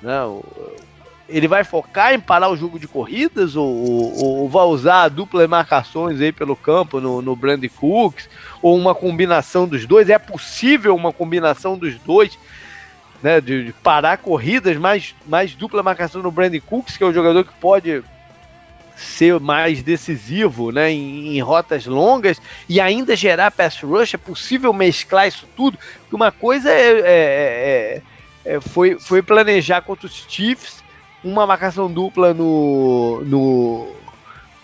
Né? 0.01 0.21
O, 0.23 0.43
ele 1.29 1.47
vai 1.47 1.63
focar 1.63 2.13
em 2.13 2.19
parar 2.19 2.49
o 2.49 2.55
jogo 2.55 2.79
de 2.79 2.87
corridas 2.87 3.55
ou, 3.55 3.67
ou, 3.67 4.37
ou 4.39 4.49
vai 4.49 4.63
usar 4.63 5.09
duplas 5.09 5.47
marcações 5.47 6.21
aí 6.21 6.31
pelo 6.31 6.55
campo 6.55 7.01
no, 7.01 7.21
no 7.21 7.35
Brandon 7.35 7.67
Cooks 7.69 8.29
ou 8.61 8.77
uma 8.77 8.95
combinação 8.95 9.67
dos 9.67 9.85
dois? 9.85 10.09
É 10.09 10.17
possível 10.17 10.95
uma 10.95 11.11
combinação 11.11 11.77
dos 11.77 11.95
dois, 11.99 12.37
né, 13.21 13.41
de, 13.41 13.65
de 13.65 13.73
parar 13.73 14.17
corridas, 14.17 14.77
mais, 14.77 15.13
mais 15.25 15.53
dupla 15.53 15.83
marcação 15.83 16.21
no 16.21 16.31
Brandon 16.31 16.61
Cooks, 16.61 16.95
que 16.95 17.03
é 17.03 17.07
o 17.07 17.13
jogador 17.13 17.43
que 17.43 17.53
pode 17.59 18.03
ser 18.95 19.39
mais 19.39 19.83
decisivo 19.83 20.71
né, 20.71 20.91
em, 20.91 21.35
em, 21.35 21.39
rotas 21.39 21.85
longas 21.85 22.41
e 22.67 22.81
ainda 22.81 23.15
gerar 23.15 23.51
pass 23.51 23.79
rush, 23.81 24.15
é 24.15 24.17
possível 24.17 24.73
mesclar 24.73 25.27
isso 25.27 25.47
tudo? 25.55 25.77
Porque 25.99 26.15
uma 26.15 26.31
coisa 26.31 26.71
é, 26.71 26.99
é, 26.99 27.03
é, 27.05 28.01
é 28.45 28.59
foi, 28.61 28.97
foi 28.97 29.21
planejar 29.21 29.81
contra 29.81 30.07
os 30.07 30.25
Chiefs 30.27 30.86
uma 31.23 31.45
marcação 31.45 31.91
dupla 31.91 32.33
no. 32.33 33.21
no 33.25 33.87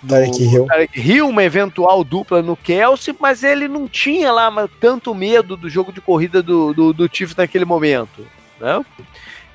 Tarek 0.08 0.44
Hill. 0.44 0.66
Tarek 0.66 1.00
Hill, 1.00 1.28
uma 1.28 1.44
eventual 1.44 2.04
dupla 2.04 2.42
no 2.42 2.58
Kelsey, 2.58 3.16
mas 3.20 3.44
ele 3.44 3.68
não 3.68 3.88
tinha 3.88 4.32
lá 4.32 4.52
tanto 4.80 5.16
medo 5.16 5.56
do 5.56 5.70
jogo 5.70 5.92
de 5.94 6.02
corrida 6.02 6.42
do, 6.44 6.74
do, 6.74 6.94
do 6.94 7.10
Chiefs 7.12 7.36
naquele 7.36 7.66
momento. 7.66 8.26
Né? 8.60 8.84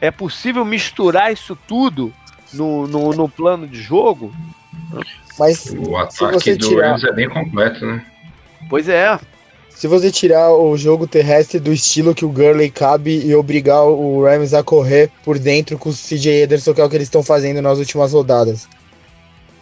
É 0.01 0.11
possível 0.11 0.65
misturar 0.65 1.33
isso 1.33 1.57
tudo 1.67 2.13
no, 2.53 2.87
no, 2.87 3.11
no 3.11 3.29
plano 3.29 3.67
de 3.67 3.81
jogo? 3.81 4.33
Mas 5.39 5.75
o 5.77 5.97
ataque 5.97 6.55
do 6.55 6.69
tirar... 6.69 6.93
Rams 6.93 7.05
é 7.05 7.13
bem 7.13 7.29
completo, 7.29 7.85
né? 7.85 8.05
Pois 8.69 8.89
é. 8.89 9.19
Se 9.79 9.87
você 9.87 10.11
tirar 10.11 10.51
o 10.51 10.77
jogo 10.77 11.07
terrestre 11.07 11.61
do 11.61 11.73
estilo 11.73 12.13
que 12.13 12.25
o 12.25 12.29
Gurley 12.29 12.69
cabe 12.69 13.25
e 13.25 13.33
obrigar 13.33 13.85
o 13.85 14.25
Rams 14.25 14.53
a 14.53 14.61
correr 14.61 15.09
por 15.23 15.39
dentro 15.39 15.79
com 15.79 15.91
o 15.91 15.95
CJ 15.95 16.43
Ederson, 16.43 16.75
que 16.75 16.81
é 16.81 16.85
o 16.85 16.91
que 16.91 16.97
eles 16.97 17.07
estão 17.07 17.23
fazendo 17.23 17.63
nas 17.63 17.79
últimas 17.79 18.13
rodadas. 18.13 18.69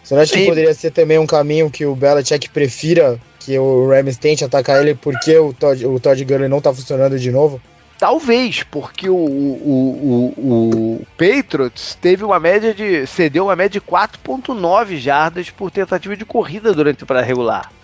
Você 0.03 0.15
não 0.15 0.23
acha 0.23 0.33
Sim. 0.33 0.39
que 0.39 0.49
poderia 0.49 0.73
ser 0.73 0.89
também 0.89 1.19
um 1.19 1.27
caminho 1.27 1.69
que 1.69 1.85
o 1.85 1.95
Belichick 1.95 2.49
prefira 2.49 3.19
que 3.39 3.59
o 3.59 3.87
Rams 3.89 4.17
tente 4.17 4.43
atacar 4.43 4.81
ele 4.81 4.95
porque 4.95 5.37
o 5.37 5.53
Todd, 5.53 5.85
o 5.85 5.99
Todd 5.99 6.25
Gurley 6.25 6.49
não 6.49 6.61
tá 6.61 6.73
funcionando 6.73 7.19
de 7.19 7.31
novo? 7.31 7.61
Talvez, 7.99 8.63
porque 8.63 9.07
o, 9.07 9.15
o, 9.15 10.33
o, 10.35 10.95
o 10.95 11.07
Patriots 11.15 11.95
teve 12.01 12.23
uma 12.23 12.39
média 12.39 12.73
de. 12.73 13.05
cedeu 13.05 13.43
uma 13.45 13.55
média 13.55 13.79
de 13.79 13.85
4,9 13.85 14.97
jardas 14.97 15.51
por 15.51 15.69
tentativa 15.69 16.17
de 16.17 16.25
corrida 16.25 16.73
durante 16.73 17.03
o 17.03 17.07
regular. 17.21 17.76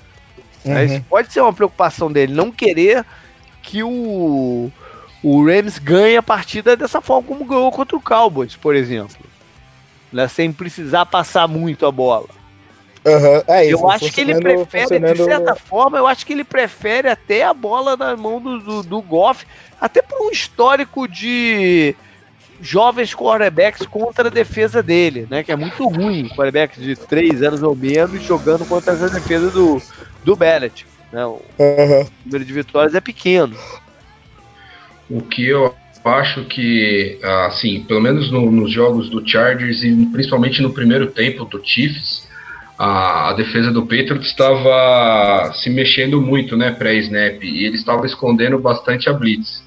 Uhum. 0.65 0.83
Isso 0.83 1.01
pode 1.09 1.31
ser 1.31 1.41
uma 1.41 1.53
preocupação 1.53 2.11
dele, 2.11 2.33
não 2.33 2.51
querer 2.51 3.05
que 3.61 3.83
o, 3.83 4.71
o 5.21 5.45
Rams 5.45 5.79
ganhe 5.79 6.17
a 6.17 6.23
partida 6.23 6.75
dessa 6.75 7.01
forma 7.01 7.27
como 7.27 7.45
ganhou 7.45 7.71
contra 7.71 7.95
o 7.95 8.01
Cowboys, 8.01 8.55
por 8.55 8.75
exemplo. 8.75 9.17
Né, 10.11 10.27
sem 10.27 10.53
precisar 10.53 11.07
passar 11.07 11.47
muito 11.47 11.87
a 11.87 11.91
bola. 11.91 12.29
Uhum. 13.05 13.43
É, 13.47 13.65
eu 13.65 13.89
acho 13.89 14.11
que 14.11 14.21
ele 14.21 14.39
prefere, 14.39 14.99
de 14.99 15.23
certa 15.23 15.55
forma, 15.55 15.97
eu 15.97 16.07
acho 16.07 16.25
que 16.25 16.33
ele 16.33 16.43
prefere 16.43 17.09
até 17.09 17.43
a 17.43 17.53
bola 17.53 17.97
na 17.97 18.15
mão 18.15 18.39
do, 18.39 18.59
do, 18.59 18.83
do 18.83 19.01
Goff, 19.01 19.45
até 19.81 20.01
por 20.01 20.21
um 20.21 20.29
histórico 20.29 21.07
de 21.07 21.95
jovens 22.63 23.13
quarterbacks 23.13 23.85
contra 23.85 24.29
a 24.29 24.31
defesa 24.31 24.81
dele, 24.81 25.27
né? 25.29 25.43
Que 25.43 25.51
é 25.51 25.55
muito 25.55 25.85
ruim, 25.87 26.29
quarterback 26.29 26.79
de 26.79 26.95
3 26.95 27.43
anos 27.43 27.61
ou 27.61 27.75
menos 27.75 28.23
jogando 28.23 28.65
contra 28.65 28.93
essa 28.93 29.09
defesa 29.09 29.51
do, 29.51 29.81
do 30.23 30.35
Bellet. 30.35 30.85
Né? 31.11 31.25
O 31.25 31.41
uhum. 31.59 32.07
número 32.25 32.45
de 32.45 32.53
vitórias 32.53 32.95
é 32.95 33.01
pequeno. 33.01 33.55
O 35.09 35.21
que 35.21 35.45
eu 35.47 35.75
acho 36.05 36.45
que, 36.45 37.19
assim, 37.47 37.83
pelo 37.83 38.01
menos 38.01 38.31
no, 38.31 38.49
nos 38.49 38.71
jogos 38.71 39.09
do 39.09 39.27
Chargers 39.27 39.83
e 39.83 40.05
principalmente 40.11 40.61
no 40.61 40.73
primeiro 40.73 41.07
tempo 41.07 41.45
do 41.45 41.61
Chiefs, 41.63 42.27
a, 42.77 43.29
a 43.29 43.33
defesa 43.33 43.71
do 43.71 43.83
Patriots 43.83 44.27
estava 44.27 45.51
se 45.53 45.69
mexendo 45.69 46.21
muito, 46.21 46.57
né, 46.57 46.71
pré-snap, 46.71 47.43
e 47.43 47.65
eles 47.65 47.79
estavam 47.79 48.05
escondendo 48.05 48.57
bastante 48.57 49.09
a 49.09 49.13
blitz. 49.13 49.62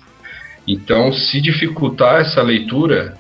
Então, 0.67 1.13
se 1.13 1.41
dificultar 1.41 2.21
essa 2.21 2.43
leitura 2.43 3.17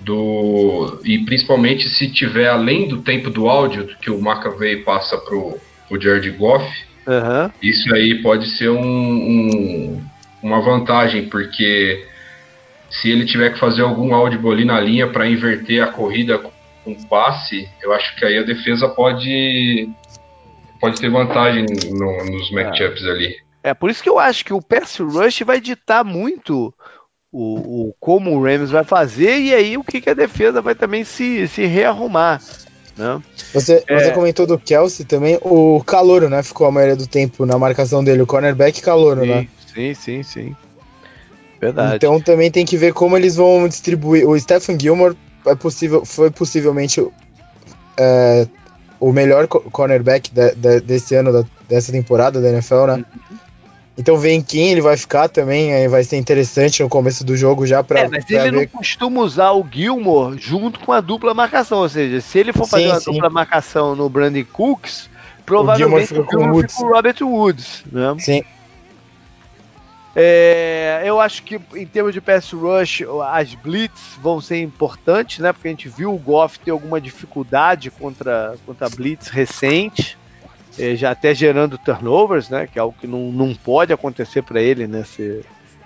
do 0.00 1.00
e 1.04 1.18
principalmente 1.24 1.88
se 1.88 2.10
tiver 2.10 2.48
além 2.48 2.88
do 2.88 3.02
tempo 3.02 3.30
do 3.30 3.48
áudio 3.48 3.86
que 4.00 4.10
o 4.10 4.18
McAvey 4.18 4.78
passa 4.78 5.16
pro, 5.16 5.58
o 5.90 6.00
Jared 6.00 6.30
Goff, 6.32 6.66
uhum. 7.06 7.50
isso 7.62 7.92
aí 7.94 8.20
pode 8.20 8.46
ser 8.56 8.68
um, 8.68 8.82
um, 8.82 10.04
uma 10.42 10.60
vantagem, 10.60 11.28
porque 11.28 12.04
se 12.90 13.10
ele 13.10 13.24
tiver 13.24 13.52
que 13.52 13.58
fazer 13.58 13.82
algum 13.82 14.14
áudio 14.14 14.50
ali 14.50 14.64
na 14.64 14.80
linha 14.80 15.06
para 15.06 15.28
inverter 15.28 15.82
a 15.82 15.86
corrida 15.86 16.38
com 16.84 16.94
passe, 17.04 17.68
eu 17.80 17.92
acho 17.92 18.14
que 18.16 18.24
aí 18.24 18.38
a 18.38 18.42
defesa 18.42 18.88
pode 18.88 19.88
pode 20.80 21.00
ter 21.00 21.08
vantagem 21.08 21.64
no, 21.90 22.24
nos 22.24 22.50
matchups 22.50 23.04
é. 23.04 23.10
ali. 23.10 23.36
É 23.62 23.72
por 23.74 23.90
isso 23.90 24.02
que 24.02 24.08
eu 24.08 24.18
acho 24.18 24.44
que 24.44 24.52
o 24.52 24.60
pass 24.60 24.98
rush 24.98 25.42
vai 25.42 25.60
ditar 25.60 26.04
muito 26.04 26.74
o, 27.32 27.88
o 27.88 27.94
como 27.98 28.36
o 28.36 28.42
Rams 28.42 28.70
vai 28.70 28.84
fazer 28.84 29.38
e 29.38 29.54
aí 29.54 29.76
o 29.76 29.84
que, 29.84 30.00
que 30.00 30.10
a 30.10 30.14
defesa 30.14 30.60
vai 30.60 30.74
também 30.74 31.04
se, 31.04 31.48
se 31.48 31.64
rearrumar. 31.64 32.40
Né? 32.96 33.22
Você, 33.54 33.82
é... 33.88 33.98
você 33.98 34.12
comentou 34.12 34.46
do 34.46 34.58
Kelsey 34.58 35.06
também, 35.06 35.38
o 35.40 35.82
Calouro, 35.84 36.28
né? 36.28 36.42
Ficou 36.42 36.66
a 36.66 36.70
maioria 36.70 36.96
do 36.96 37.06
tempo 37.06 37.46
na 37.46 37.58
marcação 37.58 38.04
dele, 38.04 38.22
o 38.22 38.26
cornerback 38.26 38.82
Calouro, 38.82 39.22
sim, 39.22 39.28
né? 39.28 39.48
Sim, 39.72 39.94
sim, 39.94 40.22
sim. 40.22 40.56
Verdade. 41.60 41.96
Então 41.96 42.20
também 42.20 42.50
tem 42.50 42.66
que 42.66 42.76
ver 42.76 42.92
como 42.92 43.16
eles 43.16 43.36
vão 43.36 43.66
distribuir. 43.68 44.28
O 44.28 44.38
Stephen 44.38 44.78
Gilmore 44.78 45.16
é 45.46 45.54
possível, 45.54 46.04
foi 46.04 46.30
possivelmente 46.30 47.06
é, 47.96 48.46
o 49.00 49.12
melhor 49.12 49.46
cornerback 49.46 50.30
de, 50.30 50.54
de, 50.54 50.80
desse 50.80 51.14
ano, 51.14 51.32
da, 51.32 51.44
dessa 51.68 51.92
temporada 51.92 52.40
da 52.40 52.48
NFL, 52.50 52.86
né? 52.86 52.94
Uhum. 52.94 53.38
Então 53.96 54.16
vem 54.16 54.40
quem 54.40 54.70
ele 54.70 54.80
vai 54.80 54.96
ficar 54.96 55.28
também, 55.28 55.72
aí 55.74 55.86
vai 55.86 56.02
ser 56.02 56.16
interessante 56.16 56.82
no 56.82 56.88
começo 56.88 57.24
do 57.24 57.36
jogo 57.36 57.66
já 57.66 57.82
para. 57.82 58.00
É, 58.00 58.08
mas 58.08 58.28
ele 58.30 58.50
ver... 58.50 58.52
não 58.52 58.66
costuma 58.66 59.20
usar 59.20 59.52
o 59.52 59.66
Gilmore 59.70 60.38
junto 60.38 60.80
com 60.80 60.92
a 60.92 61.00
dupla 61.00 61.34
marcação, 61.34 61.80
ou 61.80 61.88
seja, 61.88 62.20
se 62.20 62.38
ele 62.38 62.52
for 62.52 62.66
fazer 62.66 62.84
sim, 62.84 62.90
uma 62.90 63.00
sim. 63.00 63.12
dupla 63.12 63.28
marcação 63.28 63.94
no 63.94 64.08
Brandon 64.08 64.44
Cooks, 64.50 65.10
provavelmente 65.44 66.04
o 66.12 66.16
Gilmore 66.16 66.26
fica, 66.26 66.36
com, 66.36 66.44
o 66.44 66.54
Woods. 66.54 66.74
fica 66.74 66.86
o 66.86 66.92
Robert 66.92 67.16
Woods, 67.20 67.84
né? 67.92 68.16
Sim. 68.18 68.42
É, 70.14 71.02
eu 71.04 71.20
acho 71.20 71.42
que 71.42 71.58
em 71.74 71.86
termos 71.86 72.12
de 72.12 72.20
pass 72.20 72.50
rush, 72.50 73.02
as 73.30 73.54
blitz 73.54 74.18
vão 74.20 74.40
ser 74.40 74.60
importantes, 74.60 75.38
né? 75.38 75.52
Porque 75.52 75.68
a 75.68 75.70
gente 75.70 75.88
viu 75.88 76.14
o 76.14 76.18
Goff 76.18 76.58
ter 76.58 76.70
alguma 76.70 77.00
dificuldade 77.00 77.90
contra, 77.90 78.54
contra 78.66 78.86
a 78.86 78.90
blitz 78.90 79.28
recente, 79.28 80.18
já 80.96 81.10
até 81.10 81.34
gerando 81.34 81.78
turnovers, 81.78 82.48
né? 82.48 82.66
Que 82.66 82.78
é 82.78 82.82
algo 82.82 82.96
que 82.98 83.06
não, 83.06 83.30
não 83.30 83.54
pode 83.54 83.92
acontecer 83.92 84.42
para 84.42 84.60
ele 84.60 84.86
nesse, 84.86 85.44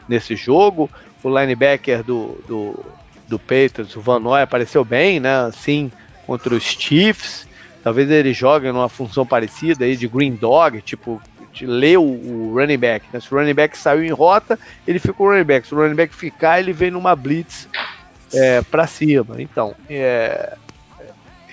nesse 0.08 0.36
jogo. 0.36 0.90
O 1.22 1.28
linebacker 1.28 2.04
do, 2.04 2.38
do, 2.46 2.84
do 3.26 3.38
Patriots, 3.38 3.96
o 3.96 4.00
Van 4.00 4.20
Noy, 4.20 4.42
apareceu 4.42 4.84
bem, 4.84 5.18
né? 5.18 5.46
Assim, 5.46 5.90
contra 6.26 6.54
os 6.54 6.62
Chiefs. 6.62 7.46
Talvez 7.82 8.10
ele 8.10 8.32
jogue 8.32 8.70
numa 8.70 8.88
função 8.88 9.24
parecida 9.24 9.84
aí 9.84 9.96
de 9.96 10.08
green 10.08 10.34
dog, 10.34 10.80
tipo 10.82 11.20
ler 11.60 11.98
o, 11.98 12.02
o, 12.02 12.54
running 12.54 12.78
back. 12.78 13.06
Né? 13.12 13.20
Se 13.20 13.32
o 13.32 13.38
running 13.38 13.54
back 13.54 13.78
saiu 13.78 14.04
em 14.04 14.10
rota, 14.10 14.58
ele 14.86 14.98
fica 14.98 15.22
o 15.22 15.26
running 15.26 15.44
back. 15.44 15.66
Se 15.66 15.74
o 15.74 15.78
running 15.78 15.94
back 15.94 16.14
ficar, 16.14 16.60
ele 16.60 16.72
vem 16.72 16.90
numa 16.90 17.16
blitz 17.16 17.68
é, 18.32 18.60
para 18.62 18.86
cima. 18.86 19.36
Então, 19.40 19.74
é, 19.88 20.56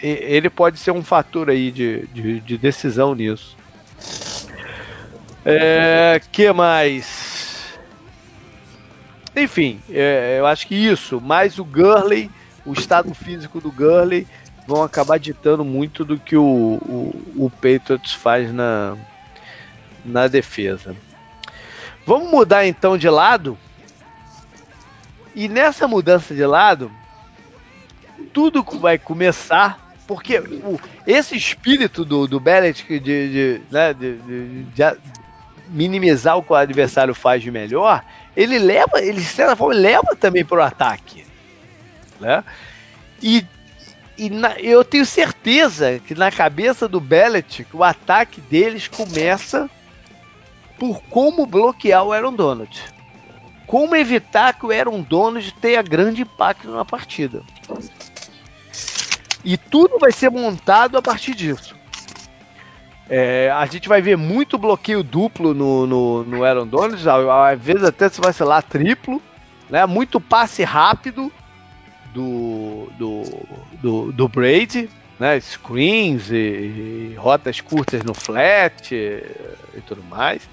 ele 0.07 0.49
pode 0.49 0.77
ser 0.77 0.91
um 0.91 1.03
fator 1.03 1.49
aí 1.49 1.71
de, 1.71 2.05
de, 2.07 2.39
de 2.41 2.57
decisão 2.57 3.15
nisso. 3.15 3.55
É, 5.45 6.21
que 6.31 6.51
mais? 6.51 7.77
Enfim, 9.35 9.81
é, 9.89 10.37
eu 10.39 10.45
acho 10.45 10.67
que 10.67 10.75
isso, 10.75 11.19
mais 11.19 11.57
o 11.57 11.65
Gurley, 11.65 12.29
o 12.65 12.73
estado 12.73 13.13
físico 13.13 13.59
do 13.59 13.71
Gurley, 13.71 14.27
vão 14.67 14.83
acabar 14.83 15.17
ditando 15.17 15.65
muito 15.65 16.05
do 16.05 16.17
que 16.17 16.35
o, 16.35 16.43
o, 16.43 17.45
o 17.45 17.49
Patriots 17.49 18.13
faz 18.13 18.53
na, 18.53 18.95
na 20.05 20.27
defesa. 20.27 20.95
Vamos 22.05 22.29
mudar 22.29 22.65
então 22.65 22.97
de 22.97 23.09
lado. 23.09 23.57
E 25.35 25.47
nessa 25.47 25.87
mudança 25.87 26.35
de 26.35 26.45
lado, 26.45 26.91
tudo 28.31 28.63
vai 28.79 28.97
começar, 28.97 29.79
porque 30.13 30.37
o, 30.37 30.79
esse 31.07 31.35
espírito 31.35 32.05
do, 32.05 32.27
do 32.27 32.39
Belichick 32.39 32.99
de, 32.99 33.31
de, 33.31 33.61
né, 33.71 33.95
de, 33.95 34.17
de, 34.65 34.97
minimizar 35.69 36.37
o 36.37 36.43
que 36.43 36.53
o 36.53 36.55
adversário 36.55 37.15
faz 37.15 37.41
de 37.41 37.49
melhor, 37.49 38.05
ele 38.37 38.59
leva, 38.59 39.01
ele 39.01 39.19
de 39.19 39.25
certa 39.25 39.55
forma 39.55 39.73
leva 39.73 40.15
também 40.15 40.45
para 40.45 40.59
o 40.59 40.61
ataque. 40.61 41.25
Né? 42.19 42.43
E, 43.23 43.43
e 44.15 44.29
na, 44.29 44.59
eu 44.59 44.85
tenho 44.85 45.03
certeza 45.03 45.99
que 46.05 46.13
na 46.13 46.31
cabeça 46.31 46.87
do 46.87 46.99
Belichick 46.99 47.75
o 47.75 47.83
ataque 47.83 48.39
deles 48.39 48.87
começa 48.87 49.67
por 50.77 51.01
como 51.09 51.47
bloquear 51.47 52.03
o 52.03 52.13
Aaron 52.13 52.35
Donald. 52.35 52.83
Como 53.65 53.95
evitar 53.95 54.53
que 54.53 54.67
o 54.67 54.71
Aaron 54.71 55.01
Donald 55.01 55.51
tenha 55.55 55.81
grande 55.81 56.21
impacto 56.21 56.69
na 56.69 56.85
partida. 56.85 57.41
E 59.43 59.57
tudo 59.57 59.99
vai 59.99 60.11
ser 60.11 60.29
montado 60.29 60.97
a 60.97 61.01
partir 61.01 61.35
disso. 61.35 61.75
É, 63.09 63.51
a 63.53 63.65
gente 63.65 63.89
vai 63.89 64.01
ver 64.01 64.15
muito 64.15 64.57
bloqueio 64.57 65.03
duplo 65.03 65.53
no, 65.53 65.85
no, 65.85 66.23
no 66.23 66.43
Aaron 66.43 66.65
Donald, 66.65 67.03
às 67.07 67.59
vezes 67.59 67.83
até 67.83 68.07
se 68.07 68.21
vai 68.21 68.31
ser 68.31 68.45
lá 68.45 68.61
triplo, 68.61 69.21
né? 69.69 69.85
Muito 69.85 70.21
passe 70.21 70.63
rápido 70.63 71.31
do, 72.13 72.89
do, 72.97 73.23
do, 73.81 74.11
do 74.13 74.27
Brady, 74.27 74.89
né? 75.19 75.39
Screens 75.39 76.31
e, 76.31 76.35
e, 76.35 77.15
rotas 77.17 77.59
curtas 77.59 78.03
no 78.03 78.13
flat 78.13 78.95
e, 78.95 79.21
e 79.75 79.81
tudo 79.81 80.01
mais. 80.03 80.49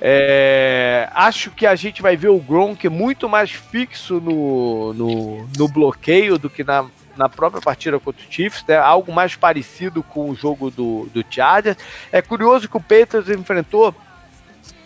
É, 0.00 1.08
acho 1.12 1.50
que 1.50 1.66
a 1.66 1.74
gente 1.74 2.02
vai 2.02 2.16
ver 2.16 2.28
o 2.28 2.38
Gronk 2.38 2.88
muito 2.88 3.28
mais 3.28 3.50
fixo 3.50 4.20
no, 4.20 4.92
no, 4.92 5.48
no 5.56 5.68
bloqueio 5.68 6.38
do 6.38 6.50
que 6.50 6.62
na, 6.62 6.86
na 7.16 7.28
própria 7.28 7.60
partida 7.60 7.98
contra 7.98 8.22
o 8.22 8.32
Chiefs, 8.32 8.64
né? 8.66 8.76
algo 8.76 9.12
mais 9.12 9.36
parecido 9.36 10.02
com 10.02 10.30
o 10.30 10.34
jogo 10.34 10.70
do, 10.70 11.08
do 11.12 11.24
Chargers. 11.28 11.76
É 12.10 12.20
curioso 12.20 12.68
que 12.68 12.76
o 12.76 12.80
Patriots 12.80 13.28
enfrentou 13.28 13.94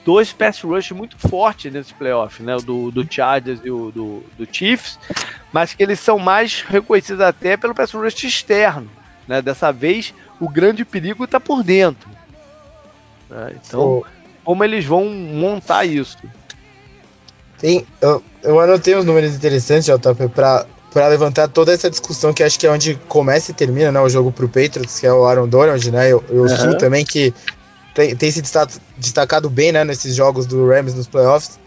dois 0.05 0.33
pass 0.33 0.63
rush 0.63 0.93
muito 0.93 1.19
fortes 1.19 1.73
nesse 1.73 1.93
playoff, 1.93 2.43
né? 2.43 2.57
O 2.57 2.63
do, 2.63 2.91
do 2.91 3.13
Chargers 3.13 3.61
e 3.63 3.71
o 3.71 3.91
do, 3.91 4.23
do 4.39 4.49
Chiefs, 4.51 4.99
mas 5.53 5.75
que 5.75 5.83
eles 5.83 6.01
são 6.01 6.19
mais 6.19 6.63
reconhecidos 6.63 7.21
até 7.21 7.57
pelo 7.57 7.75
pass 7.75 7.93
rush 7.93 8.25
externo. 8.25 8.91
Né? 9.27 9.43
Dessa 9.43 9.71
vez, 9.71 10.15
o 10.41 10.49
grande 10.49 10.85
perigo 10.85 11.25
está 11.25 11.39
por 11.39 11.63
dentro. 11.63 12.09
Né? 13.29 13.57
Então. 13.57 14.03
Como 14.43 14.65
eles 14.65 14.87
vão 14.87 15.05
montar 15.11 15.85
isso. 15.85 16.17
Sim, 17.59 17.85
eu, 18.01 18.25
eu 18.43 18.59
anotei 18.59 18.97
uns 18.97 19.05
números 19.05 19.35
interessantes, 19.35 19.85
JP, 19.85 20.29
para 20.35 20.65
para 20.93 21.09
levantar 21.09 21.49
toda 21.49 21.73
essa 21.73 21.91
discussão 21.91 22.33
que 22.33 22.43
acho 22.43 22.59
que 22.59 22.67
é 22.67 22.71
onde 22.71 22.95
começa 23.09 23.51
e 23.51 23.55
termina 23.55 23.93
né, 23.93 24.01
o 24.01 24.09
jogo 24.09 24.33
pro 24.33 24.49
Patriots, 24.49 24.99
que 24.99 25.07
é 25.07 25.13
o 25.13 25.25
Aaron 25.27 25.49
Donald, 25.49 25.91
né? 25.91 26.11
E 26.11 26.15
o 26.15 26.23
uhum. 26.31 26.49
Sul 26.49 26.79
também, 26.79 27.05
que 27.05 27.35
tem, 27.95 28.15
tem 28.17 28.31
se 28.31 28.43
destacado 28.97 29.51
bem 29.51 29.73
né, 29.73 29.85
nesses 29.85 30.15
jogos 30.15 30.47
do 30.47 30.69
Rams 30.69 30.95
nos 30.95 31.07
playoffs. 31.07 31.59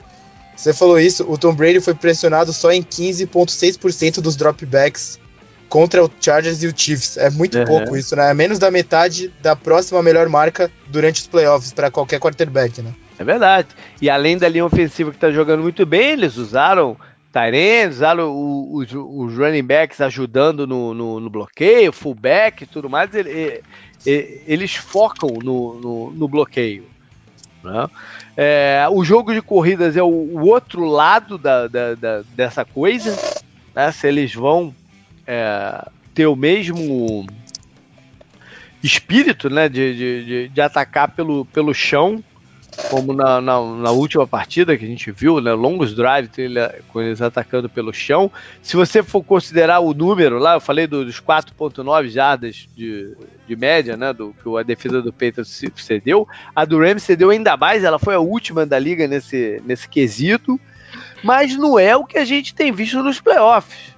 Você 0.56 0.73
falou 0.73 0.99
isso, 0.99 1.26
o 1.30 1.38
Tom 1.38 1.53
Brady 1.53 1.80
foi 1.80 1.93
pressionado 1.93 2.53
só 2.53 2.72
em 2.72 2.84
15,6% 2.84 4.22
dos 4.22 4.35
dropbacks 4.35 5.19
contra 5.68 6.03
o 6.03 6.11
Chargers 6.19 6.61
e 6.64 6.68
o 6.68 6.73
Chiefs. 6.76 7.18
É 7.18 7.30
muito 7.30 7.57
uhum. 7.57 7.65
pouco 7.65 7.95
isso, 7.95 8.15
né? 8.15 8.30
É 8.30 8.34
menos 8.34 8.60
da 8.60 8.69
metade 8.69 9.34
da 9.41 9.56
próxima 9.56 10.03
melhor 10.03 10.27
marca 10.27 10.69
durante 10.88 11.22
os 11.22 11.27
playoffs 11.27 11.72
para 11.72 11.89
qualquer 11.89 12.19
quarterback, 12.19 12.81
né? 12.81 12.93
É 13.18 13.23
verdade. 13.23 13.69
E 14.02 14.10
além 14.10 14.38
da 14.38 14.49
linha 14.49 14.65
ofensiva 14.65 15.11
que 15.11 15.18
está 15.18 15.31
jogando 15.31 15.61
muito 15.61 15.85
bem, 15.85 16.11
eles 16.11 16.38
usaram 16.38 16.98
Usaram 17.90 18.74
os, 18.74 18.91
os 18.91 19.38
running 19.38 19.64
backs 19.64 20.02
ajudando 20.02 20.68
no, 20.68 20.94
no, 20.94 21.20
no 21.20 21.30
bloqueio, 21.30 21.91
fullback 21.91 22.64
e 22.64 22.68
tudo 22.68 22.90
mais. 22.90 23.14
Ele, 23.14 23.62
ele, 24.06 24.44
eles 24.48 24.76
focam 24.76 25.30
no, 25.41 25.80
no, 25.80 26.12
no 26.12 26.28
bloqueio. 26.28 26.86
Né? 27.64 27.88
É, 28.36 28.86
o 28.90 29.03
jogo 29.03 29.34
de 29.34 29.41
corridas 29.41 29.95
é 29.95 30.03
o, 30.03 30.08
o 30.08 30.48
outro 30.48 30.86
lado 30.86 31.38
da, 31.38 31.68
da, 31.68 31.95
da, 31.95 32.22
dessa 32.36 32.66
coisa 32.66 33.16
né, 33.76 33.91
se 33.91 34.08
eles 34.08 34.34
vão 34.34 34.74
é, 35.26 35.88
ter 36.14 36.28
o 36.28 36.36
mesmo 36.36 37.26
espírito 38.84 39.49
né, 39.49 39.70
de, 39.70 39.95
de, 40.26 40.49
de, 40.49 40.62
atacar 40.62 41.10
pelo, 41.10 41.45
pelo 41.45 41.74
chão, 41.74 42.24
como 42.89 43.14
na, 43.14 43.41
na, 43.41 43.61
na, 43.61 43.91
última 43.91 44.26
partida 44.26 44.77
que 44.77 44.85
a 44.85 44.88
gente 44.88 45.11
viu, 45.11 45.41
né, 45.41 45.53
longos 45.53 45.93
drive 45.93 46.30
com 46.88 47.02
eles 47.02 47.22
atacando 47.22 47.69
pelo 47.69 47.93
chão. 47.93 48.31
Se 48.61 48.76
você 48.76 49.03
for 49.03 49.23
considerar 49.23 49.80
o 49.80 49.93
número 49.93 50.38
lá, 50.39 50.53
eu 50.53 50.61
falei 50.61 50.88
dos 50.88 51.19
4.9 51.19 52.10
jardas 52.10 52.68
de, 52.76 53.15
de 53.48 53.56
média, 53.56 53.98
né, 53.98 54.14
do 54.14 54.34
que 54.41 54.57
a 54.57 54.64
defesa 54.64 55.02
do 55.02 55.11
Patriots 55.11 55.61
cedeu, 55.76 56.27
a 56.56 56.64
do 56.64 56.80
Rams 56.80 57.03
cedeu 57.03 57.30
ainda 57.30 57.57
mais, 57.57 57.84
ela 57.84 57.99
foi 57.99 58.15
a 58.15 58.19
última 58.19 58.65
da 58.65 58.80
liga 58.80 59.07
nesse, 59.07 59.61
nesse 59.65 59.88
quesito, 59.88 60.60
mas 61.23 61.56
não 61.57 61.77
é 61.77 61.95
o 61.95 62.06
que 62.06 62.18
a 62.18 62.26
gente 62.26 62.56
tem 62.56 62.72
visto 62.72 63.03
nos 63.03 63.19
playoffs. 63.19 63.91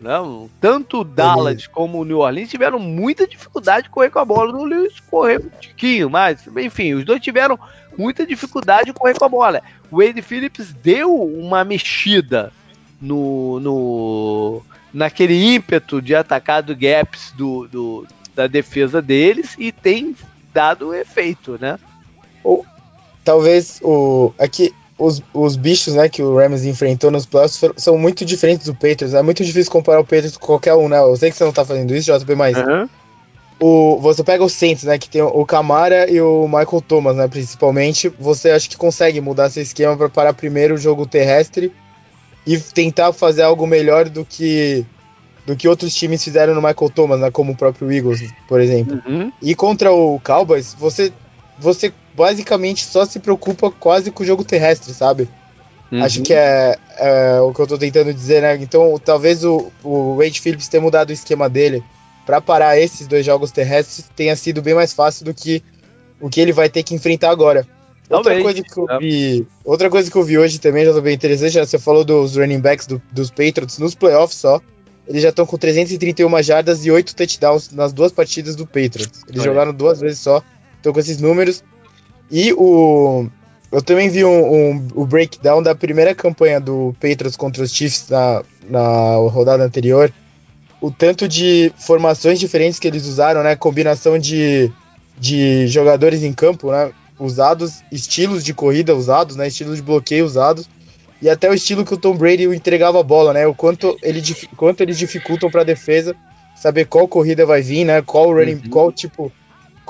Não, 0.00 0.48
tanto 0.58 1.00
o 1.00 1.04
Dallas 1.04 1.66
uhum. 1.66 1.72
como 1.72 2.00
o 2.00 2.04
New 2.04 2.20
Orleans 2.20 2.48
tiveram 2.48 2.78
muita 2.78 3.26
dificuldade 3.26 3.84
de 3.84 3.90
correr 3.90 4.08
com 4.08 4.18
a 4.18 4.24
bola. 4.24 4.50
No 4.50 4.64
Lewis 4.64 4.98
correu 5.10 5.40
um 5.40 5.60
tiquinho, 5.60 6.08
mas 6.08 6.46
enfim, 6.56 6.94
os 6.94 7.04
dois 7.04 7.20
tiveram 7.20 7.58
muita 7.98 8.26
dificuldade 8.26 8.86
de 8.86 8.92
correr 8.94 9.18
com 9.18 9.26
a 9.26 9.28
bola. 9.28 9.62
O 9.90 9.98
Wade 9.98 10.22
Phillips 10.22 10.72
deu 10.72 11.14
uma 11.14 11.64
mexida 11.64 12.50
no, 12.98 13.60
no 13.60 14.62
naquele 14.92 15.54
ímpeto 15.54 16.00
de 16.00 16.14
atacar 16.14 16.62
do 16.62 16.74
gaps 16.74 17.32
do, 17.36 17.68
do, 17.68 18.06
da 18.34 18.46
defesa 18.46 19.02
deles 19.02 19.54
e 19.58 19.70
tem 19.70 20.16
dado 20.52 20.94
efeito, 20.94 21.58
né? 21.60 21.78
Ou 22.42 22.64
talvez 23.22 23.80
o 23.82 24.32
aqui 24.38 24.74
os, 25.00 25.22
os 25.32 25.56
bichos 25.56 25.94
né, 25.94 26.08
que 26.08 26.22
o 26.22 26.36
Rams 26.36 26.64
enfrentou 26.64 27.10
nos 27.10 27.24
playoffs 27.24 27.58
são 27.76 27.96
muito 27.96 28.24
diferentes 28.24 28.66
do 28.66 28.74
Patriots. 28.74 29.14
É 29.14 29.22
muito 29.22 29.42
difícil 29.42 29.72
comparar 29.72 30.00
o 30.00 30.04
Patriots 30.04 30.36
com 30.36 30.46
qualquer 30.46 30.74
um, 30.74 30.88
né? 30.88 30.98
Eu 30.98 31.16
sei 31.16 31.30
que 31.30 31.36
você 31.36 31.44
não 31.44 31.52
tá 31.52 31.64
fazendo 31.64 31.94
isso, 31.94 32.12
JP, 32.12 32.34
mas. 32.34 32.56
Uhum. 32.56 32.88
O, 33.62 33.98
você 33.98 34.24
pega 34.24 34.42
o 34.42 34.48
Saints, 34.48 34.84
né? 34.84 34.98
Que 34.98 35.08
tem 35.08 35.22
o 35.22 35.44
Camara 35.44 36.10
e 36.10 36.20
o 36.20 36.46
Michael 36.46 36.82
Thomas, 36.86 37.16
né? 37.16 37.26
Principalmente. 37.28 38.12
Você 38.18 38.50
acha 38.50 38.68
que 38.68 38.76
consegue 38.76 39.20
mudar 39.20 39.50
seu 39.50 39.62
esquema 39.62 39.96
para 39.96 40.08
parar 40.08 40.34
primeiro 40.34 40.74
o 40.74 40.78
jogo 40.78 41.06
terrestre 41.06 41.72
e 42.46 42.58
tentar 42.58 43.12
fazer 43.12 43.42
algo 43.42 43.66
melhor 43.66 44.08
do 44.08 44.24
que 44.24 44.84
do 45.46 45.56
que 45.56 45.66
outros 45.66 45.94
times 45.94 46.22
fizeram 46.22 46.54
no 46.54 46.60
Michael 46.60 46.90
Thomas, 46.94 47.20
né? 47.20 47.30
Como 47.30 47.52
o 47.52 47.56
próprio 47.56 47.90
Eagles, 47.90 48.30
por 48.46 48.60
exemplo. 48.60 49.00
Uhum. 49.06 49.32
E 49.42 49.54
contra 49.54 49.92
o 49.92 50.20
Cowboys, 50.20 50.74
você 50.78 51.12
você 51.60 51.92
basicamente 52.14 52.84
só 52.84 53.04
se 53.04 53.20
preocupa 53.20 53.70
quase 53.70 54.10
com 54.10 54.22
o 54.22 54.26
jogo 54.26 54.42
terrestre, 54.44 54.92
sabe? 54.92 55.28
Uhum. 55.92 56.02
Acho 56.02 56.22
que 56.22 56.32
é, 56.32 56.78
é, 56.98 57.40
o 57.40 57.52
que 57.52 57.60
eu 57.60 57.66
tô 57.66 57.76
tentando 57.76 58.14
dizer, 58.14 58.42
né? 58.42 58.56
Então, 58.56 58.98
talvez 59.04 59.44
o, 59.44 59.70
o 59.82 60.16
Wade 60.16 60.40
Phillips 60.40 60.68
ter 60.68 60.80
mudado 60.80 61.10
o 61.10 61.12
esquema 61.12 61.48
dele 61.48 61.82
para 62.24 62.40
parar 62.40 62.78
esses 62.78 63.06
dois 63.06 63.26
jogos 63.26 63.50
terrestres 63.50 64.08
tenha 64.14 64.36
sido 64.36 64.62
bem 64.62 64.74
mais 64.74 64.92
fácil 64.92 65.24
do 65.24 65.34
que 65.34 65.62
o 66.20 66.28
que 66.28 66.40
ele 66.40 66.52
vai 66.52 66.68
ter 66.68 66.82
que 66.82 66.94
enfrentar 66.94 67.30
agora. 67.30 67.66
Outra 68.08 68.40
coisa 68.42 68.62
que 68.62 68.78
eu 68.78 68.90
é. 68.90 68.98
vi, 68.98 69.46
outra 69.64 69.88
coisa 69.88 70.10
que 70.10 70.16
eu 70.16 70.24
vi 70.24 70.36
hoje 70.36 70.58
também 70.58 70.84
já 70.84 70.92
tô 70.92 71.00
bem 71.00 71.14
interessante, 71.14 71.58
você 71.58 71.78
falou 71.78 72.04
dos 72.04 72.36
running 72.36 72.60
backs 72.60 72.86
do, 72.86 73.00
dos 73.12 73.30
Patriots 73.30 73.78
nos 73.78 73.94
playoffs 73.94 74.38
só. 74.38 74.60
Eles 75.06 75.22
já 75.22 75.30
estão 75.30 75.46
com 75.46 75.56
331 75.56 76.42
jardas 76.42 76.84
e 76.84 76.90
8 76.90 77.16
touchdowns 77.16 77.70
nas 77.70 77.92
duas 77.92 78.12
partidas 78.12 78.54
do 78.54 78.66
Patriots. 78.66 79.24
Eles 79.28 79.40
Olha. 79.40 79.50
jogaram 79.50 79.72
duas 79.72 80.00
vezes 80.00 80.20
só 80.20 80.42
Tô 80.82 80.92
com 80.92 81.00
esses 81.00 81.20
números. 81.20 81.62
E 82.30 82.52
o. 82.52 83.26
Eu 83.72 83.80
também 83.82 84.08
vi 84.08 84.24
um, 84.24 84.52
um, 84.52 84.88
o 84.94 85.06
breakdown 85.06 85.62
da 85.62 85.74
primeira 85.74 86.14
campanha 86.14 86.60
do 86.60 86.94
Patriots 87.00 87.36
contra 87.36 87.62
os 87.62 87.72
Chiefs 87.72 88.08
na, 88.08 88.42
na 88.68 89.14
rodada 89.30 89.62
anterior. 89.62 90.12
O 90.80 90.90
tanto 90.90 91.28
de 91.28 91.72
formações 91.78 92.40
diferentes 92.40 92.78
que 92.78 92.88
eles 92.88 93.06
usaram, 93.06 93.42
né? 93.42 93.54
Combinação 93.54 94.18
de, 94.18 94.72
de 95.18 95.68
jogadores 95.68 96.22
em 96.22 96.32
campo, 96.32 96.72
né? 96.72 96.90
Usados, 97.18 97.82
estilos 97.92 98.42
de 98.42 98.54
corrida 98.54 98.94
usados, 98.96 99.36
né? 99.36 99.46
Estilos 99.46 99.76
de 99.76 99.82
bloqueio 99.82 100.24
usados. 100.24 100.68
E 101.22 101.28
até 101.28 101.50
o 101.50 101.54
estilo 101.54 101.84
que 101.84 101.92
o 101.92 101.98
Tom 101.98 102.16
Brady 102.16 102.44
entregava 102.44 102.98
a 102.98 103.04
bola, 103.04 103.32
né? 103.32 103.46
O 103.46 103.54
quanto, 103.54 103.96
ele, 104.02 104.22
quanto 104.56 104.80
eles 104.80 104.98
dificultam 104.98 105.50
para 105.50 105.60
a 105.60 105.64
defesa 105.64 106.16
saber 106.56 106.86
qual 106.86 107.06
corrida 107.06 107.46
vai 107.46 107.62
vir, 107.62 107.84
né? 107.84 108.02
Qual 108.02 108.32
running, 108.32 108.62
uhum. 108.64 108.70
qual 108.70 108.90
tipo 108.92 109.30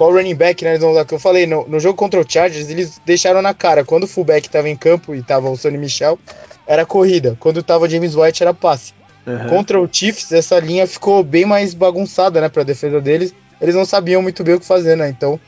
qual 0.00 0.14
running 0.14 0.34
back, 0.34 0.64
né? 0.64 0.78
Que 1.06 1.12
eu 1.12 1.18
falei, 1.18 1.46
no, 1.46 1.68
no, 1.68 1.78
jogo 1.78 1.94
contra 1.94 2.18
o 2.18 2.24
Chargers, 2.26 2.70
eles 2.70 2.98
deixaram 3.04 3.42
na 3.42 3.52
cara. 3.52 3.84
Quando 3.84 4.04
o 4.04 4.06
fullback 4.06 4.46
estava 4.46 4.66
em 4.66 4.74
campo 4.74 5.14
e 5.14 5.22
tava 5.22 5.50
o 5.50 5.56
Sonny 5.58 5.76
Michel, 5.76 6.18
era 6.66 6.86
corrida. 6.86 7.36
Quando 7.38 7.62
tava 7.62 7.84
o 7.84 7.88
James 7.88 8.16
White, 8.16 8.42
era 8.42 8.54
passe. 8.54 8.94
Uhum. 9.26 9.48
Contra 9.48 9.78
o 9.78 9.86
Chiefs, 9.92 10.32
essa 10.32 10.58
linha 10.58 10.86
ficou 10.86 11.22
bem 11.22 11.44
mais 11.44 11.74
bagunçada, 11.74 12.40
né? 12.40 12.48
Pra 12.48 12.62
defesa 12.62 12.98
deles. 12.98 13.34
Eles 13.60 13.74
não 13.74 13.84
sabiam 13.84 14.22
muito 14.22 14.42
bem 14.42 14.54
o 14.54 14.60
que 14.60 14.64
fazer, 14.64 14.96
né? 14.96 15.06
Então, 15.10 15.38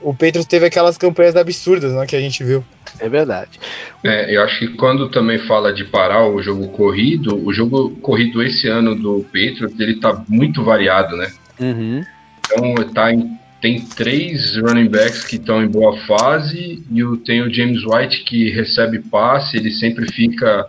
o 0.00 0.14
Patriots 0.14 0.46
teve 0.46 0.64
aquelas 0.64 0.96
campanhas 0.96 1.36
absurdas, 1.36 1.92
né? 1.92 2.06
Que 2.06 2.16
a 2.16 2.20
gente 2.20 2.42
viu. 2.42 2.64
É 2.98 3.06
verdade. 3.06 3.60
É, 4.02 4.34
eu 4.34 4.42
acho 4.44 4.60
que 4.60 4.68
quando 4.68 5.10
também 5.10 5.40
fala 5.40 5.74
de 5.74 5.84
parar 5.84 6.26
o 6.26 6.40
jogo 6.40 6.68
corrido, 6.68 7.38
o 7.46 7.52
jogo 7.52 7.90
corrido 7.96 8.42
esse 8.42 8.66
ano 8.66 8.94
do 8.94 9.22
Patriots, 9.24 9.78
ele 9.78 10.00
tá 10.00 10.24
muito 10.26 10.64
variado, 10.64 11.18
né? 11.18 11.30
Uhum. 11.60 12.02
Então, 12.38 12.74
tá 12.94 13.12
em 13.12 13.43
tem 13.64 13.80
três 13.80 14.58
running 14.58 14.88
backs 14.90 15.24
que 15.24 15.36
estão 15.36 15.64
em 15.64 15.66
boa 15.66 15.96
fase 16.00 16.84
e 16.90 17.02
o, 17.02 17.16
tem 17.16 17.40
o 17.40 17.50
James 17.50 17.82
White 17.82 18.22
que 18.24 18.50
recebe 18.50 18.98
passe, 18.98 19.56
ele 19.56 19.70
sempre 19.70 20.12
fica 20.12 20.68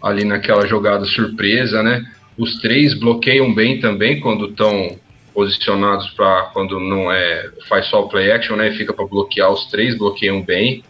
ali 0.00 0.24
naquela 0.24 0.64
jogada 0.64 1.04
surpresa, 1.04 1.82
né? 1.82 2.06
Os 2.38 2.60
três 2.60 2.94
bloqueiam 2.94 3.52
bem 3.52 3.80
também 3.80 4.20
quando 4.20 4.50
estão 4.50 4.96
posicionados 5.34 6.10
para 6.10 6.42
quando 6.52 6.78
não 6.78 7.10
é 7.10 7.50
faz 7.68 7.86
só 7.86 8.04
o 8.04 8.08
play 8.08 8.30
action, 8.30 8.54
né? 8.54 8.70
Fica 8.70 8.92
para 8.92 9.04
bloquear 9.04 9.52
os 9.52 9.66
três 9.66 9.98
bloqueiam 9.98 10.40
bem. 10.40 10.84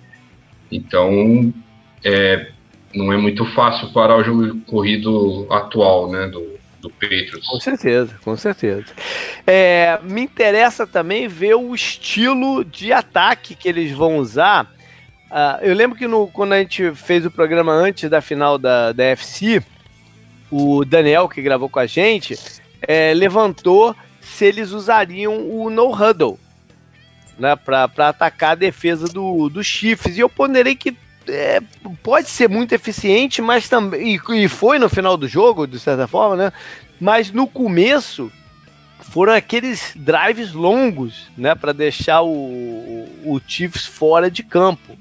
Então 0.70 1.50
é, 2.04 2.48
não 2.94 3.10
é 3.10 3.16
muito 3.16 3.46
fácil 3.54 3.90
parar 3.94 4.18
o 4.18 4.22
jogo 4.22 4.60
corrido 4.66 5.46
atual, 5.48 6.10
né? 6.10 6.26
Do, 6.26 6.57
do 6.80 6.90
Patriots. 6.90 7.46
Com 7.46 7.60
certeza, 7.60 8.18
com 8.22 8.36
certeza. 8.36 8.86
É, 9.46 9.98
me 10.02 10.22
interessa 10.22 10.86
também 10.86 11.28
ver 11.28 11.55
o 11.55 11.74
estilo 11.74 12.64
de 12.64 12.92
ataque 12.92 13.55
que 13.55 13.68
eles 13.68 13.92
vão 13.92 14.18
usar. 14.18 14.64
Uh, 15.30 15.62
eu 15.62 15.74
lembro 15.74 15.98
que 15.98 16.06
no, 16.06 16.26
quando 16.28 16.52
a 16.52 16.59
gente 16.59 16.92
fez 16.94 17.26
o 17.26 17.30
programa 17.30 17.72
antes 17.72 18.09
da 18.09 18.20
final 18.20 18.59
da, 18.59 18.92
da 18.92 19.05
FC, 19.05 19.62
o 20.50 20.84
Daniel, 20.84 21.28
que 21.28 21.42
gravou 21.42 21.68
com 21.68 21.78
a 21.78 21.86
gente, 21.86 22.36
é, 22.80 23.12
levantou 23.12 23.94
se 24.20 24.44
eles 24.44 24.70
usariam 24.70 25.50
o 25.50 25.68
no 25.68 25.92
huddle 25.92 26.38
né, 27.38 27.55
para 27.56 27.84
atacar 28.09 28.52
a 28.52 28.56
defesa 28.56 29.06
do, 29.06 29.48
dos 29.48 29.66
Chiefs. 29.66 30.16
E 30.16 30.20
eu 30.20 30.28
ponderei 30.28 30.74
que 30.74 30.96
é, 31.28 31.60
pode 32.02 32.28
ser 32.28 32.48
muito 32.48 32.74
eficiente, 32.74 33.40
mas 33.40 33.68
também. 33.68 34.14
E, 34.14 34.44
e, 34.44 34.48
foi 34.48 34.78
no 34.78 34.88
final 34.88 35.16
do 35.16 35.28
jogo, 35.28 35.66
de 35.66 35.78
certa 35.78 36.06
forma, 36.06 36.36
né? 36.36 36.52
Mas 37.00 37.30
no 37.30 37.46
começo 37.46 38.30
foram 39.00 39.32
aqueles 39.32 39.92
drives 39.94 40.52
longos, 40.52 41.30
né? 41.36 41.55
Para 41.55 41.72
deixar 41.72 42.22
o, 42.22 43.09
o 43.24 43.40
Chiefs 43.46 43.86
fora 43.86 44.30
de 44.30 44.42
campo. 44.42 44.98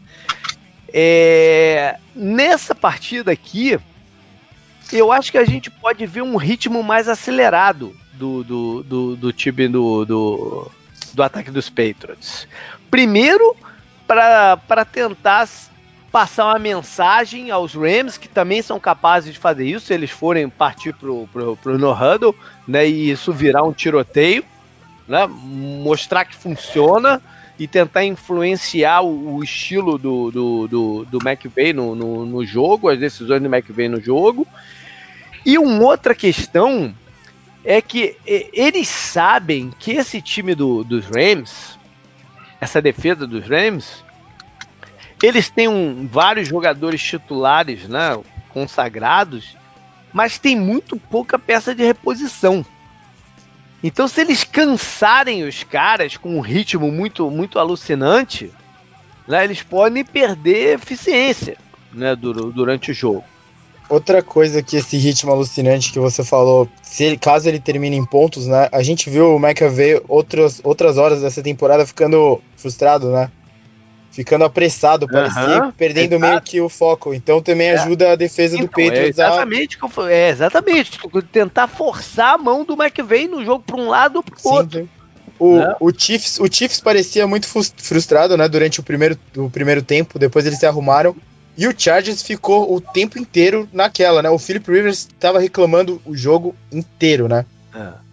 É, 0.93 1.97
nessa 2.15 2.73
partida 2.73 3.31
aqui, 3.31 3.77
eu 4.91 5.11
acho 5.11 5.31
que 5.31 5.37
a 5.37 5.45
gente 5.45 5.69
pode 5.69 6.05
ver 6.05 6.21
um 6.21 6.37
ritmo 6.37 6.81
mais 6.81 7.07
acelerado 7.09 7.95
do, 8.13 8.43
do, 8.43 8.83
do, 8.83 9.15
do 9.15 9.33
time 9.33 9.67
do, 9.67 10.05
do, 10.05 10.71
do 11.13 11.23
ataque 11.23 11.51
dos 11.51 11.69
Patriots. 11.69 12.47
Primeiro, 12.89 13.55
para 14.07 14.85
tentar 14.85 15.47
passar 16.17 16.45
uma 16.45 16.57
mensagem 16.57 17.51
aos 17.51 17.75
Rams, 17.75 18.17
que 18.17 18.27
também 18.27 18.59
são 18.63 18.79
capazes 18.79 19.31
de 19.31 19.39
fazer 19.39 19.67
isso, 19.67 19.85
se 19.85 19.93
eles 19.93 20.09
forem 20.09 20.49
partir 20.49 20.91
pro, 20.95 21.27
pro, 21.31 21.55
pro 21.57 21.77
no 21.77 21.91
huddle, 21.91 22.35
né, 22.67 22.89
e 22.89 23.11
isso 23.11 23.31
virar 23.31 23.61
um 23.61 23.71
tiroteio, 23.71 24.43
né, 25.07 25.27
mostrar 25.27 26.25
que 26.25 26.35
funciona 26.35 27.21
e 27.59 27.67
tentar 27.67 28.03
influenciar 28.03 29.01
o, 29.01 29.35
o 29.35 29.43
estilo 29.43 29.99
do, 29.99 30.31
do, 30.31 30.67
do, 30.67 31.05
do 31.05 31.19
McVay 31.23 31.71
no, 31.71 31.93
no, 31.93 32.25
no, 32.25 32.43
jogo, 32.43 32.89
as 32.89 32.97
decisões 32.97 33.39
do 33.39 33.55
McVay 33.55 33.87
no 33.87 34.01
jogo. 34.01 34.47
E 35.45 35.55
uma 35.59 35.83
outra 35.83 36.15
questão 36.15 36.95
é 37.63 37.79
que 37.79 38.17
eles 38.25 38.87
sabem 38.87 39.71
que 39.77 39.91
esse 39.91 40.19
time 40.19 40.55
do, 40.55 40.83
dos 40.83 41.05
Rams, 41.05 41.77
essa 42.59 42.81
defesa 42.81 43.27
dos 43.27 43.47
Rams, 43.47 44.06
eles 45.25 45.49
têm 45.49 45.67
um, 45.67 46.07
vários 46.07 46.47
jogadores 46.47 47.01
titulares, 47.01 47.87
né, 47.87 48.19
consagrados, 48.49 49.55
mas 50.13 50.37
tem 50.37 50.55
muito 50.55 50.97
pouca 50.97 51.39
peça 51.39 51.73
de 51.73 51.83
reposição. 51.83 52.65
Então, 53.83 54.07
se 54.07 54.21
eles 54.21 54.43
cansarem 54.43 55.43
os 55.43 55.63
caras 55.63 56.17
com 56.17 56.37
um 56.37 56.41
ritmo 56.41 56.91
muito, 56.91 57.29
muito 57.29 57.59
alucinante, 57.59 58.51
né, 59.27 59.43
eles 59.43 59.61
podem 59.61 60.03
perder 60.03 60.75
eficiência 60.75 61.57
né, 61.91 62.15
durante 62.15 62.91
o 62.91 62.93
jogo. 62.93 63.23
outra 63.89 64.21
coisa 64.21 64.61
que 64.61 64.77
esse 64.77 64.97
ritmo 64.97 65.31
alucinante 65.31 65.91
que 65.91 65.99
você 65.99 66.23
falou, 66.23 66.67
se 66.81 67.03
ele, 67.03 67.17
caso 67.17 67.47
ele 67.47 67.59
termine 67.59 67.95
em 67.95 68.05
pontos, 68.05 68.47
né? 68.47 68.67
A 68.71 68.83
gente 68.83 69.09
viu 69.09 69.35
o 69.35 69.39
McAvey 69.39 70.01
outras, 70.07 70.59
outras 70.63 70.97
horas 70.97 71.21
dessa 71.21 71.41
temporada 71.41 71.85
ficando 71.85 72.41
frustrado, 72.55 73.11
né? 73.11 73.31
Ficando 74.17 74.45
apressado, 74.45 75.07
parecia 75.07 75.65
uhum, 75.65 75.71
perdendo 75.71 76.15
exato. 76.15 76.27
meio 76.27 76.41
que 76.41 76.59
o 76.59 76.67
foco. 76.67 77.13
Então 77.13 77.39
também 77.39 77.67
é. 77.67 77.77
ajuda 77.77 78.13
a 78.13 78.15
defesa 78.15 78.55
então, 78.55 78.65
do 78.65 78.71
Patriots. 78.71 78.97
É 78.97 79.07
exatamente, 79.09 79.77
a... 79.79 80.11
é 80.11 80.29
exatamente. 80.29 80.99
Tentar 81.31 81.67
forçar 81.67 82.33
a 82.33 82.37
mão 82.39 82.65
do 82.65 82.73
McVeigh 82.73 83.27
no 83.27 83.45
jogo 83.45 83.63
para 83.63 83.75
um 83.75 83.89
lado 83.89 84.15
ou 84.15 84.23
para 84.23 84.35
o 84.43 84.51
outro. 84.51 84.89
O, 85.37 85.57
né? 85.57 85.75
o, 85.79 85.91
Chiefs, 85.95 86.39
o 86.39 86.51
Chiefs 86.51 86.79
parecia 86.79 87.27
muito 87.27 87.47
frustrado, 87.47 88.35
né, 88.35 88.49
durante 88.49 88.79
o 88.79 88.83
primeiro, 88.83 89.15
o 89.35 89.51
primeiro 89.51 89.83
tempo, 89.83 90.17
depois 90.17 90.47
eles 90.47 90.57
se 90.57 90.65
arrumaram. 90.65 91.15
E 91.55 91.67
o 91.67 91.75
Chargers 91.77 92.23
ficou 92.23 92.73
o 92.73 92.81
tempo 92.81 93.19
inteiro 93.19 93.69
naquela, 93.71 94.23
né? 94.23 94.31
O 94.31 94.39
Philip 94.39 94.67
Rivers 94.71 95.07
estava 95.13 95.37
reclamando 95.37 96.01
o 96.07 96.17
jogo 96.17 96.55
inteiro, 96.71 97.27
né? 97.27 97.45
É. 97.71 98.06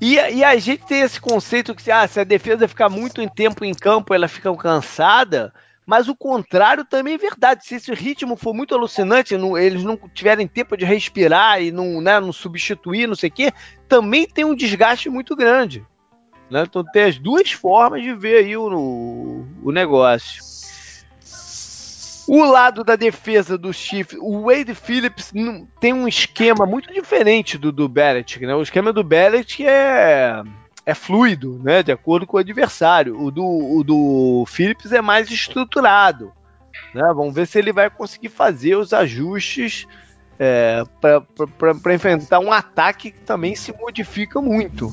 E, 0.00 0.14
e, 0.14 0.44
a 0.44 0.56
gente 0.56 0.84
tem 0.86 1.00
esse 1.00 1.20
conceito 1.20 1.74
que 1.74 1.90
ah, 1.90 2.06
se 2.06 2.20
a 2.20 2.24
defesa 2.24 2.68
ficar 2.68 2.88
muito 2.88 3.20
em 3.20 3.28
tempo 3.28 3.64
em 3.64 3.74
campo, 3.74 4.14
ela 4.14 4.28
fica 4.28 4.54
cansada. 4.56 5.52
Mas 5.84 6.06
o 6.06 6.14
contrário 6.14 6.84
também 6.84 7.14
é 7.14 7.18
verdade. 7.18 7.64
Se 7.64 7.74
esse 7.74 7.92
ritmo 7.94 8.36
for 8.36 8.54
muito 8.54 8.74
alucinante, 8.74 9.36
não, 9.36 9.56
eles 9.56 9.82
não 9.82 9.96
tiverem 10.12 10.46
tempo 10.46 10.76
de 10.76 10.84
respirar 10.84 11.62
e 11.62 11.72
não, 11.72 12.00
né, 12.00 12.20
não 12.20 12.32
substituir, 12.32 13.08
não 13.08 13.14
sei 13.14 13.30
o 13.30 13.32
quê, 13.32 13.52
também 13.88 14.26
tem 14.26 14.44
um 14.44 14.54
desgaste 14.54 15.08
muito 15.08 15.34
grande. 15.34 15.84
Né? 16.50 16.62
Então 16.62 16.84
tem 16.84 17.04
as 17.04 17.18
duas 17.18 17.52
formas 17.52 18.02
de 18.02 18.14
ver 18.14 18.44
aí 18.44 18.56
o, 18.56 19.46
o 19.62 19.72
negócio. 19.72 20.42
O 22.28 22.44
lado 22.44 22.84
da 22.84 22.94
defesa 22.94 23.56
dos 23.56 23.74
Chiefs, 23.74 24.18
o 24.20 24.42
Wade 24.42 24.74
Phillips 24.74 25.32
tem 25.80 25.94
um 25.94 26.06
esquema 26.06 26.66
muito 26.66 26.92
diferente 26.92 27.56
do 27.56 27.72
do 27.72 27.88
Belichick, 27.88 28.44
né? 28.44 28.54
O 28.54 28.60
esquema 28.60 28.92
do 28.92 29.02
Belichick 29.02 29.66
é 29.66 30.42
é 30.84 30.94
fluido, 30.94 31.58
né? 31.62 31.82
De 31.82 31.90
acordo 31.90 32.26
com 32.26 32.36
o 32.36 32.40
adversário. 32.40 33.18
O 33.20 33.30
do, 33.30 33.44
o 33.44 33.84
do 33.84 34.44
Phillips 34.46 34.92
é 34.92 35.02
mais 35.02 35.30
estruturado. 35.30 36.32
Né? 36.94 37.02
Vamos 37.14 37.34
ver 37.34 37.46
se 37.46 37.58
ele 37.58 37.72
vai 37.72 37.90
conseguir 37.90 38.30
fazer 38.30 38.74
os 38.74 38.94
ajustes 38.94 39.86
é, 40.38 40.82
para 41.58 41.94
enfrentar 41.94 42.38
um 42.38 42.52
ataque 42.52 43.10
que 43.10 43.20
também 43.20 43.54
se 43.54 43.70
modifica 43.78 44.40
muito. 44.40 44.88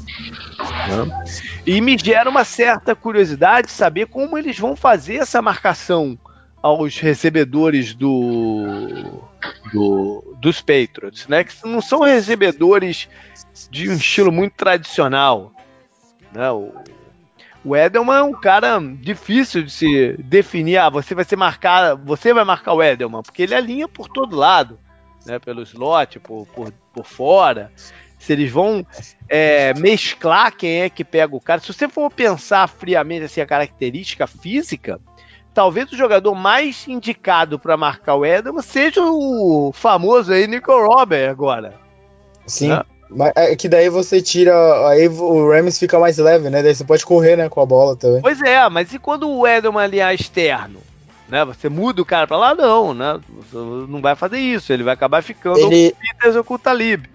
Né? 0.57 1.23
E 1.65 1.79
me 1.79 1.97
gera 1.97 2.29
uma 2.29 2.43
certa 2.43 2.95
curiosidade 2.95 3.71
saber 3.71 4.07
como 4.07 4.37
eles 4.37 4.59
vão 4.59 4.75
fazer 4.75 5.15
essa 5.15 5.41
marcação 5.41 6.17
aos 6.65 6.97
recebedores 6.97 7.93
do, 7.93 9.21
do, 9.71 10.35
dos 10.39 10.61
Patriots, 10.61 11.27
né? 11.27 11.43
Que 11.43 11.53
não 11.63 11.79
são 11.79 11.99
recebedores 11.99 13.07
de 13.69 13.87
um 13.87 13.93
estilo 13.93 14.31
muito 14.31 14.53
tradicional. 14.53 15.51
Né? 16.33 16.49
O, 16.49 16.73
o 17.63 17.75
Edelman 17.75 18.17
é 18.17 18.23
um 18.23 18.33
cara 18.33 18.79
difícil 18.79 19.61
de 19.61 19.71
se 19.71 20.13
definir. 20.17 20.77
Ah, 20.77 20.89
você 20.89 21.13
vai 21.13 21.23
ser 21.23 21.35
marcar, 21.35 21.95
você 21.97 22.33
vai 22.33 22.43
marcar 22.43 22.73
o 22.73 22.81
Edelman, 22.81 23.21
porque 23.21 23.43
ele 23.43 23.53
alinha 23.53 23.87
por 23.87 24.09
todo 24.09 24.35
lado, 24.35 24.79
né? 25.23 25.37
Pelo 25.37 25.61
slot, 25.61 26.19
por, 26.19 26.47
por, 26.47 26.73
por 26.91 27.05
fora. 27.05 27.71
Se 28.17 28.33
eles 28.33 28.51
vão 28.51 28.83
é, 29.29 29.71
mesclar 29.75 30.57
quem 30.57 30.81
é 30.81 30.89
que 30.89 31.03
pega 31.03 31.35
o 31.35 31.39
cara. 31.39 31.61
Se 31.61 31.71
você 31.71 31.87
for 31.87 32.11
pensar 32.11 32.67
friamente 32.67 33.25
assim, 33.25 33.39
a 33.39 33.45
característica 33.45 34.25
física, 34.25 34.99
talvez 35.55 35.89
o 35.91 35.95
jogador 35.97 36.35
mais 36.35 36.85
indicado 36.87 37.57
para 37.57 37.77
marcar 37.77 38.15
o 38.15 38.25
Edelman 38.25 38.61
seja 38.61 39.01
o 39.01 39.71
famoso 39.73 40.33
aí 40.33 40.45
Nico 40.45 40.71
Robert 40.71 41.31
agora. 41.31 41.73
Sim. 42.45 42.69
Né? 42.69 42.83
Mas 43.09 43.31
é 43.35 43.55
que 43.55 43.69
daí 43.69 43.87
você 43.87 44.21
tira. 44.21 44.53
Aí 44.89 45.07
o 45.07 45.49
Rams 45.49 45.79
fica 45.79 45.97
mais 45.97 46.17
leve, 46.17 46.49
né? 46.49 46.61
Daí 46.61 46.75
você 46.75 46.83
pode 46.83 47.05
correr, 47.05 47.37
né, 47.37 47.47
com 47.47 47.61
a 47.61 47.65
bola 47.65 47.95
também. 47.95 48.21
Pois 48.21 48.41
é, 48.41 48.67
mas 48.67 48.93
e 48.93 48.99
quando 48.99 49.29
o 49.29 49.47
Edelman 49.47 49.83
ali 49.83 49.99
é 49.99 50.13
externo? 50.13 50.79
Né? 51.29 51.45
Você 51.45 51.69
muda 51.69 52.01
o 52.01 52.05
cara 52.05 52.27
pra 52.27 52.37
lá? 52.37 52.53
Não, 52.53 52.93
né? 52.93 53.19
Você 53.29 53.57
não 53.89 54.01
vai 54.01 54.15
fazer 54.15 54.37
isso. 54.37 54.73
Ele 54.73 54.83
vai 54.83 54.93
acabar 54.93 55.23
ficando 55.23 55.59
ele... 55.59 55.91
com 55.91 55.97
o 55.97 56.01
Peters 56.01 56.35
ou 56.35 56.43
com 56.43 56.53
o 56.55 56.59
Talib 56.59 57.05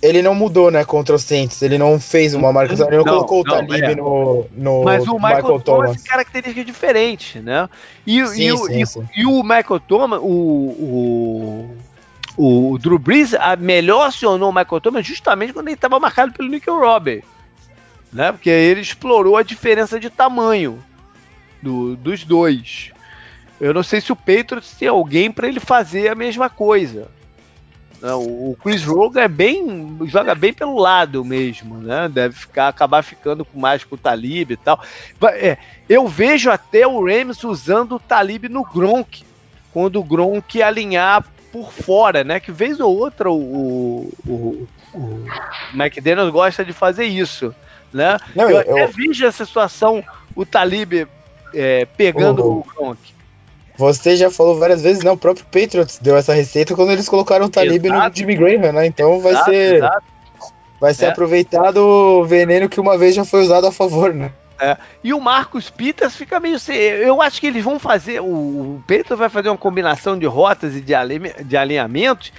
ele 0.00 0.22
não 0.22 0.34
mudou, 0.34 0.70
né, 0.70 0.84
contra 0.84 1.14
o 1.14 1.18
Saints. 1.18 1.60
Ele 1.62 1.76
não 1.76 1.98
fez 1.98 2.34
uma 2.34 2.52
marcação, 2.52 2.86
ele 2.86 2.98
não, 2.98 3.04
não 3.04 3.12
colocou 3.26 3.44
não, 3.44 3.64
o 3.64 3.66
Talib 3.66 3.84
é. 3.84 3.94
no, 3.96 4.46
no 4.56 4.84
Mas 4.84 5.06
o 5.06 5.14
Michael, 5.14 5.36
Michael 5.36 5.60
Thomas 5.60 5.96
tem 5.96 6.04
características 6.04 6.66
diferentes, 6.66 7.42
né? 7.42 7.68
E, 8.06 8.24
sim, 8.26 8.52
e, 8.52 8.56
sim, 8.56 8.82
e, 8.82 8.86
sim. 8.86 9.08
e, 9.16 9.26
o 9.26 9.42
Michael 9.42 9.80
Thomas, 9.80 10.20
o, 10.22 11.76
o, 12.36 12.72
o 12.72 12.78
Drew 12.78 12.98
Brees 12.98 13.34
a, 13.34 13.56
melhor 13.56 14.06
acionou 14.06 14.50
o 14.50 14.54
Michael 14.54 14.80
Thomas 14.80 15.06
justamente 15.06 15.52
quando 15.52 15.68
ele 15.68 15.74
estava 15.74 15.98
marcado 15.98 16.32
pelo 16.32 16.48
Nickel 16.48 16.78
Robert, 16.78 17.24
né? 18.12 18.30
Porque 18.30 18.50
ele 18.50 18.80
explorou 18.80 19.36
a 19.36 19.42
diferença 19.42 19.98
de 19.98 20.08
tamanho 20.08 20.82
do, 21.60 21.96
dos 21.96 22.24
dois. 22.24 22.92
Eu 23.60 23.74
não 23.74 23.82
sei 23.82 24.00
se 24.00 24.12
o 24.12 24.16
Patriots 24.16 24.76
tem 24.78 24.86
alguém 24.86 25.32
para 25.32 25.48
ele 25.48 25.58
fazer 25.58 26.08
a 26.08 26.14
mesma 26.14 26.48
coisa. 26.48 27.08
Não, 28.00 28.22
o 28.22 28.56
Chris 28.62 28.84
Rogan 28.84 29.22
é 29.22 29.28
bem. 29.28 29.98
joga 30.06 30.34
bem 30.34 30.52
pelo 30.52 30.78
lado 30.78 31.24
mesmo, 31.24 31.78
né? 31.78 32.08
Deve 32.08 32.34
ficar, 32.34 32.68
acabar 32.68 33.02
ficando 33.02 33.44
com 33.44 33.58
mais 33.58 33.82
com 33.82 33.96
o 33.96 33.98
Talib 33.98 34.52
e 34.52 34.56
tal. 34.56 34.80
É, 35.32 35.58
eu 35.88 36.06
vejo 36.06 36.50
até 36.50 36.86
o 36.86 37.04
Rams 37.04 37.42
usando 37.42 37.96
o 37.96 38.00
Talib 38.00 38.44
no 38.44 38.62
Gronk, 38.64 39.24
quando 39.72 39.98
o 39.98 40.04
Gronk 40.04 40.62
alinhar 40.62 41.24
por 41.50 41.72
fora, 41.72 42.22
né? 42.22 42.38
Que 42.38 42.52
vez 42.52 42.78
ou 42.78 42.96
outra 42.96 43.30
o, 43.30 44.12
o, 44.26 44.68
o 44.94 45.24
McDaniel 45.74 46.30
gosta 46.30 46.64
de 46.64 46.72
fazer 46.72 47.04
isso, 47.04 47.52
né? 47.92 48.16
Não, 48.34 48.44
eu, 48.44 48.60
eu 48.60 48.60
até 48.60 48.86
vejo 48.86 49.26
essa 49.26 49.44
situação, 49.44 50.04
o 50.36 50.46
Talib 50.46 51.08
é, 51.52 51.84
pegando 51.96 52.44
o 52.46 52.62
Gronk. 52.62 53.17
Você 53.78 54.16
já 54.16 54.28
falou 54.28 54.58
várias 54.58 54.82
vezes, 54.82 55.04
né? 55.04 55.10
O 55.10 55.16
próprio 55.16 55.46
Patriots 55.46 56.00
deu 56.02 56.16
essa 56.16 56.34
receita 56.34 56.74
quando 56.74 56.90
eles 56.90 57.08
colocaram 57.08 57.46
o 57.46 57.48
Talib 57.48 57.86
exato. 57.86 58.08
no 58.08 58.16
Jimmy 58.16 58.34
Graham, 58.34 58.72
né? 58.72 58.86
Então 58.86 59.20
vai 59.20 59.32
exato, 59.32 59.50
ser. 59.50 59.74
Exato. 59.76 60.04
Vai 60.80 60.94
ser 60.94 61.04
é. 61.06 61.08
aproveitado 61.10 61.76
o 61.78 62.24
veneno 62.24 62.68
que 62.68 62.80
uma 62.80 62.98
vez 62.98 63.14
já 63.14 63.24
foi 63.24 63.42
usado 63.42 63.68
a 63.68 63.72
favor, 63.72 64.12
né? 64.12 64.32
É. 64.60 64.76
E 65.04 65.14
o 65.14 65.20
Marcos 65.20 65.70
Peters 65.70 66.16
fica 66.16 66.40
meio. 66.40 66.56
Eu 67.00 67.22
acho 67.22 67.40
que 67.40 67.46
eles 67.46 67.62
vão 67.62 67.78
fazer. 67.78 68.20
O 68.20 68.82
Peters 68.84 69.18
vai 69.18 69.28
fazer 69.28 69.48
uma 69.48 69.56
combinação 69.56 70.18
de 70.18 70.26
rotas 70.26 70.74
e 70.74 70.80
de, 70.80 70.92
de 71.44 71.56
alinhamentos 71.56 72.32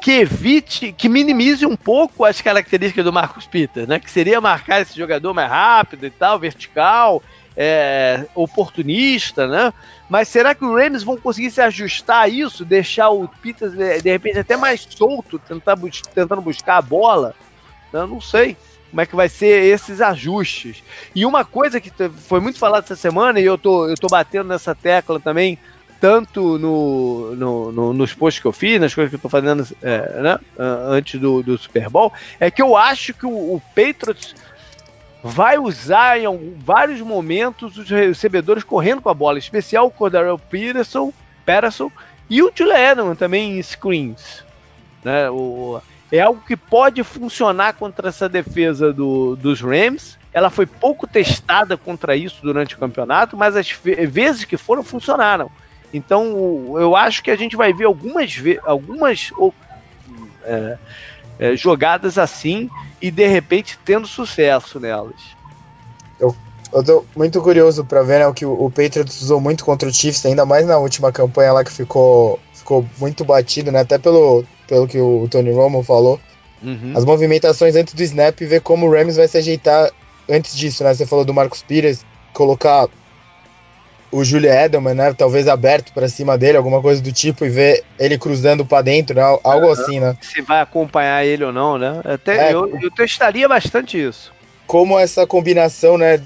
que 0.00 0.12
evite, 0.12 0.92
que 0.92 1.08
minimize 1.08 1.66
um 1.66 1.76
pouco 1.76 2.24
as 2.24 2.40
características 2.40 3.04
do 3.04 3.12
Marcos 3.12 3.46
Peters, 3.46 3.86
né? 3.86 3.98
Que 3.98 4.10
seria 4.10 4.40
marcar 4.40 4.80
esse 4.80 4.96
jogador 4.96 5.34
mais 5.34 5.50
rápido 5.50 6.06
e 6.06 6.10
tal, 6.10 6.38
vertical, 6.38 7.22
é, 7.56 8.26
oportunista, 8.34 9.46
né? 9.46 9.72
Mas 10.08 10.28
será 10.28 10.54
que 10.54 10.64
os 10.64 10.78
Rams 10.78 11.02
vão 11.02 11.16
conseguir 11.16 11.50
se 11.50 11.60
ajustar 11.60 12.24
a 12.24 12.28
isso, 12.28 12.64
deixar 12.64 13.10
o 13.10 13.26
Peters 13.26 13.72
de 13.72 14.10
repente 14.10 14.38
até 14.38 14.56
mais 14.56 14.86
solto, 14.88 15.38
tentar 15.38 15.74
bus 15.74 16.02
tentando 16.02 16.42
buscar 16.42 16.76
a 16.76 16.82
bola? 16.82 17.34
Eu 17.92 18.06
não 18.06 18.20
sei 18.20 18.56
como 18.90 19.00
é 19.00 19.06
que 19.06 19.16
vai 19.16 19.28
ser 19.28 19.64
esses 19.64 20.00
ajustes. 20.00 20.82
E 21.14 21.26
uma 21.26 21.44
coisa 21.44 21.80
que 21.80 21.90
foi 22.28 22.40
muito 22.40 22.58
falada 22.58 22.84
essa 22.84 22.96
semana, 22.96 23.40
e 23.40 23.44
eu 23.44 23.58
tô, 23.58 23.88
eu 23.88 23.94
tô 23.96 24.06
batendo 24.06 24.48
nessa 24.48 24.74
tecla 24.74 25.18
também, 25.18 25.58
tanto 26.00 26.58
no, 26.58 27.34
no, 27.34 27.72
no, 27.72 27.92
nos 27.92 28.14
posts 28.14 28.40
que 28.40 28.46
eu 28.46 28.52
fiz, 28.52 28.80
nas 28.80 28.94
coisas 28.94 29.10
que 29.10 29.16
eu 29.16 29.20
tô 29.20 29.28
fazendo 29.28 29.66
é, 29.82 30.20
né, 30.22 30.38
antes 30.58 31.18
do, 31.20 31.42
do 31.42 31.58
Super 31.58 31.88
Bowl, 31.88 32.12
é 32.38 32.50
que 32.50 32.62
eu 32.62 32.76
acho 32.76 33.12
que 33.14 33.26
o, 33.26 33.30
o 33.30 33.62
Patriots 33.74 34.34
vai 35.26 35.58
usar 35.58 36.18
em 36.18 36.54
vários 36.58 37.00
momentos 37.00 37.76
os 37.76 37.88
recebedores 37.88 38.64
correndo 38.64 39.02
com 39.02 39.08
a 39.08 39.14
bola, 39.14 39.38
em 39.38 39.40
especial 39.40 39.86
o 39.86 39.90
Cordarrelle 39.90 40.40
Peterson, 40.50 41.12
Peterson 41.44 41.90
e 42.28 42.42
o 42.42 42.50
Julian 42.54 43.14
também 43.14 43.58
em 43.58 43.62
screens. 43.62 44.44
Né? 45.04 45.30
O, 45.30 45.80
é 46.10 46.20
algo 46.20 46.40
que 46.46 46.56
pode 46.56 47.02
funcionar 47.02 47.74
contra 47.74 48.08
essa 48.08 48.28
defesa 48.28 48.92
do, 48.92 49.36
dos 49.36 49.60
Rams. 49.60 50.18
Ela 50.32 50.50
foi 50.50 50.66
pouco 50.66 51.06
testada 51.06 51.76
contra 51.76 52.16
isso 52.16 52.40
durante 52.42 52.74
o 52.74 52.78
campeonato, 52.78 53.36
mas 53.36 53.56
as 53.56 53.70
vezes 53.70 54.44
que 54.44 54.56
foram 54.56 54.82
funcionaram. 54.82 55.50
Então 55.92 56.74
eu 56.78 56.94
acho 56.94 57.22
que 57.22 57.30
a 57.30 57.36
gente 57.36 57.56
vai 57.56 57.72
ver 57.72 57.84
algumas, 57.84 58.36
algumas 58.64 59.30
é, 60.44 60.78
é, 61.38 61.56
jogadas 61.56 62.18
assim 62.18 62.70
e 63.00 63.10
de 63.10 63.26
repente 63.26 63.78
tendo 63.84 64.06
sucesso 64.06 64.80
nelas. 64.80 65.36
Eu, 66.18 66.34
eu 66.72 66.82
tô 66.82 67.04
muito 67.14 67.40
curioso 67.42 67.84
para 67.84 68.02
ver 68.02 68.20
né, 68.20 68.26
o 68.26 68.34
que 68.34 68.46
o, 68.46 68.52
o 68.52 68.70
Patriots 68.70 69.20
usou 69.20 69.40
muito 69.40 69.64
contra 69.64 69.88
o 69.88 69.92
Chiefs, 69.92 70.24
ainda 70.26 70.46
mais 70.46 70.66
na 70.66 70.78
última 70.78 71.12
campanha 71.12 71.52
lá 71.52 71.64
que 71.64 71.72
ficou, 71.72 72.38
ficou 72.52 72.86
muito 72.98 73.24
batido, 73.24 73.70
né? 73.70 73.80
Até 73.80 73.98
pelo, 73.98 74.44
pelo 74.66 74.88
que 74.88 74.98
o 74.98 75.28
Tony 75.28 75.52
Romo 75.52 75.82
falou. 75.82 76.20
Uhum. 76.62 76.92
As 76.96 77.04
movimentações 77.04 77.76
antes 77.76 77.94
do 77.94 78.02
snap 78.02 78.40
e 78.40 78.46
ver 78.46 78.60
como 78.62 78.86
o 78.86 78.90
Rams 78.90 79.16
vai 79.16 79.28
se 79.28 79.36
ajeitar 79.36 79.90
antes 80.28 80.56
disso, 80.56 80.82
né? 80.82 80.94
Você 80.94 81.06
falou 81.06 81.24
do 81.24 81.34
Marcos 81.34 81.62
Pires, 81.62 82.04
colocar 82.32 82.88
o 84.16 84.24
Julian 84.24 84.54
Edelman, 84.54 84.94
né? 84.94 85.14
Talvez 85.14 85.46
aberto 85.46 85.92
para 85.92 86.08
cima 86.08 86.38
dele, 86.38 86.56
alguma 86.56 86.80
coisa 86.80 87.02
do 87.02 87.12
tipo, 87.12 87.44
e 87.44 87.50
ver 87.50 87.84
ele 87.98 88.16
cruzando 88.16 88.64
para 88.64 88.82
dentro, 88.82 89.14
né? 89.14 89.22
Algo 89.44 89.70
assim, 89.70 90.00
né? 90.00 90.16
Se 90.22 90.40
vai 90.40 90.60
acompanhar 90.60 91.24
ele 91.24 91.44
ou 91.44 91.52
não, 91.52 91.76
né? 91.76 92.00
Até, 92.04 92.48
é, 92.48 92.54
eu, 92.54 92.66
eu 92.80 92.90
testaria 92.90 93.46
bastante 93.48 94.02
isso. 94.02 94.32
Como 94.66 94.98
essa 94.98 95.26
combinação, 95.26 95.98
né? 95.98 96.20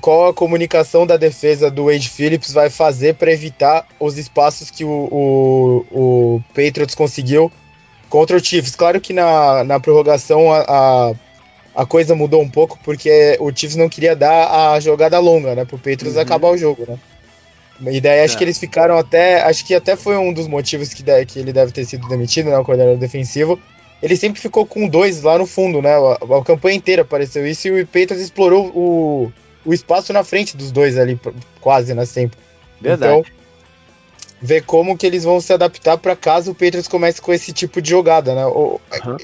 Qual 0.00 0.28
a 0.28 0.34
comunicação 0.34 1.06
da 1.06 1.16
defesa 1.16 1.70
do 1.70 1.84
Wade 1.84 2.08
Phillips 2.08 2.52
vai 2.52 2.70
fazer 2.70 3.14
para 3.14 3.30
evitar 3.30 3.86
os 4.00 4.16
espaços 4.16 4.70
que 4.70 4.84
o, 4.84 4.88
o, 4.90 5.86
o, 5.90 6.42
Patriots 6.48 6.94
conseguiu 6.94 7.52
contra 8.08 8.36
o 8.36 8.44
Chiefs? 8.44 8.74
Claro 8.74 9.00
que 9.00 9.12
na, 9.12 9.62
na 9.62 9.78
prorrogação 9.78 10.52
a, 10.52 10.64
a 10.66 11.14
a 11.76 11.84
coisa 11.84 12.14
mudou 12.14 12.40
um 12.40 12.48
pouco 12.48 12.78
porque 12.84 13.36
o 13.40 13.50
Chiefs 13.50 13.74
não 13.74 13.88
queria 13.88 14.14
dar 14.14 14.74
a 14.74 14.78
jogada 14.78 15.18
longa, 15.18 15.56
né? 15.56 15.64
Pro 15.64 15.76
Patriots 15.76 16.14
uhum. 16.14 16.22
acabar 16.22 16.50
o 16.50 16.56
jogo, 16.56 16.84
né? 16.88 16.96
E 17.80 18.00
daí 18.00 18.20
acho 18.20 18.34
é. 18.34 18.38
que 18.38 18.44
eles 18.44 18.58
ficaram 18.58 18.96
até. 18.96 19.42
Acho 19.42 19.64
que 19.64 19.74
até 19.74 19.96
foi 19.96 20.16
um 20.16 20.32
dos 20.32 20.46
motivos 20.46 20.94
que, 20.94 21.02
de, 21.02 21.24
que 21.26 21.38
ele 21.38 21.52
deve 21.52 21.72
ter 21.72 21.84
sido 21.84 22.08
demitido, 22.08 22.50
né? 22.50 22.62
Quando 22.64 22.80
era 22.80 22.96
defensivo. 22.96 23.58
Ele 24.02 24.16
sempre 24.16 24.40
ficou 24.40 24.66
com 24.66 24.86
dois 24.86 25.22
lá 25.22 25.38
no 25.38 25.46
fundo, 25.46 25.80
né? 25.80 25.90
A, 25.92 26.38
a 26.38 26.44
campanha 26.44 26.76
inteira 26.76 27.02
apareceu 27.02 27.46
isso 27.46 27.68
e 27.68 27.82
o 27.82 27.86
Patriots 27.86 28.20
explorou 28.20 28.66
o, 28.74 29.32
o 29.64 29.72
espaço 29.72 30.12
na 30.12 30.22
frente 30.22 30.56
dos 30.56 30.70
dois 30.70 30.98
ali, 30.98 31.18
quase, 31.60 31.94
né? 31.94 32.04
Sempre. 32.04 32.38
Verdade. 32.80 33.12
Então, 33.12 33.24
ver 34.42 34.62
como 34.62 34.96
que 34.96 35.06
eles 35.06 35.24
vão 35.24 35.40
se 35.40 35.52
adaptar 35.54 35.96
para 35.96 36.14
caso 36.14 36.50
o 36.50 36.54
Patriots 36.54 36.86
comece 36.86 37.20
com 37.20 37.32
esse 37.32 37.50
tipo 37.50 37.80
de 37.80 37.90
jogada, 37.90 38.34
né? 38.34 38.44
O, 38.44 38.78
uhum. 39.04 39.16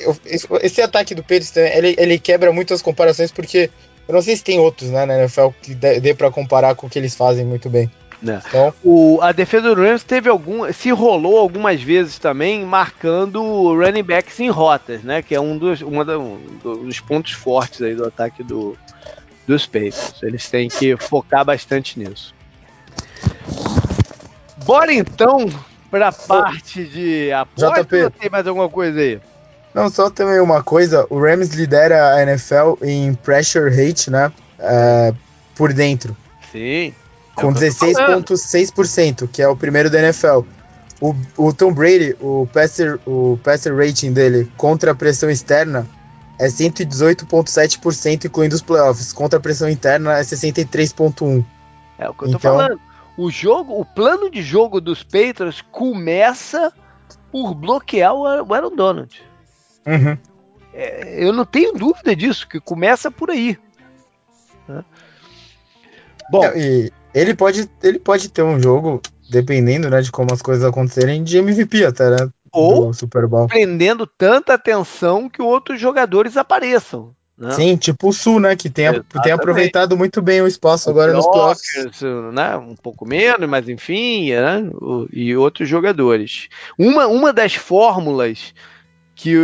esse, 0.63 0.81
ataque 0.81 1.15
do 1.15 1.23
Patriots, 1.23 1.55
ele, 1.57 1.95
ele 1.99 2.19
quebra 2.19 2.51
muitas 2.51 2.81
comparações 2.81 3.31
porque 3.31 3.71
eu 4.09 4.15
não 4.15 4.23
sei 4.23 4.35
se 4.35 4.43
tem 4.43 4.59
outros, 4.59 4.91
né, 4.91 5.05
na 5.05 5.19
NFL 5.19 5.49
que 5.63 5.75
dê, 5.75 6.01
dê 6.01 6.15
para 6.15 6.31
comparar 6.31 6.75
com 6.75 6.87
o 6.87 6.91
que 6.91 6.99
eles 6.99 7.15
fazem 7.15 7.45
muito 7.45 7.69
bem. 7.69 7.91
É. 8.27 8.41
Então, 8.47 8.75
o, 8.85 9.19
a 9.23 9.33
defesa 9.33 9.75
do 9.75 9.81
Rams 9.81 10.03
teve 10.03 10.29
algum, 10.29 10.71
se 10.73 10.91
rolou 10.91 11.39
algumas 11.39 11.83
vezes 11.83 12.19
também, 12.19 12.65
marcando 12.65 13.41
running 13.75 14.03
backs 14.03 14.39
em 14.41 14.51
rotas, 14.51 15.03
né? 15.03 15.23
Que 15.23 15.35
é 15.35 15.41
um 15.41 15.57
dos, 15.57 15.81
uma 15.81 16.05
da, 16.05 16.19
um 16.19 16.39
dos 16.63 17.01
pontos 17.01 17.33
fortes 17.33 17.81
aí 17.83 17.95
do 17.95 18.07
ataque 18.07 18.43
do, 18.43 18.77
dos 19.47 19.67
Patriots. 19.67 20.23
Eles 20.23 20.49
têm 20.51 20.69
que 20.69 20.97
focar 20.97 21.45
bastante 21.45 21.99
nisso. 21.99 22.35
Bora 24.65 24.93
então 24.93 25.49
para 25.91 26.09
a 26.09 26.13
parte 26.13 26.85
de 26.85 27.33
aposta 27.33 27.83
JP. 27.83 28.11
tem 28.19 28.31
mais 28.31 28.47
alguma 28.47 28.69
coisa 28.69 29.01
aí? 29.01 29.21
Não, 29.75 29.89
só 29.89 30.11
também 30.11 30.41
uma 30.41 30.63
coisa, 30.63 31.07
o 31.09 31.21
Rams 31.21 31.51
lidera 31.51 32.15
a 32.15 32.23
NFL 32.23 32.75
em 32.83 33.15
pressure 33.15 33.71
rate, 33.71 34.11
né? 34.11 34.33
É, 34.59 35.15
por 35.55 35.73
dentro. 35.73 36.17
Sim. 36.51 36.93
Com 37.41 37.53
16,6%, 37.53 39.29
que 39.29 39.43
é 39.43 39.49
o 39.49 39.57
primeiro 39.57 39.91
da 39.91 39.99
NFL. 40.01 40.41
O, 41.01 41.15
o 41.37 41.53
Tom 41.53 41.73
Brady, 41.73 42.15
o 42.21 42.47
passer, 42.53 43.01
o 43.07 43.39
passer 43.43 43.75
rating 43.75 44.13
dele 44.13 44.51
contra 44.57 44.93
a 44.93 44.95
pressão 44.95 45.31
externa 45.31 45.87
é 46.39 46.47
118,7%, 46.47 48.27
incluindo 48.27 48.55
os 48.55 48.63
playoffs. 48.63 49.13
Contra 49.13 49.39
a 49.39 49.43
pressão 49.43 49.69
interna 49.69 50.19
é 50.19 50.23
63,1%. 50.23 51.45
É 51.99 52.09
o 52.09 52.15
que 52.15 52.25
eu 52.25 52.31
tô 52.31 52.37
então, 52.37 52.41
falando 52.41 52.81
o 53.17 53.31
jogo, 53.31 53.79
o 53.79 53.85
plano 53.85 54.31
de 54.31 54.43
jogo 54.43 54.81
dos 54.81 55.03
Patriots 55.03 55.63
começa 55.71 56.73
por 57.31 57.55
bloquear 57.55 58.15
o 58.15 58.55
Aaron 58.55 58.75
Donald. 58.75 59.23
Uhum. 59.87 60.17
É, 60.73 61.23
eu 61.23 61.33
não 61.33 61.45
tenho 61.45 61.75
dúvida 61.75 62.17
disso, 62.17 62.49
que 62.49 62.59
começa 62.59 63.11
por 63.11 63.31
aí. 63.31 63.59
Né? 64.67 64.83
Bom, 66.31 66.45
é, 66.45 66.91
ele 67.15 67.35
pode, 67.35 67.69
ele 67.83 67.99
pode 67.99 68.29
ter 68.29 68.43
um 68.43 68.61
jogo, 68.61 69.01
dependendo 69.29 69.89
né, 69.91 70.01
de 70.01 70.11
como 70.11 70.33
as 70.33 70.43
coisas 70.43 70.65
acontecerem, 70.65 71.23
de 71.23 71.39
MVP 71.39 71.85
até, 71.85 72.11
né? 72.11 72.29
Ou 72.53 72.93
Super 72.93 73.27
Bowl. 73.29 73.47
prendendo 73.47 74.07
tanta 74.07 74.55
atenção 74.55 75.29
que 75.29 75.41
outros 75.41 75.81
jogadores 75.81 76.37
apareçam. 76.37 77.15
Né? 77.39 77.53
Sim, 77.53 77.77
tipo 77.77 78.09
o 78.09 78.13
Sul, 78.13 78.39
né? 78.39 78.55
Que 78.55 78.69
tem, 78.69 78.87
tem 79.23 79.33
aproveitado 79.33 79.97
muito 79.97 80.21
bem 80.21 80.43
o 80.43 80.47
espaço 80.47 80.89
o 80.89 80.93
agora 80.93 81.13
nos 81.13 81.27
playoffs. 81.27 82.03
Né? 82.35 82.57
Um 82.57 82.75
pouco 82.75 83.07
menos, 83.07 83.49
mas 83.49 83.69
enfim, 83.69 84.33
né? 84.33 84.69
O, 84.75 85.09
e 85.11 85.35
outros 85.35 85.69
jogadores. 85.69 86.49
Uma, 86.77 87.07
uma 87.07 87.33
das 87.33 87.55
fórmulas 87.55 88.53
que 89.15 89.37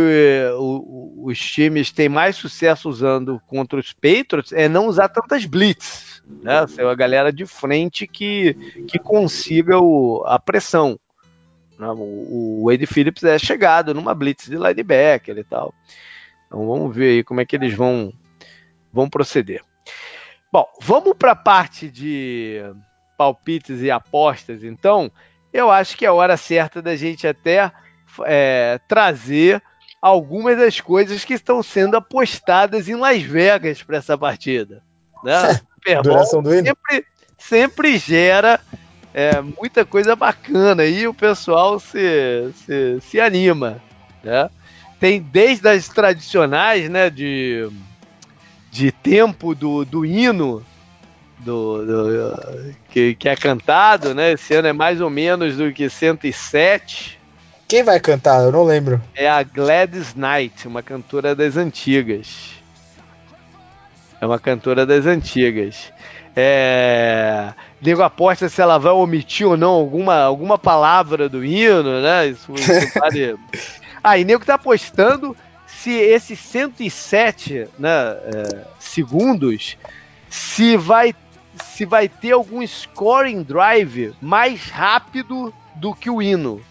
o, 0.57 1.23
os 1.23 1.39
times 1.39 1.91
têm 1.91 2.09
mais 2.09 2.35
sucesso 2.35 2.89
usando 2.89 3.41
contra 3.47 3.79
os 3.79 3.93
Patriots 3.93 4.51
é 4.51 4.67
não 4.67 4.87
usar 4.87 5.07
tantas 5.07 5.45
blitz, 5.45 6.06
né? 6.41 6.65
Ser 6.67 6.85
a 6.85 6.95
galera 6.95 7.31
de 7.31 7.45
frente 7.45 8.07
que, 8.07 8.53
que 8.87 8.99
consiga 8.99 9.79
o, 9.79 10.23
a 10.25 10.39
pressão. 10.39 10.99
Né? 11.77 11.87
O, 11.89 12.61
o 12.61 12.69
Wade 12.69 12.85
Phillips 12.85 13.23
é 13.23 13.37
chegado 13.37 13.93
numa 13.93 14.13
blitz 14.13 14.45
de 14.45 14.55
linebacker 14.55 15.37
e 15.37 15.43
tal. 15.43 15.73
Então 16.45 16.65
vamos 16.67 16.95
ver 16.95 17.09
aí 17.09 17.23
como 17.23 17.41
é 17.41 17.45
que 17.45 17.55
eles 17.55 17.73
vão, 17.73 18.11
vão 18.91 19.09
proceder. 19.09 19.61
Bom, 20.51 20.65
vamos 20.81 21.13
para 21.17 21.31
a 21.31 21.35
parte 21.35 21.89
de 21.89 22.61
palpites 23.17 23.81
e 23.81 23.91
apostas, 23.91 24.63
então. 24.63 25.11
Eu 25.51 25.71
acho 25.71 25.97
que 25.97 26.05
é 26.05 26.09
a 26.09 26.13
hora 26.13 26.37
certa 26.37 26.81
da 26.81 26.95
gente 26.95 27.25
até 27.25 27.71
é, 28.25 28.79
trazer 28.87 29.61
algumas 30.01 30.57
das 30.57 30.79
coisas 30.79 31.25
que 31.25 31.33
estão 31.33 31.63
sendo 31.63 31.97
apostadas 31.97 32.87
em 32.87 32.95
Las 32.95 33.21
Vegas 33.21 33.81
para 33.81 33.97
essa 33.97 34.17
partida. 34.17 34.83
Né? 35.23 35.33
Super 35.95 36.03
Bowl 36.03 36.25
sempre, 36.25 37.05
sempre 37.37 37.97
gera 37.97 38.59
é, 39.13 39.41
muita 39.41 39.85
coisa 39.85 40.15
bacana 40.15 40.85
e 40.85 41.07
o 41.07 41.13
pessoal 41.13 41.79
se, 41.79 42.51
se, 42.65 42.99
se 43.01 43.19
anima. 43.19 43.81
Né? 44.23 44.49
tem 44.99 45.21
desde 45.21 45.67
as 45.69 45.87
tradicionais, 45.87 46.89
né, 46.89 47.09
de, 47.09 47.69
de 48.71 48.91
tempo 48.91 49.53
do, 49.53 49.85
do 49.85 50.05
hino 50.05 50.65
do, 51.39 51.85
do 51.85 52.75
que, 52.89 53.15
que, 53.15 53.29
é 53.29 53.35
cantado, 53.35 54.13
né? 54.15 54.31
Esse 54.31 54.55
ano 54.55 54.69
é 54.69 54.73
mais 54.73 54.99
ou 54.99 55.09
menos 55.09 55.57
do 55.57 55.71
que 55.71 55.87
107. 55.87 57.19
Quem 57.67 57.83
vai 57.83 57.99
cantar? 57.99 58.43
Eu 58.43 58.51
não 58.51 58.63
lembro. 58.63 58.99
É 59.13 59.29
a 59.29 59.43
Gladys 59.43 60.15
Knight, 60.15 60.67
uma 60.67 60.81
cantora 60.81 61.35
das 61.35 61.55
antigas. 61.55 62.56
É 64.19 64.25
uma 64.25 64.39
cantora 64.39 64.85
das 64.85 65.05
antigas. 65.05 65.91
É... 66.35 67.53
Nego 67.81 68.01
aposta 68.01 68.49
se 68.49 68.61
ela 68.61 68.77
vai 68.77 68.91
omitir 68.91 69.47
ou 69.47 69.57
não 69.57 69.69
alguma, 69.69 70.15
alguma 70.19 70.57
palavra 70.57 71.27
do 71.27 71.43
hino, 71.43 72.01
né? 72.01 72.27
Isso, 72.27 72.53
isso 72.53 72.93
vale, 72.99 73.37
Aí, 74.03 74.23
nego 74.23 74.45
tá 74.45 74.55
apostando 74.55 75.35
se 75.65 75.91
esses 75.91 76.39
107 76.39 77.67
né, 77.77 77.89
é, 77.89 78.65
segundos 78.79 79.77
se 80.29 80.77
vai, 80.77 81.13
se 81.63 81.85
vai 81.85 82.07
ter 82.07 82.31
algum 82.31 82.65
scoring 82.65 83.43
drive 83.43 84.13
mais 84.21 84.69
rápido 84.69 85.53
do 85.75 85.93
que 85.93 86.09
o 86.09 86.21
hino. 86.21 86.61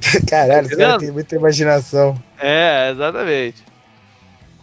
Caralho, 0.28 0.66
esse 0.66 0.76
cara 0.76 0.98
tem 0.98 1.10
muita 1.10 1.36
imaginação. 1.36 2.20
É, 2.38 2.90
exatamente. 2.90 3.64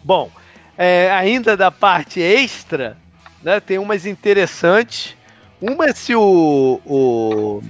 Bom, 0.04 0.30
é, 0.78 1.12
ainda 1.12 1.56
da 1.56 1.72
parte 1.72 2.20
extra, 2.22 2.98
né, 3.42 3.60
tem 3.60 3.78
umas 3.78 4.06
interessantes. 4.06 5.16
Uma 5.62 5.86
é 5.86 5.94
se 5.94 6.16
o, 6.16 6.82
o, 6.86 7.62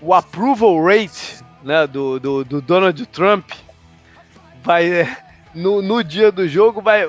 o 0.00 0.14
approval 0.14 0.82
rate 0.84 1.42
né, 1.62 1.86
do, 1.86 2.18
do, 2.18 2.44
do 2.44 2.60
Donald 2.60 3.06
Trump 3.06 3.50
vai 4.62 5.08
no, 5.54 5.80
no 5.82 6.04
dia 6.04 6.30
do 6.30 6.46
jogo 6.46 6.80
vai 6.80 7.06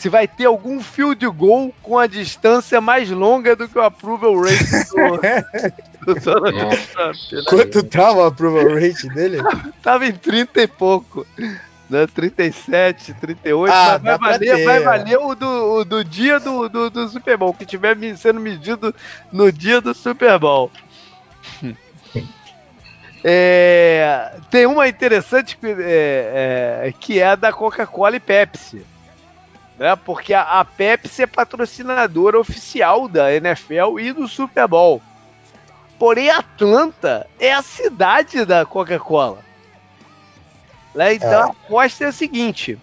se 0.00 0.08
vai 0.08 0.26
ter 0.26 0.46
algum 0.46 0.80
field 0.80 1.26
goal 1.28 1.74
com 1.82 1.98
a 1.98 2.06
distância 2.06 2.80
mais 2.80 3.10
longa 3.10 3.54
do 3.54 3.68
que 3.68 3.78
o 3.78 3.82
approval 3.82 4.40
rate 4.40 4.64
do, 4.88 6.14
do 6.14 6.20
Donald 6.20 6.86
Trump. 6.86 7.16
Né? 7.32 7.42
Quanto 7.46 7.82
tava 7.82 8.20
o 8.20 8.24
approval 8.24 8.76
rate 8.76 9.06
dele? 9.10 9.42
tava 9.82 10.06
em 10.06 10.12
30 10.12 10.62
e 10.62 10.66
pouco. 10.66 11.26
Né, 11.90 12.06
37, 12.06 13.14
38, 13.14 13.74
ah, 13.74 13.98
vai, 13.98 14.16
valer, 14.16 14.64
vai 14.64 14.80
valer 14.80 15.18
o 15.18 15.34
do, 15.34 15.74
o 15.74 15.84
do 15.84 16.04
dia 16.04 16.38
do, 16.38 16.68
do, 16.68 16.88
do 16.88 17.08
Super 17.08 17.36
Bowl, 17.36 17.52
que 17.52 17.66
tiver 17.66 17.96
sendo 18.16 18.38
medido 18.38 18.94
no 19.32 19.50
dia 19.50 19.80
do 19.80 19.92
Super 19.92 20.38
Bowl. 20.38 20.70
É, 23.22 24.32
tem 24.50 24.64
uma 24.64 24.88
interessante 24.88 25.58
é, 25.62 26.86
é, 26.86 26.92
que 26.98 27.20
é 27.20 27.26
a 27.26 27.36
da 27.36 27.52
Coca-Cola 27.52 28.16
e 28.16 28.20
Pepsi. 28.20 28.82
Né? 29.78 29.94
Porque 29.94 30.32
a, 30.32 30.40
a, 30.40 30.64
Pepsi 30.64 31.24
é 31.24 31.26
patrocinadora 31.26 32.40
oficial 32.40 33.06
da 33.06 33.30
NFL 33.34 34.00
e 34.00 34.10
do 34.14 34.26
Super 34.26 34.66
Bowl. 34.66 35.02
Porém, 35.98 36.30
Atlanta 36.30 37.26
é 37.38 37.52
a 37.52 37.60
cidade 37.60 38.46
da 38.46 38.64
Coca-Cola. 38.64 39.49
Né? 40.94 41.14
Então 41.14 41.30
é. 41.30 41.34
a 41.34 41.44
aposta 41.46 42.04
é 42.04 42.08
a 42.08 42.12
seguinte: 42.12 42.78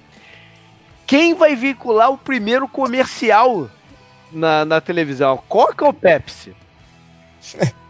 quem 1.06 1.34
vai 1.34 1.56
vincular 1.56 2.12
o 2.12 2.18
primeiro 2.18 2.68
comercial 2.68 3.70
na, 4.32 4.66
na 4.66 4.82
televisão? 4.82 5.42
Coca 5.48 5.86
ou 5.86 5.94
Pepsi? 5.94 6.56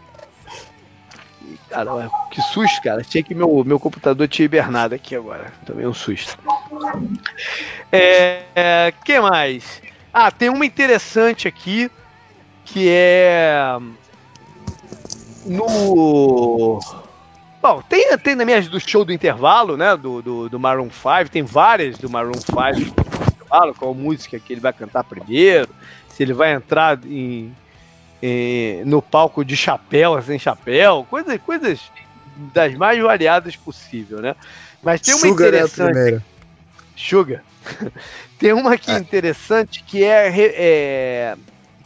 Cara, 1.68 2.10
que 2.30 2.40
susto, 2.40 2.80
cara. 2.82 3.02
Tinha 3.02 3.22
que 3.22 3.34
meu, 3.34 3.62
meu 3.62 3.78
computador 3.78 4.26
tinha 4.26 4.46
hibernado 4.46 4.94
aqui 4.94 5.14
agora. 5.14 5.52
Também 5.66 5.86
um 5.86 5.92
susto. 5.92 6.38
É, 7.92 8.42
é, 8.54 8.94
que 9.04 9.20
mais? 9.20 9.82
Ah, 10.12 10.30
tem 10.30 10.48
uma 10.48 10.64
interessante 10.64 11.46
aqui 11.46 11.90
que 12.64 12.88
é 12.88 13.76
no 15.44 16.80
Bom, 17.60 17.82
tem, 17.88 18.16
tem 18.18 18.34
na 18.34 18.44
minha 18.44 18.62
do 18.62 18.78
show 18.78 19.04
do 19.04 19.12
intervalo, 19.12 19.76
né? 19.76 19.96
Do, 19.96 20.22
do, 20.22 20.48
do 20.48 20.60
Maroon 20.60 20.90
5, 20.90 21.30
tem 21.30 21.42
várias 21.42 21.98
do 21.98 22.08
Maroon 22.08 22.34
5 22.34 23.08
intervalo, 23.48 23.74
qual 23.74 23.94
música 23.94 24.38
que 24.38 24.52
ele 24.52 24.60
vai 24.60 24.72
cantar 24.72 25.04
primeiro, 25.04 25.68
se 26.08 26.22
ele 26.22 26.32
vai 26.32 26.52
entrar 26.52 26.98
em, 27.04 27.52
em, 28.22 28.84
no 28.84 29.00
palco 29.00 29.44
de 29.44 29.56
chapéu, 29.56 30.20
sem 30.22 30.38
chapéu, 30.38 31.06
coisas, 31.08 31.40
coisas 31.40 31.80
das 32.52 32.74
mais 32.74 33.00
variadas 33.00 33.56
possível, 33.56 34.20
né? 34.20 34.36
Mas 34.82 35.00
tem 35.00 35.14
uma 35.14 35.20
Sugar 35.20 35.48
interessante. 35.48 35.80
É 35.80 35.90
a 35.90 35.94
primeira. 35.94 36.24
Sugar. 36.96 37.44
tem 38.38 38.52
uma 38.52 38.74
aqui 38.74 38.90
é. 38.90 38.98
interessante 38.98 39.82
que 39.82 40.04
é, 40.04 40.32
é, 40.36 41.36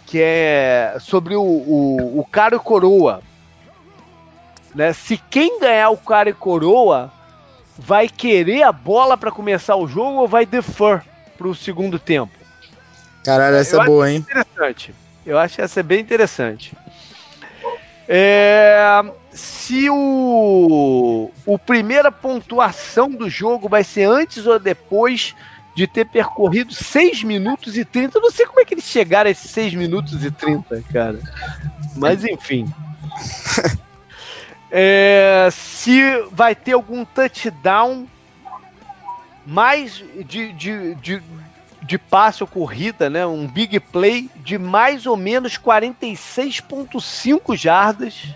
que 0.07 0.19
é 0.21 0.97
sobre 1.01 1.35
o, 1.35 1.43
o, 1.43 2.21
o 2.21 2.25
cara 2.25 2.59
coroa. 2.59 3.23
Né? 4.75 4.93
Se 4.93 5.17
quem 5.17 5.61
ganhar 5.61 5.91
o 5.91 5.97
cara 5.97 6.31
e 6.31 6.33
coroa 6.33 7.13
vai 7.79 8.09
querer 8.09 8.63
a 8.63 8.73
bola 8.73 9.17
para 9.17 9.31
começar 9.31 9.77
o 9.77 9.87
jogo 9.87 10.21
ou 10.21 10.29
vai 10.29 10.47
defer 10.47 11.03
para 11.37 11.49
o 11.49 11.55
segundo 11.55 11.99
tempo? 11.99 12.33
Caralho, 13.25 13.57
essa 13.57 13.83
é 13.83 13.85
boa, 13.85 14.11
hein? 14.11 14.19
Interessante. 14.19 14.95
Eu 15.25 15.39
acho 15.39 15.61
essa 15.61 15.83
bem 15.83 16.01
interessante. 16.01 16.73
É, 18.09 19.03
se 19.31 19.89
o, 19.89 21.31
o 21.47 21.59
primeira 21.59 22.11
pontuação 22.11 23.09
do 23.09 23.31
jogo 23.31 23.69
vai 23.69 23.85
ser 23.85 24.05
antes 24.05 24.47
ou 24.47 24.59
depois 24.59 25.35
de 25.75 25.87
ter 25.87 26.07
percorrido 26.07 26.75
6 26.75 27.23
minutos 27.23 27.77
e 27.77 27.85
30. 27.85 28.19
Eu 28.19 28.23
não 28.23 28.31
sei 28.31 28.47
como 28.47 28.61
é 28.61 28.65
que 28.65 28.75
eles 28.75 28.85
chegaram 28.85 29.29
a 29.29 29.31
esses 29.31 29.51
6 29.51 29.75
minutos 29.75 30.25
e 30.25 30.31
30, 30.31 30.83
cara. 30.93 31.19
Mas 31.97 32.25
enfim. 32.25 32.67
É, 34.75 35.51
se 35.53 36.01
vai 36.31 36.55
ter 36.55 36.73
algum 36.73 37.05
touchdown 37.05 38.07
mais 39.45 40.03
de, 40.25 40.51
de, 40.55 40.95
de, 40.95 41.23
de 41.83 41.99
passe 41.99 42.43
ou 42.43 42.47
corrida, 42.47 43.11
né? 43.11 43.27
Um 43.27 43.47
big 43.47 43.79
play 43.79 44.31
de 44.37 44.57
mais 44.57 45.05
ou 45.05 45.15
menos 45.15 45.59
46,5 45.59 47.55
jardas. 47.55 48.35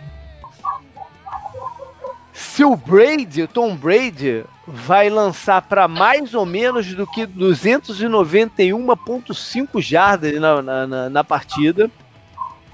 Se 2.34 2.62
o 2.62 2.76
Brady, 2.76 3.44
o 3.44 3.48
Tom 3.48 3.74
Brady, 3.74 4.44
vai 4.66 5.08
lançar 5.08 5.62
para 5.62 5.88
mais 5.88 6.34
ou 6.34 6.44
menos 6.44 6.92
do 6.92 7.06
que 7.06 7.26
291,5 7.26 9.80
jardas 9.80 10.38
na, 10.38 10.60
na, 10.60 11.08
na, 11.08 11.24
partida. 11.24 11.90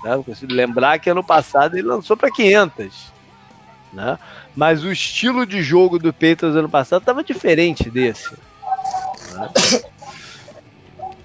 Né? 0.03 0.15
Eu 0.15 0.25
consigo 0.25 0.53
lembrar 0.53 0.99
que 0.99 1.09
ano 1.09 1.23
passado 1.23 1.77
ele 1.77 1.87
lançou 1.87 2.17
para 2.17 2.29
500 2.29 3.12
né? 3.93 4.19
Mas 4.56 4.82
o 4.85 4.90
estilo 4.90 5.47
de 5.47 5.62
jogo 5.62 5.98
do 5.98 6.12
Patriots 6.12 6.56
ano 6.56 6.69
passado 6.69 7.02
estava 7.02 7.23
diferente 7.23 7.89
desse. 7.90 8.32
Né? 9.32 9.48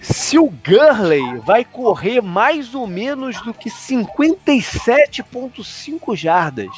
Se 0.02 0.39
o 0.39 0.49
Gurley 0.49 1.39
vai 1.39 1.65
correr 1.65 2.22
mais 2.22 2.76
ou 2.76 2.88
menos 2.88 3.41
do 3.41 3.53
que 3.53 3.69
57,5 3.69 6.15
jardas. 6.15 6.69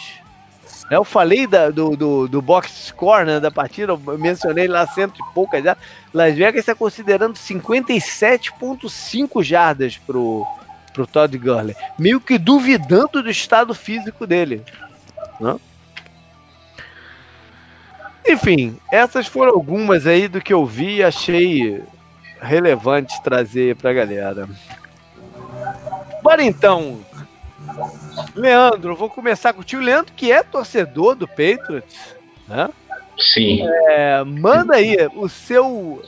Né? 0.89 0.97
Eu 0.97 1.03
falei 1.03 1.45
da, 1.45 1.69
do, 1.69 1.95
do, 1.95 2.27
do, 2.27 2.41
box 2.41 2.87
score 2.87 3.25
né, 3.25 3.39
da 3.39 3.51
partida, 3.51 3.93
eu 3.93 3.99
mencionei 4.17 4.67
lá 4.67 4.87
cento 4.87 5.19
e 5.19 5.33
poucas 5.33 5.63
jardas. 5.63 5.83
Las 6.13 6.35
Vegas 6.35 6.61
está 6.61 6.73
considerando 6.73 7.35
57,5 7.35 9.43
jardas 9.43 9.97
pro, 9.97 10.47
pro 10.91 11.05
Todd 11.05 11.37
Gurley, 11.37 11.75
meio 11.97 12.19
que 12.19 12.39
duvidando 12.39 13.21
do 13.21 13.29
estado 13.29 13.75
físico 13.75 14.25
dele. 14.25 14.63
Né? 15.39 15.55
Enfim, 18.30 18.77
essas 18.91 19.26
foram 19.26 19.53
algumas 19.53 20.06
aí 20.06 20.27
do 20.27 20.39
que 20.39 20.53
eu 20.53 20.64
vi 20.64 20.97
e 20.97 21.03
achei 21.03 21.81
relevante 22.39 23.22
trazer 23.23 23.76
pra 23.76 23.91
galera. 23.91 24.47
Bora 26.22 26.43
então. 26.43 26.99
Leandro, 28.35 28.95
vou 28.95 29.10
começar 29.10 29.51
com 29.51 29.61
o 29.61 29.64
tio 29.64 29.80
Leandro, 29.80 30.14
que 30.15 30.31
é 30.31 30.43
torcedor 30.43 31.15
do 31.15 31.27
Patriots, 31.27 32.15
né? 32.47 32.69
Sim. 33.18 33.61
É, 33.88 34.23
manda 34.23 34.76
aí 34.76 34.95
o 35.15 35.27
seu 35.27 36.01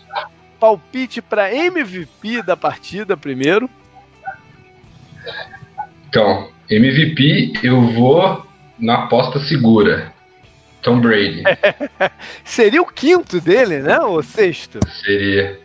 palpite 0.60 1.24
para 1.24 1.54
MVP 1.54 2.44
da 2.44 2.56
partida 2.56 3.18
primeiro. 3.18 3.68
Então, 6.08 6.50
MVP 6.70 7.54
eu 7.64 7.82
vou 7.94 8.46
na 8.80 9.06
aposta 9.06 9.40
segura. 9.40 10.14
Tom 10.82 11.00
Brady. 11.00 11.44
seria 12.44 12.82
o 12.82 12.86
quinto 12.86 13.40
dele, 13.40 13.80
né? 13.80 14.00
Ou 14.00 14.22
sexto? 14.24 14.80
Seria. 15.04 15.60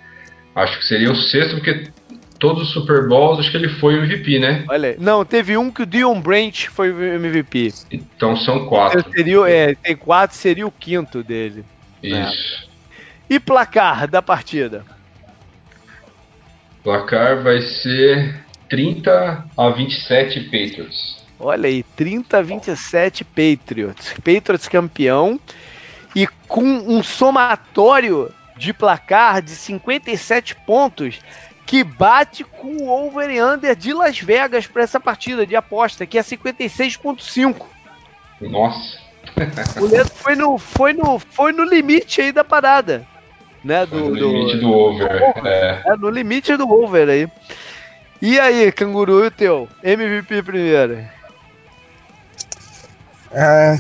Acho 0.55 0.79
que 0.79 0.85
seria 0.85 1.11
o 1.11 1.17
sexto, 1.17 1.55
porque 1.55 1.91
todos 2.39 2.63
os 2.63 2.73
Super 2.73 3.09
Bowls 3.09 3.41
acho 3.41 3.51
que 3.51 3.57
ele 3.57 3.69
foi 3.69 3.95
o 3.95 4.05
MVP, 4.05 4.39
né? 4.39 4.65
Olha, 4.69 4.97
não, 4.99 5.25
teve 5.25 5.57
um 5.57 5.71
que 5.71 5.83
o 5.83 5.87
Dion 5.87 6.21
Branch 6.21 6.69
foi 6.69 6.91
o 6.91 7.03
MVP. 7.03 7.73
Então 7.91 8.37
são 8.37 8.67
quatro. 8.67 9.05
Seria, 9.13 9.49
é, 9.49 9.75
tem 9.75 9.97
quatro, 9.97 10.37
seria 10.37 10.67
o 10.67 10.73
quinto 10.73 11.23
dele. 11.23 11.65
Isso. 12.03 12.69
É. 13.31 13.35
E 13.35 13.41
placar 13.41 14.09
da 14.09 14.23
partida? 14.23 14.85
Placar 16.83 17.43
vai 17.43 17.61
ser 17.61 18.37
30 18.69 19.45
a 19.57 19.71
27 19.71 20.41
Patriots. 20.45 21.16
Olha 21.39 21.69
aí, 21.69 21.83
30 21.83 22.39
a 22.39 22.43
27 22.43 23.25
Patriots. 23.25 24.15
Patriots 24.15 24.69
campeão. 24.69 25.39
E 26.15 26.27
com 26.49 26.63
um 26.63 27.03
somatório 27.03 28.33
de 28.57 28.73
placar 28.73 29.43
de 29.43 29.51
57 29.51 30.55
pontos 30.67 31.21
que 31.67 31.83
bate 31.85 32.45
com 32.45 32.77
o 32.77 32.89
over 32.89 33.29
e 33.29 33.43
under 33.43 33.75
de 33.75 33.93
Las 33.93 34.19
Vegas 34.19 34.67
para 34.67 34.85
essa 34.85 35.01
partida 35.01 35.45
de 35.45 35.57
aposta, 35.57 36.07
que 36.07 36.17
é 36.17 36.23
56.5. 36.23 37.67
Nossa. 38.41 38.99
O 39.81 39.87
Leandro 39.87 40.15
foi 40.15 40.37
no, 40.37 40.57
foi, 40.57 40.93
no, 40.93 41.19
foi 41.19 41.53
no 41.53 41.65
limite 41.65 42.21
aí 42.21 42.33
da 42.33 42.45
parada. 42.45 43.07
Né, 43.65 43.85
do, 43.85 43.99
no 43.99 44.15
limite 44.15 44.55
do, 44.55 44.61
do 44.61 44.73
over. 44.73 45.09
Do 45.09 45.25
over. 45.25 45.47
É. 45.47 45.83
é. 45.85 45.97
no 45.97 46.09
limite 46.09 46.57
do 46.57 46.71
over 46.71 47.09
aí. 47.09 47.29
E 48.23 48.39
aí, 48.39 48.73
canguru, 48.73 49.25
e 49.25 49.27
o 49.27 49.31
teu? 49.31 49.69
MVP 49.83 50.43
primeiro. 50.43 51.16
Ah, 53.33 53.79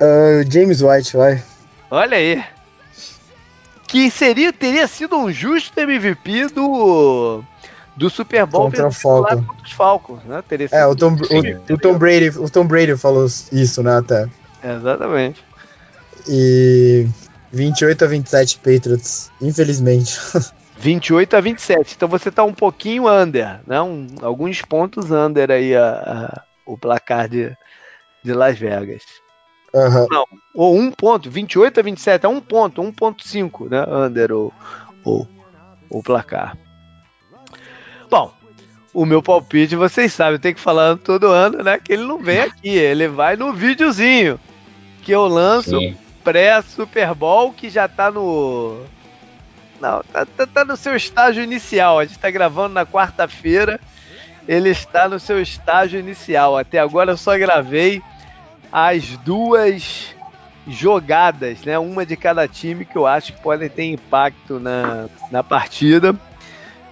uh, 0.00 0.50
James 0.50 0.82
White, 0.82 1.16
vai. 1.16 1.42
Olha 1.90 2.16
aí. 2.16 2.44
Que 3.86 4.10
seria, 4.10 4.52
teria 4.52 4.86
sido 4.88 5.16
um 5.16 5.30
justo 5.30 5.78
MVP 5.78 6.48
do, 6.48 7.42
do 7.96 8.10
Super 8.10 8.44
Bowl 8.46 8.64
contra, 8.64 8.90
Falcon. 8.90 9.36
contra 9.44 9.64
os 9.64 9.72
Falcons, 9.72 10.24
né? 10.24 10.42
Teria 10.46 10.68
é, 10.72 10.86
o 10.86 10.96
Tom, 10.96 11.14
o, 11.14 11.72
o, 11.72 11.78
Tom 11.78 11.96
Brady, 11.96 12.28
o 12.38 12.50
Tom 12.50 12.66
Brady 12.66 12.96
falou 12.96 13.26
isso, 13.52 13.82
né, 13.82 13.98
até. 13.98 14.28
Exatamente. 14.62 15.44
E 16.28 17.06
28 17.52 18.04
a 18.04 18.08
27 18.08 18.58
Patriots, 18.58 19.30
infelizmente. 19.40 20.18
28 20.78 21.36
a 21.36 21.40
27. 21.40 21.94
Então 21.94 22.08
você 22.08 22.30
tá 22.30 22.44
um 22.44 22.52
pouquinho 22.52 23.08
under, 23.08 23.60
né? 23.66 23.80
Um, 23.80 24.06
alguns 24.20 24.60
pontos 24.62 25.10
under 25.10 25.50
aí 25.50 25.74
a, 25.74 25.88
a, 25.88 26.42
o 26.66 26.76
placar 26.76 27.28
de, 27.28 27.56
de 28.26 28.34
Las 28.34 28.58
Vegas. 28.58 29.02
Uhum. 29.72 30.06
Não, 30.10 30.26
ou 30.54 30.76
um 30.76 30.90
ponto, 30.90 31.30
28 31.30 31.80
a 31.80 31.82
27, 31.82 32.26
é 32.26 32.28
um 32.28 32.40
ponto, 32.40 32.82
1.5, 32.82 33.70
né? 33.70 33.84
Under 33.88 34.32
o, 34.32 34.52
o, 35.04 35.26
o 35.90 36.02
placar. 36.02 36.56
Bom, 38.10 38.32
o 38.92 39.04
meu 39.04 39.22
palpite, 39.22 39.76
vocês 39.76 40.12
sabem, 40.12 40.34
eu 40.34 40.38
tenho 40.38 40.54
que 40.54 40.60
falar 40.60 40.96
todo 40.96 41.26
ano, 41.26 41.62
né? 41.62 41.78
Que 41.78 41.92
ele 41.92 42.04
não 42.04 42.18
vem 42.18 42.40
aqui, 42.40 42.70
ele 42.70 43.08
vai 43.08 43.36
no 43.36 43.52
videozinho 43.52 44.40
que 45.02 45.12
eu 45.12 45.26
lanço 45.28 45.78
pré-Super 46.24 47.14
Bowl, 47.14 47.52
que 47.52 47.70
já 47.70 47.86
tá 47.86 48.10
no. 48.10 48.84
Não, 49.80 50.02
tá, 50.02 50.26
tá, 50.26 50.46
tá, 50.46 50.64
no 50.64 50.76
seu 50.76 50.96
estágio 50.96 51.44
inicial. 51.44 51.98
A 51.98 52.04
gente 52.04 52.18
tá 52.18 52.30
gravando 52.30 52.74
na 52.74 52.84
quarta-feira. 52.84 53.78
Ele 54.48 54.70
está 54.70 55.08
no 55.08 55.20
seu 55.20 55.40
estágio 55.40 56.00
inicial. 56.00 56.56
Até 56.56 56.78
agora 56.78 57.12
eu 57.12 57.16
só 57.16 57.36
gravei 57.36 58.02
as 58.72 59.16
duas 59.18 60.14
jogadas, 60.66 61.62
né? 61.62 61.78
Uma 61.78 62.04
de 62.04 62.16
cada 62.16 62.46
time 62.48 62.84
que 62.84 62.96
eu 62.96 63.06
acho 63.06 63.32
que 63.32 63.40
podem 63.40 63.68
ter 63.68 63.84
impacto 63.84 64.58
na, 64.58 65.08
na 65.30 65.42
partida. 65.42 66.14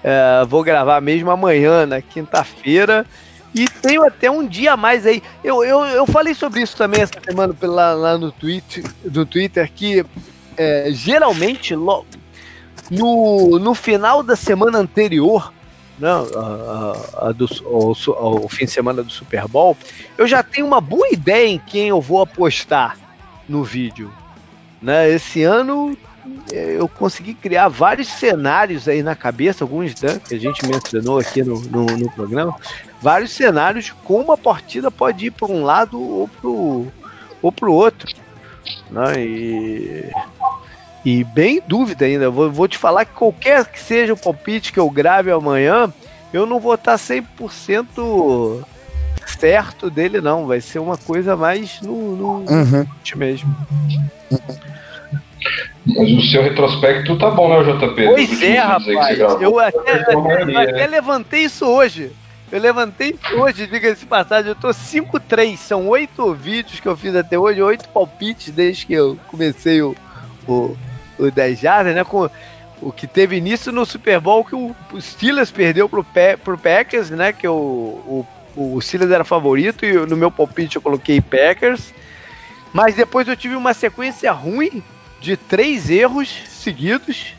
É, 0.03 0.45
vou 0.47 0.63
gravar 0.63 1.01
mesmo 1.01 1.31
amanhã, 1.31 1.87
na 1.87 2.01
quinta-feira. 2.01 3.07
E 3.55 3.69
tenho 3.69 4.05
até 4.05 4.31
um 4.31 4.47
dia 4.47 4.73
a 4.73 4.77
mais 4.77 5.07
aí. 5.07 5.23
Eu, 5.43 5.65
eu, 5.65 5.85
eu 5.85 6.07
falei 6.07 6.35
sobre 6.35 6.61
isso 6.61 6.77
também 6.77 7.03
essa 7.03 7.21
semana 7.25 7.55
lá, 7.63 7.95
lá 7.95 8.19
no, 8.19 8.33
tweet, 8.33 8.83
no 9.05 9.25
Twitter, 9.25 9.71
que 9.73 10.05
é, 10.57 10.89
geralmente 10.91 11.77
no, 12.91 13.59
no 13.59 13.75
final 13.75 14.23
da 14.23 14.35
semana 14.35 14.79
anterior, 14.79 15.54
né, 15.99 16.09
a, 16.09 17.29
a, 17.29 17.33
do, 17.33 17.49
ao, 18.17 18.49
fim 18.49 18.65
de 18.65 18.71
semana 18.71 19.03
do 19.03 19.11
Super 19.11 19.47
Bowl, 19.47 19.77
eu 20.19 20.27
já 20.27 20.43
tenho 20.43 20.67
uma 20.67 20.81
boa 20.81 21.09
ideia 21.11 21.49
em 21.49 21.59
quem 21.59 21.89
eu 21.89 22.01
vou 22.01 22.23
apostar 22.23 22.99
no 23.49 23.63
vídeo. 23.63 24.13
Né? 24.83 25.11
Esse 25.11 25.43
ano 25.43 25.97
é, 26.53 26.77
eu 26.79 26.89
consegui 26.89 27.35
criar 27.35 27.69
vários 27.69 28.09
cenários 28.09 28.89
aí 28.89 29.03
na 29.03 29.15
cabeça, 29.15 29.65
alguns 29.65 30.01
né, 30.01 30.21
que 30.27 30.35
a 30.35 30.41
gente 30.41 30.67
mencionou 30.67 31.19
aqui 31.19 31.43
no, 31.43 31.61
no, 31.61 31.85
no, 31.85 32.11
programa, 32.11 32.55
vários 33.01 33.31
cenários 33.31 33.93
como 34.05 34.33
a 34.33 34.39
partida 34.39 34.91
pode 34.91 35.27
ir 35.27 35.31
para 35.31 35.51
um 35.51 35.65
lado 35.65 36.01
ou 36.01 36.29
para 36.29 36.49
ou 37.43 37.53
pro 37.53 37.73
outro. 37.73 38.11
Né? 38.91 39.21
E, 39.21 40.11
e 41.05 41.23
bem 41.23 41.63
dúvida 41.67 42.07
ainda, 42.07 42.31
vou, 42.31 42.51
vou 42.51 42.67
te 42.67 42.79
falar 42.79 43.05
que 43.05 43.13
qualquer 43.13 43.67
que 43.67 43.79
seja 43.79 44.15
o 44.15 44.17
palpite 44.17 44.73
que 44.73 44.81
eu 44.81 44.89
grave 44.89 45.31
amanhã, 45.31 45.93
eu 46.33 46.47
não 46.47 46.59
vou 46.59 46.75
estar 46.75 46.97
100% 46.97 48.65
certo 49.27 49.91
dele 49.91 50.21
não, 50.21 50.47
vai 50.47 50.61
ser 50.61 50.79
uma 50.79 50.97
coisa 50.97 51.37
mais 51.37 51.81
no, 51.81 52.17
no 52.17 52.29
uhum. 52.51 52.87
mesmo. 53.17 53.55
Mas 55.87 56.11
o 56.13 56.23
seu 56.23 56.43
retrospecto 56.43 57.19
tá 57.19 57.31
bom, 57.31 57.49
né, 57.49 57.73
JP? 57.73 58.07
Pois 58.07 58.43
é, 58.43 58.59
rapaz. 58.59 59.19
Eu 59.41 59.59
até, 59.59 60.15
eu 60.15 60.31
até 60.31 60.73
né? 60.73 60.87
levantei 60.87 61.43
isso 61.43 61.67
hoje. 61.67 62.11
Eu 62.51 62.61
levantei 62.61 63.11
isso 63.11 63.35
hoje, 63.35 63.67
diga-se 63.67 64.01
de 64.01 64.07
passagem. 64.07 64.49
Eu 64.49 64.55
tô 64.55 64.69
5-3. 64.69 65.57
São 65.57 65.89
oito 65.89 66.33
vídeos 66.33 66.81
que 66.81 66.89
eu 66.89 66.97
fiz 66.97 67.15
até 67.15 67.39
hoje, 67.39 67.61
oito 67.61 67.89
palpites 67.91 68.51
desde 68.51 68.87
que 68.87 68.95
eu 68.95 69.19
comecei 69.29 69.83
o, 69.83 69.95
o, 70.49 70.75
o 71.19 71.31
10 71.31 71.59
Jardas, 71.59 71.95
né? 71.95 72.05
Com, 72.05 72.29
o 72.81 72.93
que 72.93 73.07
teve 73.07 73.37
início 73.37 73.73
no 73.73 73.87
Super 73.87 74.21
Bowl 74.21 74.45
que 74.45 74.55
o, 74.55 74.75
Steelers 75.01 75.51
perdeu 75.51 75.89
pro, 75.89 76.05
pro 76.43 76.59
Packers, 76.59 77.11
né? 77.11 77.33
Que 77.33 77.49
o, 77.49 77.55
o, 77.55 78.27
o 78.57 78.81
Steelers 78.81 79.11
era 79.11 79.25
favorito 79.25 79.85
e 79.85 79.93
no 79.93 80.17
meu 80.17 80.31
palpite 80.31 80.77
eu 80.77 80.83
coloquei 80.83 81.21
Packers. 81.21 81.93
Mas 82.73 82.95
depois 82.95 83.29
eu 83.29 83.37
tive 83.37 83.55
uma 83.55 83.73
sequência 83.73 84.33
ruim 84.33 84.83
de 85.21 85.37
três 85.37 85.89
erros 85.89 86.29
seguidos, 86.49 87.35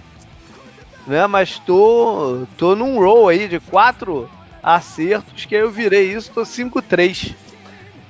né? 1.05 1.27
Mas 1.27 1.59
tô, 1.59 2.47
tô 2.57 2.75
num 2.75 2.97
roll 2.99 3.29
aí 3.29 3.47
de 3.47 3.59
quatro 3.59 4.29
acertos, 4.63 5.45
que 5.45 5.53
eu 5.53 5.69
virei 5.69 6.11
isso, 6.11 6.31
tô 6.33 6.41
5-3. 6.41 7.35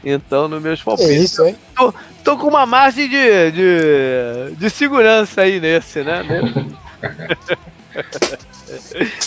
Então, 0.06 0.48
nos 0.48 0.62
meus 0.62 0.84
palpites. 0.84 1.10
É 1.10 1.16
isso, 1.16 1.44
hein? 1.44 1.58
Tô, 1.76 1.92
tô 2.24 2.38
com 2.38 2.48
uma 2.48 2.66
margem 2.68 3.10
de, 3.10 3.52
de, 3.52 4.56
de 4.56 4.70
segurança 4.70 5.42
aí 5.42 5.60
nesse, 5.60 6.04
né? 6.04 6.22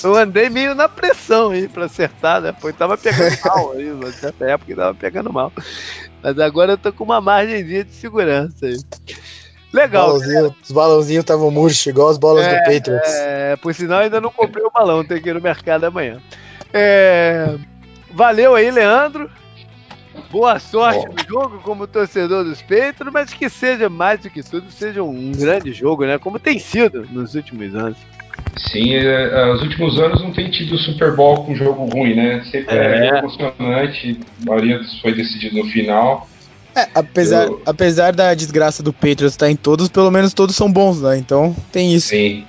eu 0.04 0.14
andei 0.14 0.48
meio 0.48 0.76
na 0.76 0.88
pressão 0.88 1.50
aí 1.50 1.68
pra 1.68 1.86
acertar, 1.86 2.40
né? 2.40 2.52
Pô, 2.52 2.72
tava 2.72 2.96
pegando 2.96 3.36
mal 3.44 3.72
aí, 3.72 3.92
na 3.92 4.12
certa 4.12 4.44
época 4.44 4.76
tava 4.76 4.94
pegando 4.94 5.32
mal. 5.32 5.52
Mas 6.22 6.38
agora 6.38 6.72
eu 6.72 6.78
tô 6.78 6.92
com 6.92 7.02
uma 7.02 7.20
margem 7.20 7.64
de 7.64 7.84
segurança 7.90 8.66
aí. 8.66 8.76
Legal. 9.72 10.06
Balãozinho, 10.06 10.56
os 10.62 10.70
balãozinhos 10.70 11.22
estavam 11.22 11.50
murchos, 11.50 11.86
igual 11.86 12.08
as 12.08 12.18
bolas 12.18 12.46
é, 12.46 12.50
do 12.50 12.58
Patriots. 12.58 13.14
É, 13.14 13.56
por 13.56 13.74
sinal, 13.74 14.00
ainda 14.00 14.20
não 14.20 14.30
comprei 14.30 14.64
o 14.64 14.70
balão, 14.70 15.04
tem 15.04 15.20
que 15.20 15.28
ir 15.28 15.34
no 15.34 15.40
mercado 15.40 15.84
amanhã. 15.84 16.22
É, 16.72 17.56
valeu 18.12 18.54
aí, 18.54 18.70
Leandro. 18.70 19.28
Boa 20.30 20.58
sorte 20.58 21.06
no 21.06 21.28
jogo 21.28 21.58
como 21.62 21.86
torcedor 21.86 22.44
dos 22.44 22.60
Patriots, 22.62 23.12
mas 23.12 23.32
que 23.32 23.48
seja 23.48 23.88
mais 23.88 24.20
do 24.20 24.30
que 24.30 24.42
tudo, 24.42 24.70
seja 24.70 25.02
um 25.02 25.32
grande 25.32 25.72
jogo, 25.72 26.04
né? 26.04 26.18
Como 26.18 26.38
tem 26.38 26.58
sido 26.58 27.06
nos 27.10 27.34
últimos 27.34 27.74
anos. 27.74 27.98
Sim, 28.56 28.94
é, 28.94 29.52
os 29.52 29.62
últimos 29.62 29.98
anos 30.00 30.20
não 30.20 30.32
tem 30.32 30.50
tido 30.50 30.76
Super 30.78 31.14
Bowl 31.14 31.44
com 31.44 31.54
jogo 31.54 31.84
ruim, 31.86 32.14
né? 32.14 32.44
Sempre 32.50 32.76
é, 32.76 33.06
é 33.06 33.18
emocionante, 33.18 34.20
a 34.42 34.50
maioria 34.50 34.80
foi 35.00 35.14
decidido 35.14 35.58
no 35.58 35.64
final. 35.70 36.28
É, 36.74 36.88
apesar, 36.94 37.46
eu... 37.46 37.62
apesar 37.64 38.12
da 38.12 38.34
desgraça 38.34 38.82
do 38.82 38.92
Patriots 38.92 39.32
estar 39.32 39.50
em 39.50 39.56
todos, 39.56 39.88
pelo 39.88 40.10
menos 40.10 40.34
todos 40.34 40.56
são 40.56 40.70
bons, 40.70 41.00
né? 41.00 41.16
Então 41.18 41.54
tem 41.72 41.94
isso. 41.94 42.08
Sim. 42.08 42.44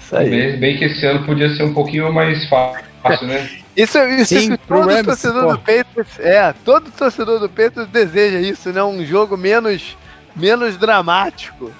Isso 0.00 0.16
aí. 0.16 0.30
Bem, 0.30 0.58
bem 0.58 0.76
que 0.76 0.84
esse 0.84 1.04
ano 1.04 1.24
podia 1.24 1.54
ser 1.56 1.64
um 1.64 1.74
pouquinho 1.74 2.12
mais 2.12 2.48
fácil, 2.48 3.26
né? 3.26 3.48
Isso, 3.76 3.98
isso 3.98 4.40
Sim, 4.40 4.54
é 4.54 4.56
todo 4.56 4.88
Rams, 4.88 5.04
torcedor 5.04 5.44
pô. 5.44 5.52
do 5.52 5.58
Patriots, 5.58 6.18
é, 6.18 6.54
todo 6.64 6.90
torcedor 6.90 7.38
do 7.38 7.48
Patriots 7.48 7.88
deseja 7.88 8.40
isso, 8.40 8.72
né? 8.72 8.82
Um 8.82 9.04
jogo 9.04 9.36
menos, 9.36 9.98
menos 10.34 10.78
dramático. 10.78 11.70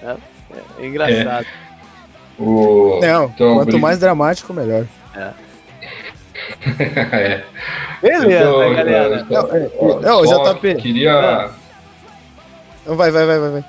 É, 0.00 0.14
é 0.78 0.86
engraçado. 0.86 1.44
É. 1.44 1.64
O... 2.38 3.00
Não, 3.02 3.24
então, 3.24 3.54
quanto 3.56 3.78
mais 3.80 3.98
dramático, 3.98 4.52
melhor. 4.52 4.86
É. 5.16 5.30
é. 7.16 7.44
Beleza, 8.00 8.26
então, 8.28 8.74
galera. 8.74 9.26
Então, 9.28 9.48
não, 9.80 10.00
não, 10.00 10.22
não 10.22 10.54
JP. 10.54 10.74
Queria. 10.76 11.14
Ah. 11.14 11.50
Não, 12.86 12.96
vai, 12.96 13.10
vai, 13.10 13.26
vai, 13.26 13.38
vai, 13.38 13.50
vai. 13.50 13.64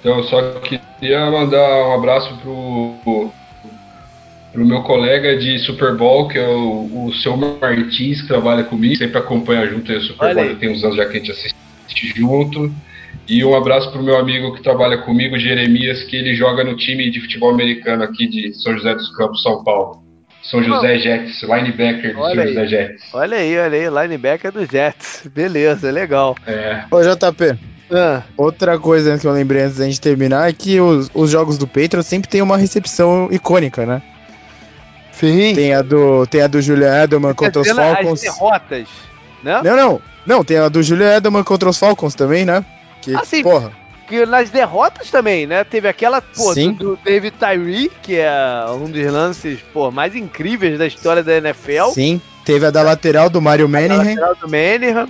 Então, 0.00 0.18
eu 0.18 0.24
só 0.24 0.52
queria 0.60 1.30
mandar 1.30 1.88
um 1.88 1.94
abraço 1.94 2.36
pro, 2.38 3.30
pro 4.52 4.64
meu 4.64 4.82
colega 4.82 5.36
de 5.36 5.58
Super 5.60 5.94
Bowl, 5.94 6.28
que 6.28 6.38
é 6.38 6.46
o, 6.46 7.06
o 7.06 7.14
seu 7.14 7.36
Martins, 7.36 8.22
que 8.22 8.28
trabalha 8.28 8.64
comigo, 8.64 8.96
sempre 8.96 9.18
acompanha 9.18 9.66
junto 9.66 9.90
aí 9.90 9.98
o 9.98 10.02
Super 10.02 10.34
Bowl, 10.34 10.56
tem 10.56 10.70
uns 10.70 10.82
anos 10.82 10.96
já 10.96 11.06
que 11.06 11.16
a 11.16 11.20
gente 11.20 11.30
assiste 11.30 11.56
junto. 12.16 12.72
E 13.28 13.44
um 13.44 13.54
abraço 13.54 13.90
pro 13.92 14.02
meu 14.02 14.16
amigo 14.16 14.54
que 14.54 14.62
trabalha 14.62 14.98
comigo, 14.98 15.38
Jeremias, 15.38 16.02
que 16.04 16.16
ele 16.16 16.34
joga 16.34 16.64
no 16.64 16.76
time 16.76 17.10
de 17.10 17.20
futebol 17.20 17.50
americano 17.50 18.02
aqui 18.02 18.26
de 18.26 18.52
São 18.54 18.76
José 18.76 18.94
dos 18.94 19.14
Campos, 19.16 19.42
São 19.42 19.62
Paulo. 19.62 20.02
São 20.42 20.62
José 20.62 20.98
Jets, 20.98 21.42
linebacker 21.42 22.16
do 22.16 22.22
São 22.22 22.46
José 22.46 22.66
Jets. 22.66 23.04
Olha 23.12 23.36
aí, 23.36 23.56
olha 23.58 23.78
aí, 23.78 24.06
linebacker 24.08 24.50
do 24.50 24.64
Jets. 24.66 25.28
Beleza, 25.32 25.90
legal. 25.90 26.34
É. 26.46 26.84
Ô, 26.90 27.00
JP. 27.00 27.56
Ah. 27.92 28.22
Outra 28.36 28.78
coisa 28.78 29.18
que 29.18 29.26
eu 29.26 29.32
lembrei 29.32 29.62
antes 29.62 29.78
da 29.78 29.84
gente 29.84 30.00
terminar 30.00 30.48
é 30.48 30.52
que 30.52 30.80
os, 30.80 31.10
os 31.12 31.30
jogos 31.30 31.58
do 31.58 31.66
Patriots 31.66 32.06
sempre 32.06 32.28
tem 32.28 32.40
uma 32.40 32.56
recepção 32.56 33.28
icônica, 33.30 33.84
né? 33.84 34.02
Sim. 35.20 35.54
Tem 35.54 35.74
a 35.74 35.82
do, 35.82 36.26
tem 36.26 36.42
a 36.42 36.46
do 36.46 36.60
Julian 36.60 37.04
Edelman 37.04 37.34
contra 37.34 37.60
os 37.60 37.68
Falcons. 37.68 38.12
As 38.12 38.20
derrotas, 38.20 38.88
né? 39.42 39.60
Não, 39.62 39.76
não. 39.76 40.02
Não, 40.26 40.44
tem 40.44 40.58
a 40.58 40.68
do 40.68 40.82
Julian 40.82 41.16
Edelman 41.16 41.44
contra 41.44 41.68
os 41.68 41.78
Falcons 41.78 42.14
também, 42.14 42.44
né? 42.44 42.64
Que, 43.02 43.14
ah, 43.14 43.24
sim. 43.24 43.42
porra 43.42 43.72
que 44.10 44.26
nas 44.26 44.50
derrotas 44.50 45.08
também, 45.08 45.46
né? 45.46 45.62
Teve 45.62 45.86
aquela, 45.86 46.20
pô, 46.20 46.52
do, 46.52 46.72
do, 46.72 46.96
David 46.96 47.36
Tyree, 47.38 47.88
que 48.02 48.18
é 48.18 48.64
um 48.68 48.90
dos 48.90 49.06
lances, 49.06 49.60
pô, 49.72 49.92
mais 49.92 50.16
incríveis 50.16 50.76
da 50.76 50.86
história 50.86 51.22
da 51.22 51.36
NFL. 51.36 51.90
Sim, 51.94 52.20
teve 52.44 52.66
a 52.66 52.70
da 52.72 52.82
lateral 52.82 53.30
do 53.30 53.40
Mario 53.40 53.68
Manningham. 53.68 54.00
A 54.00 54.04
lateral 54.04 54.34
do 54.34 54.48
Manningham. 54.48 55.08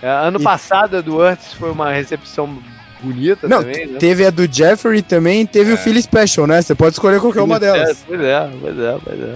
É, 0.00 0.08
ano 0.08 0.40
e... 0.40 0.44
passado 0.44 0.98
a 0.98 1.00
do 1.00 1.16
Urts 1.16 1.54
foi 1.54 1.72
uma 1.72 1.90
recepção 1.90 2.56
bonita 3.00 3.48
Não, 3.48 3.62
também, 3.62 3.86
né? 3.86 3.98
teve 3.98 4.24
a 4.24 4.30
do 4.30 4.50
Jeffrey 4.50 5.02
também, 5.02 5.46
teve 5.46 5.70
é. 5.70 5.74
o 5.74 5.76
Philly 5.76 6.02
Special, 6.02 6.46
né? 6.46 6.62
Você 6.62 6.74
pode 6.74 6.94
escolher 6.94 7.20
qualquer 7.20 7.42
uma 7.42 7.60
delas. 7.60 8.04
Pois 8.06 8.20
é, 8.20 8.50
pois 8.60 8.78
é, 8.78 8.98
pois 9.04 9.20
é. 9.20 9.34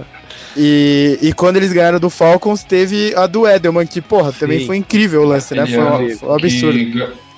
E, 0.57 1.19
e 1.21 1.33
quando 1.33 1.57
eles 1.57 1.71
ganharam 1.71 1.99
do 1.99 2.09
Falcons, 2.09 2.63
teve 2.63 3.13
a 3.15 3.25
do 3.25 3.47
Edelman, 3.47 3.87
que, 3.87 4.01
porra, 4.01 4.31
Sim. 4.31 4.39
também 4.39 4.65
foi 4.65 4.77
incrível 4.77 5.21
o 5.21 5.25
lance, 5.25 5.53
né? 5.55 5.65
Foi 5.65 5.79
um, 5.79 6.17
foi 6.17 6.29
um 6.29 6.35
absurdo. 6.35 6.77
Que 6.77 7.31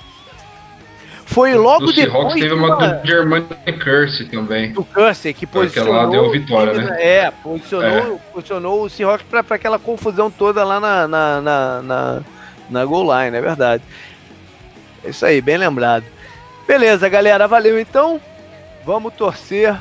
foi 1.25 1.55
logo 1.55 1.87
do 1.87 1.93
depois. 1.93 2.33
teve 2.33 2.53
uma, 2.53 2.75
do 2.75 3.07
Germany 3.07 3.45
Curse 3.83 4.25
também. 4.25 4.71
Do 4.71 4.83
Curse, 4.83 5.33
que 5.33 5.47
posicionou. 5.47 5.95
Aquela 5.95 6.11
deu 6.11 6.31
vitória, 6.31 6.73
né? 6.73 6.97
É, 6.99 7.31
posicionou, 7.31 8.15
é. 8.15 8.19
posicionou 8.31 8.83
o 8.83 8.89
Seahawks 8.89 9.25
pra, 9.27 9.43
pra 9.43 9.55
aquela 9.55 9.79
confusão 9.79 10.29
toda 10.29 10.63
lá 10.63 10.79
na, 10.79 11.07
na, 11.07 11.41
na, 11.41 11.81
na, 11.81 12.21
na 12.69 12.85
goal 12.85 13.03
line, 13.03 13.35
é 13.35 13.41
verdade. 13.41 13.83
É 15.03 15.09
isso 15.09 15.25
aí, 15.25 15.41
bem 15.41 15.57
lembrado. 15.57 16.05
Beleza, 16.67 17.09
galera, 17.09 17.47
valeu 17.47 17.79
então. 17.79 18.19
Vamos 18.85 19.13
torcer 19.13 19.77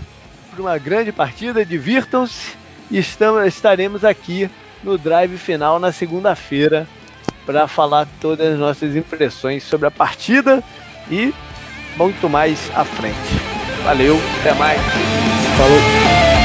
por 0.51 0.61
uma 0.61 0.77
grande 0.78 1.12
partida, 1.12 1.65
divirtam-se 1.65 2.57
e 2.90 2.99
estamos, 2.99 3.47
estaremos 3.47 4.05
aqui 4.05 4.51
no 4.82 4.99
drive 4.99 5.39
final 5.39 5.78
na 5.78 5.93
segunda-feira 5.93 6.86
para 7.47 7.66
falar 7.66 8.07
todas 8.20 8.55
as 8.55 8.59
nossas 8.59 8.94
impressões 8.94 9.62
sobre 9.65 9.86
a 9.86 9.90
partida 9.90 10.62
e 11.11 11.32
muito 11.97 12.28
mais 12.28 12.70
à 12.74 12.85
frente. 12.85 13.16
Valeu, 13.85 14.19
até 14.40 14.55
mais. 14.55 14.81
Falou. 15.57 16.41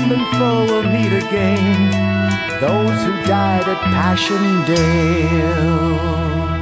And 0.00 0.12
foe 0.38 0.64
will 0.64 0.84
meet 0.84 1.12
again, 1.12 1.90
those 2.60 3.02
who 3.02 3.12
died 3.26 3.68
at 3.68 3.82
Passchendaele. 3.92 6.57